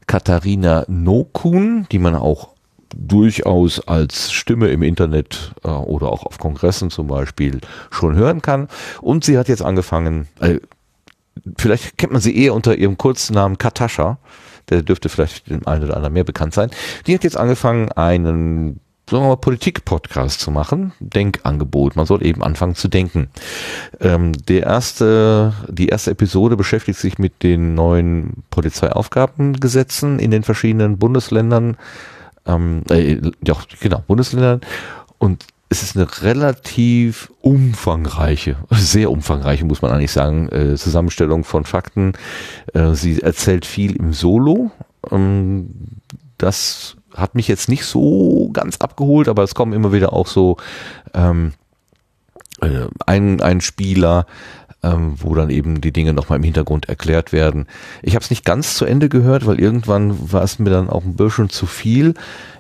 [0.07, 2.51] Katharina Nokun, die man auch
[2.97, 8.69] durchaus als Stimme im Internet äh, oder auch auf Kongressen zum Beispiel schon hören kann.
[9.01, 10.61] Und sie hat jetzt angefangen, äh,
[11.59, 14.19] vielleicht kennt man sie eher unter ihrem Kurznamen Katascha,
[14.71, 16.71] der dürfte vielleicht dem einen oder anderen mehr bekannt sein.
[17.07, 21.95] Die hat jetzt angefangen, einen sagen wir mal, Politik-Podcast zu machen, Denkangebot.
[21.95, 23.29] Man soll eben anfangen zu denken.
[24.01, 30.99] Ähm, der erste, die erste Episode beschäftigt sich mit den neuen Polizeiaufgabengesetzen in den verschiedenen
[30.99, 31.77] Bundesländern,
[32.47, 34.61] ähm, äh, ja, genau, Bundesländern.
[35.19, 41.65] Und es ist eine relativ umfangreiche, sehr umfangreiche, muss man eigentlich sagen, äh, Zusammenstellung von
[41.65, 42.15] Fakten.
[42.75, 44.73] Äh, sie erzählt viel im Solo.
[45.13, 45.71] Ähm,
[46.39, 50.57] das hat mich jetzt nicht so ganz abgeholt, aber es kommen immer wieder auch so
[51.15, 51.53] ähm,
[52.61, 54.27] äh, ein, ein Spieler,
[54.83, 57.67] ähm, wo dann eben die Dinge nochmal im Hintergrund erklärt werden.
[58.03, 61.05] Ich habe es nicht ganz zu Ende gehört, weil irgendwann war es mir dann auch
[61.05, 62.15] ein bisschen zu viel.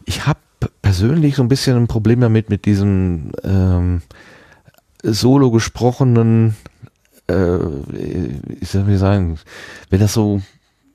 [0.05, 0.41] Ich habe
[0.83, 4.02] persönlich so ein bisschen ein Problem damit, mit diesem ähm,
[5.02, 6.57] solo gesprochenen,
[7.28, 7.59] äh,
[8.60, 9.39] ich soll wie sagen,
[9.91, 10.43] wenn das so,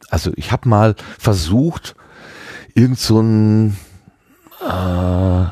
[0.10, 1.96] also ich habe mal versucht,
[2.76, 3.78] irgend so ein,
[4.62, 5.46] äh,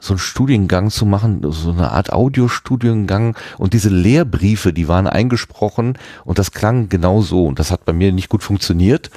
[0.00, 3.36] so ein Studiengang zu machen, so eine Art Audiostudiengang.
[3.58, 7.46] Und diese Lehrbriefe, die waren eingesprochen und das klang genau so.
[7.46, 9.10] Und das hat bei mir nicht gut funktioniert.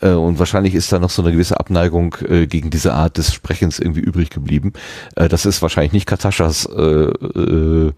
[0.00, 3.32] Äh, und wahrscheinlich ist da noch so eine gewisse Abneigung äh, gegen diese Art des
[3.32, 4.72] Sprechens irgendwie übrig geblieben.
[5.14, 7.92] Äh, das ist wahrscheinlich nicht Kataschas äh, äh,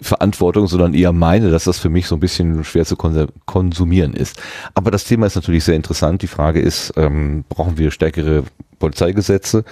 [0.00, 4.40] Verantwortung, sondern eher meine, dass das für mich so ein bisschen schwer zu konsumieren ist.
[4.74, 6.22] Aber das Thema ist natürlich sehr interessant.
[6.22, 8.44] Die Frage ist, ähm, brauchen wir stärkere
[8.78, 9.64] Polizeigesetze?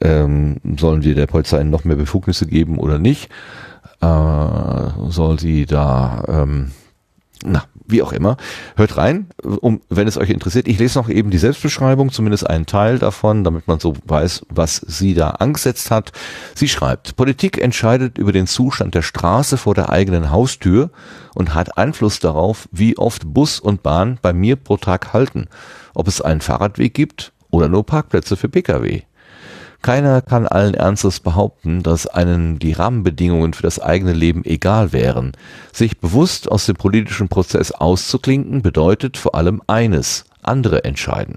[0.00, 3.30] Ähm, sollen wir der Polizei noch mehr Befugnisse geben oder nicht?
[4.00, 6.72] Äh, soll sie da, ähm,
[7.44, 8.36] na, wie auch immer.
[8.76, 10.68] Hört rein, um, wenn es euch interessiert.
[10.68, 14.76] Ich lese noch eben die Selbstbeschreibung, zumindest einen Teil davon, damit man so weiß, was
[14.76, 16.12] sie da angesetzt hat.
[16.54, 20.90] Sie schreibt, Politik entscheidet über den Zustand der Straße vor der eigenen Haustür
[21.34, 25.48] und hat Einfluss darauf, wie oft Bus und Bahn bei mir pro Tag halten,
[25.94, 29.02] ob es einen Fahrradweg gibt oder nur Parkplätze für Pkw.
[29.84, 35.32] Keiner kann allen Ernstes behaupten, dass einen die Rahmenbedingungen für das eigene Leben egal wären.
[35.74, 41.36] Sich bewusst aus dem politischen Prozess auszuklinken bedeutet vor allem eines, andere entscheiden.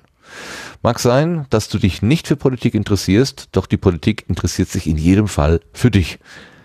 [0.81, 4.95] Mag sein, dass du dich nicht für Politik interessierst, doch die Politik interessiert sich in
[4.95, 6.17] jedem Fall für dich.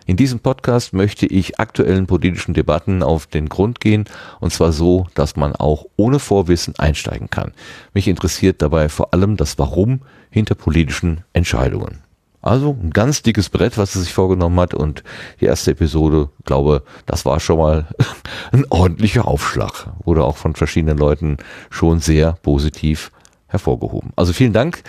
[0.07, 4.05] In diesem Podcast möchte ich aktuellen politischen Debatten auf den Grund gehen
[4.41, 7.53] und zwar so, dass man auch ohne Vorwissen einsteigen kann.
[7.95, 10.01] Mich interessiert dabei vor allem das Warum
[10.31, 12.01] hinter politischen Entscheidungen.
[12.41, 15.05] Also ein ganz dickes Brett, was er sich vorgenommen hat und
[15.41, 17.87] die erste Episode, glaube, das war schon mal
[18.53, 19.87] ein ordentlicher Aufschlag.
[20.05, 21.37] Wurde auch von verschiedenen Leuten
[21.71, 23.13] schon sehr positiv
[23.47, 24.11] hervorgehoben.
[24.17, 24.83] Also vielen Dank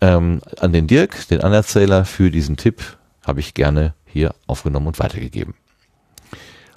[0.00, 2.82] ähm, an den Dirk, den Anerzähler, für diesen Tipp.
[3.24, 5.54] Habe ich gerne hier aufgenommen und weitergegeben.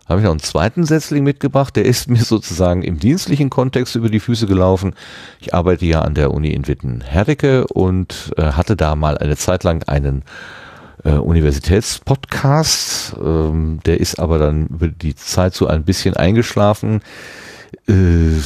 [0.09, 4.09] Habe ich noch einen zweiten Setzling mitgebracht, der ist mir sozusagen im dienstlichen Kontext über
[4.09, 4.95] die Füße gelaufen.
[5.39, 9.63] Ich arbeite ja an der Uni in Witten-Herdecke und äh, hatte da mal eine Zeit
[9.63, 10.23] lang einen
[11.03, 13.17] äh, Universitätspodcast.
[13.23, 17.01] Ähm, der ist aber dann über die Zeit so ein bisschen eingeschlafen.
[17.87, 18.37] Äh,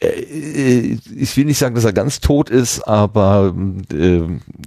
[0.00, 3.52] äh ich will nicht sagen, dass er ganz tot ist, aber
[3.92, 4.22] äh,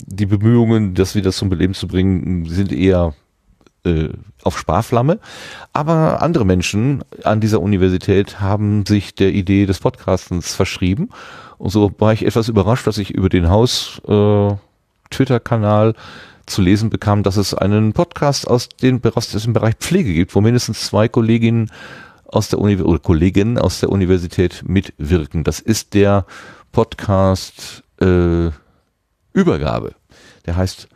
[0.05, 3.13] die Bemühungen, das wieder zum Beleben zu bringen, sind eher
[3.85, 4.09] äh,
[4.43, 5.19] auf Sparflamme.
[5.73, 11.09] Aber andere Menschen an dieser Universität haben sich der Idee des Podcastens verschrieben.
[11.57, 14.55] Und so war ich etwas überrascht, dass ich über den Haus äh,
[16.47, 20.41] zu lesen bekam, dass es einen Podcast aus, den, aus dem Bereich Pflege gibt, wo
[20.41, 21.71] mindestens zwei Kolleginnen
[22.25, 25.43] aus der Uni oder Kolleginnen aus der Universität mitwirken.
[25.43, 26.25] Das ist der
[26.71, 28.49] Podcast äh,
[29.33, 29.95] Übergabe.
[30.45, 30.87] Der heißt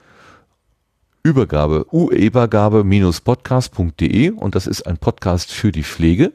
[1.23, 6.33] Übergabe, uebergabe-podcast.de und das ist ein Podcast für die Pflege.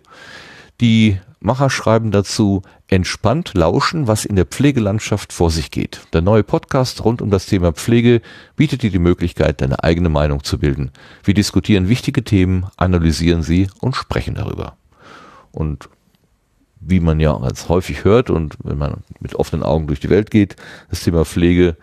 [0.81, 6.01] Die Macher schreiben dazu entspannt lauschen, was in der Pflegelandschaft vor sich geht.
[6.13, 8.23] Der neue Podcast rund um das Thema Pflege
[8.55, 10.91] bietet dir die Möglichkeit, deine eigene Meinung zu bilden.
[11.25, 14.77] Wir diskutieren wichtige Themen, analysieren sie und sprechen darüber.
[15.53, 15.89] Und
[16.81, 20.31] wie man ja ganz häufig hört und wenn man mit offenen Augen durch die Welt
[20.31, 20.57] geht,
[20.91, 21.77] das Thema Pflege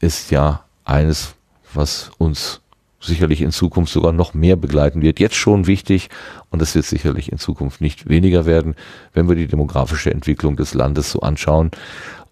[0.00, 1.34] ist ja eines
[1.74, 2.60] was uns
[3.00, 5.20] sicherlich in Zukunft sogar noch mehr begleiten wird.
[5.20, 6.10] Jetzt schon wichtig
[6.50, 8.74] und es wird sicherlich in Zukunft nicht weniger werden,
[9.14, 11.70] wenn wir die demografische Entwicklung des Landes so anschauen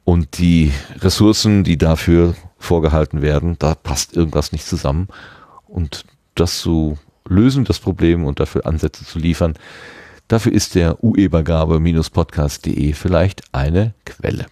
[0.05, 5.09] und die Ressourcen, die dafür vorgehalten werden, da passt irgendwas nicht zusammen
[5.67, 9.55] und das zu lösen, das Problem und dafür Ansätze zu liefern,
[10.29, 14.45] Dafür ist der uebergabe-podcast.de vielleicht eine Quelle.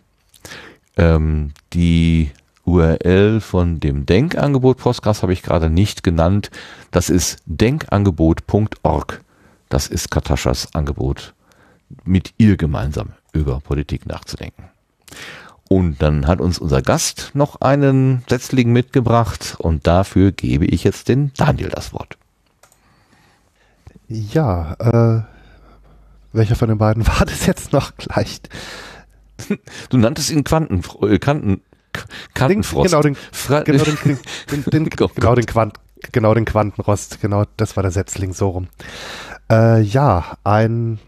[0.97, 2.31] Ähm, die
[2.66, 6.50] URL von dem Denkangebot-Podcast habe ich gerade nicht genannt.
[6.90, 9.22] Das ist denkangebot.org.
[9.68, 11.34] Das ist Kataschas Angebot,
[12.04, 14.64] mit ihr gemeinsam über Politik nachzudenken.
[15.68, 21.08] Und dann hat uns unser Gast noch einen Setzling mitgebracht und dafür gebe ich jetzt
[21.08, 22.16] den Daniel das Wort.
[24.08, 25.22] Ja, äh,
[26.32, 28.40] welcher von den beiden war das jetzt noch gleich?
[29.90, 31.60] Du nanntest ihn Quanten, äh, Kanten,
[32.34, 32.91] Kantenfrost.
[32.91, 33.16] Genau den,
[33.65, 34.18] genau den,
[34.50, 35.75] den, den, oh genau, den Quant,
[36.12, 38.68] genau den Quantenrost, genau, das war der Setzling so rum.
[39.50, 40.99] Äh, ja, ein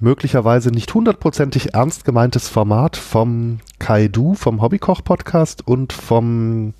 [0.00, 6.74] möglicherweise nicht hundertprozentig ernst gemeintes Format vom Kaidu, vom Hobbykoch-Podcast und vom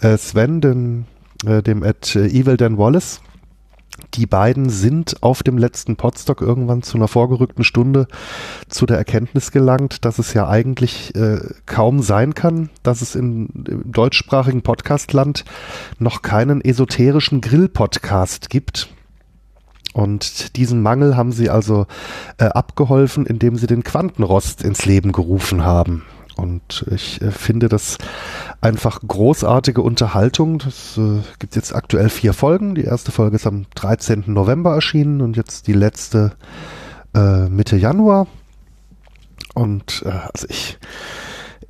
[0.00, 1.06] äh, Sven, den,
[1.46, 3.20] äh, dem at Evil Dan Wallace.
[4.14, 8.06] Die beiden sind auf dem letzten Podstock irgendwann zu einer vorgerückten Stunde
[8.68, 13.48] zu der Erkenntnis gelangt, dass es ja eigentlich äh, kaum sein kann, dass es in,
[13.68, 15.44] im deutschsprachigen Podcastland
[15.98, 18.88] noch keinen esoterischen Grill-Podcast gibt
[19.98, 21.86] und diesen Mangel haben sie also
[22.38, 26.04] äh, abgeholfen, indem sie den Quantenrost ins Leben gerufen haben.
[26.38, 27.98] Und ich äh, finde das
[28.60, 30.58] einfach großartige Unterhaltung.
[30.58, 32.76] Das äh, gibt jetzt aktuell vier Folgen.
[32.76, 34.22] Die erste Folge ist am 13.
[34.28, 36.32] November erschienen und jetzt die letzte
[37.12, 38.28] äh, Mitte Januar.
[39.54, 40.78] Und äh, also ich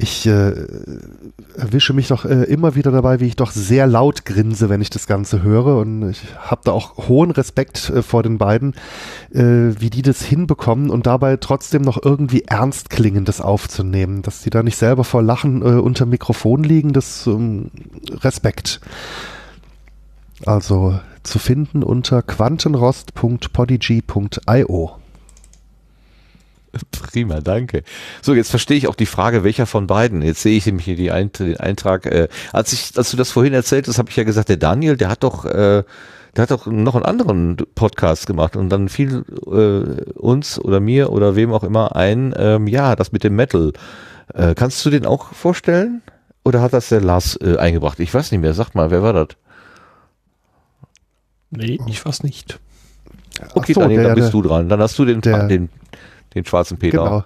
[0.01, 0.55] ich äh,
[1.57, 4.91] erwische mich doch äh, immer wieder dabei, wie ich doch sehr laut grinse, wenn ich
[4.91, 5.77] das Ganze höre.
[5.77, 8.75] Und ich habe da auch hohen Respekt äh, vor den beiden,
[9.33, 14.23] äh, wie die das hinbekommen und dabei trotzdem noch irgendwie ernst klingendes aufzunehmen.
[14.23, 17.73] Dass die da nicht selber vor Lachen äh, unter Mikrofon liegen, das ähm,
[18.21, 18.81] Respekt.
[20.47, 24.98] Also zu finden unter quantenrost.podigy.io.
[26.91, 27.83] Prima, danke.
[28.23, 30.23] So, jetzt verstehe ich auch die Frage, welcher von beiden.
[30.23, 32.07] Jetzt sehe ich nämlich hier die Eint den Eintrag.
[32.07, 34.97] Äh, als ich, als du das vorhin erzählt hast, habe ich ja gesagt, der Daniel,
[34.97, 35.85] der hat doch, äh,
[36.37, 41.11] der hat doch noch einen anderen Podcast gemacht und dann fiel äh, uns oder mir
[41.11, 43.73] oder wem auch immer ein, ähm, ja, das mit dem Metal.
[44.35, 46.03] Äh, kannst du den auch vorstellen?
[46.45, 48.01] Oder hat das der Lars äh, eingebracht?
[48.01, 48.55] Ich weiß nicht mehr.
[48.55, 49.29] Sag mal, wer war das?
[51.51, 52.59] Nee, ich weiß nicht.
[53.55, 54.69] Okay, so, Daniel, dann bist du dran.
[54.69, 55.69] Dann hast du den, der, den
[56.35, 56.99] den schwarzen Peter.
[56.99, 57.25] Genau.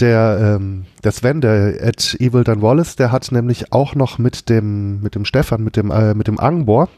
[0.00, 4.48] Der, ähm, der Sven, der Ed Evil Dan Wallace, der hat nämlich auch noch mit
[4.48, 6.88] dem, mit dem Stefan, mit dem, äh, mit dem Angbor,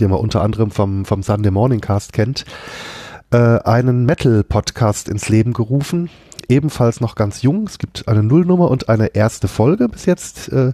[0.00, 2.44] den man unter anderem vom, vom Sunday Morning Cast kennt,
[3.30, 6.08] äh, einen Metal-Podcast ins Leben gerufen.
[6.48, 7.64] Ebenfalls noch ganz jung.
[7.66, 10.72] Es gibt eine Nullnummer und eine erste Folge bis jetzt äh,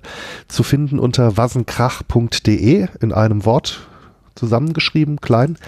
[0.49, 3.87] zu finden unter wassenkrach.de in einem Wort
[4.35, 5.59] zusammengeschrieben, klein.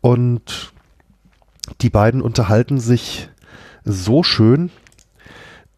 [0.00, 0.72] Und
[1.80, 3.28] die beiden unterhalten sich
[3.84, 4.70] so schön,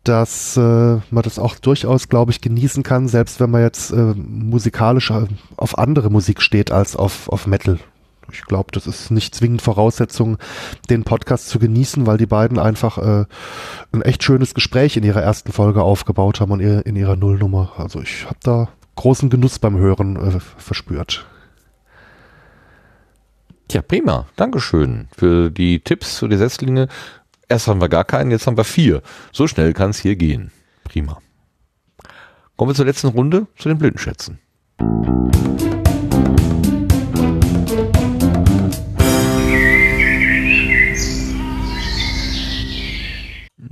[0.05, 4.15] dass äh, man das auch durchaus, glaube ich, genießen kann, selbst wenn man jetzt äh,
[4.17, 7.79] musikalisch äh, auf andere Musik steht als auf, auf Metal.
[8.33, 10.39] Ich glaube, das ist nicht zwingend Voraussetzung,
[10.89, 13.27] den Podcast zu genießen, weil die beiden einfach äh,
[13.93, 17.73] ein echt schönes Gespräch in ihrer ersten Folge aufgebaut haben und in ihrer Nullnummer.
[17.77, 21.27] Also ich habe da großen Genuss beim Hören äh, verspürt.
[23.71, 24.27] Ja, prima.
[24.37, 26.89] Dankeschön für die Tipps für die Setzlinge.
[27.49, 29.03] Erst haben wir gar keinen, jetzt haben wir vier.
[29.33, 30.51] So schnell kann es hier gehen.
[30.85, 31.19] Prima.
[32.57, 34.39] Kommen wir zur letzten Runde, zu den Blindenschätzen.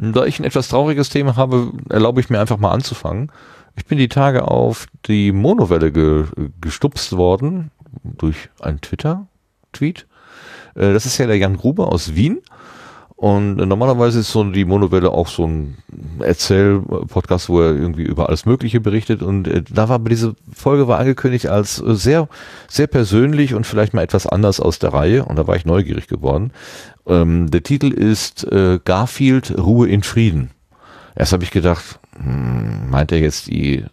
[0.02, 3.31] Da ich ein etwas trauriges Thema habe, erlaube ich mir einfach mal anzufangen.
[3.77, 6.25] Ich bin die Tage auf die Monowelle ge
[6.60, 7.70] gestupst worden
[8.02, 9.27] durch ein Twitter
[9.73, 10.07] Tweet.
[10.74, 12.40] Äh, das ist ja der Jan Gruber aus Wien.
[13.20, 15.76] Und normalerweise ist so die Monowelle auch so ein
[16.20, 19.23] Erzähl-Podcast, wo er irgendwie über alles Mögliche berichtet.
[19.23, 22.31] Und äh, da war diese Folge war angekündigt als sehr,
[22.66, 25.26] sehr persönlich und vielleicht mal etwas anders aus der Reihe.
[25.26, 26.52] Und da war ich neugierig geworden.
[27.07, 30.52] Ähm, der Titel ist äh, Garfield Ruhe in Frieden.
[31.15, 33.85] Erst habe ich gedacht, hm, meint er jetzt die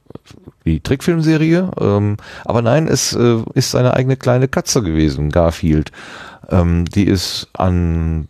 [0.68, 1.72] die Trickfilmserie.
[1.80, 5.92] Ähm, aber nein, es äh, ist seine eigene kleine Katze gewesen, Garfield.
[6.50, 8.28] Ähm, die ist an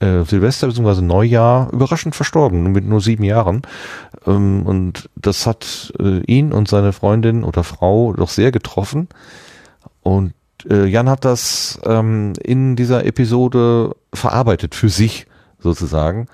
[0.00, 1.00] äh, Silvester bzw.
[1.00, 3.62] Neujahr überraschend verstorben, mit nur sieben Jahren.
[4.26, 9.08] Ähm, und das hat äh, ihn und seine Freundin oder Frau doch sehr getroffen.
[10.02, 10.34] Und
[10.68, 15.26] äh, Jan hat das ähm, in dieser Episode verarbeitet für sich
[15.58, 16.26] sozusagen.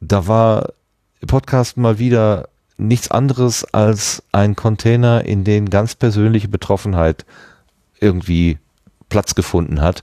[0.00, 0.70] Da war
[1.26, 7.24] Podcast mal wieder nichts anderes als ein Container, in den ganz persönliche Betroffenheit
[8.00, 8.58] irgendwie
[9.08, 10.02] Platz gefunden hat.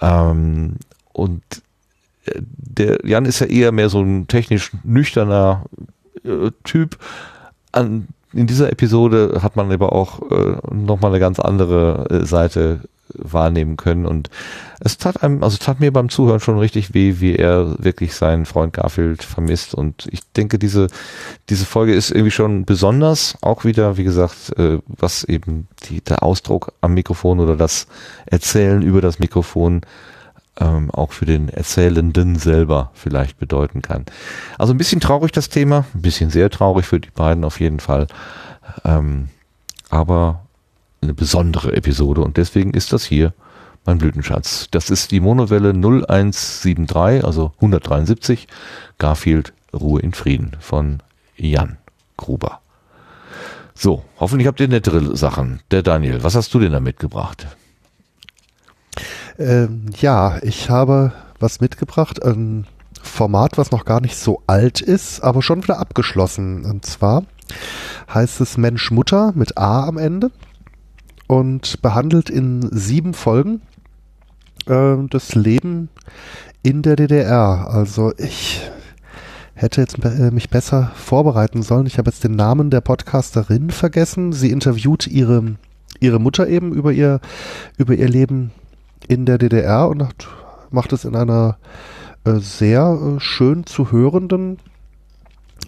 [0.00, 0.76] Ähm,
[1.12, 1.42] und
[2.26, 5.64] äh, der Jan ist ja eher mehr so ein technisch nüchterner
[6.24, 6.98] äh, Typ.
[7.72, 12.80] An, in dieser Episode hat man aber auch äh, nochmal eine ganz andere äh, Seite
[13.14, 14.06] wahrnehmen können.
[14.06, 14.30] Und
[14.80, 18.46] es tat einem, also tat mir beim Zuhören schon richtig weh, wie er wirklich seinen
[18.46, 19.74] Freund Garfield vermisst.
[19.74, 20.88] Und ich denke, diese,
[21.48, 26.22] diese Folge ist irgendwie schon besonders, auch wieder, wie gesagt, äh, was eben die, der
[26.22, 27.86] Ausdruck am Mikrofon oder das
[28.26, 29.82] Erzählen über das Mikrofon
[30.60, 34.04] ähm, auch für den Erzählenden selber vielleicht bedeuten kann.
[34.58, 37.80] Also ein bisschen traurig das Thema, ein bisschen sehr traurig für die beiden auf jeden
[37.80, 38.06] Fall.
[38.84, 39.28] Ähm,
[39.90, 40.42] aber
[41.00, 43.32] eine besondere Episode und deswegen ist das hier
[43.84, 44.68] mein Blütenschatz.
[44.70, 48.46] Das ist die Monowelle 0173, also 173,
[48.98, 51.00] Garfield Ruhe in Frieden von
[51.36, 51.78] Jan
[52.16, 52.60] Gruber.
[53.74, 55.60] So, hoffentlich habt ihr nettere Sachen.
[55.70, 57.46] Der Daniel, was hast du denn da mitgebracht?
[59.38, 62.66] Ähm, ja, ich habe was mitgebracht, ein
[63.02, 66.64] Format, was noch gar nicht so alt ist, aber schon wieder abgeschlossen.
[66.64, 67.24] Und zwar
[68.12, 70.30] heißt es Mensch Mutter mit A am Ende
[71.26, 73.62] und behandelt in sieben Folgen
[74.66, 75.88] äh, das Leben
[76.62, 77.68] in der DDR.
[77.70, 78.70] Also ich
[79.54, 81.86] hätte jetzt äh, mich besser vorbereiten sollen.
[81.86, 84.32] Ich habe jetzt den Namen der Podcasterin vergessen.
[84.32, 85.56] Sie interviewt ihre
[86.00, 87.20] ihre Mutter eben über ihr
[87.76, 88.50] über ihr Leben
[89.08, 90.28] in der DDR und hat,
[90.70, 91.58] macht es in einer
[92.24, 94.58] äh, sehr äh, schön zu hörenden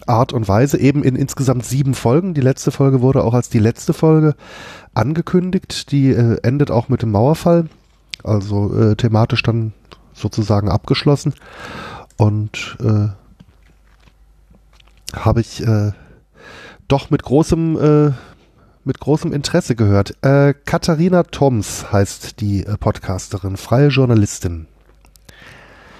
[0.07, 2.33] Art und Weise, eben in insgesamt sieben Folgen.
[2.33, 4.35] Die letzte Folge wurde auch als die letzte Folge
[4.93, 5.91] angekündigt.
[5.91, 7.67] Die äh, endet auch mit dem Mauerfall,
[8.23, 9.73] also äh, thematisch dann
[10.13, 11.33] sozusagen abgeschlossen.
[12.17, 13.09] Und äh,
[15.15, 15.91] habe ich äh,
[16.87, 18.11] doch mit großem äh,
[18.85, 20.15] mit großem Interesse gehört.
[20.23, 24.67] Äh, Katharina Toms heißt die äh, Podcasterin, freie Journalistin.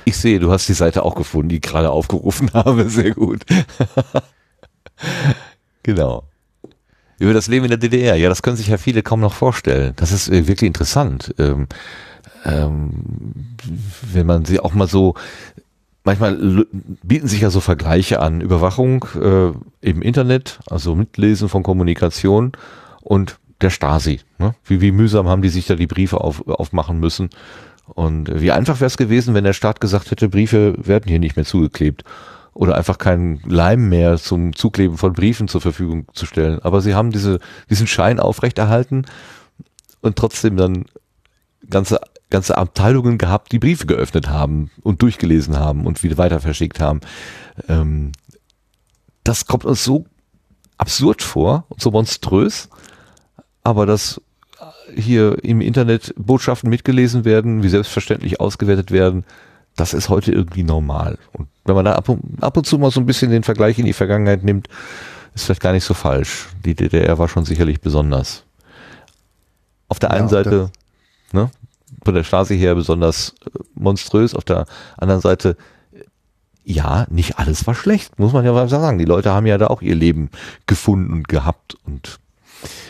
[0.05, 2.89] Ich sehe, du hast die Seite auch gefunden, die ich gerade aufgerufen habe.
[2.89, 3.43] Sehr gut.
[5.83, 6.23] genau.
[7.17, 8.15] Über das Leben in der DDR.
[8.15, 9.93] Ja, das können sich ja viele kaum noch vorstellen.
[9.95, 11.33] Das ist äh, wirklich interessant.
[11.39, 11.67] Ähm,
[12.43, 13.55] ähm,
[14.13, 15.15] wenn man sie auch mal so
[16.05, 16.65] manchmal
[17.03, 18.39] bieten sich ja so Vergleiche an.
[18.39, 19.51] Überwachung äh,
[19.81, 22.53] im Internet, also Mitlesen von Kommunikation
[23.01, 24.21] und der Stasi.
[24.37, 24.55] Ne?
[24.63, 27.29] Wie, wie mühsam haben die sich da die Briefe auf, aufmachen müssen.
[27.87, 31.35] Und wie einfach wäre es gewesen, wenn der Staat gesagt hätte, Briefe werden hier nicht
[31.35, 32.03] mehr zugeklebt.
[32.53, 36.59] Oder einfach keinen Leim mehr zum Zukleben von Briefen zur Verfügung zu stellen.
[36.59, 39.05] Aber sie haben diese, diesen Schein aufrechterhalten
[40.01, 40.85] und trotzdem dann
[41.69, 41.99] ganze
[42.35, 46.99] ganze Abteilungen gehabt, die Briefe geöffnet haben und durchgelesen haben und wieder weiter verschickt haben.
[47.69, 48.11] Ähm,
[49.23, 50.05] das kommt uns so
[50.77, 52.67] absurd vor und so monströs,
[53.63, 54.21] aber dass
[54.93, 59.23] hier im Internet Botschaften mitgelesen werden, wie selbstverständlich ausgewertet werden,
[59.77, 61.17] das ist heute irgendwie normal.
[61.31, 63.79] Und wenn man da ab und, ab und zu mal so ein bisschen den Vergleich
[63.79, 64.67] in die Vergangenheit nimmt,
[65.33, 66.49] ist vielleicht gar nicht so falsch.
[66.65, 68.43] Die DDR war schon sicherlich besonders.
[69.87, 70.71] Auf der einen ja, Seite,
[71.31, 71.49] ne,
[72.05, 74.33] von der Stasi her besonders äh, monströs.
[74.33, 74.65] Auf der
[74.97, 75.57] anderen Seite,
[76.63, 78.97] ja, nicht alles war schlecht, muss man ja sagen.
[78.97, 80.29] Die Leute haben ja da auch ihr Leben
[80.67, 82.19] gefunden und gehabt und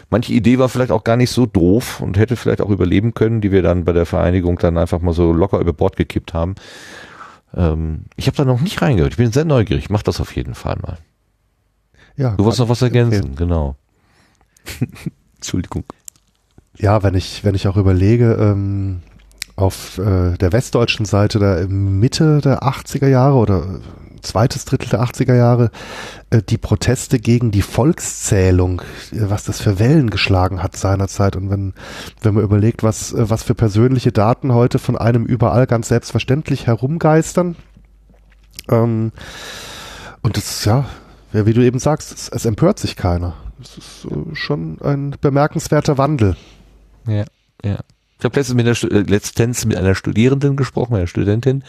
[0.10, 3.42] manche Idee war vielleicht auch gar nicht so doof und hätte vielleicht auch überleben können,
[3.42, 6.56] die wir dann bei der Vereinigung dann einfach mal so locker über Bord gekippt haben.
[7.54, 9.14] Ähm, ich habe da noch nicht reingehört.
[9.14, 9.90] Ich bin sehr neugierig.
[9.90, 10.98] Mach das auf jeden Fall mal.
[12.18, 13.36] Ja, du wolltest noch was ergänzen, empfehlen.
[13.36, 13.76] genau.
[15.36, 15.84] Entschuldigung.
[16.78, 19.02] Ja, wenn ich, wenn ich auch überlege, ähm,
[19.56, 23.80] auf äh, der westdeutschen Seite der Mitte der 80er Jahre oder
[24.22, 25.72] zweites Drittel der 80er Jahre
[26.30, 28.82] äh, die Proteste gegen die Volkszählung,
[29.12, 31.36] äh, was das für Wellen geschlagen hat seinerzeit.
[31.36, 31.74] Und wenn,
[32.22, 36.68] wenn man überlegt, was, äh, was für persönliche Daten heute von einem überall ganz selbstverständlich
[36.68, 37.56] herumgeistern.
[38.70, 39.12] Ähm,
[40.22, 40.86] und das, ja,
[41.32, 43.36] wie du eben sagst, es, es empört sich keiner.
[43.62, 46.36] Es ist äh, schon ein bemerkenswerter Wandel.
[47.08, 47.26] Ja,
[47.64, 47.80] ja.
[48.18, 51.64] Ich habe letztens mit, einer, äh, letztens mit einer Studierenden gesprochen, einer Studentin,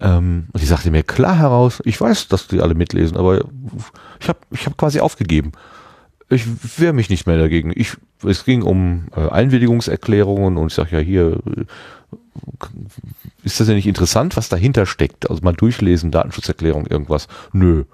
[0.00, 3.44] ähm, und die sagte mir klar heraus, ich weiß, dass die alle mitlesen, aber
[4.18, 5.52] ich habe ich hab quasi aufgegeben.
[6.30, 6.46] Ich
[6.78, 7.72] wehre mich nicht mehr dagegen.
[7.74, 11.64] Ich, es ging um äh, Einwilligungserklärungen und ich sage ja hier, äh,
[13.42, 15.28] ist das ja nicht interessant, was dahinter steckt?
[15.28, 17.28] Also mal durchlesen, Datenschutzerklärung, irgendwas.
[17.52, 17.84] Nö,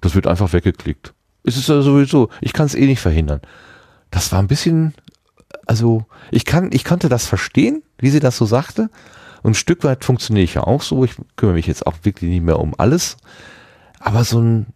[0.00, 1.14] das wird einfach weggeklickt.
[1.42, 3.40] Es ist ja sowieso, ich kann es eh nicht verhindern.
[4.10, 4.94] Das war ein bisschen
[5.66, 8.90] also ich kann, ich konnte das verstehen, wie sie das so sagte.
[9.42, 11.04] Und ein Stück weit funktioniere ich ja auch so.
[11.04, 13.16] Ich kümmere mich jetzt auch wirklich nicht mehr um alles.
[14.00, 14.66] Aber so ein,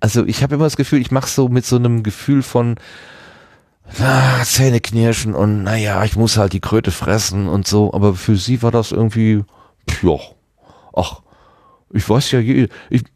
[0.00, 2.76] also ich habe immer das Gefühl, ich mache so mit so einem Gefühl von
[3.98, 7.92] na, Zähne knirschen und naja, ich muss halt die Kröte fressen und so.
[7.92, 9.44] Aber für sie war das irgendwie
[10.02, 10.16] ja,
[10.94, 11.22] ach,
[11.90, 12.68] ich weiß ja, ich,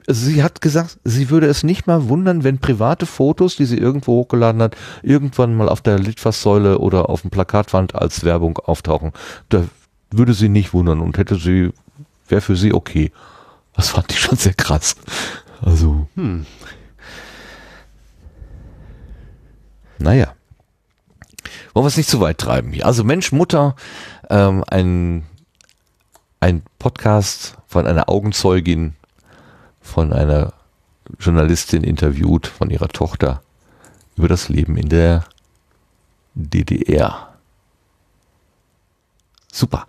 [0.06, 3.76] also sie hat gesagt, sie würde es nicht mal wundern, wenn private Fotos, die sie
[3.76, 9.12] irgendwo hochgeladen hat, irgendwann mal auf der Litfaßsäule oder auf dem Plakatwand als Werbung auftauchen.
[9.48, 9.64] Da
[10.10, 11.70] würde sie nicht wundern und hätte sie,
[12.28, 13.12] wäre für sie okay.
[13.74, 14.94] Das fand ich schon sehr krass.
[15.62, 16.46] Also, hm.
[19.98, 20.34] Naja.
[21.74, 22.86] Wollen wir es nicht zu weit treiben hier.
[22.86, 23.76] Also Mensch, Mutter,
[24.28, 25.24] ähm, ein,
[26.40, 28.94] ein Podcast von einer Augenzeugin,
[29.80, 30.54] von einer
[31.18, 33.42] Journalistin interviewt, von ihrer Tochter
[34.16, 35.24] über das Leben in der
[36.34, 37.28] DDR.
[39.52, 39.86] Super.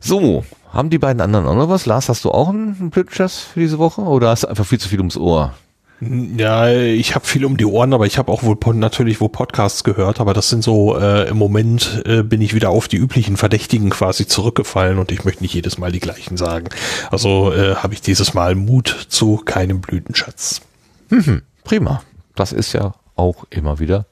[0.00, 1.86] So, haben die beiden anderen auch noch was?
[1.86, 4.88] Lars, hast du auch einen Blödschass für diese Woche oder hast du einfach viel zu
[4.88, 5.54] viel ums Ohr?
[6.00, 9.84] Ja, ich habe viel um die Ohren, aber ich habe auch wohl natürlich wo Podcasts
[9.84, 13.36] gehört, aber das sind so, äh, im Moment äh, bin ich wieder auf die üblichen
[13.36, 16.68] Verdächtigen quasi zurückgefallen und ich möchte nicht jedes Mal die gleichen sagen.
[17.10, 20.62] Also äh, habe ich dieses Mal Mut zu keinem Blütenschatz.
[21.10, 22.02] Mhm, prima.
[22.34, 24.06] Das ist ja auch immer wieder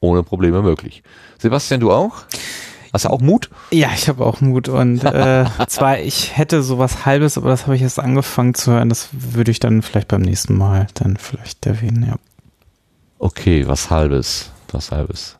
[0.00, 1.04] ohne Probleme möglich.
[1.38, 2.24] Sebastian, du auch?
[2.92, 3.50] Hast du auch Mut?
[3.70, 7.76] Ja, ich habe auch Mut und äh, zwar ich hätte sowas Halbes, aber das habe
[7.76, 8.88] ich erst angefangen zu hören.
[8.88, 12.04] Das würde ich dann vielleicht beim nächsten Mal dann vielleicht erwähnen.
[12.06, 12.16] Ja.
[13.18, 15.36] Okay, was Halbes, was Halbes.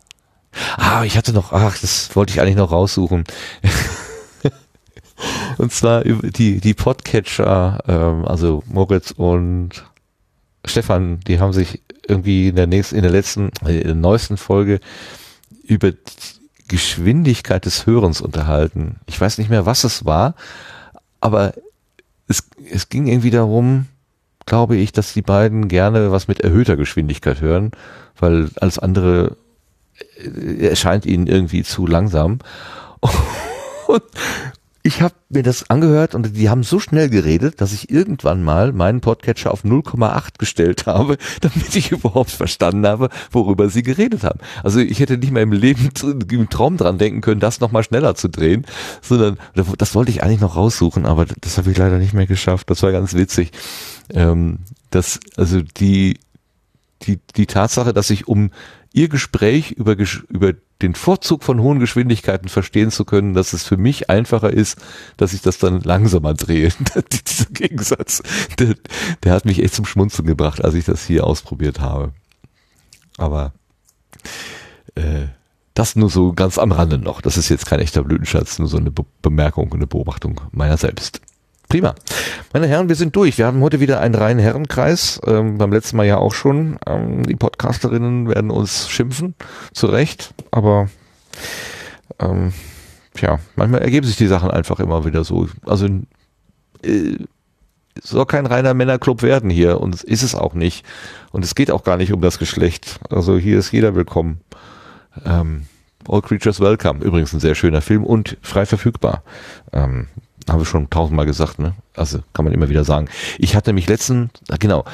[0.76, 3.24] Ah, ich hatte noch, ach, das wollte ich eigentlich noch raussuchen.
[5.58, 9.84] und zwar die die Podcatcher, ähm, also Moritz und
[10.64, 14.80] Stefan, die haben sich irgendwie in der nächsten, in der letzten, in der neuesten Folge
[15.64, 15.92] über
[16.70, 19.00] Geschwindigkeit des Hörens unterhalten.
[19.07, 20.36] Ich weiß nicht mehr, was es war,
[21.20, 21.52] aber
[22.28, 23.86] es, es ging irgendwie darum,
[24.47, 27.73] glaube ich, dass die beiden gerne was mit erhöhter Geschwindigkeit hören,
[28.20, 29.36] weil alles andere
[30.16, 32.39] äh, erscheint ihnen irgendwie zu langsam.
[33.89, 34.02] Und,
[34.83, 38.73] ich habe mir das angehört und die haben so schnell geredet, dass ich irgendwann mal
[38.73, 44.41] meinen Podcatcher auf 0,8 gestellt habe, damit ich überhaupt verstanden habe, worüber sie geredet haben.
[44.62, 45.91] Also ich hätte nicht mehr im Leben
[46.31, 48.65] im Traum dran denken können, das nochmal schneller zu drehen,
[49.02, 52.70] sondern das wollte ich eigentlich noch raussuchen, aber das habe ich leider nicht mehr geschafft.
[52.70, 53.52] Das war ganz witzig.
[54.09, 54.60] Ähm,
[54.91, 56.18] das, also die,
[57.02, 58.50] die, die Tatsache, dass ich um
[58.92, 59.94] ihr Gespräch über,
[60.28, 64.78] über den Vorzug von hohen Geschwindigkeiten verstehen zu können, dass es für mich einfacher ist,
[65.17, 66.70] dass ich das dann langsamer drehe.
[67.12, 68.23] Dieser Gegensatz,
[68.59, 68.75] der,
[69.23, 72.12] der hat mich echt zum Schmunzeln gebracht, als ich das hier ausprobiert habe.
[73.18, 73.52] Aber
[74.94, 75.26] äh,
[75.75, 77.20] das nur so ganz am Rande noch.
[77.20, 80.76] Das ist jetzt kein echter Blütenschatz, nur so eine Be Bemerkung und eine Beobachtung meiner
[80.76, 81.20] selbst.
[81.70, 81.94] Prima.
[82.52, 83.39] Meine Herren, wir sind durch.
[83.39, 85.20] Wir haben heute wieder einen reinen Herrenkreis.
[85.24, 86.81] Ähm, beim letzten Mal ja auch schon.
[86.84, 89.36] Ähm, die Podcasterinnen werden uns schimpfen.
[89.73, 90.34] Zu Recht.
[90.50, 90.89] Aber
[92.18, 92.52] ähm,
[93.15, 95.47] tja, manchmal ergeben sich die Sachen einfach immer wieder so.
[95.65, 95.86] Also
[96.82, 97.18] äh,
[98.02, 100.84] soll kein reiner Männerclub werden hier und ist es auch nicht.
[101.31, 102.99] Und es geht auch gar nicht um das Geschlecht.
[103.10, 104.40] Also hier ist jeder willkommen.
[105.24, 105.66] Ähm,
[106.08, 107.05] All Creatures Welcome.
[107.05, 109.23] Übrigens ein sehr schöner Film und frei verfügbar.
[109.73, 110.08] Ähm,
[110.49, 111.75] habe ich schon tausendmal gesagt, ne?
[111.94, 113.09] Also kann man immer wieder sagen.
[113.39, 114.85] Ich hatte mich letzten, genau.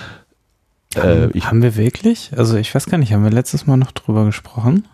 [0.97, 2.33] Haben, äh, ich, haben wir wirklich?
[2.37, 4.87] Also ich weiß gar nicht, haben wir letztes Mal noch drüber gesprochen?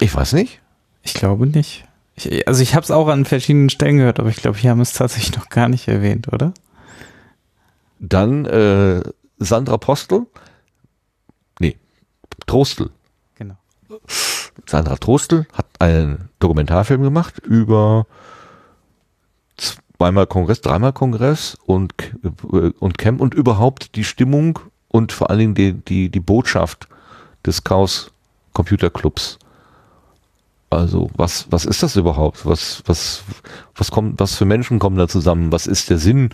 [0.00, 0.60] Ich weiß nicht.
[1.02, 1.84] Ich glaube nicht.
[2.14, 4.80] Ich, also ich habe es auch an verschiedenen Stellen gehört, aber ich glaube, hier haben
[4.80, 6.52] es tatsächlich noch gar nicht erwähnt, oder?
[7.98, 9.02] Dann äh,
[9.38, 10.26] Sandra Postel.
[11.58, 11.76] Nee,
[12.46, 12.90] Trostel.
[13.36, 13.56] Genau.
[14.66, 18.06] Sandra Trostel hat einen Dokumentarfilm gemacht über
[20.02, 21.94] zweimal Kongress, dreimal Kongress und,
[22.80, 24.58] und Camp und überhaupt die Stimmung
[24.88, 26.88] und vor allen Dingen die, die, die Botschaft
[27.46, 28.10] des Chaos
[28.52, 29.38] Computer Clubs.
[30.70, 32.44] Also was, was ist das überhaupt?
[32.44, 33.22] Was, was,
[33.76, 35.52] was kommt, was für Menschen kommen da zusammen?
[35.52, 36.30] Was ist der Sinn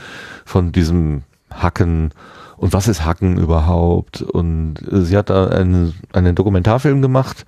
[0.47, 2.15] von diesem Hacken?
[2.57, 4.23] Und was ist Hacken überhaupt?
[4.23, 7.45] Und sie hat da einen, einen Dokumentarfilm gemacht,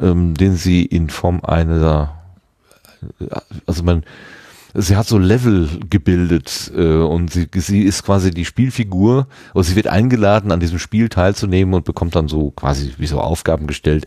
[0.00, 2.12] ähm, den sie in Form einer,
[3.64, 4.04] also man,
[4.76, 9.76] sie hat so Level gebildet äh, und sie, sie ist quasi die Spielfigur oder sie
[9.76, 14.06] wird eingeladen, an diesem Spiel teilzunehmen und bekommt dann so quasi wie so Aufgaben gestellt.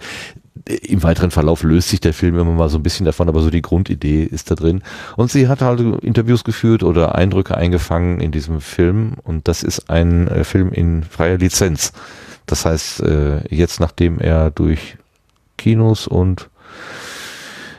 [0.65, 3.49] Im weiteren Verlauf löst sich der Film immer mal so ein bisschen davon, aber so
[3.49, 4.83] die Grundidee ist da drin.
[5.15, 9.89] Und sie hat halt Interviews geführt oder Eindrücke eingefangen in diesem Film und das ist
[9.89, 11.93] ein äh, Film in freier Lizenz.
[12.45, 14.97] Das heißt, äh, jetzt nachdem er durch
[15.57, 16.49] Kinos und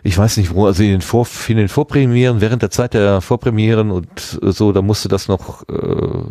[0.03, 3.21] ich weiß nicht wo, also in den, Vor, in den Vorpremieren, während der Zeit der
[3.21, 6.25] Vorpremieren und so, da musste das noch äh,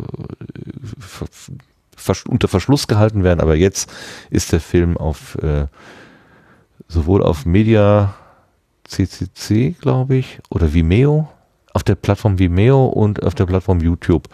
[2.28, 3.92] unter Verschluss gehalten werden, aber jetzt
[4.30, 5.66] ist der Film auf äh,
[6.88, 8.14] sowohl auf Media
[8.84, 11.28] CCC, glaube ich, oder Vimeo
[11.72, 14.28] auf der Plattform Vimeo und auf der Plattform YouTube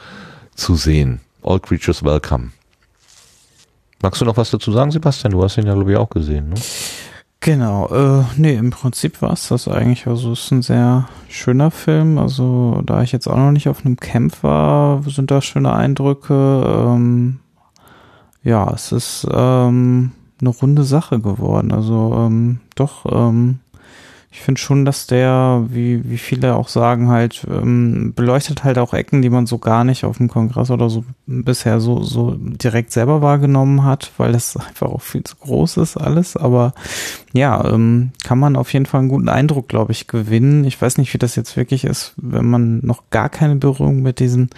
[0.55, 1.21] zu sehen.
[1.43, 2.53] All Creatures Welcome.
[4.03, 5.33] Magst du noch was dazu sagen, Sebastian?
[5.33, 6.57] Du hast ihn ja, glaube ich, auch gesehen, ne?
[7.41, 10.07] Genau, äh, nee, im Prinzip war es das eigentlich.
[10.07, 12.19] Also es ist ein sehr schöner Film.
[12.19, 16.35] Also da ich jetzt auch noch nicht auf einem Camp war, sind da schöne Eindrücke.
[16.35, 17.39] Ähm,
[18.43, 21.73] ja, es ist ähm, eine runde Sache geworden.
[21.73, 23.61] Also ähm, doch, ähm,
[24.31, 28.93] ich finde schon, dass der, wie, wie viele auch sagen, halt, ähm, beleuchtet halt auch
[28.93, 32.93] Ecken, die man so gar nicht auf dem Kongress oder so bisher so, so direkt
[32.93, 36.37] selber wahrgenommen hat, weil das einfach auch viel zu groß ist alles.
[36.37, 36.75] Aber
[37.33, 40.65] ja, ähm, kann man auf jeden Fall einen guten Eindruck, glaube ich, gewinnen.
[40.65, 44.19] Ich weiß nicht, wie das jetzt wirklich ist, wenn man noch gar keine Berührung mit
[44.19, 44.51] diesen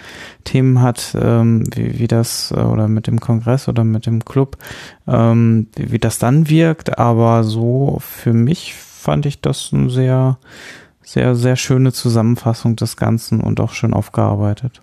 [0.45, 4.57] Themen hat, ähm, wie, wie das, äh, oder mit dem Kongress oder mit dem Club,
[5.07, 6.97] ähm, wie, wie das dann wirkt.
[6.97, 10.37] Aber so für mich fand ich das eine sehr,
[11.01, 14.81] sehr, sehr schöne Zusammenfassung des Ganzen und auch schön aufgearbeitet.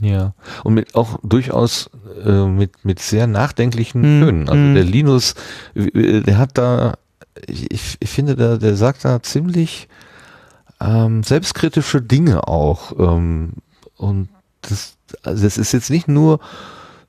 [0.00, 1.90] Ja, und mit auch durchaus
[2.24, 4.48] äh, mit, mit sehr nachdenklichen Mm, Tönen.
[4.48, 4.74] Also mm.
[4.74, 5.34] der Linus,
[5.74, 6.94] der hat da,
[7.46, 9.88] ich, ich finde, der, der sagt da ziemlich
[10.80, 12.92] ähm, selbstkritische Dinge auch.
[12.98, 13.52] Ähm,
[13.96, 14.28] und
[14.62, 16.40] das, also das ist jetzt nicht nur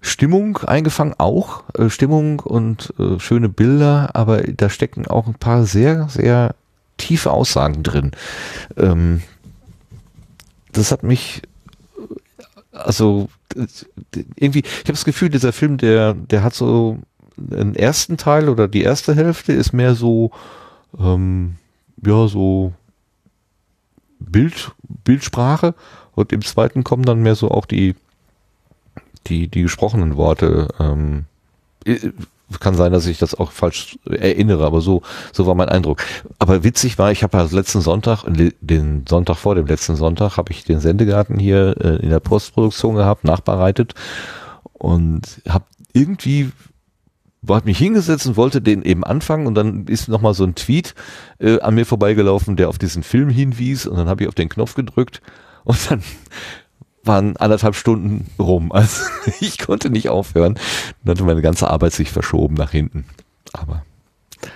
[0.04, 5.66] Stimmung eingefangen, auch äh, Stimmung und äh, schöne Bilder, aber da stecken auch ein paar
[5.66, 6.56] sehr, sehr
[6.98, 8.12] tiefe Aussagen drin.
[8.78, 9.22] Ähm,
[10.74, 11.42] das hat mich
[12.74, 13.86] also das-
[14.36, 17.00] irgendwie, ich habe das Gefühl, dieser Film, der, der hat so
[17.52, 20.32] einen ersten Teil oder die erste Hälfte ist mehr so,
[21.00, 21.56] ähm,
[22.06, 22.74] ja, so
[24.20, 24.72] Bild,
[25.04, 25.76] Bildsprache
[26.16, 27.96] und im zweiten kommen dann mehr so auch die,
[29.28, 30.68] die, die gesprochenen Worte.
[30.80, 31.26] Ähm,
[31.86, 32.12] äh,
[32.60, 36.04] kann sein, dass ich das auch falsch erinnere, aber so, so war mein Eindruck.
[36.40, 40.52] Aber witzig war, ich habe ja letzten Sonntag, den Sonntag vor dem letzten Sonntag, habe
[40.52, 43.96] ich den Sendegarten hier äh, in der Postproduktion gehabt, nachbereitet
[44.74, 46.52] und habe irgendwie
[47.50, 50.96] hat mich hingesetzt und wollte den eben anfangen und dann ist nochmal so ein Tweet
[51.40, 54.48] äh, an mir vorbeigelaufen, der auf diesen Film hinwies und dann habe ich auf den
[54.48, 55.22] Knopf gedrückt
[55.66, 56.04] und dann
[57.04, 58.72] waren anderthalb Stunden rum.
[58.72, 59.04] Also
[59.40, 60.56] ich konnte nicht aufhören.
[61.04, 63.06] Dann hatte meine ganze Arbeit sich verschoben nach hinten.
[63.52, 63.84] Aber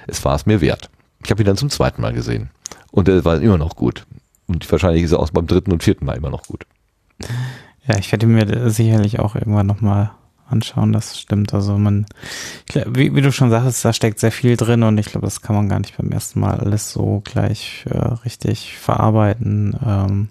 [0.08, 0.90] es war es mir wert.
[1.24, 2.50] Ich habe ihn dann zum zweiten Mal gesehen.
[2.92, 4.06] Und er war immer noch gut.
[4.48, 6.66] Und wahrscheinlich ist er auch beim dritten und vierten Mal immer noch gut.
[7.85, 10.11] Ja, ich werde mir sicherlich auch irgendwann nochmal
[10.50, 11.53] anschauen, das stimmt.
[11.53, 12.06] Also man,
[12.74, 15.56] wie, wie du schon sagst, da steckt sehr viel drin und ich glaube, das kann
[15.56, 19.77] man gar nicht beim ersten Mal alles so gleich äh, richtig verarbeiten.
[19.85, 20.30] Ähm,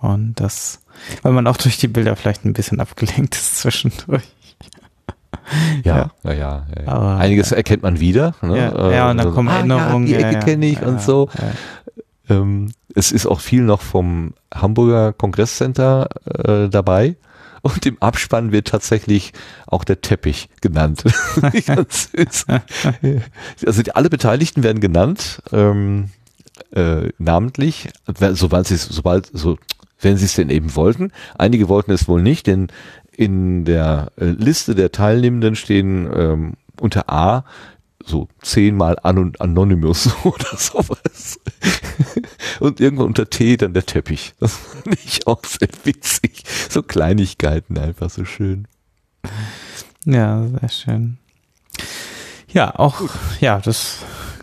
[0.00, 0.80] und das,
[1.22, 4.22] weil man auch durch die Bilder vielleicht ein bisschen abgelenkt ist zwischendurch.
[5.82, 6.34] Ja, ja, ja.
[6.34, 6.88] ja, ja.
[6.88, 8.34] Aber, Einiges erkennt man wieder.
[8.42, 8.58] Ne?
[8.58, 10.06] Ja, ja, und dann so, kommen ah, Erinnerungen.
[10.06, 11.30] Ja, die ja, Ecke ja, kenne ich ja, und so.
[12.28, 12.36] Ja.
[12.36, 17.16] Ähm, es ist auch viel noch vom Hamburger Kongresscenter äh, dabei.
[17.62, 19.32] Und im Abspann wird tatsächlich
[19.66, 21.02] auch der Teppich genannt.
[21.88, 22.46] Süß.
[23.66, 26.10] also die, alle Beteiligten werden genannt, ähm,
[26.72, 27.88] äh, namentlich,
[28.32, 29.58] sobald sie sobald, so,
[30.00, 31.12] wenn sie es denn eben wollten.
[31.36, 32.68] Einige wollten es wohl nicht, denn
[33.10, 37.44] in der äh, Liste der Teilnehmenden stehen ähm, unter A
[38.04, 41.38] so zehnmal An Anonymous oder sowas.
[42.60, 44.34] Und irgendwann unter T dann der Teppich.
[44.40, 46.44] Das fand ich auch sehr witzig.
[46.68, 48.66] So Kleinigkeiten einfach so schön.
[50.04, 51.18] Ja, sehr schön.
[52.48, 53.02] Ja, auch,
[53.40, 53.98] ja, das,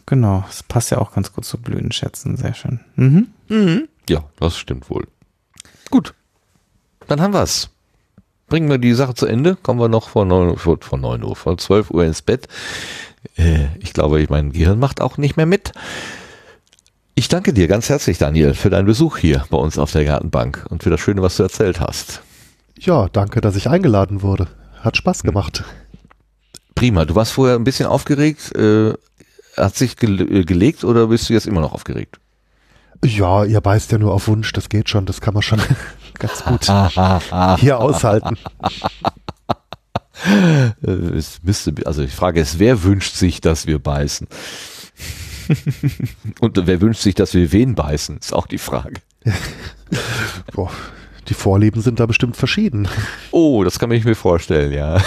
[0.05, 2.81] genau, das passt ja auch ganz gut zu Blütenschätzen, sehr schön.
[2.95, 3.27] Mhm.
[3.47, 3.87] Mhm.
[4.09, 5.07] Ja, das stimmt wohl.
[5.91, 6.13] Gut,
[7.07, 7.69] dann haben wir's.
[8.47, 11.35] Bringen wir die Sache zu Ende, kommen wir noch vor neun, vor, vor neun Uhr,
[11.35, 12.47] vor zwölf Uhr ins Bett.
[13.37, 15.71] Äh, ich glaube, mein Gehirn macht auch nicht mehr mit.
[17.15, 20.65] Ich danke dir ganz herzlich, Daniel, für deinen Besuch hier bei uns auf der Gartenbank
[20.69, 22.21] und für das Schöne, was du erzählt hast.
[22.77, 24.47] Ja, danke, dass ich eingeladen wurde.
[24.81, 25.63] Hat Spaß gemacht.
[26.75, 27.05] Prima.
[27.05, 28.53] Du warst vorher ein bisschen aufgeregt.
[28.55, 28.93] Äh,
[29.55, 32.19] hat sich ge gelegt oder bist du jetzt immer noch aufgeregt?
[33.05, 35.61] Ja, ihr beißt ja nur auf Wunsch, das geht schon, das kann man schon
[36.19, 36.65] ganz gut
[37.59, 38.37] hier aushalten.
[40.81, 44.27] Es müsste, also ich frage es, wer wünscht sich, dass wir beißen?
[46.39, 48.17] Und wer wünscht sich, dass wir wen beißen?
[48.17, 49.01] Ist auch die Frage.
[50.53, 50.71] Boah,
[51.27, 52.87] die Vorlieben sind da bestimmt verschieden.
[53.31, 55.03] Oh, das kann ich mir vorstellen, ja.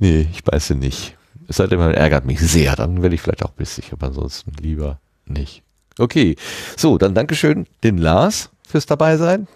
[0.00, 1.16] nee, ich beiße nicht.
[1.50, 4.52] Es sei denn, man ärgert mich sehr, dann werde ich vielleicht auch bissig, aber ansonsten
[4.60, 5.64] lieber nicht.
[5.98, 6.36] Okay,
[6.76, 9.48] so, dann Dankeschön den Lars fürs dabei sein.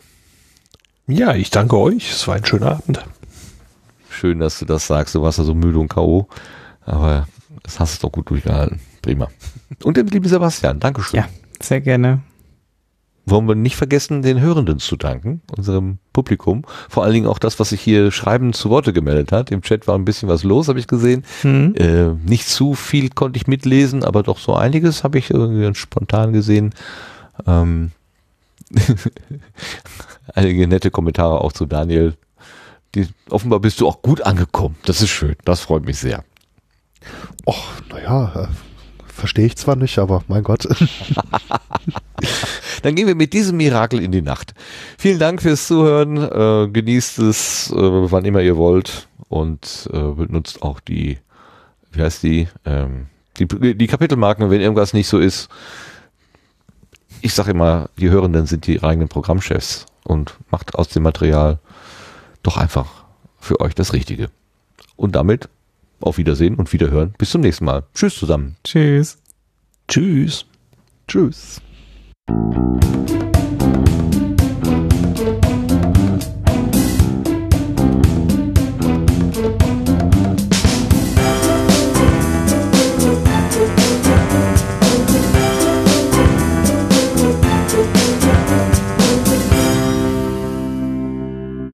[1.06, 2.10] Ja, ich danke euch.
[2.10, 3.04] Es war ein schöner Abend.
[4.10, 5.14] Schön, dass du das sagst.
[5.14, 6.26] Du warst ja so müde und K.O.,
[6.84, 7.28] aber
[7.62, 8.80] das hast du doch gut durchgehalten.
[9.00, 9.28] Prima.
[9.84, 11.20] Und dem lieben Sebastian, Dankeschön.
[11.20, 11.28] Ja,
[11.62, 12.22] Sehr gerne.
[13.26, 16.62] Wollen wir nicht vergessen, den Hörenden zu danken, unserem Publikum.
[16.88, 19.50] Vor allen Dingen auch das, was sich hier schreibend zu Worte gemeldet hat.
[19.50, 21.24] Im Chat war ein bisschen was los, habe ich gesehen.
[21.40, 21.74] Hm.
[21.76, 26.32] Äh, nicht zu viel konnte ich mitlesen, aber doch so einiges habe ich irgendwie spontan
[26.32, 26.74] gesehen.
[27.46, 27.92] Ähm
[30.34, 32.14] einige nette Kommentare auch zu Daniel.
[32.94, 34.76] Die, offenbar bist du auch gut angekommen.
[34.84, 35.36] Das ist schön.
[35.44, 36.24] Das freut mich sehr.
[37.46, 38.46] Och, naja, äh,
[39.14, 40.68] verstehe ich zwar nicht, aber mein Gott.
[42.82, 44.54] Dann gehen wir mit diesem Mirakel in die Nacht.
[44.98, 46.16] Vielen Dank fürs Zuhören.
[46.16, 49.08] Äh, genießt es, äh, wann immer ihr wollt.
[49.28, 51.18] Und äh, benutzt auch die,
[51.92, 53.06] wie heißt die, ähm,
[53.38, 55.48] die, die Kapitelmarken, wenn irgendwas nicht so ist.
[57.22, 61.58] Ich sage immer, die Hörenden sind die eigenen Programmchefs und macht aus dem Material
[62.42, 63.04] doch einfach
[63.40, 64.28] für euch das Richtige.
[64.96, 65.48] Und damit
[66.04, 67.14] auf Wiedersehen und Wiederhören.
[67.18, 67.84] Bis zum nächsten Mal.
[67.94, 68.56] Tschüss zusammen.
[68.64, 69.18] Tschüss.
[69.88, 70.46] Tschüss.
[71.08, 71.60] Tschüss.